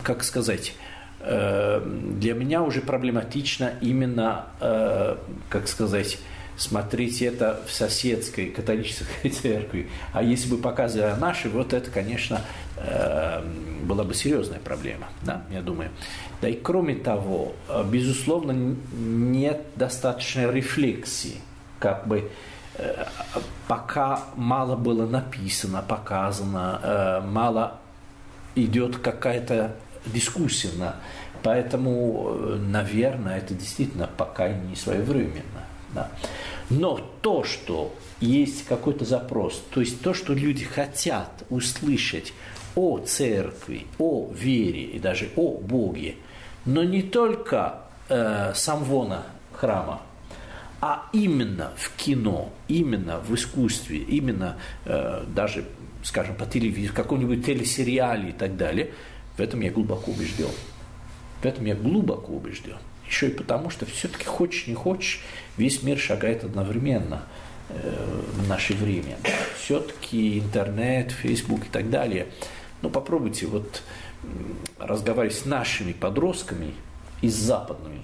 как 0.01 0.23
сказать, 0.23 0.73
э, 1.19 1.79
для 1.85 2.33
меня 2.33 2.63
уже 2.63 2.81
проблематично 2.81 3.73
именно, 3.79 4.47
э, 4.61 5.17
как 5.49 5.67
сказать, 5.67 6.17
смотреть 6.57 7.21
это 7.21 7.61
в 7.67 7.71
соседской 7.71 8.47
католической 8.47 9.29
церкви. 9.41 9.89
А 10.11 10.21
если 10.21 10.49
бы 10.49 10.57
показывали 10.57 11.19
наши, 11.19 11.49
вот 11.49 11.73
это, 11.73 11.89
конечно, 11.89 12.41
э, 12.77 13.43
была 13.83 14.03
бы 14.03 14.13
серьезная 14.13 14.59
проблема, 14.59 15.07
да, 15.21 15.43
я 15.51 15.61
думаю. 15.61 15.89
Да 16.41 16.49
и 16.49 16.53
кроме 16.53 16.95
того, 16.95 17.53
э, 17.67 17.83
безусловно, 17.89 18.75
нет 18.93 19.65
достаточной 19.75 20.51
рефлексии, 20.51 21.37
как 21.79 22.07
бы 22.07 22.29
э, 22.75 23.05
пока 23.67 24.23
мало 24.35 24.75
было 24.75 25.07
написано, 25.07 25.81
показано, 25.81 27.23
мало 27.25 27.79
идет 28.55 28.97
какая-то 28.97 29.75
дискуссия 30.05 30.69
Поэтому, 31.41 32.55
наверное, 32.57 33.37
это 33.37 33.53
действительно 33.53 34.07
пока 34.07 34.47
не 34.47 34.77
своевременно. 34.77 35.65
Да. 35.93 36.11
Но 36.69 36.99
то, 37.21 37.43
что 37.43 37.93
есть 38.19 38.65
какой-то 38.65 39.05
запрос, 39.05 39.61
то 39.71 39.79
есть 39.79 40.01
то, 40.01 40.13
что 40.13 40.33
люди 40.33 40.63
хотят 40.63 41.43
услышать 41.49 42.33
о 42.75 42.99
церкви, 42.99 43.85
о 43.99 44.31
вере 44.33 44.83
и 44.83 44.99
даже 44.99 45.29
о 45.35 45.57
Боге, 45.59 46.15
но 46.65 46.83
не 46.83 47.03
только 47.03 47.81
э, 48.09 48.53
самвона 48.55 49.25
храма, 49.53 50.01
а 50.81 51.09
именно 51.13 51.71
в 51.77 51.95
кино, 51.95 52.49
именно 52.67 53.19
в 53.19 53.33
искусстве, 53.35 53.99
именно 53.99 54.57
э, 54.85 55.23
даже, 55.27 55.65
скажем, 56.03 56.35
по 56.35 56.45
телевизору, 56.45 56.93
в 56.93 56.95
каком-нибудь 56.95 57.45
телесериале 57.45 58.29
и 58.29 58.33
так 58.33 58.57
далее, 58.57 58.91
в 59.37 59.39
этом 59.39 59.61
я 59.61 59.71
глубоко 59.71 60.11
убежден. 60.11 60.51
В 61.41 61.45
этом 61.45 61.65
я 61.65 61.75
глубоко 61.75 62.33
убежден. 62.33 62.77
Еще 63.07 63.27
и 63.27 63.31
потому, 63.31 63.69
что 63.69 63.85
все-таки 63.85 64.25
хочешь, 64.25 64.67
не 64.67 64.75
хочешь, 64.75 65.21
весь 65.57 65.83
мир 65.83 65.97
шагает 65.97 66.43
одновременно 66.43 67.23
э, 67.69 68.21
в 68.33 68.47
наше 68.47 68.73
время. 68.73 69.17
Все-таки 69.57 70.39
интернет, 70.39 71.11
Facebook 71.11 71.65
и 71.65 71.69
так 71.69 71.89
далее. 71.89 72.27
Но 72.81 72.89
попробуйте 72.89 73.45
вот 73.45 73.81
разговаривать 74.77 75.37
с 75.37 75.45
нашими 75.45 75.93
подростками 75.93 76.73
и 77.21 77.29
с 77.29 77.35
западными. 77.35 78.01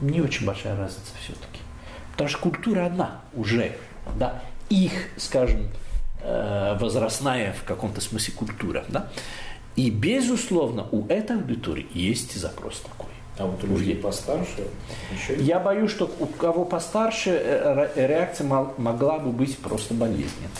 Не 0.00 0.20
очень 0.20 0.46
большая 0.46 0.76
разница 0.76 1.12
все-таки. 1.22 1.60
Потому 2.12 2.28
что 2.28 2.38
культура 2.38 2.86
одна 2.86 3.20
уже. 3.34 3.76
Да? 4.16 4.42
Их, 4.68 4.92
скажем, 5.16 5.68
э, 6.22 6.76
возрастная 6.80 7.52
в 7.52 7.64
каком-то 7.64 8.00
смысле 8.00 8.34
культура. 8.34 8.84
Да? 8.88 9.08
И, 9.76 9.90
безусловно, 9.90 10.86
у 10.90 11.06
этой 11.06 11.36
аудитории 11.36 11.86
есть 11.94 12.34
запрос 12.38 12.80
такой. 12.80 13.09
А 13.40 13.46
вот 13.46 13.64
у 13.64 13.66
людей 13.68 13.96
постарше 13.96 14.68
еще... 15.14 15.42
Я 15.42 15.58
боюсь, 15.58 15.90
что 15.90 16.14
у 16.18 16.26
кого 16.26 16.66
постарше 16.66 17.30
э, 17.30 17.90
э, 17.96 18.06
реакция 18.06 18.46
могла 18.46 19.18
бы 19.18 19.30
быть 19.30 19.56
просто 19.56 19.94
болезненной. 19.94 20.50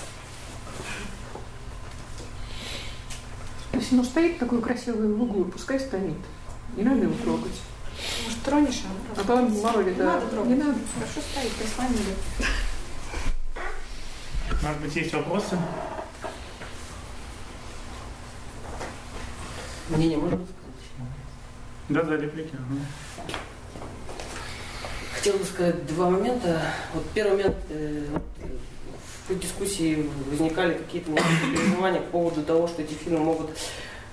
Если 3.74 3.94
ну 3.94 4.02
стоит 4.02 4.38
такой 4.38 4.62
красивый 4.62 5.12
в 5.12 5.22
углу, 5.22 5.44
пускай 5.44 5.78
стоит. 5.78 6.16
Не 6.74 6.82
надо 6.82 7.02
его 7.02 7.14
трогать. 7.22 7.60
Может, 8.24 8.42
тронешь, 8.42 8.82
а 9.12 9.18
потом 9.18 9.60
мало 9.60 9.80
ли, 9.80 9.92
да. 9.92 10.04
Не 10.04 10.10
надо 10.10 10.26
трогать. 10.28 10.50
Не 10.50 10.56
надо. 10.56 10.78
Хорошо 10.94 11.20
стоит, 11.20 11.52
прислонили. 11.52 12.14
Может 14.62 14.80
быть, 14.80 14.96
есть 14.96 15.12
вопросы? 15.12 15.58
Мнение 19.90 20.16
можно 20.16 20.38
сказать? 20.38 20.59
Да, 21.90 22.02
да, 22.04 22.16
реплики. 22.16 22.54
Хотел 25.12 25.36
бы 25.36 25.44
сказать 25.44 25.86
два 25.86 26.08
момента. 26.08 26.62
Вот 26.94 27.04
первый 27.12 27.32
момент, 27.32 27.56
э, 27.68 28.06
в 29.28 29.38
дискуссии 29.38 30.08
возникали 30.30 30.74
какие-то 30.74 31.10
переживания 31.10 32.00
по 32.00 32.10
поводу 32.10 32.42
того, 32.44 32.68
что 32.68 32.82
эти 32.82 32.94
фильмы 32.94 33.18
могут 33.24 33.50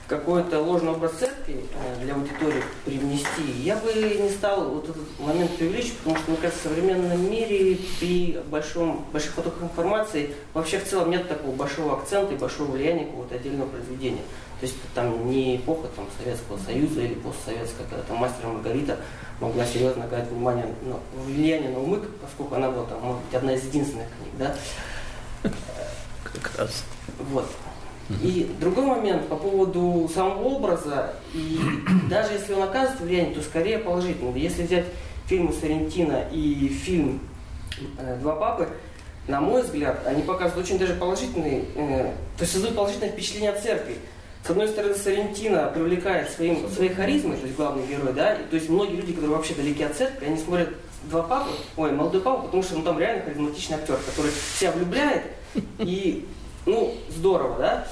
какой-то 0.07 0.61
ложный 0.61 0.91
образ 0.91 1.11
церкви 1.13 1.65
э, 1.73 2.03
для 2.03 2.15
аудитории 2.15 2.63
привнести, 2.85 3.43
я 3.61 3.75
бы 3.75 3.93
не 3.93 4.29
стал 4.29 4.69
вот 4.69 4.85
этот 4.85 5.19
момент 5.19 5.55
преувеличивать, 5.57 5.97
потому 5.97 6.17
что, 6.17 6.31
мне 6.31 6.39
кажется, 6.39 6.69
в 6.69 6.73
современном 6.73 7.29
мире 7.29 7.77
при 7.99 8.39
большом, 8.49 9.05
больших 9.11 9.33
потоках 9.33 9.63
информации 9.63 10.33
вообще 10.53 10.79
в 10.79 10.87
целом 10.87 11.11
нет 11.11 11.27
такого 11.27 11.53
большого 11.53 11.97
акцента 11.97 12.33
и 12.33 12.37
большого 12.37 12.71
влияния 12.71 13.05
какого-то 13.05 13.35
отдельного 13.35 13.67
произведения. 13.67 14.21
То 14.59 14.65
есть 14.65 14.77
там 14.95 15.29
не 15.29 15.57
эпоха 15.57 15.87
там, 15.95 16.07
Советского 16.17 16.57
Союза 16.57 17.01
или 17.01 17.13
постсоветская, 17.15 17.85
когда 17.87 18.03
там 18.03 18.17
мастер 18.17 18.47
Маргарита 18.47 18.97
могла 19.39 19.65
серьезно 19.65 20.05
оказать 20.05 20.29
внимание 20.29 20.65
на 20.81 20.95
влияние 21.23 21.69
на 21.69 21.79
умы, 21.79 22.01
поскольку 22.21 22.55
она 22.55 22.71
была 22.71 22.85
там, 22.85 23.01
может 23.01 23.21
быть, 23.23 23.35
одна 23.35 23.53
из 23.53 23.65
единственных 23.65 24.07
книг, 24.07 24.33
да? 24.39 24.55
Как 26.23 26.57
раз. 26.57 26.83
Вот. 27.19 27.45
И 28.23 28.49
другой 28.59 28.85
момент 28.85 29.27
по 29.27 29.35
поводу 29.35 30.09
самого 30.13 30.43
образа, 30.43 31.13
и 31.33 31.59
даже 32.09 32.33
если 32.33 32.53
он 32.53 32.63
оказывает 32.63 33.01
влияние, 33.01 33.35
то 33.35 33.41
скорее 33.41 33.79
положительное. 33.79 34.33
Если 34.35 34.63
взять 34.63 34.85
фильмы 35.25 35.51
Сарентина 35.51 36.23
и 36.31 36.69
фильм 36.69 37.19
э, 37.97 38.17
«Два 38.21 38.35
папы», 38.35 38.69
на 39.27 39.41
мой 39.41 39.61
взгляд, 39.61 40.05
они 40.05 40.21
показывают 40.21 40.65
очень 40.65 40.79
даже 40.79 40.93
положительный, 40.93 41.65
э, 41.75 42.13
то 42.37 42.41
есть 42.41 42.53
создают 42.53 42.77
положительное 42.77 43.11
впечатление 43.11 43.51
о 43.51 43.59
церкви. 43.59 43.95
С 44.45 44.49
одной 44.49 44.69
стороны, 44.69 44.95
Сарентина 44.95 45.69
привлекает 45.73 46.29
своим, 46.31 46.69
своей 46.69 46.93
харизмой, 46.93 47.35
то 47.35 47.43
есть 47.43 47.57
главный 47.57 47.85
герой, 47.85 48.13
да, 48.13 48.35
и, 48.35 48.43
то 48.45 48.55
есть 48.55 48.69
многие 48.69 48.95
люди, 48.95 49.11
которые 49.11 49.35
вообще 49.35 49.53
далеки 49.53 49.83
от 49.83 49.95
церкви, 49.95 50.27
они 50.27 50.37
смотрят 50.37 50.69
два 51.03 51.23
папы, 51.23 51.49
ой, 51.75 51.91
молодой 51.91 52.21
папа, 52.21 52.43
потому 52.43 52.63
что 52.63 52.75
он 52.75 52.83
там 52.83 52.97
реально 52.97 53.23
харизматичный 53.23 53.75
актер, 53.75 53.97
который 54.05 54.31
себя 54.57 54.71
влюбляет, 54.71 55.23
и, 55.79 56.25
ну, 56.67 56.93
здорово, 57.09 57.57
да. 57.57 57.87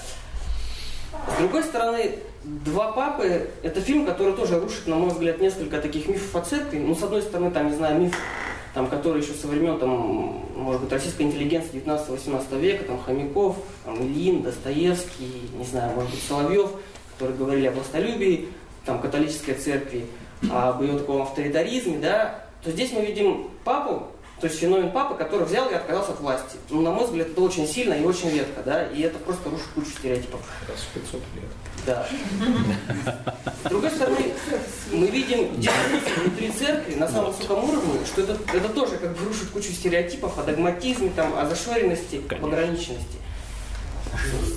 С 1.34 1.40
другой 1.40 1.64
стороны, 1.64 2.20
«Два 2.44 2.92
папы»— 2.92 3.50
это 3.64 3.82
фильм, 3.82 4.06
который 4.06 4.34
тоже 4.34 4.60
рушит, 4.60 4.86
на 4.86 4.96
мой 4.98 5.10
взгляд, 5.10 5.42
несколько 5.42 5.82
таких 5.82 6.08
мифов 6.08 6.36
о 6.36 6.42
церкви. 6.42 6.78
Ну, 6.78 6.94
с 6.94 7.02
одной 7.02 7.24
стороны, 7.24 7.50
там, 7.50 7.70
не 7.70 7.76
знаю, 7.76 8.00
миф 8.00 8.16
там, 8.76 8.88
который 8.88 9.22
еще 9.22 9.34
со 9.34 9.48
времен, 9.48 9.80
там, 9.80 10.44
может 10.54 10.82
быть, 10.82 10.92
российской 10.92 11.22
интеллигенции 11.22 11.82
19-18 11.82 12.60
века, 12.60 12.84
там, 12.84 13.02
Хомяков, 13.02 13.56
там, 13.86 13.96
Ильин, 14.06 14.44
Достоевский, 14.44 15.50
не 15.58 15.64
знаю, 15.64 15.96
может 15.96 16.12
быть, 16.12 16.22
Соловьев, 16.22 16.72
которые 17.14 17.38
говорили 17.38 17.68
о 17.68 17.72
властолюбии, 17.72 18.50
там, 18.86 19.00
католической 19.00 19.54
церкви, 19.54 20.06
об 20.52 20.82
ее 20.82 21.00
таком 21.00 21.22
авторитаризме, 21.22 22.00
да, 22.00 22.44
то 22.62 22.70
здесь 22.70 22.92
мы 22.92 23.06
видим 23.06 23.50
папу, 23.64 24.08
то 24.46 24.50
есть 24.50 24.62
феномен 24.62 24.92
папы, 24.92 25.16
который 25.16 25.48
взял 25.48 25.68
и 25.72 25.74
отказался 25.74 26.12
от 26.12 26.20
власти. 26.20 26.58
Ну, 26.70 26.84
на 26.84 26.92
мой 26.92 27.06
взгляд, 27.06 27.30
это 27.30 27.42
очень 27.42 27.68
сильно 27.68 27.96
и 27.96 28.04
очень 28.04 28.30
редко, 28.30 28.62
да, 28.64 28.86
и 28.86 29.02
это 29.02 29.18
просто 29.18 29.50
рушит 29.50 29.66
кучу 29.74 29.90
стереотипов. 29.90 30.40
Раз 30.70 30.82
в 30.82 30.94
500 30.94 31.14
лет. 31.14 31.44
Да. 31.88 32.08
С 33.64 33.70
другой 33.70 33.90
стороны, 33.90 34.20
мы 34.92 35.08
видим 35.08 35.60
дискуссию 35.60 36.22
внутри 36.22 36.52
церкви 36.52 36.94
на 36.94 37.08
самом 37.08 37.32
высоком 37.32 37.64
уровне, 37.68 38.06
что 38.06 38.22
это, 38.22 38.38
это 38.54 38.70
тоже 38.70 38.98
как 38.98 39.18
бы 39.18 39.26
рушит 39.26 39.50
кучу 39.50 39.72
стереотипов 39.72 40.38
о 40.38 40.44
догматизме, 40.44 41.10
там, 41.16 41.36
о 41.36 41.48
зашоренности, 41.48 42.22
Конечно. 42.30 42.38
пограничности. 42.48 43.18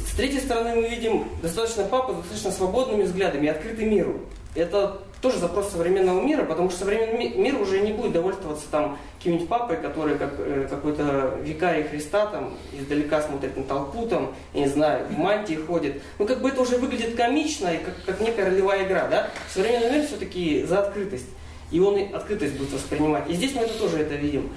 С 0.06 0.14
третьей 0.16 0.40
стороны, 0.40 0.74
мы 0.74 0.86
видим 0.86 1.30
достаточно 1.40 1.84
папу 1.84 2.12
с 2.12 2.16
достаточно 2.16 2.52
свободными 2.52 3.04
взглядами, 3.04 3.48
открытый 3.48 3.86
миру. 3.86 4.20
Это 4.54 5.00
тоже 5.20 5.38
запрос 5.38 5.70
современного 5.70 6.20
мира, 6.20 6.44
потому 6.44 6.70
что 6.70 6.80
современный 6.80 7.34
мир 7.34 7.60
уже 7.60 7.80
не 7.80 7.92
будет 7.92 8.12
довольствоваться 8.12 8.66
там 8.70 8.98
каким-нибудь 9.18 9.48
папой, 9.48 9.76
который 9.76 10.16
как 10.16 10.34
э, 10.38 10.66
какой-то 10.70 11.38
викарий 11.42 11.84
Христа 11.84 12.26
там 12.26 12.54
издалека 12.72 13.20
смотрит 13.22 13.56
на 13.56 13.64
толпу, 13.64 14.06
там, 14.06 14.34
я 14.54 14.60
не 14.60 14.68
знаю, 14.68 15.06
в 15.06 15.18
мантии 15.18 15.54
ходит. 15.54 16.02
Ну, 16.18 16.26
как 16.26 16.40
бы 16.40 16.50
это 16.50 16.60
уже 16.60 16.78
выглядит 16.78 17.16
комично 17.16 17.68
и 17.68 17.78
как, 17.78 17.94
как 18.06 18.20
некая 18.20 18.46
ролевая 18.46 18.86
игра, 18.86 19.08
да? 19.08 19.30
Современный 19.52 19.98
мир 19.98 20.06
все-таки 20.06 20.64
за 20.64 20.80
открытость. 20.80 21.26
И 21.70 21.80
он 21.80 21.98
и 21.98 22.12
открытость 22.12 22.56
будет 22.56 22.72
воспринимать. 22.72 23.28
И 23.28 23.34
здесь 23.34 23.54
мы 23.54 23.62
это 23.62 23.78
тоже 23.78 23.98
это 23.98 24.14
видим. 24.14 24.50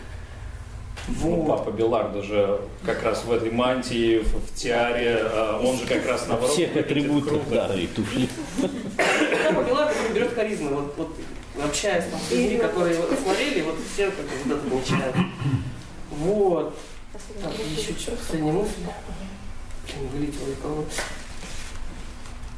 Ну, 1.07 1.45
папа 1.45 1.71
Беларда 1.71 2.21
же 2.21 2.61
как 2.85 3.03
раз 3.03 3.23
в 3.25 3.31
этой 3.31 3.51
мантии, 3.51 4.19
в, 4.19 4.37
в 4.37 4.55
тиаре, 4.55 5.19
э, 5.21 5.59
он 5.63 5.77
же 5.77 5.85
как 5.85 6.05
раз 6.05 6.27
наоборот 6.27 6.53
Всех 6.53 6.75
атрибутов, 6.75 7.49
да, 7.49 7.73
и 7.75 7.87
туфли. 7.87 8.29
Папа 9.47 9.63
Беларда 9.63 9.93
берет 10.13 10.33
харизму. 10.33 10.69
Вот, 10.69 10.93
вот 10.97 11.17
общаясь 11.63 12.05
там 12.05 12.19
с 12.19 12.31
людьми, 12.31 12.57
которые 12.57 12.95
его 12.95 13.07
смотрели, 13.15 13.61
вот 13.61 13.75
все 13.93 14.11
как 14.11 14.25
бы 14.25 14.31
вот 14.45 14.57
это 14.57 14.69
получают. 14.69 15.15
Вот. 16.11 16.77
Так, 17.41 17.51
еще 17.53 17.93
что, 17.99 18.11
последняя 18.11 18.51
мысль. 18.51 18.71
Блин, 19.85 20.09
Вылетела 20.13 20.55
головы. 20.61 20.85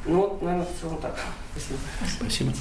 Ну 0.06 0.20
вот, 0.20 0.42
наверное, 0.42 0.66
в 0.66 0.80
целом 0.80 0.98
так. 1.00 1.18
Спасибо. 1.52 1.78
Спасибо. 2.18 2.52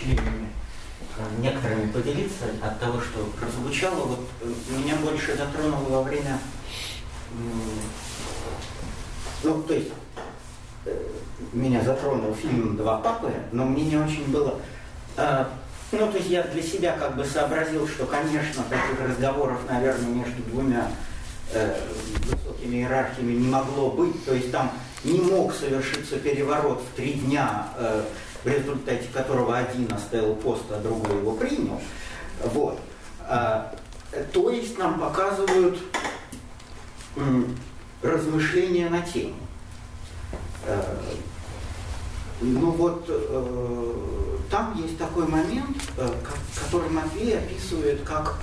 Впечатлениями 0.00 0.48
э, 1.16 1.22
некоторыми 1.38 1.90
поделиться 1.90 2.46
от 2.62 2.80
того, 2.80 3.00
что 3.00 3.24
прозвучало. 3.38 4.06
Вот 4.06 4.20
э, 4.42 4.52
меня 4.76 4.96
больше 4.96 5.36
затронуло 5.36 5.88
во 5.88 6.02
время, 6.02 6.38
ну, 9.42 9.62
то 9.62 9.74
есть, 9.74 9.90
э, 10.86 11.06
меня 11.52 11.82
затронул 11.82 12.34
фильм 12.34 12.76
«Два 12.76 12.98
папы», 12.98 13.32
но 13.52 13.64
мне 13.64 13.84
не 13.84 13.96
очень 13.96 14.30
было... 14.30 14.58
Ну, 15.92 16.08
то 16.08 16.18
есть 16.18 16.30
я 16.30 16.44
для 16.44 16.62
себя 16.62 16.96
как 16.96 17.16
бы 17.16 17.24
сообразил, 17.24 17.88
что, 17.88 18.06
конечно, 18.06 18.62
таких 18.70 19.00
разговоров, 19.04 19.58
наверное, 19.68 20.06
между 20.06 20.40
двумя 20.44 20.88
высокими 22.24 22.76
иерархиями 22.76 23.32
не 23.32 23.48
могло 23.48 23.90
быть. 23.90 24.24
То 24.24 24.32
есть 24.32 24.52
там 24.52 24.70
не 25.04 25.20
мог 25.20 25.54
совершиться 25.54 26.16
переворот 26.18 26.82
в 26.82 26.96
три 26.96 27.14
дня, 27.14 27.68
э, 27.76 28.04
в 28.44 28.46
результате 28.46 29.06
которого 29.12 29.56
один 29.56 29.92
оставил 29.92 30.34
пост, 30.34 30.64
а 30.70 30.80
другой 30.80 31.16
его 31.18 31.32
принял. 31.32 31.80
Вот. 32.44 32.78
А, 33.20 33.74
то 34.32 34.50
есть 34.50 34.78
нам 34.78 34.98
показывают 34.98 35.78
размышления 38.02 38.88
на 38.88 39.00
тему. 39.02 39.34
Э, 40.66 40.82
ну 42.40 42.70
вот 42.70 43.04
э, 43.08 43.96
там 44.50 44.74
есть 44.82 44.96
такой 44.98 45.26
момент, 45.26 45.76
э, 45.98 46.08
ко- 46.08 46.64
который 46.64 46.88
Матвей 46.90 47.38
описывает 47.38 48.02
как, 48.02 48.38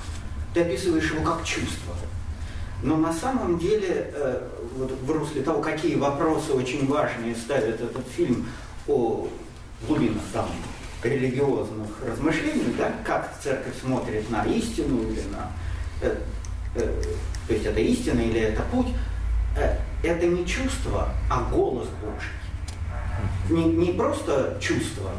ты 0.53 0.61
описываешь 0.61 1.11
его 1.11 1.23
как 1.23 1.43
чувство. 1.43 1.95
Но 2.83 2.95
на 2.95 3.11
самом 3.11 3.57
деле, 3.57 4.11
э, 4.13 4.47
вот 4.77 4.91
в 4.91 5.11
русле 5.11 5.41
того, 5.41 5.61
какие 5.61 5.95
вопросы 5.95 6.53
очень 6.53 6.87
важные 6.87 7.35
ставит 7.35 7.81
этот 7.81 8.07
фильм 8.07 8.47
о 8.87 9.27
глубинах 9.87 10.21
там 10.31 10.47
религиозных 11.03 11.89
размышлений, 12.05 12.73
да, 12.77 12.91
как 13.03 13.33
церковь 13.41 13.79
смотрит 13.81 14.29
на 14.29 14.43
истину 14.45 15.09
или 15.09 15.21
на... 15.31 15.51
э, 16.01 16.15
э, 16.75 17.03
то 17.47 17.53
есть 17.53 17.65
это 17.65 17.79
истина 17.79 18.19
или 18.19 18.41
это 18.41 18.61
путь, 18.63 18.87
это 20.03 20.25
не 20.27 20.45
чувство, 20.45 21.09
а 21.31 21.49
голос 21.51 21.87
Божий. 22.01 22.31
Не, 23.49 23.63
не 23.73 23.93
просто 23.93 24.57
чувство, 24.61 25.11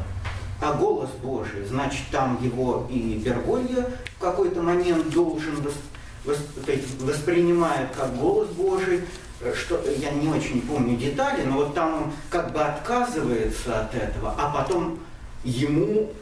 а 0.61 0.75
голос 0.75 1.11
Божий. 1.23 1.65
Значит, 1.67 2.03
там 2.13 2.39
его 2.43 2.87
и 2.91 3.21
Берголья 3.25 3.87
в 4.17 4.21
какой-то 4.21 4.63
момент 4.63 5.11
должен 5.11 5.57
воспринимает 7.01 7.91
как 7.97 8.17
голос 8.17 8.49
Божий, 8.49 9.03
э, 9.41 9.55
что 9.55 9.83
я 9.99 10.11
не 10.11 10.29
очень 10.29 10.63
помню 10.63 10.97
детали, 10.97 11.45
но 11.45 11.57
вот 11.57 11.75
там 11.75 12.03
он 12.03 12.13
как 12.31 12.53
бы 12.53 12.61
отказывается 12.61 13.81
от 13.81 13.95
этого, 13.95 14.35
а 14.39 14.51
потом 14.51 14.99
ему 15.45 16.13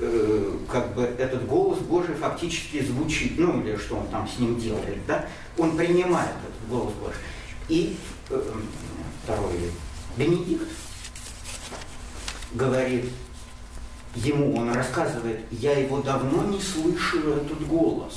э, 0.00 0.52
как 0.70 0.94
бы 0.94 1.02
этот 1.02 1.46
голос 1.46 1.78
Божий 1.80 2.14
фактически 2.14 2.82
звучит, 2.82 3.38
ну 3.38 3.60
или 3.62 3.76
что 3.76 3.96
он 3.96 4.08
там 4.08 4.28
с 4.28 4.38
ним 4.38 4.58
делает, 4.58 5.04
да, 5.06 5.26
он 5.56 5.76
принимает 5.76 6.30
этот 6.30 6.68
голос 6.68 6.92
Божий. 6.94 7.16
И 7.68 7.96
э, 8.30 8.42
второй 9.24 9.72
Бенедикт 10.16 10.68
говорит 12.52 13.10
ему, 14.14 14.56
он 14.56 14.72
рассказывает, 14.72 15.40
я 15.50 15.78
его 15.78 16.00
давно 16.00 16.44
не 16.44 16.60
слышу, 16.60 17.18
этот 17.30 17.66
голос. 17.66 18.16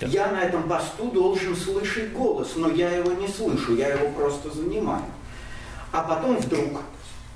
Да. 0.00 0.06
Я 0.06 0.30
на 0.30 0.40
этом 0.42 0.62
посту 0.62 1.10
должен 1.10 1.54
слышать 1.54 2.12
голос, 2.12 2.52
но 2.56 2.70
я 2.70 2.90
его 2.90 3.12
не 3.12 3.28
слышу, 3.28 3.76
я 3.76 3.88
его 3.88 4.10
просто 4.10 4.50
занимаю. 4.50 5.04
А 5.92 6.02
потом 6.02 6.38
вдруг, 6.38 6.80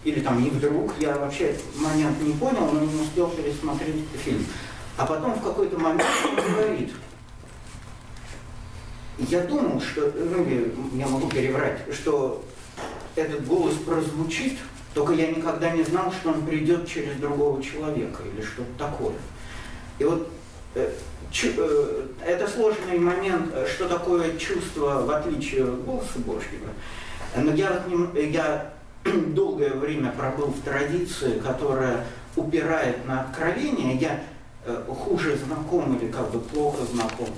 или 0.05 0.21
там 0.21 0.43
не 0.43 0.49
вдруг, 0.49 0.95
я 0.99 1.19
вообще 1.19 1.57
момент 1.77 2.21
не 2.23 2.33
понял, 2.33 2.71
но 2.73 2.81
не 2.81 3.03
успел 3.03 3.29
пересмотреть 3.29 4.05
фильм. 4.25 4.47
А 4.97 5.05
потом 5.05 5.35
в 5.35 5.43
какой-то 5.43 5.79
момент 5.79 6.09
он 6.25 6.37
говорит, 6.37 6.93
я 9.19 9.43
думал, 9.43 9.81
что, 9.81 10.13
ну, 10.15 10.47
я 10.97 11.07
могу 11.07 11.29
переврать, 11.29 11.81
что 11.93 12.45
этот 13.15 13.47
голос 13.47 13.75
прозвучит, 13.75 14.59
только 14.95 15.13
я 15.13 15.27
никогда 15.33 15.71
не 15.71 15.83
знал, 15.83 16.13
что 16.13 16.31
он 16.31 16.47
придет 16.47 16.89
через 16.89 17.17
другого 17.17 17.61
человека 17.63 18.23
или 18.33 18.43
что-то 18.43 18.71
такое. 18.79 19.15
И 19.99 20.05
вот 20.05 20.31
э, 20.77 20.93
э, 21.43 22.07
это 22.25 22.49
сложный 22.49 22.99
момент, 23.01 23.51
э, 23.53 23.67
что 23.67 23.89
такое 23.89 24.37
чувство 24.39 25.03
в 25.05 25.11
отличие 25.11 25.65
от 25.65 25.85
голоса 25.85 26.19
Божьего. 26.19 26.69
Но 27.37 27.53
я, 27.53 27.73
вот 27.73 28.15
не- 28.15 28.31
я 28.31 28.73
долгое 29.05 29.75
время 29.75 30.13
пробыл 30.13 30.47
в 30.47 30.61
традиции, 30.63 31.41
которая 31.41 32.05
упирает 32.37 33.05
на 33.07 33.23
откровение. 33.23 33.97
Я 33.97 34.21
хуже 34.89 35.37
знаком 35.37 35.97
или 35.97 36.11
как 36.11 36.31
бы 36.31 36.41
плохо 36.41 36.85
знаком 36.87 37.29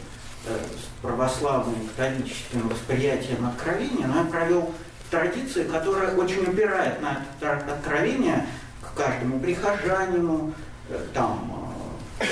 с 0.46 1.02
православным 1.02 1.74
католическим 1.88 2.68
восприятием 2.68 3.44
откровения, 3.46 4.06
но 4.06 4.20
я 4.20 4.24
провел 4.26 4.72
традиции, 5.10 5.64
которая 5.64 6.14
очень 6.16 6.42
упирает 6.42 7.00
на 7.00 7.22
это 7.40 7.52
откровение 7.72 8.46
к 8.82 8.96
каждому 8.96 9.40
прихожанину, 9.40 10.52
э, 10.88 10.98
там, 11.12 11.74
э, 12.20 12.24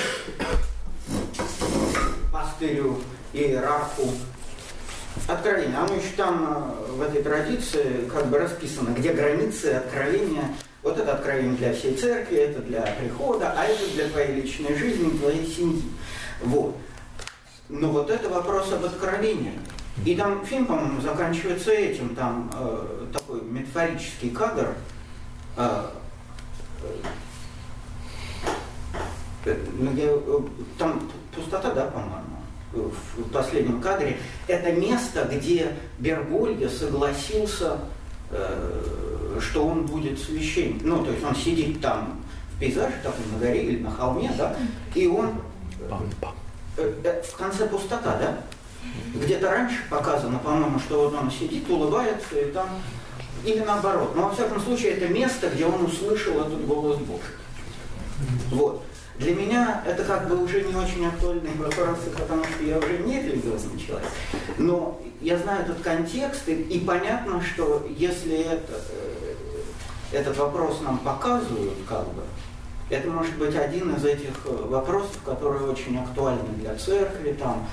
пастырю, 2.33 3.01
иерарху. 3.33 4.11
Откровение, 5.29 5.77
оно 5.77 5.95
еще 5.95 6.11
там 6.17 6.77
э, 6.89 6.93
в 6.93 7.03
этой 7.03 7.23
традиции 7.23 8.09
как 8.13 8.27
бы 8.27 8.39
расписано, 8.39 8.91
где 8.91 9.13
границы 9.13 9.67
откровения. 9.75 10.45
Вот 10.83 10.99
это 10.99 11.15
откровение 11.15 11.57
для 11.57 11.73
всей 11.73 11.97
церкви, 11.97 12.37
это 12.37 12.61
для 12.61 12.83
прихода, 12.83 13.55
а 13.57 13.65
это 13.65 13.91
для 13.95 14.09
твоей 14.09 14.43
личной 14.43 14.77
жизни, 14.77 15.17
твоей 15.17 15.47
семьи. 15.47 15.83
Вот. 16.43 16.77
Но 17.71 17.89
вот 17.89 18.11
это 18.11 18.29
вопрос 18.29 18.71
об 18.73 18.85
откровении. 18.85 19.59
И 20.05 20.17
там 20.17 20.45
фильм, 20.45 20.67
по-моему, 20.67 21.01
заканчивается 21.01 21.71
этим, 21.71 22.15
там 22.15 22.51
э, 22.53 23.07
такой 23.13 23.43
метафорический 23.43 24.31
кадр. 24.31 24.75
э, 25.57 25.87
э, 29.45 29.57
ну, 29.79 29.93
э, 29.97 30.41
там 30.79 31.01
пустота, 31.35 31.73
да, 31.73 31.87
по-моему, 31.87 32.43
в 32.73 33.31
последнем 33.31 33.81
кадре. 33.81 34.19
Это 34.49 34.73
место, 34.73 35.29
где 35.33 35.77
Берголья 35.99 36.69
согласился, 36.69 37.79
э, 38.31 39.39
что 39.41 39.67
он 39.67 39.87
будет 39.87 40.19
священником. 40.19 40.89
Ну, 40.89 41.05
то 41.05 41.13
есть 41.13 41.25
он 41.25 41.37
сидит 41.37 41.81
там 41.81 42.21
в 42.55 42.59
пейзаже, 42.59 42.95
такой 43.03 43.25
на 43.33 43.39
горе 43.39 43.65
или 43.65 43.83
на 43.83 43.91
холме, 43.93 44.33
да, 44.37 44.57
и 44.95 45.07
он. 45.07 45.41
Э, 46.77 46.93
э, 47.05 47.23
в 47.23 47.37
конце 47.37 47.69
пустота, 47.69 48.19
да? 48.19 48.39
Где-то 49.15 49.51
раньше 49.51 49.79
показано, 49.89 50.39
по-моему, 50.39 50.79
что 50.79 51.05
вот 51.09 51.15
он 51.15 51.31
сидит, 51.31 51.69
улыбается, 51.69 52.39
и 52.39 52.51
там... 52.51 52.69
Или 53.45 53.61
наоборот. 53.61 54.17
Но, 54.17 54.29
во 54.29 54.35
всяком 54.35 54.61
случае, 54.61 54.93
это 54.93 55.07
место, 55.09 55.51
где 55.51 55.67
он 55.67 55.85
услышал 55.85 56.41
этот 56.41 56.67
голос 56.67 56.97
Божий. 56.99 57.23
Вот. 58.51 58.83
Для 59.19 59.35
меня 59.35 59.83
это 59.87 60.03
как 60.05 60.29
бы 60.29 60.43
уже 60.43 60.63
не 60.63 60.75
очень 60.75 61.07
актуальные 61.07 61.55
вопросы, 61.55 62.11
потому 62.19 62.43
что 62.45 62.65
я 62.65 62.79
уже 62.79 62.99
не 62.99 63.23
религиозный 63.23 63.79
человек. 63.79 64.09
Но 64.59 65.01
я 65.21 65.39
знаю 65.39 65.63
этот 65.63 65.81
контекст, 65.83 66.49
и, 66.49 66.55
и 66.55 66.81
понятно, 66.81 67.41
что 67.41 67.87
если 67.97 68.39
это, 68.39 68.73
э, 68.91 69.35
этот 70.13 70.37
вопрос 70.37 70.81
нам 70.83 70.99
показывают, 70.99 71.75
как 71.89 72.07
бы, 72.09 72.23
это 72.91 73.09
может 73.09 73.37
быть 73.37 73.55
один 73.55 73.95
из 73.95 74.05
этих 74.05 74.35
э, 74.47 74.67
вопросов, 74.69 75.19
которые 75.25 75.71
очень 75.71 75.97
актуальны 75.97 76.49
для 76.59 76.75
церкви. 76.75 77.37
Там, 77.39 77.69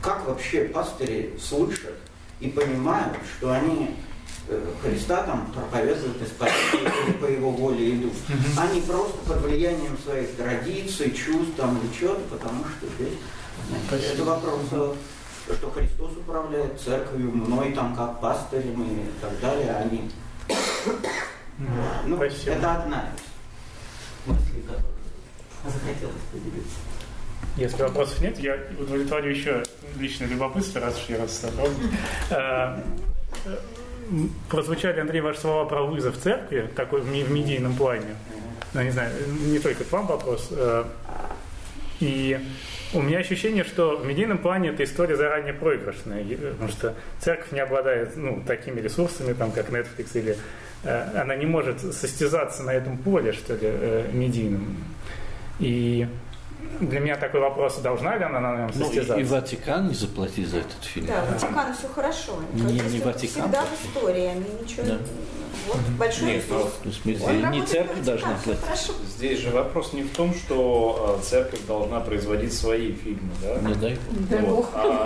как 0.00 0.26
вообще 0.26 0.64
пастыри 0.64 1.38
слышат 1.40 1.96
и 2.40 2.48
понимают, 2.48 3.16
что 3.36 3.52
они 3.52 3.96
э, 4.48 4.72
Христа 4.82 5.22
там 5.22 5.52
проповедуют 5.52 6.20
и 6.20 6.26
спасение 6.26 6.92
или 7.06 7.12
по 7.14 7.26
его 7.26 7.50
воле 7.50 7.96
идут. 7.96 8.14
Они 8.58 8.80
просто 8.80 9.16
под 9.26 9.42
влиянием 9.42 9.96
своих 9.98 10.34
традиций, 10.36 11.12
чувств 11.12 11.54
там 11.56 11.78
или 11.78 11.92
чего-то, 11.98 12.22
потому 12.30 12.64
что 12.64 12.86
здесь 12.96 13.18
значит, 13.88 14.14
это 14.14 14.24
вопрос, 14.24 14.60
что 14.66 15.70
Христос 15.70 16.12
управляет 16.16 16.80
церковью, 16.80 17.30
мной 17.30 17.72
там 17.72 17.94
как 17.94 18.20
пастырем 18.20 18.82
и 18.82 19.20
так 19.20 19.38
далее, 19.40 19.70
они. 19.76 20.10
Ну, 22.06 22.16
Спасибо. 22.16 22.52
это 22.52 22.74
одна 22.74 23.10
из 23.14 24.30
мыслей, 24.30 24.62
которую 24.62 24.92
захотелось 25.64 26.22
поделиться. 26.32 26.91
Если 27.56 27.82
вопросов 27.82 28.20
нет, 28.20 28.38
я 28.38 28.56
удовлетворю 28.78 29.30
еще 29.30 29.62
личное 29.98 30.26
любопытство, 30.28 30.80
раз 30.80 30.96
уж 31.02 31.10
я 31.10 31.28
собрал. 31.28 31.68
Э, 32.30 32.78
э, 33.44 33.56
Прозвучали, 34.48 35.00
Андрей, 35.00 35.20
ваши 35.20 35.40
слова 35.40 35.64
про 35.66 35.82
вызов 35.82 36.16
церкви, 36.18 36.68
такой 36.74 37.02
в 37.02 37.08
медийном 37.08 37.74
плане. 37.74 38.16
Ну, 38.74 38.82
не 38.82 38.90
знаю, 38.90 39.10
не 39.46 39.58
только 39.58 39.84
к 39.84 39.92
вам 39.92 40.06
вопрос. 40.06 40.48
Э, 40.50 40.84
И 42.00 42.40
у 42.94 43.02
меня 43.02 43.18
ощущение, 43.18 43.64
что 43.64 43.96
в 43.96 44.06
медийном 44.06 44.38
плане 44.38 44.70
эта 44.70 44.82
история 44.84 45.16
заранее 45.16 45.52
проигрышная, 45.52 46.24
потому 46.24 46.68
что 46.70 46.94
церковь 47.20 47.52
не 47.52 47.60
обладает 47.60 48.16
ну, 48.16 48.42
такими 48.46 48.80
ресурсами, 48.80 49.34
там, 49.34 49.52
как 49.52 49.68
Netflix, 49.70 50.08
или 50.14 50.36
она 50.84 51.36
не 51.36 51.46
может 51.46 51.80
состязаться 51.94 52.64
на 52.64 52.72
этом 52.72 52.98
поле, 52.98 53.32
что 53.32 53.54
ли, 53.54 53.60
э, 53.62 54.10
медийном. 54.12 54.76
И 55.60 56.08
для 56.80 57.00
меня 57.00 57.16
такой 57.16 57.40
вопрос, 57.40 57.78
должна 57.78 58.16
ли 58.16 58.24
она 58.24 58.40
на 58.40 58.56
нем 58.56 58.70
Ну, 58.74 58.80
и, 58.82 58.84
состязаться? 58.86 59.20
и 59.20 59.24
Ватикан 59.24 59.88
не 59.88 59.94
заплатит 59.94 60.48
за 60.48 60.58
этот 60.58 60.82
фильм. 60.84 61.06
Да, 61.06 61.24
Ватикану 61.30 61.74
все 61.74 61.88
хорошо. 61.88 62.32
Не- 62.54 62.62
не 62.62 62.78
это 62.98 63.06
Ватикан 63.06 63.42
Всегда 63.42 63.48
платит. 63.62 63.68
в 63.78 63.86
истории, 63.96 64.24
они 64.26 64.44
ничего... 64.62 64.82
Да. 64.86 64.98
Вот 65.68 65.76
большой 65.96 66.26
Нет, 66.26 66.44
ну. 66.50 66.58
Ну, 66.84 66.90
в 66.90 66.94
смысле, 66.94 67.46
не 67.52 67.62
церковь 67.66 67.98
на 67.98 68.04
должна 68.04 68.28
Ватикан, 68.30 68.42
платить. 68.44 68.64
Хорошо. 68.64 68.92
Здесь 69.16 69.38
же 69.38 69.50
вопрос 69.50 69.92
не 69.92 70.02
в 70.02 70.10
том, 70.10 70.34
что 70.34 71.18
э, 71.20 71.24
церковь 71.24 71.60
должна 71.68 72.00
производить 72.00 72.52
свои 72.52 72.92
фильмы, 72.92 73.30
да? 73.42 73.68
Не 73.68 73.74
дай 73.74 73.94
бог. 73.94 74.28
Дай 74.28 74.40
Вот. 74.40 74.56
бог. 74.56 74.68
А, 74.74 75.04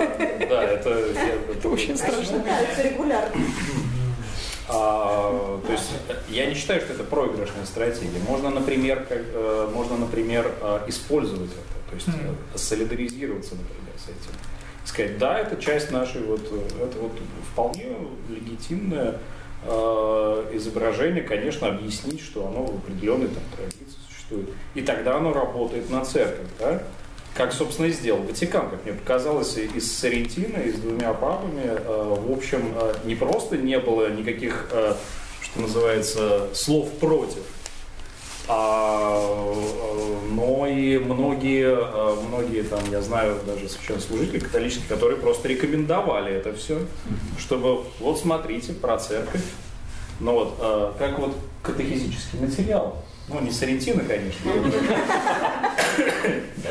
да, 0.49 0.63
это, 0.63 0.89
я- 0.91 1.53
это 1.53 1.69
очень 1.69 1.97
страшно. 1.99 2.39
пытаются 2.39 2.83
регулярно. 2.83 3.35
А, 4.69 5.61
то 5.65 5.73
есть 5.73 5.91
я 6.29 6.47
не 6.47 6.55
считаю, 6.55 6.81
что 6.81 6.93
это 6.93 7.05
проигрышная 7.05 7.65
стратегия. 7.67 8.19
Можно, 8.27 8.51
например, 8.51 9.07
как, 9.09 9.23
э, 9.23 9.71
можно, 9.73 9.97
например, 9.97 10.53
э, 10.61 10.81
использовать 10.89 11.51
это, 11.51 11.91
то 11.91 11.95
есть 11.95 12.09
э, 12.09 12.59
солидаризироваться, 12.59 13.55
например, 13.55 13.93
с 13.97 14.05
этим. 14.09 14.33
Сказать, 14.85 15.19
да, 15.19 15.39
это 15.39 15.61
часть 15.61 15.91
нашей 15.93 16.23
вот, 16.23 16.41
это 16.41 16.99
вот 17.01 17.13
вполне 17.53 17.97
легитимное 18.29 19.19
э, 19.65 20.51
изображение, 20.55 21.23
конечно, 21.23 21.69
объяснить, 21.69 22.21
что 22.21 22.47
оно 22.49 22.65
в 22.65 22.77
определенной 22.77 23.29
там, 23.29 23.43
традиции 23.57 23.99
существует. 24.09 24.49
И 24.75 24.83
тогда 24.83 25.17
оно 25.17 25.33
работает 25.33 25.91
на 25.91 26.05
церковь, 26.05 26.49
да? 26.59 26.83
Как, 27.37 27.53
собственно, 27.53 27.87
и 27.87 27.93
сделал 27.93 28.23
Ватикан, 28.23 28.71
как 28.71 28.85
мне 28.85 28.95
показалось, 28.95 29.59
и 29.59 29.79
с 29.79 29.99
Сарентино, 29.99 30.57
и 30.57 30.73
с 30.73 30.77
двумя 30.77 31.13
папами. 31.13 31.65
э, 31.65 32.17
В 32.19 32.33
общем, 32.33 32.73
э, 32.75 32.95
не 33.05 33.15
просто 33.15 33.59
не 33.59 33.79
было 33.79 34.11
никаких, 34.11 34.69
э, 34.73 34.95
что 35.43 35.61
называется, 35.61 36.49
слов 36.55 36.91
против, 36.93 37.43
а, 38.49 39.55
но 40.31 40.67
и 40.67 40.99
многие, 40.99 41.77
многие 42.29 42.63
там, 42.63 42.81
я 42.91 43.03
знаю, 43.03 43.39
даже 43.45 43.69
священнослужители 43.69 44.39
католические, 44.39 44.89
которые 44.89 45.19
просто 45.19 45.49
рекомендовали 45.49 46.33
это 46.33 46.55
все, 46.55 46.79
чтобы 47.39 47.83
вот 47.99 48.19
смотрите 48.19 48.73
про 48.73 48.99
церковь, 48.99 49.43
ну 50.21 50.33
вот, 50.33 50.95
как 50.99 51.19
вот 51.19 51.37
катехизический 51.63 52.39
материал. 52.39 53.03
Ну, 53.29 53.41
не 53.41 53.51
Сарентино, 53.51 54.05
конечно. 54.05 54.51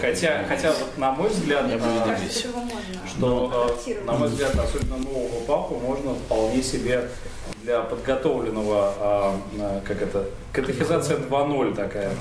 Хотя, 0.02 0.44
хотя 0.48 0.72
вот, 0.72 0.98
на 0.98 1.12
мой 1.12 1.30
взгляд, 1.30 1.64
можно 1.64 3.08
что, 3.08 3.64
адаптировать. 3.66 4.06
на 4.06 4.14
мой 4.14 4.28
взгляд, 4.28 4.52
особенно 4.58 4.98
нового 4.98 5.40
папу 5.48 5.76
можно 5.76 6.14
вполне 6.14 6.62
себе 6.62 7.10
для 7.64 7.82
подготовленного, 7.82 8.94
а, 9.00 9.42
а, 9.60 9.82
как 9.86 10.02
это, 10.02 10.26
катехизация 10.52 11.18
2.0 11.18 11.76
такая, 11.76 12.12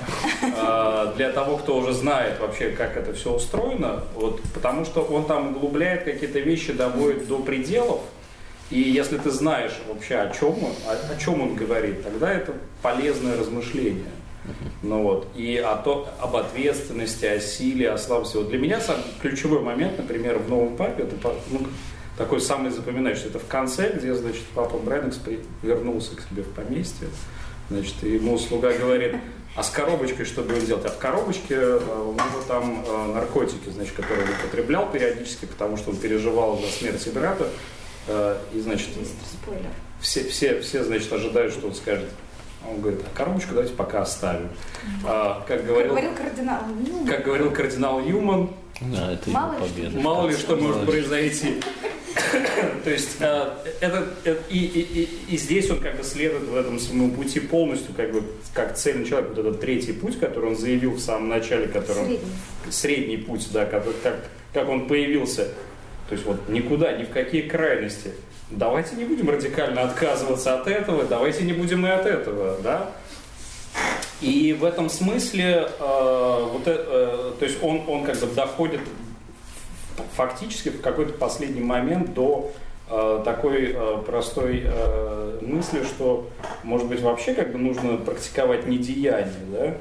а, 0.57 1.13
для 1.17 1.31
того, 1.33 1.59
кто 1.59 1.77
уже 1.77 1.93
знает 1.93 2.41
вообще, 2.41 2.71
как 2.71 2.97
это 2.97 3.13
все 3.13 3.35
устроено, 3.35 4.05
вот, 4.15 4.41
потому 4.55 4.85
что 4.85 5.03
он 5.03 5.27
там 5.27 5.57
углубляет 5.57 6.05
какие-то 6.05 6.39
вещи, 6.39 6.73
доводит 6.73 7.29
до 7.29 7.39
пределов, 7.39 8.01
и 8.71 8.81
если 8.81 9.19
ты 9.19 9.31
знаешь 9.31 9.75
вообще, 9.89 10.17
о 10.17 10.31
чем 10.33 10.53
он, 10.65 10.73
о, 10.87 11.13
о 11.13 11.17
чем 11.21 11.41
он 11.43 11.55
говорит, 11.55 12.03
тогда 12.03 12.33
это 12.33 12.55
полезное 12.83 13.37
размышление. 13.37 14.07
Ну 14.83 15.03
вот, 15.03 15.27
и 15.35 15.57
о 15.57 15.77
то, 15.77 16.09
об 16.21 16.37
ответственности, 16.37 17.25
о 17.25 17.41
силе, 17.41 17.91
о 17.91 17.99
слабости. 17.99 18.37
Вот 18.37 18.49
для 18.49 18.59
меня 18.59 18.81
сам 18.81 18.97
ключевой 19.23 19.61
момент, 19.61 19.97
например, 19.99 20.39
в 20.39 20.49
новом 20.51 20.77
папе, 20.77 21.05
это 21.05 21.17
ну, 21.51 21.61
такой 22.19 22.41
самый 22.41 22.71
запоминающийся. 22.71 23.29
Это 23.29 23.39
в 23.39 23.47
конце, 23.47 23.93
где, 23.97 24.15
значит, 24.15 24.43
папа 24.55 24.77
Брэнекс 24.79 25.17
при- 25.17 25.41
вернулся 25.63 26.15
к 26.17 26.21
себе 26.29 26.43
в 26.43 26.51
поместье. 26.51 27.09
Значит, 27.71 27.95
и 28.03 28.11
ему 28.11 28.37
слуга 28.39 28.73
говорит, 28.75 29.17
а 29.57 29.63
с 29.63 29.71
коробочкой 29.71 30.27
что 30.27 30.43
будем 30.43 30.67
делать? 30.67 30.85
А 30.85 30.91
в 30.91 30.99
коробочке 30.99 31.55
э, 31.55 31.77
у 31.79 32.13
него 32.13 32.43
там 32.47 32.85
э, 32.87 33.13
наркотики, 33.15 33.71
значит, 33.71 33.95
которые 33.95 34.25
он 34.27 34.31
употреблял 34.33 34.91
периодически, 34.91 35.47
потому 35.47 35.77
что 35.79 35.91
он 35.91 35.97
переживал 35.97 36.61
за 36.61 36.67
смерть 36.67 37.09
брата. 37.15 37.49
Э, 38.09 38.37
И, 38.53 38.61
значит, 38.61 38.89
все, 40.01 40.25
все, 40.25 40.61
все, 40.61 40.85
значит, 40.85 41.11
ожидают, 41.13 41.55
что 41.55 41.69
он 41.69 41.75
скажет. 41.75 42.11
А 42.65 42.71
Он 42.71 42.81
говорит, 42.81 43.01
а 43.05 43.17
коробочку 43.17 43.51
давайте 43.55 43.75
пока 43.75 44.03
оставим. 44.03 44.49
А, 45.05 45.45
как, 45.47 45.59
Как 45.59 45.67
говорил, 45.67 45.91
говорил 45.91 46.11
кардинал, 46.15 46.61
ну, 46.89 47.07
как 47.07 47.25
говорил 47.25 47.51
кардинал 47.51 48.01
Юман, 48.01 48.51
Да, 48.81 49.13
это 49.13 49.31
Мало 49.31 49.55
его 49.55 49.65
ли 49.65 49.69
что. 49.71 49.75
победа. 49.75 50.01
мало 50.01 50.29
ли 50.29 50.37
что 50.37 50.57
может 50.57 50.87
произойти. 50.87 51.61
То 52.85 52.91
есть 52.91 53.17
э, 53.21 53.49
это, 53.81 54.09
это- 54.25 54.43
и, 54.49 54.59
и, 54.59 54.81
и, 54.81 55.35
и 55.35 55.37
здесь 55.37 55.69
он 55.71 55.81
как 55.81 55.97
бы 55.97 56.05
следует 56.05 56.45
в 56.45 56.57
этом 56.57 56.79
своем 56.79 57.11
пути 57.11 57.41
полностью, 57.41 57.93
как 57.95 58.13
бы 58.13 58.23
как 58.53 58.77
цельный 58.77 59.05
человек, 59.05 59.31
вот 59.31 59.39
этот 59.39 59.61
третий 59.61 59.93
путь, 59.93 60.19
который 60.21 60.51
он 60.51 60.57
заявил 60.57 60.93
в 60.93 61.01
самом 61.01 61.29
начале, 61.29 61.67
который 61.67 61.99
он- 62.03 62.07
средний. 62.07 62.29
средний 62.71 63.17
путь, 63.17 63.49
да, 63.53 63.67
как, 63.67 63.85
как, 64.03 64.17
как 64.53 64.69
он 64.69 64.87
появился. 64.87 65.45
То 66.09 66.13
есть 66.15 66.25
вот 66.25 66.49
никуда, 66.49 66.93
ни 66.93 67.05
в 67.05 67.11
какие 67.11 67.43
крайности. 67.43 68.13
Давайте 68.51 68.97
не 68.97 69.05
будем 69.05 69.31
радикально 69.31 69.83
отказываться 69.83 70.59
от 70.59 70.67
этого, 70.67 71.05
давайте 71.05 71.45
не 71.45 71.53
будем 71.53 71.87
и 71.87 71.91
от 71.91 72.07
этого, 72.07 72.59
да. 72.63 72.91
И 74.21 74.53
в 74.59 74.65
этом 74.65 74.89
смысле, 74.91 75.69
э, 75.79 76.49
вот, 76.53 76.63
э, 76.67 76.77
э, 76.77 77.33
то 77.39 77.45
есть 77.45 77.63
он, 77.63 77.83
он 77.89 78.05
как 78.05 78.17
бы 78.19 78.27
доходит 78.27 78.81
фактически 80.15 80.69
в 80.69 80.81
какой-то 80.81 81.15
последний 81.15 81.63
момент 81.63 82.15
до 82.15 82.53
э, 82.89 83.23
такой 83.25 83.73
э, 83.75 83.99
простой 84.07 84.63
э, 84.65 85.39
мысли, 85.43 85.83
что, 85.85 86.29
может 86.63 86.87
быть, 86.87 87.01
вообще 87.01 87.35
как 87.35 87.53
бы 87.53 87.59
нужно 87.59 87.97
практиковать 87.97 88.67
недеяние, 88.67 89.33
да? 89.53 89.75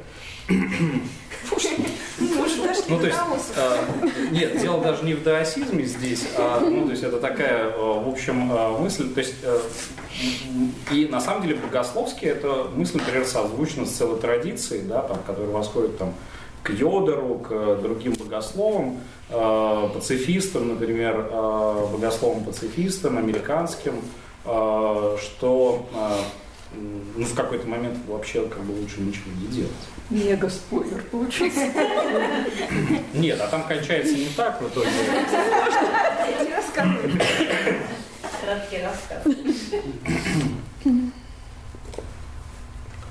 Ну, 2.90 3.00
то 3.00 3.06
есть, 3.06 3.18
э, 3.56 4.10
нет, 4.32 4.62
дело 4.62 4.82
даже 4.82 5.04
не 5.06 5.14
в 5.14 5.24
даосизме 5.24 5.86
здесь, 5.86 6.26
а, 6.38 6.60
ну, 6.60 6.86
то 6.86 6.92
есть 6.92 7.04
это 7.04 7.20
такая, 7.20 7.70
э, 7.70 7.78
в 7.78 8.10
общем, 8.10 8.52
э, 8.52 8.78
мысль, 8.78 9.14
то 9.14 9.20
есть, 9.20 9.36
э, 9.44 9.60
и 10.92 11.08
на 11.08 11.22
самом 11.22 11.44
деле 11.44 11.56
богословски 11.56 12.26
эта 12.26 12.68
мысль, 12.76 12.98
например, 12.98 13.26
созвучна 13.26 13.86
с 13.86 13.92
целой 13.92 14.20
традицией, 14.20 14.84
да, 14.84 15.02
там, 15.02 15.18
которая 15.26 15.52
восходит 15.52 15.98
там, 15.98 16.14
к 16.62 16.70
Йодору, 16.72 17.40
к 17.40 17.82
другим 17.82 18.14
богословам, 18.14 19.00
э, 19.30 19.90
пацифистам, 19.94 20.70
например, 20.70 21.28
э, 21.30 21.86
богословам-пацифистам, 21.92 23.18
американским, 23.18 23.96
э, 24.46 25.18
что 25.22 25.86
э, 25.94 26.18
ну, 26.74 27.26
в 27.26 27.34
какой-то 27.36 27.68
момент 27.68 27.98
вообще 28.08 28.48
как 28.48 28.64
бы 28.64 28.72
лучше 28.72 29.02
ничего 29.02 29.32
не 29.40 29.48
делать. 29.48 29.72
Мега 30.10 30.50
спойлер 30.50 31.02
получился. 31.12 31.72
Нет, 33.14 33.40
а 33.40 33.48
там 33.48 33.64
кончается 33.68 34.16
не 34.16 34.30
так 34.36 34.62
в 34.62 34.68
итоге. 34.68 34.90
Не 36.42 36.56
рассказывай. 36.56 37.22
Краткий 38.42 38.82
рассказ. 38.84 39.24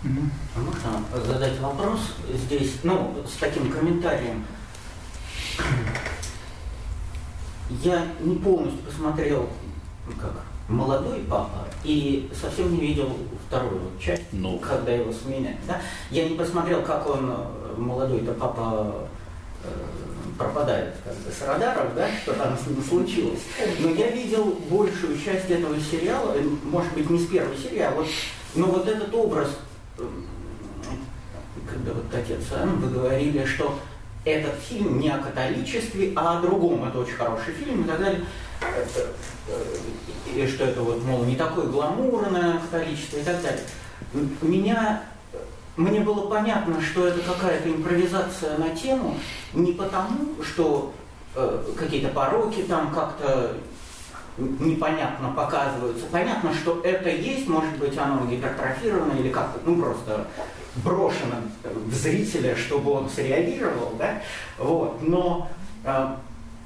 А 0.04 0.58
можно 0.58 1.24
задать 1.24 1.58
вопрос 1.60 2.00
здесь, 2.34 2.72
ну, 2.82 3.14
с 3.26 3.36
таким 3.38 3.70
комментарием? 3.70 4.44
Я 7.82 8.06
не 8.20 8.36
полностью 8.36 8.82
посмотрел, 8.82 9.48
как, 10.20 10.44
молодой 10.68 11.20
папа, 11.28 11.66
и 11.84 12.30
совсем 12.38 12.72
не 12.74 12.80
видел 12.80 13.10
вторую 13.48 13.80
часть, 14.00 14.22
Ну. 14.32 14.58
когда 14.58 14.92
его 14.92 15.12
сменяют. 15.12 15.58
Да? 15.66 15.80
Я 16.10 16.28
не 16.28 16.36
посмотрел, 16.36 16.82
как 16.82 17.08
он, 17.08 17.30
э, 17.30 17.74
молодой-то 17.76 18.32
папа, 18.34 19.08
э, 19.64 19.68
пропадает 20.38 20.94
как 21.04 21.14
бы, 21.14 21.30
с 21.30 21.42
радаров, 21.46 21.94
да, 21.94 22.08
что 22.22 22.32
там 22.34 22.56
с 22.56 22.66
ним 22.66 22.82
случилось. 22.82 23.40
Но 23.80 23.90
я 23.90 24.10
видел 24.10 24.56
большую 24.70 25.18
часть 25.18 25.50
этого 25.50 25.78
сериала, 25.80 26.32
э, 26.36 26.42
может 26.64 26.92
быть, 26.94 27.08
не 27.10 27.18
с 27.18 27.26
первой 27.26 27.56
серии, 27.56 27.80
а 27.80 27.90
вот, 27.90 28.06
но 28.54 28.66
вот 28.66 28.88
этот 28.88 29.12
образ, 29.14 29.48
э, 29.98 30.02
когда 31.68 31.92
вот 31.92 32.04
отец 32.12 32.40
Анна, 32.58 32.72
вы 32.74 32.88
говорили, 32.88 33.44
что 33.44 33.78
этот 34.24 34.54
фильм 34.60 35.00
не 35.00 35.08
о 35.10 35.18
католичестве, 35.18 36.12
а 36.14 36.38
о 36.38 36.40
другом, 36.42 36.84
это 36.84 36.98
очень 37.00 37.14
хороший 37.14 37.52
фильм 37.54 37.82
и 37.82 37.84
так 37.84 37.98
далее, 37.98 38.24
и 40.34 40.46
что 40.46 40.64
это 40.64 40.82
вот, 40.82 41.02
мол, 41.04 41.24
не 41.24 41.36
такое 41.36 41.66
гламурное 41.66 42.58
католичество 42.58 43.18
и 43.18 43.22
так 43.22 43.42
далее. 43.42 43.64
Меня 44.40 45.02
мне 45.76 46.00
было 46.00 46.28
понятно, 46.28 46.82
что 46.82 47.06
это 47.06 47.20
какая-то 47.20 47.70
импровизация 47.70 48.58
на 48.58 48.70
тему, 48.70 49.16
не 49.54 49.72
потому, 49.72 50.42
что 50.42 50.92
э, 51.34 51.64
какие-то 51.78 52.08
пороки 52.08 52.62
там 52.62 52.92
как-то 52.92 53.56
непонятно 54.36 55.30
показываются. 55.30 56.06
Понятно, 56.10 56.52
что 56.54 56.80
это 56.84 57.08
есть, 57.08 57.48
может 57.48 57.76
быть, 57.78 57.96
оно 57.96 58.26
гипертрофировано 58.26 59.18
или 59.18 59.30
как-то, 59.30 59.60
ну, 59.64 59.80
просто 59.80 60.26
брошено 60.76 61.36
в 61.64 61.94
зрителя, 61.94 62.56
чтобы 62.56 62.92
он 62.92 63.08
среагировал, 63.08 63.92
да, 63.98 64.20
вот, 64.58 64.98
но 65.02 65.48
э, 65.84 66.06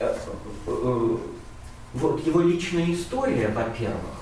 э, 0.01 0.15
э, 0.67 1.17
вот 1.97 2.27
его 2.27 2.41
личная 2.41 2.93
история, 2.93 3.49
во-первых, 3.49 4.17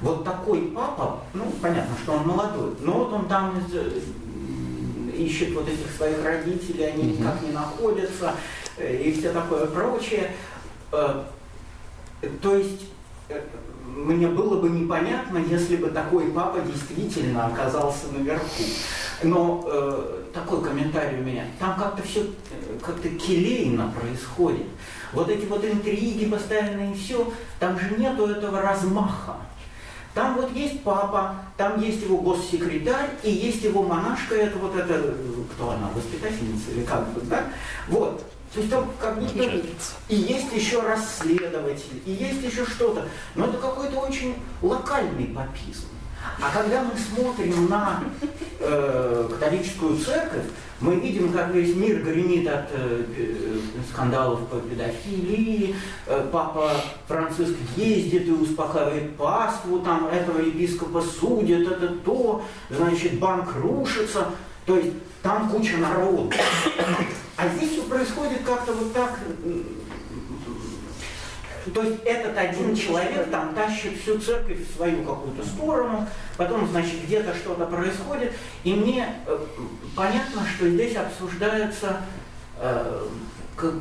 вот 0.00 0.24
такой 0.24 0.62
папа, 0.74 1.20
ну, 1.34 1.44
понятно, 1.60 1.94
что 2.02 2.12
он 2.12 2.26
молодой, 2.26 2.74
но 2.80 2.92
вот 2.92 3.12
он 3.12 3.28
там 3.28 3.54
ищет 5.14 5.52
вот 5.52 5.68
этих 5.68 5.90
своих 5.96 6.24
родителей, 6.24 6.86
они 6.86 7.02
mm-hmm. 7.02 7.20
никак 7.20 7.42
не 7.42 7.50
находятся, 7.50 8.34
э, 8.76 9.02
и 9.02 9.12
все 9.12 9.32
такое 9.32 9.66
прочее. 9.66 10.30
Э, 10.92 11.24
то 12.40 12.56
есть 12.56 12.86
э, 13.28 13.40
мне 14.04 14.28
было 14.28 14.60
бы 14.60 14.68
непонятно, 14.68 15.38
если 15.38 15.76
бы 15.76 15.88
такой 15.88 16.26
папа 16.30 16.60
действительно 16.60 17.46
оказался 17.46 18.06
наверху. 18.12 18.64
Но 19.22 19.64
э, 19.66 20.22
такой 20.32 20.62
комментарий 20.62 21.18
у 21.20 21.24
меня. 21.24 21.44
Там 21.58 21.76
как-то 21.76 22.02
все 22.02 22.24
как-то 22.84 23.08
келейно 23.08 23.92
происходит. 23.98 24.66
Вот 25.12 25.28
эти 25.28 25.46
вот 25.46 25.64
интриги 25.64 26.26
постоянные 26.26 26.92
и 26.92 26.96
все, 26.96 27.32
там 27.58 27.78
же 27.78 27.96
нету 27.96 28.26
этого 28.26 28.60
размаха. 28.60 29.36
Там 30.14 30.36
вот 30.36 30.52
есть 30.52 30.82
папа, 30.82 31.36
там 31.56 31.80
есть 31.80 32.02
его 32.02 32.18
госсекретарь, 32.18 33.10
и 33.22 33.30
есть 33.30 33.62
его 33.62 33.82
монашка, 33.82 34.34
это 34.34 34.58
вот 34.58 34.76
это, 34.76 35.14
кто 35.54 35.70
она, 35.70 35.88
воспитательница 35.94 36.70
или 36.72 36.84
как 36.84 37.08
бы, 37.12 37.20
да? 37.22 37.44
Вот. 37.88 38.24
То 38.52 38.60
есть 38.60 38.70
там 38.70 38.90
как 39.00 39.20
будто 39.20 39.42
и 40.08 40.14
есть 40.14 40.52
еще 40.54 40.80
расследователь, 40.80 42.02
и 42.06 42.12
есть 42.12 42.42
еще 42.42 42.64
что-то. 42.64 43.06
Но 43.34 43.46
это 43.46 43.58
какой-то 43.58 43.98
очень 43.98 44.36
локальный 44.62 45.26
папизм. 45.26 45.88
А 46.40 46.50
когда 46.50 46.82
мы 46.82 46.92
смотрим 46.96 47.68
на 47.68 48.02
э, 48.60 49.28
католическую 49.30 49.98
церковь, 49.98 50.44
мы 50.80 50.96
видим, 50.96 51.32
как 51.32 51.52
весь 51.52 51.74
мир 51.74 52.02
гремит 52.02 52.46
от 52.48 52.66
э, 52.70 53.04
э, 53.16 53.58
скандалов 53.92 54.46
по 54.48 54.56
педофилии, 54.60 55.74
э, 56.06 56.28
папа 56.32 56.72
Франциск 57.06 57.54
ездит 57.76 58.28
и 58.28 58.30
успокаивает 58.30 59.16
паству, 59.16 59.80
там 59.80 60.06
этого 60.06 60.40
епископа 60.40 61.02
судят, 61.02 61.70
это 61.72 61.88
то, 61.88 62.44
значит, 62.70 63.18
банк 63.18 63.54
рушится, 63.56 64.26
то 64.66 64.76
есть 64.76 64.92
там 65.22 65.50
куча 65.50 65.76
народу. 65.78 66.30
А 67.38 67.48
здесь 67.48 67.70
все 67.70 67.82
происходит 67.84 68.42
как-то 68.44 68.72
вот 68.72 68.92
так 68.92 69.18
то 71.74 71.82
есть 71.82 71.98
этот 72.04 72.36
один 72.36 72.74
человек 72.74 73.30
там 73.30 73.54
тащит 73.54 74.00
всю 74.00 74.18
церковь 74.18 74.58
в 74.58 74.76
свою 74.76 75.04
какую-то 75.04 75.46
сторону, 75.46 76.06
потом, 76.36 76.66
значит, 76.68 77.04
где-то 77.04 77.34
что-то 77.34 77.66
происходит, 77.66 78.32
и 78.64 78.74
мне 78.74 79.06
э, 79.26 79.38
понятно, 79.94 80.42
что 80.56 80.68
здесь 80.68 80.96
обсуждается, 80.96 82.00
э, 82.58 83.06
как, 83.56 83.74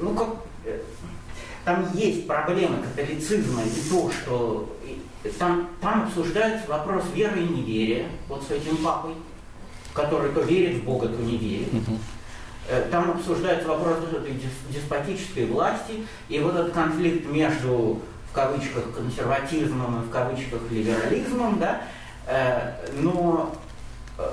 ну 0.00 0.14
как, 0.14 0.28
э, 0.64 0.80
там 1.64 1.90
есть 1.94 2.26
проблемы 2.26 2.78
католицизма 2.82 3.62
и 3.62 3.90
то, 3.90 4.10
что 4.10 4.76
там, 5.38 5.68
там 5.80 6.04
обсуждается 6.04 6.68
вопрос 6.68 7.04
веры 7.14 7.40
и 7.40 7.48
неверия, 7.48 8.08
вот 8.28 8.44
с 8.44 8.50
этим 8.50 8.76
папой, 8.78 9.14
который 9.92 10.30
то 10.30 10.40
верит 10.42 10.76
в 10.76 10.84
Бога, 10.84 11.08
то 11.08 11.20
не 11.20 11.36
верит. 11.36 11.68
Э, 11.72 11.78
там 12.90 13.10
обсуждается 13.12 13.68
вопрос 13.68 13.98
этой 14.12 14.40
деспотической 14.70 15.46
власти, 15.46 16.06
и 16.28 16.38
вот 16.38 16.54
этот 16.54 16.72
конфликт 16.72 17.26
между, 17.30 18.00
в 18.30 18.34
кавычках, 18.34 18.94
консерватизмом 18.94 20.02
и 20.02 20.06
в 20.06 20.10
кавычках 20.10 20.60
либерализмом, 20.70 21.58
да, 21.58 21.82
э, 22.26 22.72
но... 23.00 23.54
Э, 24.18 24.30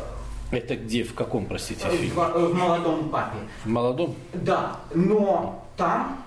Это 0.51 0.75
где, 0.75 1.03
в 1.03 1.13
каком, 1.13 1.45
простите, 1.45 1.87
фильме? 1.89 2.09
В, 2.09 2.15
в 2.15 2.53
«Молодом 2.55 3.09
папе». 3.09 3.37
В 3.63 3.69
«Молодом»? 3.69 4.15
Да, 4.33 4.77
но 4.93 5.65
там 5.77 6.23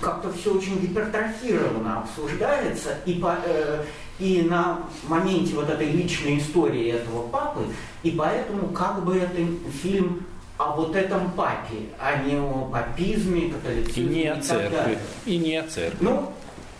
как-то 0.00 0.32
все 0.32 0.54
очень 0.54 0.78
гипертрофированно 0.80 2.00
обсуждается, 2.00 2.98
и, 3.06 3.14
по, 3.14 3.36
э, 3.44 3.84
и 4.18 4.42
на 4.42 4.80
моменте 5.08 5.54
вот 5.54 5.68
этой 5.68 5.90
личной 5.90 6.38
истории 6.38 6.92
этого 6.92 7.26
папы, 7.28 7.62
и 8.02 8.10
поэтому 8.10 8.68
как 8.68 9.04
бы 9.04 9.16
это 9.16 9.40
фильм 9.82 10.24
о 10.56 10.76
вот 10.76 10.94
этом 10.94 11.32
папе, 11.32 11.88
а 11.98 12.22
не 12.22 12.36
о 12.36 12.68
папизме, 12.70 13.50
католицизме 13.50 14.04
и 14.04 14.14
не 14.14 14.28
о 14.28 14.40
церкви. 14.40 14.98
И 15.26 15.36
не 15.38 15.56
о 15.56 15.66
церкви. 15.66 15.98
Ну, 16.00 16.32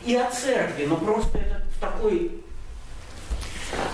и 0.04 0.14
о 0.14 0.30
церкви, 0.30 0.86
но 0.86 0.96
просто 0.96 1.38
это 1.38 1.62
такой 1.80 2.30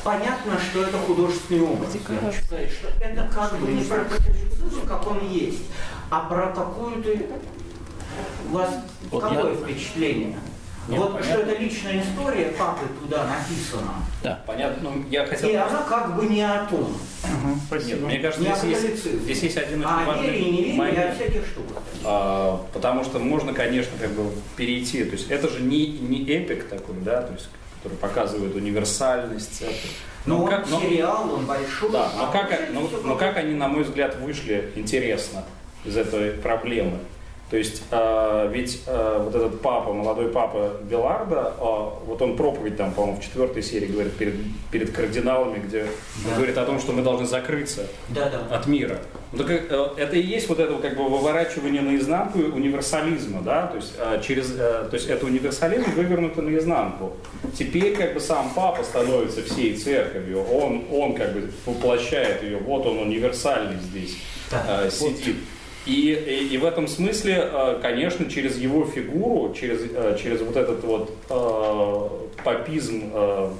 понятно, 0.04 0.58
что 0.58 0.82
это 0.82 0.98
художественный 0.98 1.62
образ. 1.62 1.94
Я 1.94 2.00
сказать, 2.42 2.70
что 2.70 2.88
это 3.00 3.28
как 3.32 3.58
бы 3.58 3.72
не 3.72 3.84
про 3.84 4.04
католицизм, 4.04 4.86
как 4.86 5.06
он 5.06 5.26
есть, 5.28 5.62
а 6.10 6.20
про 6.20 6.52
какую-то 6.52 7.10
у 8.50 8.54
вас 8.54 8.70
вот 9.10 9.22
какое 9.22 9.54
я... 9.54 9.56
впечатление? 9.56 10.38
Нет, 10.90 11.00
вот 11.00 11.12
понятно. 11.12 11.32
что 11.32 11.42
это 11.42 11.60
личная 11.60 12.02
история 12.02 12.46
папы 12.58 12.86
туда 13.00 13.26
написана. 13.26 13.94
Да, 14.22 14.40
понятно. 14.46 14.90
Ну, 14.90 15.04
я 15.10 15.24
хотел... 15.26 15.48
И 15.48 15.54
она 15.54 15.82
как 15.88 16.16
бы 16.16 16.26
не 16.26 16.42
о 16.42 16.66
том. 16.66 16.82
Угу, 16.84 17.60
спасибо. 17.66 18.08
Нет, 18.08 18.08
мне 18.08 18.18
кажется, 18.18 18.66
здесь 18.66 18.82
есть, 18.82 19.22
здесь 19.22 19.42
есть 19.42 19.56
один 19.56 19.80
очень 19.80 19.90
а 19.90 20.04
важный 20.04 20.30
вере, 20.30 20.50
не 20.50 20.62
вере, 20.64 20.78
момент. 20.78 21.14
всяких 21.14 21.46
штуках. 21.46 21.82
А, 22.04 22.64
потому 22.72 23.04
что 23.04 23.18
можно, 23.18 23.52
конечно, 23.52 23.92
как 24.00 24.10
бы 24.10 24.30
перейти. 24.56 25.04
То 25.04 25.12
есть 25.12 25.30
это 25.30 25.48
же 25.48 25.60
не, 25.60 25.86
не 25.86 26.24
эпик 26.24 26.68
такой, 26.68 26.96
да, 27.02 27.22
то 27.22 27.32
есть 27.32 27.48
который 27.82 27.96
показывает 27.96 28.54
универсальность. 28.54 29.62
Но, 30.26 30.38
но 30.38 30.46
как, 30.46 30.68
но, 30.68 30.80
сериал, 30.80 31.32
он 31.32 31.46
большой. 31.46 31.90
Да, 31.90 32.10
но, 32.14 32.24
а 32.24 32.32
как, 32.32 32.70
но, 32.72 32.88
но 33.04 33.16
как 33.16 33.38
они, 33.38 33.54
на 33.54 33.68
мой 33.68 33.84
взгляд, 33.84 34.16
вышли 34.20 34.70
интересно 34.76 35.44
из 35.84 35.96
этой 35.96 36.32
проблемы? 36.32 36.98
То 37.50 37.56
есть 37.56 37.82
э, 37.90 38.50
ведь 38.52 38.82
э, 38.86 39.22
вот 39.24 39.34
этот 39.34 39.60
папа, 39.60 39.92
молодой 39.92 40.28
папа 40.28 40.72
Беларда, 40.88 41.52
э, 41.58 41.62
вот 42.06 42.22
он 42.22 42.36
проповедь 42.36 42.76
там, 42.76 42.92
по-моему, 42.92 43.20
в 43.20 43.24
четвертой 43.24 43.62
серии 43.62 43.86
говорит 43.86 44.12
перед, 44.12 44.34
перед 44.70 44.92
кардиналами, 44.92 45.58
где 45.58 45.86
да. 46.24 46.36
говорит 46.36 46.56
о 46.58 46.64
том, 46.64 46.78
что 46.78 46.92
мы 46.92 47.02
должны 47.02 47.26
закрыться 47.26 47.86
да, 48.08 48.30
да. 48.30 48.56
от 48.56 48.68
мира. 48.68 48.98
Ну, 49.32 49.38
так, 49.38 49.50
э, 49.50 49.88
это 49.96 50.16
и 50.16 50.22
есть 50.22 50.48
вот 50.48 50.60
это 50.60 50.74
как 50.76 50.96
бы 50.96 51.08
выворачивание 51.08 51.82
наизнанку 51.82 52.38
универсализма, 52.38 53.42
да, 53.42 53.66
то 53.66 53.76
есть, 53.76 53.94
э, 53.98 54.20
через, 54.24 54.52
э, 54.52 54.86
то 54.88 54.94
есть 54.94 55.08
это 55.08 55.26
универсализм 55.26 55.90
вывернутый 55.92 56.44
наизнанку. 56.44 57.16
Теперь 57.56 57.96
как 57.96 58.14
бы 58.14 58.20
сам 58.20 58.50
папа 58.54 58.84
становится 58.84 59.42
всей 59.42 59.76
церковью, 59.76 60.44
он, 60.44 60.84
он 60.92 61.14
как 61.14 61.32
бы 61.32 61.50
воплощает 61.66 62.44
ее, 62.44 62.58
вот 62.58 62.86
он 62.86 62.98
универсальный 62.98 63.76
здесь 63.80 64.16
э, 64.52 64.88
сидит. 64.90 65.36
И, 65.86 66.12
и, 66.12 66.54
и 66.54 66.58
в 66.58 66.66
этом 66.66 66.86
смысле, 66.86 67.48
э, 67.50 67.78
конечно, 67.80 68.28
через 68.30 68.58
его 68.58 68.84
фигуру, 68.84 69.54
через, 69.54 69.80
э, 69.82 70.18
через 70.22 70.42
вот 70.42 70.56
этот 70.56 70.84
вот 70.84 71.10
э, 71.30 72.42
папизм 72.44 73.10
э, 73.14 73.50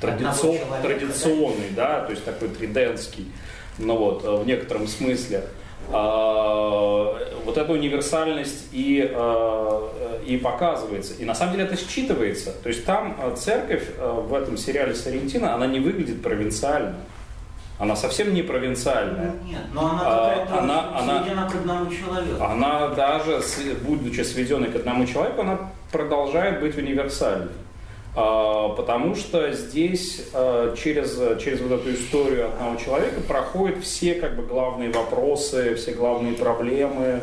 традицион, 0.00 0.58
традиционный, 0.80 1.70
да, 1.74 2.04
то 2.04 2.12
есть 2.12 2.24
такой 2.24 2.48
триденский, 2.48 3.26
ну 3.78 3.96
вот, 3.96 4.22
в 4.24 4.46
некотором 4.46 4.86
смысле, 4.86 5.44
вот 5.88 7.56
эта 7.56 7.72
универсальность 7.72 8.66
и, 8.70 8.98
и 10.26 10.36
показывается. 10.36 11.14
И 11.14 11.24
на 11.24 11.34
самом 11.34 11.52
деле 11.52 11.64
это 11.64 11.74
считывается. 11.74 12.52
То 12.62 12.68
есть 12.68 12.84
там 12.84 13.16
церковь 13.36 13.84
в 13.98 14.34
этом 14.34 14.56
сериале 14.56 14.94
Сарентина, 14.94 15.54
она 15.54 15.66
не 15.66 15.80
выглядит 15.80 16.22
провинциально. 16.22 16.96
Она 17.80 17.96
совсем 17.96 18.34
не 18.34 18.42
провинциальная. 18.42 19.32
Ну, 19.42 19.48
нет, 19.48 19.62
но 19.72 19.80
она 19.90 20.00
а, 20.04 20.58
она, 20.58 20.98
она, 20.98 21.22
сведена 21.22 21.48
к 21.48 21.54
одному 21.54 21.90
человеку. 21.90 22.44
Она 22.44 22.88
даже, 22.88 23.40
будучи 23.80 24.20
сведенной 24.20 24.70
к 24.70 24.76
одному 24.76 25.06
человеку, 25.06 25.40
она 25.40 25.70
продолжает 25.90 26.60
быть 26.60 26.76
универсальной. 26.76 27.48
А, 28.14 28.68
потому 28.68 29.14
что 29.14 29.50
здесь 29.52 30.28
а, 30.34 30.76
через, 30.76 31.18
через 31.42 31.62
вот 31.62 31.72
эту 31.72 31.94
историю 31.94 32.48
одного 32.48 32.76
человека 32.76 33.22
проходят 33.22 33.82
все 33.82 34.12
как 34.16 34.36
бы 34.36 34.42
главные 34.42 34.90
вопросы, 34.90 35.74
все 35.76 35.92
главные 35.92 36.34
проблемы. 36.34 37.22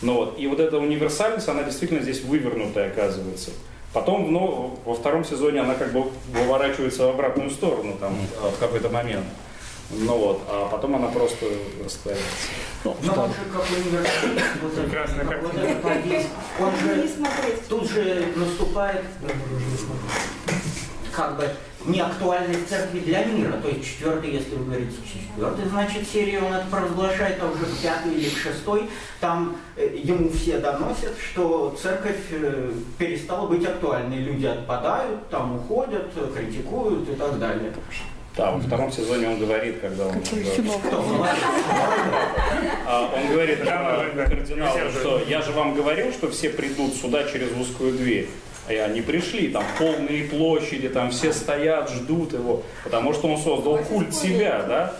Ну, 0.00 0.14
вот. 0.14 0.38
И 0.38 0.46
вот 0.46 0.58
эта 0.58 0.78
универсальность, 0.78 1.50
она 1.50 1.64
действительно 1.64 2.00
здесь 2.00 2.22
вывернутая 2.22 2.88
оказывается. 2.88 3.50
Потом 3.92 4.32
ну, 4.32 4.78
во 4.86 4.94
втором 4.94 5.22
сезоне 5.22 5.60
она 5.60 5.74
как 5.74 5.92
бы 5.92 6.04
выворачивается 6.32 7.04
в 7.04 7.10
обратную 7.10 7.50
сторону 7.50 7.94
там, 8.00 8.14
в 8.40 8.58
какой-то 8.58 8.88
момент. 8.88 9.26
Ну 9.90 10.18
вот, 10.18 10.42
а 10.48 10.68
потом 10.70 10.96
она 10.96 11.08
просто 11.08 11.46
растворяется. 11.82 12.26
Ну, 12.84 12.96
Но 13.02 13.22
он 13.24 13.30
же 13.30 13.36
как 13.50 13.64
университет, 13.70 14.44
вот 14.62 14.74
Прекрасная 14.84 15.24
как 15.24 15.42
вот 15.42 15.54
этот 15.54 15.82
подъезд, 15.82 16.28
он 16.60 16.72
Не 16.72 17.02
же 17.02 17.08
смотреть. 17.08 17.68
тут 17.68 17.90
же 17.90 18.32
наступает 18.36 19.04
как 21.10 21.36
бы 21.36 21.48
неактуальность 21.86 22.68
церкви 22.68 23.00
для 23.00 23.24
мира. 23.24 23.52
То 23.52 23.68
есть 23.68 23.84
четвертый, 23.84 24.32
если 24.32 24.54
вы 24.56 24.66
говорите 24.66 24.96
четвертый, 25.10 25.68
значит 25.68 26.06
серию 26.06 26.44
он 26.44 26.52
это 26.52 26.66
провозглашает, 26.70 27.38
а 27.42 27.46
уже 27.46 27.64
к 27.64 27.78
пятой 27.82 28.12
или 28.12 28.28
к 28.28 28.36
шестой, 28.36 28.88
там 29.20 29.56
э, 29.76 29.96
ему 29.96 30.30
все 30.30 30.58
доносят, 30.58 31.14
что 31.18 31.76
церковь 31.80 32.20
э, 32.30 32.72
перестала 32.98 33.48
быть 33.48 33.66
актуальной. 33.66 34.18
Люди 34.18 34.46
отпадают, 34.46 35.28
там 35.30 35.56
уходят, 35.56 36.12
критикуют 36.36 37.08
и 37.08 37.14
так 37.14 37.38
далее. 37.38 37.72
Да, 38.36 38.52
во 38.52 38.60
втором 38.60 38.92
сезоне 38.92 39.28
он 39.28 39.38
говорит, 39.38 39.80
когда 39.80 40.06
он... 40.06 40.20
Какой 40.20 40.44
а, 42.86 43.10
он 43.14 43.32
говорит 43.32 43.64
кардиналу, 44.14 44.78
что 44.90 45.22
я 45.28 45.42
же 45.42 45.52
вам 45.52 45.74
говорил, 45.74 46.12
что 46.12 46.30
все 46.30 46.50
придут 46.50 46.94
сюда 46.94 47.24
через 47.24 47.50
узкую 47.52 47.92
дверь. 47.92 48.28
А 48.68 48.84
они 48.84 49.00
пришли, 49.00 49.48
там 49.48 49.64
полные 49.78 50.24
площади, 50.24 50.88
там 50.88 51.10
все 51.10 51.32
стоят, 51.32 51.90
ждут 51.90 52.34
его, 52.34 52.62
потому 52.84 53.14
что 53.14 53.28
он 53.28 53.38
создал 53.38 53.78
культ 53.78 54.14
себя, 54.14 54.62
да? 54.68 54.94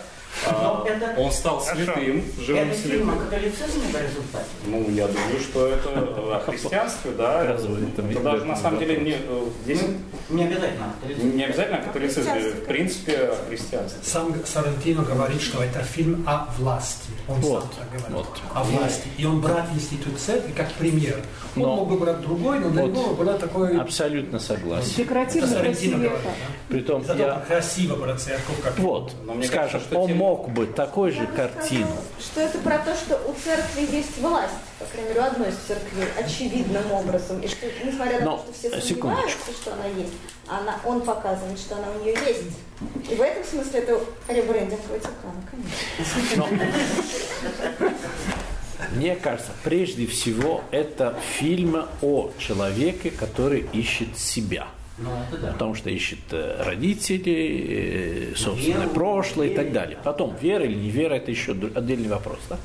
А, 0.45 0.83
это- 0.87 1.19
он 1.19 1.31
стал 1.31 1.61
святым, 1.61 2.23
живым 2.39 2.69
Это 2.69 2.77
фильм 2.77 3.09
о 3.09 3.13
святым. 3.13 3.19
католицизме 3.29 3.83
в 3.91 4.01
результате? 4.01 4.45
Ну, 4.65 4.89
я 4.91 5.07
думаю, 5.07 5.39
что 5.41 5.67
это 5.67 5.89
о 6.35 6.39
христианстве, 6.45 7.11
да. 7.17 7.43
Это 7.43 8.21
даже 8.23 8.45
на 8.45 8.55
самом 8.55 8.79
деле 8.79 8.97
не, 9.01 9.11
э, 9.11 9.43
здесь 9.65 9.81
Ну, 10.29 10.37
не 10.37 10.43
обязательно 10.45 10.93
не 11.33 11.43
обязательно 11.43 11.77
о 11.79 11.81
католицизме, 11.81 12.39
в 12.39 12.65
принципе, 12.65 13.13
о 13.17 13.35
христианстве. 13.47 13.99
Сам 14.03 14.33
Сарантино 14.45 15.03
говорит, 15.03 15.41
что 15.41 15.61
это 15.63 15.79
фильм 15.83 16.23
о 16.27 16.47
власти. 16.57 17.09
Он 17.27 17.35
Вот, 17.41 17.63
сам 17.63 17.71
так 17.79 17.99
говорит. 17.99 18.27
вот. 18.29 18.41
О 18.53 18.63
власти. 18.63 19.07
И 19.17 19.25
он 19.25 19.41
брал 19.41 19.61
институт 19.73 20.19
церкви 20.19 20.51
как 20.55 20.71
пример. 20.73 21.17
Он 21.55 21.61
Но- 21.63 21.75
мог 21.77 21.89
бы 21.89 21.97
брать 21.97 22.21
другой, 22.21 22.59
но 22.59 22.69
для 22.69 22.83
Вот. 22.83 22.93
него 22.93 23.13
было 23.15 23.33
такое... 23.37 23.79
Абсолютно 23.81 24.39
согласен. 24.39 24.87
Это 24.87 24.97
Декоративно 24.97 25.47
Сарантино 25.47 25.97
красивее. 25.97 26.09
говорит. 26.09 26.21
да. 26.25 26.53
Притом 26.69 27.03
Зато 27.03 27.23
я... 27.23 27.43
красиво 27.47 27.95
про 27.95 28.15
церковь, 28.15 28.61
как 28.63 28.77
Вот, 28.79 29.11
Но 29.25 29.33
мне 29.33 29.47
скажем, 29.47 29.71
кажется, 29.71 29.89
что 29.89 29.99
он 30.01 30.11
мог 30.19 30.49
бы 30.49 30.65
такой 30.65 31.11
же 31.11 31.25
картину. 31.27 31.95
Что 32.19 32.41
это 32.41 32.57
про 32.57 32.77
то, 32.79 32.93
что 32.93 33.15
у 33.25 33.33
церкви 33.33 33.95
есть 33.95 34.17
власть, 34.19 34.53
по 34.77 34.85
крайней 34.85 35.09
мере, 35.09 35.21
у 35.21 35.23
одной 35.23 35.49
из 35.49 35.55
церквей, 35.55 36.07
очевидным 36.17 36.91
образом. 36.91 37.39
И 37.39 37.47
что, 37.47 37.65
несмотря 37.85 38.19
на 38.19 38.25
Но, 38.25 38.37
то, 38.37 38.43
что 38.43 38.53
все 38.53 38.69
сомневаются, 38.69 38.93
секундочку. 38.93 39.51
что 39.53 39.73
она 39.73 39.85
есть, 39.85 40.13
она, 40.45 40.79
он 40.85 41.01
показывает, 41.01 41.57
что 41.57 41.77
она 41.77 41.87
у 41.91 42.03
нее 42.03 42.17
есть. 42.27 43.09
И 43.09 43.15
в 43.15 43.21
этом 43.21 43.45
смысле 43.45 43.79
это 43.79 44.01
ребрендинг 44.27 44.81
Ватикана, 44.89 45.41
конечно. 45.49 46.47
Мне 48.91 49.15
кажется, 49.15 49.51
прежде 49.63 50.05
всего, 50.05 50.63
это 50.71 51.17
фильм 51.37 51.85
о 52.01 52.31
человеке, 52.37 53.09
который 53.09 53.69
ищет 53.71 54.17
себя. 54.17 54.67
Ну, 55.01 55.37
да. 55.41 55.51
Потому 55.53 55.75
что 55.75 55.89
ищет 55.89 56.19
э, 56.31 56.63
родителей, 56.63 58.31
э, 58.31 58.35
собственное 58.35 58.81
Веру, 58.81 58.89
прошлое 58.91 59.47
и 59.47 59.55
так 59.55 59.65
веру. 59.65 59.75
далее. 59.75 59.97
Потом, 60.03 60.35
вера 60.41 60.65
или 60.65 60.75
не 60.75 60.89
вера, 60.89 61.15
это 61.15 61.31
еще 61.31 61.51
отдельный 61.51 62.09
вопрос. 62.09 62.39
Да? 62.49 62.57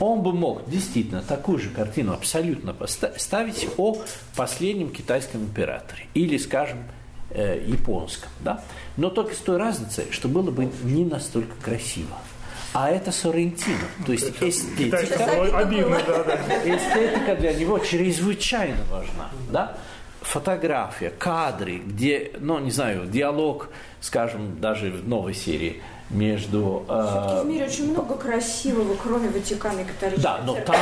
Он 0.00 0.22
бы 0.22 0.32
мог 0.32 0.68
действительно 0.68 1.22
такую 1.22 1.58
же 1.58 1.70
картину 1.70 2.12
абсолютно 2.12 2.72
поставить 2.72 3.68
о 3.76 4.02
последнем 4.34 4.90
китайском 4.90 5.42
императоре. 5.42 6.06
Или, 6.14 6.36
скажем, 6.38 6.78
э, 7.30 7.62
японском. 7.66 8.30
Да? 8.40 8.62
Но 8.96 9.10
только 9.10 9.34
с 9.34 9.38
той 9.38 9.56
разницей, 9.56 10.06
что 10.10 10.28
было 10.28 10.50
бы 10.50 10.70
не 10.82 11.04
настолько 11.04 11.54
красиво. 11.62 12.16
А 12.72 12.90
это 12.90 13.12
Соррентино. 13.12 13.78
То 14.04 14.12
есть 14.12 14.32
эстетика. 14.40 15.56
Обидно, 15.56 16.00
да, 16.08 16.24
да. 16.24 16.36
Эстетика 16.64 17.36
для 17.36 17.52
него 17.52 17.78
чрезвычайно 17.78 18.82
важна. 18.90 19.30
Да? 19.52 19.76
Фотография, 20.24 21.10
кадры, 21.10 21.78
где, 21.78 22.32
ну, 22.40 22.58
не 22.58 22.70
знаю, 22.70 23.06
диалог, 23.06 23.68
скажем, 24.00 24.58
даже 24.60 24.90
в 24.90 25.06
новой 25.08 25.34
серии 25.34 25.82
между... 26.10 26.84
э, 26.88 27.42
В 27.42 27.46
мире 27.46 27.64
очень 27.66 27.90
много 27.90 28.14
красивого, 28.16 28.94
кроме 29.02 29.28
Ватикана 29.28 29.80
и 29.80 29.84
католической 29.84 30.22
да, 30.22 30.40
но 30.44 30.54
там... 30.54 30.76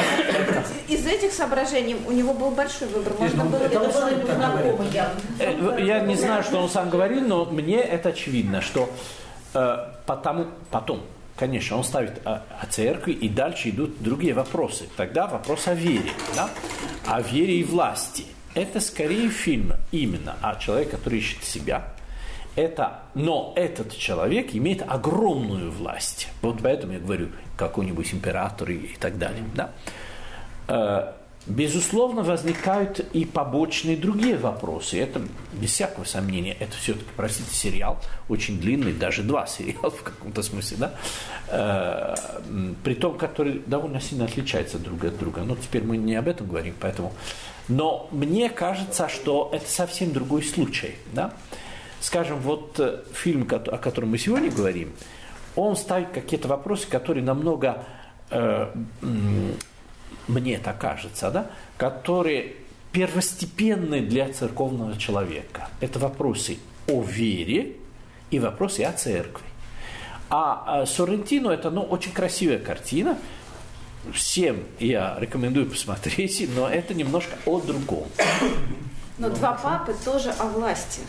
Из 0.88 1.06
этих 1.06 1.32
соображений 1.32 1.96
у 2.06 2.12
него 2.12 2.34
был 2.34 2.50
большой 2.50 2.88
выбор. 2.88 3.12
Можно 3.18 3.44
было 3.44 3.58
это 3.58 3.90
знакомо. 3.90 4.84
Э, 5.38 5.78
Я 5.80 6.00
не 6.00 6.14
знаю, 6.16 6.42
что 6.42 6.58
он 6.58 6.68
сам 6.68 6.90
говорил, 6.90 7.20
но 7.26 7.44
мне 7.44 7.80
это 7.80 8.10
очевидно, 8.10 8.60
что 8.60 8.88
э, 9.54 9.76
потому, 10.06 10.46
потом, 10.70 11.00
конечно, 11.36 11.76
он 11.78 11.84
ставит 11.84 12.24
о, 12.26 12.42
о 12.60 12.66
церкви, 12.66 13.12
и 13.12 13.28
дальше 13.28 13.70
идут 13.70 14.00
другие 14.02 14.34
вопросы. 14.34 14.84
Тогда 14.96 15.26
вопрос 15.26 15.66
о 15.68 15.74
вере, 15.74 16.10
да? 16.36 16.48
о 17.06 17.20
вере 17.20 17.54
и 17.58 17.64
власти. 17.64 18.26
Это 18.54 18.80
скорее 18.80 19.28
фильм 19.30 19.72
именно 19.90 20.36
о 20.42 20.56
человеке, 20.56 20.92
который 20.92 21.18
ищет 21.18 21.42
себя. 21.44 21.88
Это, 22.54 23.00
но 23.14 23.54
этот 23.56 23.96
человек 23.96 24.54
имеет 24.54 24.82
огромную 24.82 25.70
власть. 25.70 26.28
Вот 26.42 26.58
поэтому 26.62 26.92
я 26.92 26.98
говорю, 26.98 27.28
какой-нибудь 27.56 28.12
император 28.12 28.70
и, 28.70 28.76
и 28.76 28.96
так 28.96 29.18
далее. 29.18 29.44
Да? 29.54 29.70
Э, 30.68 31.12
Безусловно, 31.46 32.22
возникают 32.22 33.00
и 33.00 33.24
побочные 33.24 33.96
другие 33.96 34.36
вопросы. 34.36 35.00
Это, 35.00 35.20
без 35.52 35.72
всякого 35.72 36.04
сомнения, 36.04 36.52
это 36.52 36.76
все-таки, 36.76 37.08
простите, 37.16 37.52
сериал 37.52 37.98
очень 38.28 38.60
длинный, 38.60 38.92
даже 38.92 39.24
два 39.24 39.46
сериала 39.48 39.90
в 39.90 40.04
каком-то 40.04 40.40
смысле, 40.42 40.76
да? 40.76 40.94
Э, 41.48 42.14
при 42.84 42.94
том, 42.94 43.18
который 43.18 43.60
довольно 43.66 44.00
сильно 44.00 44.26
отличается 44.26 44.78
друг 44.78 45.02
от 45.04 45.18
друга. 45.18 45.42
Но 45.42 45.56
теперь 45.56 45.82
мы 45.82 45.96
не 45.96 46.14
об 46.14 46.28
этом 46.28 46.46
говорим, 46.46 46.74
поэтому... 46.78 47.12
Но 47.68 48.08
мне 48.10 48.48
кажется, 48.50 49.08
что 49.08 49.50
это 49.52 49.68
совсем 49.68 50.12
другой 50.12 50.42
случай, 50.42 50.94
да? 51.12 51.32
Скажем, 52.00 52.40
вот 52.40 52.80
э, 52.80 53.02
фильм, 53.14 53.48
о 53.50 53.78
котором 53.78 54.10
мы 54.10 54.18
сегодня 54.18 54.50
говорим, 54.50 54.92
он 55.54 55.76
ставит 55.76 56.10
какие-то 56.10 56.48
вопросы, 56.48 56.88
которые 56.88 57.22
намного 57.22 57.84
э, 58.30 58.72
мне 60.28 60.58
так 60.58 60.78
кажется, 60.78 61.30
да, 61.30 61.46
которые 61.76 62.54
первостепенны 62.92 64.00
для 64.00 64.32
церковного 64.32 64.96
человека. 64.98 65.68
Это 65.80 65.98
вопросы 65.98 66.58
о 66.88 67.02
вере 67.02 67.76
и 68.30 68.38
вопросы 68.38 68.82
о 68.82 68.92
церкви. 68.92 69.44
А, 70.30 70.64
а 70.66 70.86
Соррентино 70.86 71.50
это 71.50 71.70
ну, 71.70 71.82
очень 71.82 72.12
красивая 72.12 72.58
картина. 72.58 73.18
Всем 74.12 74.64
я 74.80 75.16
рекомендую 75.20 75.66
посмотреть, 75.70 76.48
но 76.56 76.68
это 76.68 76.94
немножко 76.94 77.36
о 77.46 77.60
другом. 77.60 78.08
Но 79.18 79.28
два 79.28 79.52
папы 79.52 79.94
тоже 80.04 80.30
о 80.38 80.46
власти. 80.46 81.00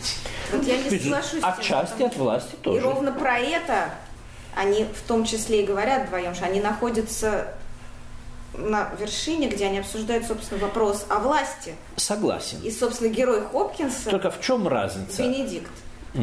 Вот 0.52 0.64
я 0.66 0.76
не 0.80 0.90
соглашусь. 0.98 1.40
Отчасти 1.42 1.96
что- 1.96 2.06
от 2.06 2.16
власти 2.16 2.54
И 2.54 2.56
тоже. 2.62 2.80
ровно 2.82 3.12
про 3.12 3.38
это 3.38 3.90
они 4.54 4.84
в 4.84 5.02
том 5.08 5.24
числе 5.24 5.62
и 5.62 5.66
говорят 5.66 6.06
вдвоем, 6.06 6.34
что 6.34 6.44
они 6.44 6.60
находятся 6.60 7.48
на 8.56 8.92
вершине, 9.00 9.48
где 9.48 9.66
они 9.66 9.78
обсуждают, 9.78 10.26
собственно, 10.26 10.60
вопрос 10.60 11.06
о 11.08 11.18
власти. 11.18 11.74
Согласен. 11.96 12.60
И, 12.62 12.70
собственно, 12.70 13.08
герой 13.08 13.40
Хопкинса, 13.50 14.10
Только 14.10 14.30
в 14.30 14.40
чем 14.40 14.68
разница? 14.68 15.22
Бенедикт, 15.24 15.72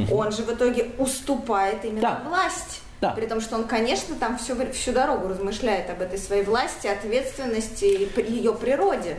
он 0.10 0.32
же 0.32 0.44
в 0.44 0.54
итоге 0.54 0.92
уступает 0.98 1.84
именно 1.84 2.02
Да. 2.02 2.22
власть. 2.30 2.82
Да. 3.02 3.10
При 3.12 3.26
том, 3.26 3.42
что 3.42 3.56
он, 3.56 3.66
конечно, 3.66 4.16
там 4.16 4.38
всю, 4.38 4.56
всю 4.72 4.92
дорогу 4.92 5.28
размышляет 5.28 5.90
об 5.90 6.02
этой 6.02 6.20
своей 6.20 6.44
власти, 6.44 6.86
ответственности 6.86 7.86
и 7.86 8.32
ее 8.32 8.54
природе. 8.54 9.18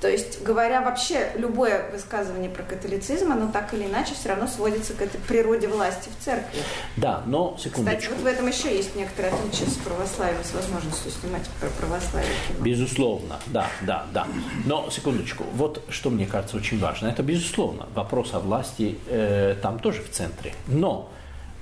То 0.00 0.08
есть, 0.08 0.42
говоря 0.42 0.82
вообще, 0.82 1.30
любое 1.36 1.90
высказывание 1.90 2.50
про 2.50 2.62
католицизм, 2.62 3.32
оно 3.32 3.50
так 3.50 3.72
или 3.72 3.84
иначе 3.84 4.14
все 4.14 4.28
равно 4.28 4.46
сводится 4.46 4.92
к 4.92 5.00
этой 5.00 5.18
природе 5.18 5.68
власти 5.68 6.10
в 6.10 6.22
церкви. 6.22 6.58
Да, 6.98 7.22
но 7.24 7.52
Кстати, 7.52 7.68
секундочку. 7.68 8.14
вот 8.14 8.22
в 8.22 8.26
этом 8.26 8.46
еще 8.46 8.76
есть 8.76 8.94
некоторое 8.94 9.32
отличие 9.32 9.68
с 9.68 9.76
православием, 9.76 10.44
с 10.44 10.52
возможностью 10.52 11.10
снимать 11.10 11.48
про 11.60 11.68
православие 11.68 12.30
кино. 12.46 12.62
Безусловно, 12.62 13.36
да, 13.46 13.68
да, 13.80 14.04
да. 14.12 14.26
Но 14.66 14.90
секундочку, 14.90 15.44
вот 15.54 15.82
что 15.88 16.10
мне 16.10 16.26
кажется 16.26 16.58
очень 16.58 16.78
важно, 16.78 17.08
это 17.08 17.22
безусловно 17.22 17.88
вопрос 17.94 18.34
о 18.34 18.40
власти 18.40 18.98
э, 19.08 19.56
там 19.62 19.78
тоже 19.78 20.02
в 20.02 20.10
центре. 20.10 20.52
Но 20.66 21.10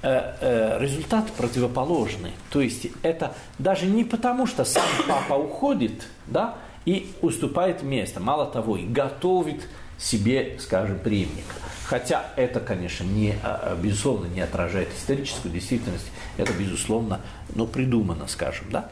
результат 0.04 1.32
противоположный. 1.32 2.32
То 2.50 2.60
есть 2.60 2.88
это 3.02 3.32
даже 3.58 3.86
не 3.86 4.04
потому, 4.04 4.46
что 4.46 4.64
сам 4.64 4.84
папа 5.08 5.32
уходит, 5.32 6.06
да, 6.26 6.56
и 6.84 7.10
уступает 7.22 7.82
место. 7.82 8.20
Мало 8.20 8.46
того, 8.46 8.76
и 8.76 8.84
готовит 8.84 9.66
себе, 9.98 10.56
скажем, 10.58 10.98
преемника. 10.98 11.54
Хотя 11.86 12.24
это, 12.36 12.60
конечно, 12.60 13.04
не, 13.04 13.34
а, 13.42 13.76
безусловно, 13.80 14.26
не 14.26 14.40
отражает 14.40 14.88
историческую 14.96 15.52
действительность, 15.52 16.10
это, 16.36 16.52
безусловно, 16.52 17.20
ну, 17.54 17.66
придумано, 17.66 18.26
скажем, 18.26 18.66
да. 18.70 18.90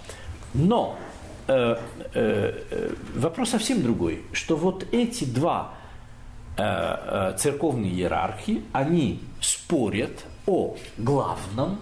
Но 0.55 0.98
э, 1.48 1.76
э, 2.14 2.94
вопрос 3.14 3.51
совсем 3.51 3.82
другой, 3.82 4.22
что 4.32 4.56
вот 4.56 4.86
эти 4.93 5.24
два 5.24 5.74
э, 6.56 6.62
э 6.62 7.36
церковные 7.39 7.93
иерархии, 7.93 8.62
они 8.72 9.20
спорят 9.40 10.24
о 10.47 10.77
главном, 10.98 11.78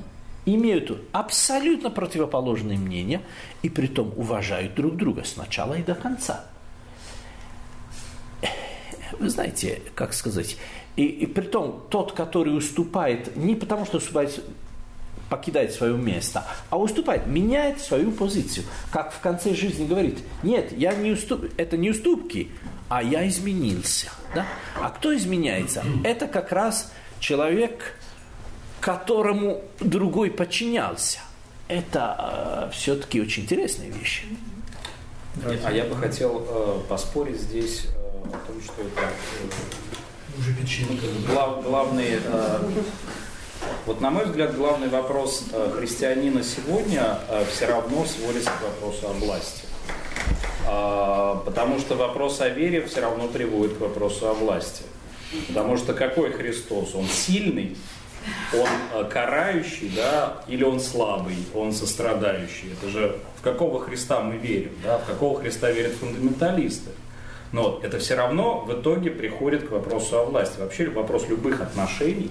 имеют 0.46 0.90
абсолютно 1.12 1.90
противоположные 1.90 2.78
мнения 2.78 3.22
и 3.62 3.68
при 3.68 3.86
том 3.86 4.12
уважают 4.16 4.74
друг 4.74 4.96
друга 4.96 5.24
с 5.24 5.36
начала 5.36 5.74
и 5.74 5.82
до 5.82 5.94
конца. 5.94 6.46
Вы 9.18 9.28
знаете, 9.28 9.82
как 9.94 10.14
сказать, 10.14 10.56
и, 10.96 11.04
и 11.04 11.26
при 11.26 11.44
том 11.44 11.84
тот, 11.90 12.12
который 12.12 12.56
уступает, 12.56 13.36
не 13.36 13.54
потому 13.54 13.84
что 13.84 13.98
уступает, 13.98 14.42
покидает 15.28 15.72
свое 15.72 15.96
место, 15.96 16.44
а 16.70 16.78
уступает, 16.78 17.26
меняет 17.26 17.80
свою 17.80 18.12
позицию. 18.12 18.64
Как 18.90 19.12
в 19.12 19.20
конце 19.20 19.54
жизни 19.54 19.86
говорит, 19.86 20.20
нет, 20.42 20.72
я 20.72 20.94
не 20.94 21.12
уступ, 21.12 21.44
это 21.56 21.76
не 21.76 21.90
уступки, 21.90 22.50
а 22.88 23.02
я 23.02 23.26
изменился. 23.28 24.10
Да? 24.34 24.46
А 24.80 24.90
кто 24.90 25.14
изменяется? 25.14 25.84
Это 26.02 26.26
как 26.26 26.50
раз 26.50 26.92
человек, 27.20 27.96
которому 28.80 29.62
другой 29.80 30.30
подчинялся. 30.30 31.20
Это 31.68 32.68
э, 32.70 32.74
все-таки 32.74 33.20
очень 33.20 33.44
интересная 33.44 33.90
вещь. 33.90 34.24
А 35.64 35.70
я 35.70 35.84
бы 35.84 35.94
хотел 35.94 36.44
э, 36.48 36.80
поспорить 36.88 37.40
здесь 37.40 37.86
э, 37.86 38.28
о 38.28 38.46
том, 38.46 38.60
что 38.60 38.82
это 38.82 39.02
э, 39.02 40.38
уже 40.38 40.52
печенька. 40.54 41.06
Глав, 41.28 41.62
главный, 41.62 42.18
э, 42.24 42.58
вот 43.86 44.00
на 44.00 44.10
мой 44.10 44.24
взгляд, 44.24 44.56
главный 44.56 44.88
вопрос 44.88 45.44
э, 45.52 45.72
христианина 45.78 46.42
сегодня 46.42 47.18
э, 47.28 47.44
все 47.52 47.66
равно 47.66 48.04
сводится 48.04 48.50
к 48.50 48.62
вопросу 48.62 49.08
о 49.08 49.12
власти. 49.12 49.62
Э, 50.66 51.36
потому 51.44 51.78
что 51.78 51.94
вопрос 51.94 52.40
о 52.40 52.48
вере 52.48 52.84
все 52.86 53.00
равно 53.00 53.28
приводит 53.28 53.76
к 53.76 53.80
вопросу 53.80 54.28
о 54.28 54.34
власти. 54.34 54.82
Потому 55.46 55.76
что 55.76 55.94
какой 55.94 56.32
Христос? 56.32 56.94
Он 56.96 57.06
сильный, 57.06 57.76
он 58.52 58.68
э, 58.94 59.04
карающий, 59.10 59.92
да, 59.94 60.42
или 60.46 60.64
он 60.64 60.80
слабый, 60.80 61.36
он 61.54 61.72
сострадающий. 61.72 62.72
Это 62.72 62.90
же 62.90 63.16
в 63.36 63.42
какого 63.42 63.80
Христа 63.80 64.20
мы 64.20 64.36
верим, 64.36 64.72
да, 64.84 64.98
в 64.98 65.06
какого 65.06 65.40
Христа 65.40 65.70
верят 65.70 65.92
фундаменталисты. 65.92 66.90
Но 67.52 67.80
это 67.82 67.98
все 67.98 68.14
равно 68.14 68.60
в 68.60 68.72
итоге 68.72 69.10
приходит 69.10 69.68
к 69.68 69.72
вопросу 69.72 70.18
о 70.18 70.24
власти. 70.24 70.60
Вообще 70.60 70.88
вопрос 70.88 71.28
любых 71.28 71.60
отношений, 71.60 72.30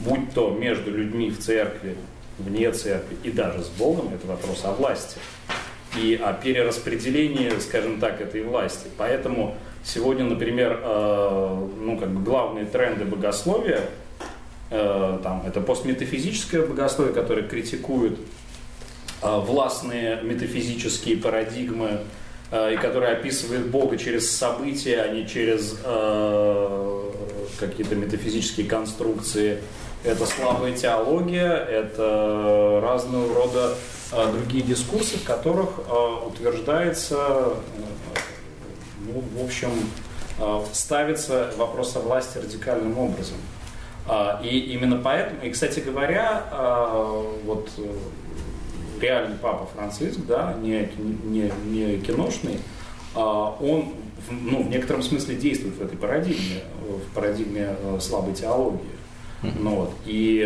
будь 0.00 0.32
то 0.34 0.50
между 0.50 0.90
людьми 0.90 1.30
в 1.30 1.38
церкви, 1.38 1.96
вне 2.38 2.70
церкви 2.72 3.16
и 3.22 3.30
даже 3.30 3.62
с 3.62 3.68
Богом, 3.68 4.12
это 4.12 4.26
вопрос 4.26 4.64
о 4.64 4.72
власти. 4.72 5.18
И 5.96 6.20
о 6.22 6.32
перераспределении, 6.32 7.50
скажем 7.58 7.98
так, 7.98 8.20
этой 8.20 8.42
власти. 8.42 8.88
Поэтому 8.96 9.56
сегодня, 9.82 10.24
например, 10.24 10.80
э, 10.82 11.68
ну, 11.80 11.98
как 11.98 12.10
бы 12.10 12.22
главные 12.22 12.64
тренды 12.64 13.04
богословия 13.04 13.88
там, 14.70 15.42
это 15.44 15.60
постметафизическое 15.60 16.64
богословие, 16.64 17.12
которое 17.12 17.42
критикует 17.42 18.16
э, 19.20 19.38
властные 19.40 20.20
метафизические 20.22 21.16
парадигмы 21.16 22.02
э, 22.52 22.74
и 22.74 22.76
которое 22.76 23.16
описывает 23.16 23.68
Бога 23.68 23.98
через 23.98 24.30
события, 24.30 25.02
а 25.02 25.08
не 25.08 25.26
через 25.26 25.76
какие-то 27.58 27.96
метафизические 27.96 28.66
конструкции. 28.66 29.58
Это 30.04 30.24
слабая 30.24 30.72
теология, 30.72 31.52
это 31.52 32.80
разного 32.82 33.34
рода 33.34 33.74
другие 34.32 34.62
дискурсы, 34.62 35.18
в 35.18 35.24
которых 35.24 35.78
утверждается, 36.26 37.54
ну, 39.06 39.22
в 39.36 39.44
общем, 39.44 39.68
ставится 40.72 41.52
вопрос 41.58 41.96
о 41.96 42.00
власти 42.00 42.38
радикальным 42.38 42.98
образом. 42.98 43.36
А, 44.12 44.40
и 44.42 44.58
именно 44.72 44.96
поэтому, 44.96 45.40
и, 45.44 45.50
кстати 45.50 45.78
говоря, 45.78 46.42
а, 46.50 47.24
вот 47.44 47.70
э, 47.78 47.82
реальный 49.00 49.36
папа 49.36 49.68
Франциск, 49.72 50.18
да, 50.26 50.56
не, 50.60 50.90
не, 50.98 51.52
не 51.66 51.96
киношный, 51.98 52.58
а, 53.14 53.56
он 53.60 53.92
ну, 54.28 54.64
в 54.64 54.68
некотором 54.68 55.04
смысле 55.04 55.36
действует 55.36 55.76
в 55.76 55.82
этой 55.82 55.96
парадигме, 55.96 56.64
в 56.88 57.14
парадигме 57.14 57.76
э, 57.80 57.98
слабой 58.00 58.34
теологии. 58.34 58.80
Ну, 59.42 59.76
вот, 59.76 59.92
и, 60.04 60.40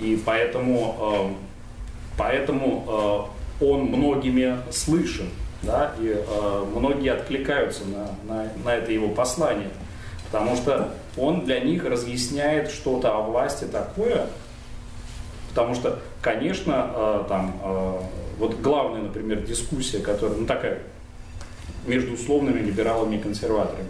и 0.00 0.22
поэтому, 0.24 1.34
поэтому 2.16 3.28
он 3.60 3.80
многими 3.86 4.58
слышен, 4.70 5.26
да, 5.62 5.92
и 5.98 6.24
многие 6.76 7.12
откликаются 7.12 7.82
на, 7.86 8.32
на, 8.32 8.52
на 8.64 8.76
это 8.76 8.92
его 8.92 9.08
послание. 9.08 9.70
Потому 10.30 10.56
что 10.56 10.90
он 11.16 11.44
для 11.44 11.60
них 11.60 11.84
разъясняет 11.84 12.70
что-то 12.70 13.16
о 13.16 13.22
власти 13.22 13.64
такое, 13.64 14.26
потому 15.48 15.74
что, 15.74 15.98
конечно, 16.22 16.90
э, 16.94 17.24
там, 17.28 17.60
э, 17.62 18.00
вот 18.38 18.60
главная, 18.60 19.02
например, 19.02 19.40
дискуссия, 19.42 19.98
которая, 19.98 20.38
ну 20.38 20.46
такая, 20.46 20.78
между 21.86 22.12
условными 22.12 22.60
либералами 22.60 23.16
и 23.16 23.18
консерваторами, 23.18 23.88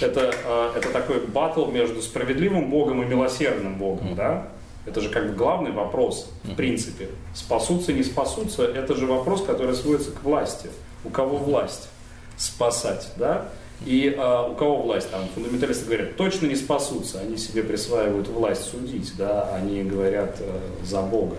это, 0.00 0.32
э, 0.44 0.72
это 0.76 0.90
такой 0.90 1.20
батл 1.26 1.66
между 1.66 2.00
справедливым 2.00 2.70
Богом 2.70 3.02
и 3.02 3.06
милосердным 3.06 3.76
Богом, 3.76 4.14
да? 4.14 4.48
Это 4.86 5.00
же 5.00 5.08
как 5.08 5.30
бы 5.30 5.34
главный 5.34 5.72
вопрос, 5.72 6.30
в 6.44 6.54
принципе. 6.54 7.08
Спасутся, 7.34 7.92
не 7.92 8.04
спасутся, 8.04 8.64
это 8.64 8.94
же 8.94 9.06
вопрос, 9.06 9.44
который 9.44 9.74
сводится 9.74 10.12
к 10.12 10.22
власти. 10.22 10.70
У 11.04 11.10
кого 11.10 11.36
власть 11.38 11.88
спасать, 12.36 13.08
да? 13.16 13.48
И 13.84 14.14
э, 14.16 14.50
у 14.50 14.54
кого 14.54 14.82
власть? 14.82 15.10
Там 15.10 15.28
фундаменталисты 15.34 15.84
говорят, 15.84 16.16
точно 16.16 16.46
не 16.46 16.56
спасутся, 16.56 17.20
они 17.20 17.36
себе 17.36 17.62
присваивают 17.62 18.28
власть 18.28 18.70
судить, 18.70 19.12
да, 19.18 19.54
они 19.54 19.82
говорят 19.82 20.36
э, 20.40 20.60
за 20.82 21.02
Бога. 21.02 21.36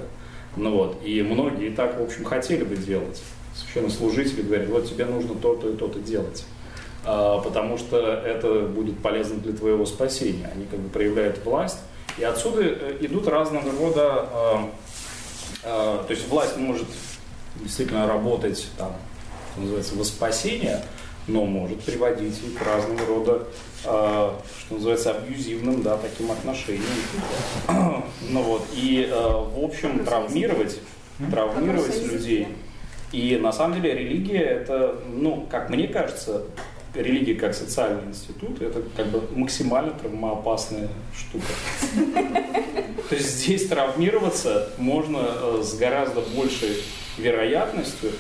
Ну 0.56 0.76
вот, 0.76 1.00
и 1.04 1.22
многие 1.24 1.70
так, 1.70 2.00
в 2.00 2.04
общем, 2.04 2.26
хотели 2.26 2.64
бы 2.64 2.76
делать. 2.76 3.22
Священнослужители 3.56 4.44
говорят, 4.44 4.68
вот 4.70 4.88
тебе 4.88 5.06
нужно 5.06 5.34
то-то 5.36 5.70
и 5.70 5.76
то-то 5.76 6.00
делать, 6.00 6.46
э, 7.06 7.38
потому 7.44 7.78
что 7.80 7.98
это 7.98 8.62
будет 8.62 9.00
полезно 9.00 9.38
для 9.40 9.54
твоего 9.54 9.86
спасения. 9.88 10.50
Они 10.54 10.66
как 10.66 10.80
бы 10.80 10.90
проявляют 10.90 11.44
власть, 11.44 11.80
и 12.18 12.24
отсюда 12.24 12.62
э, 12.64 12.98
идут 13.02 13.28
разного 13.28 13.72
рода, 13.72 14.30
э, 14.32 14.58
э, 15.64 16.04
то 16.08 16.08
есть 16.10 16.28
власть 16.28 16.58
может 16.58 16.88
действительно 17.56 18.08
работать, 18.08 18.68
там, 18.78 18.94
что 19.52 19.62
называется, 19.62 19.96
во 19.96 20.04
спасение, 20.04 20.84
но 21.28 21.45
может 21.45 21.82
приводить 21.82 22.40
и 22.45 22.58
к 22.58 22.62
разного 22.62 23.06
рода, 23.06 23.48
э, 23.84 23.86
что 23.86 24.74
называется, 24.74 25.12
абьюзивным, 25.12 25.82
да, 25.82 25.98
таким 25.98 26.32
отношениям. 26.32 26.86
ну 28.30 28.41
вот, 28.41 28.66
и, 28.74 29.08
э, 29.10 29.14
в 29.14 29.64
общем, 29.64 30.04
травмировать, 30.06 30.80
травмировать 31.30 32.02
людей. 32.04 32.48
И 33.12 33.38
на 33.38 33.52
самом 33.52 33.82
деле 33.82 33.94
религия 33.94 34.41
это, 34.41 34.99
ну, 35.10 35.48
как 35.49 35.70
мне 35.70 35.88
кажется, 35.88 36.44
религия 36.94 37.36
как 37.36 37.54
социальный 37.54 38.10
институт, 38.10 38.62
это 38.62 38.82
как 38.95 39.08
бы 39.08 39.24
максимально 39.36 39.91
травмоопасная 39.91 40.90
штука. 41.16 41.45
То 43.10 43.16
есть 43.16 43.38
здесь 43.38 43.68
травмироваться 43.68 44.70
можно 44.78 45.20
э, 45.20 45.62
с 45.64 45.76
гораздо 45.76 46.22
большей 46.22 46.84
вероятностью, 47.18 48.12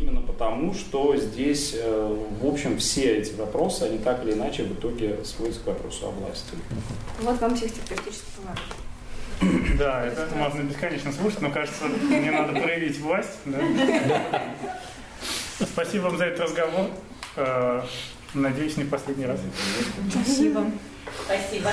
Именно 0.00 0.20
потому, 0.20 0.74
что 0.74 1.16
здесь, 1.16 1.74
э, 1.74 2.16
в 2.40 2.46
общем, 2.46 2.78
все 2.78 3.18
эти 3.18 3.34
вопросы, 3.34 3.82
они 3.82 3.98
так 3.98 4.22
или 4.24 4.32
иначе 4.32 4.62
в 4.62 4.72
итоге 4.74 5.24
сводятся 5.24 5.60
к 5.62 5.66
вопросу 5.66 6.06
о 6.06 6.10
власти. 6.10 6.54
Вот 7.20 7.40
вам 7.40 7.56
психотерапевтический 7.56 8.28
поворот. 8.36 9.76
Да, 9.76 10.04
это 10.04 10.28
можно 10.36 10.62
бесконечно 10.62 11.12
слушать, 11.12 11.40
но 11.40 11.50
кажется, 11.50 11.84
мне 11.84 12.30
надо 12.30 12.60
проявить 12.60 12.98
власть. 13.00 13.38
Да? 13.44 13.60
Спасибо 15.60 16.02
вам 16.04 16.18
за 16.18 16.26
этот 16.26 16.40
разговор. 16.40 16.90
Э, 17.34 17.82
надеюсь, 18.34 18.76
не 18.76 18.84
последний 18.84 19.26
раз. 19.26 19.40
Спасибо. 20.12 20.64
Спасибо. 21.24 21.72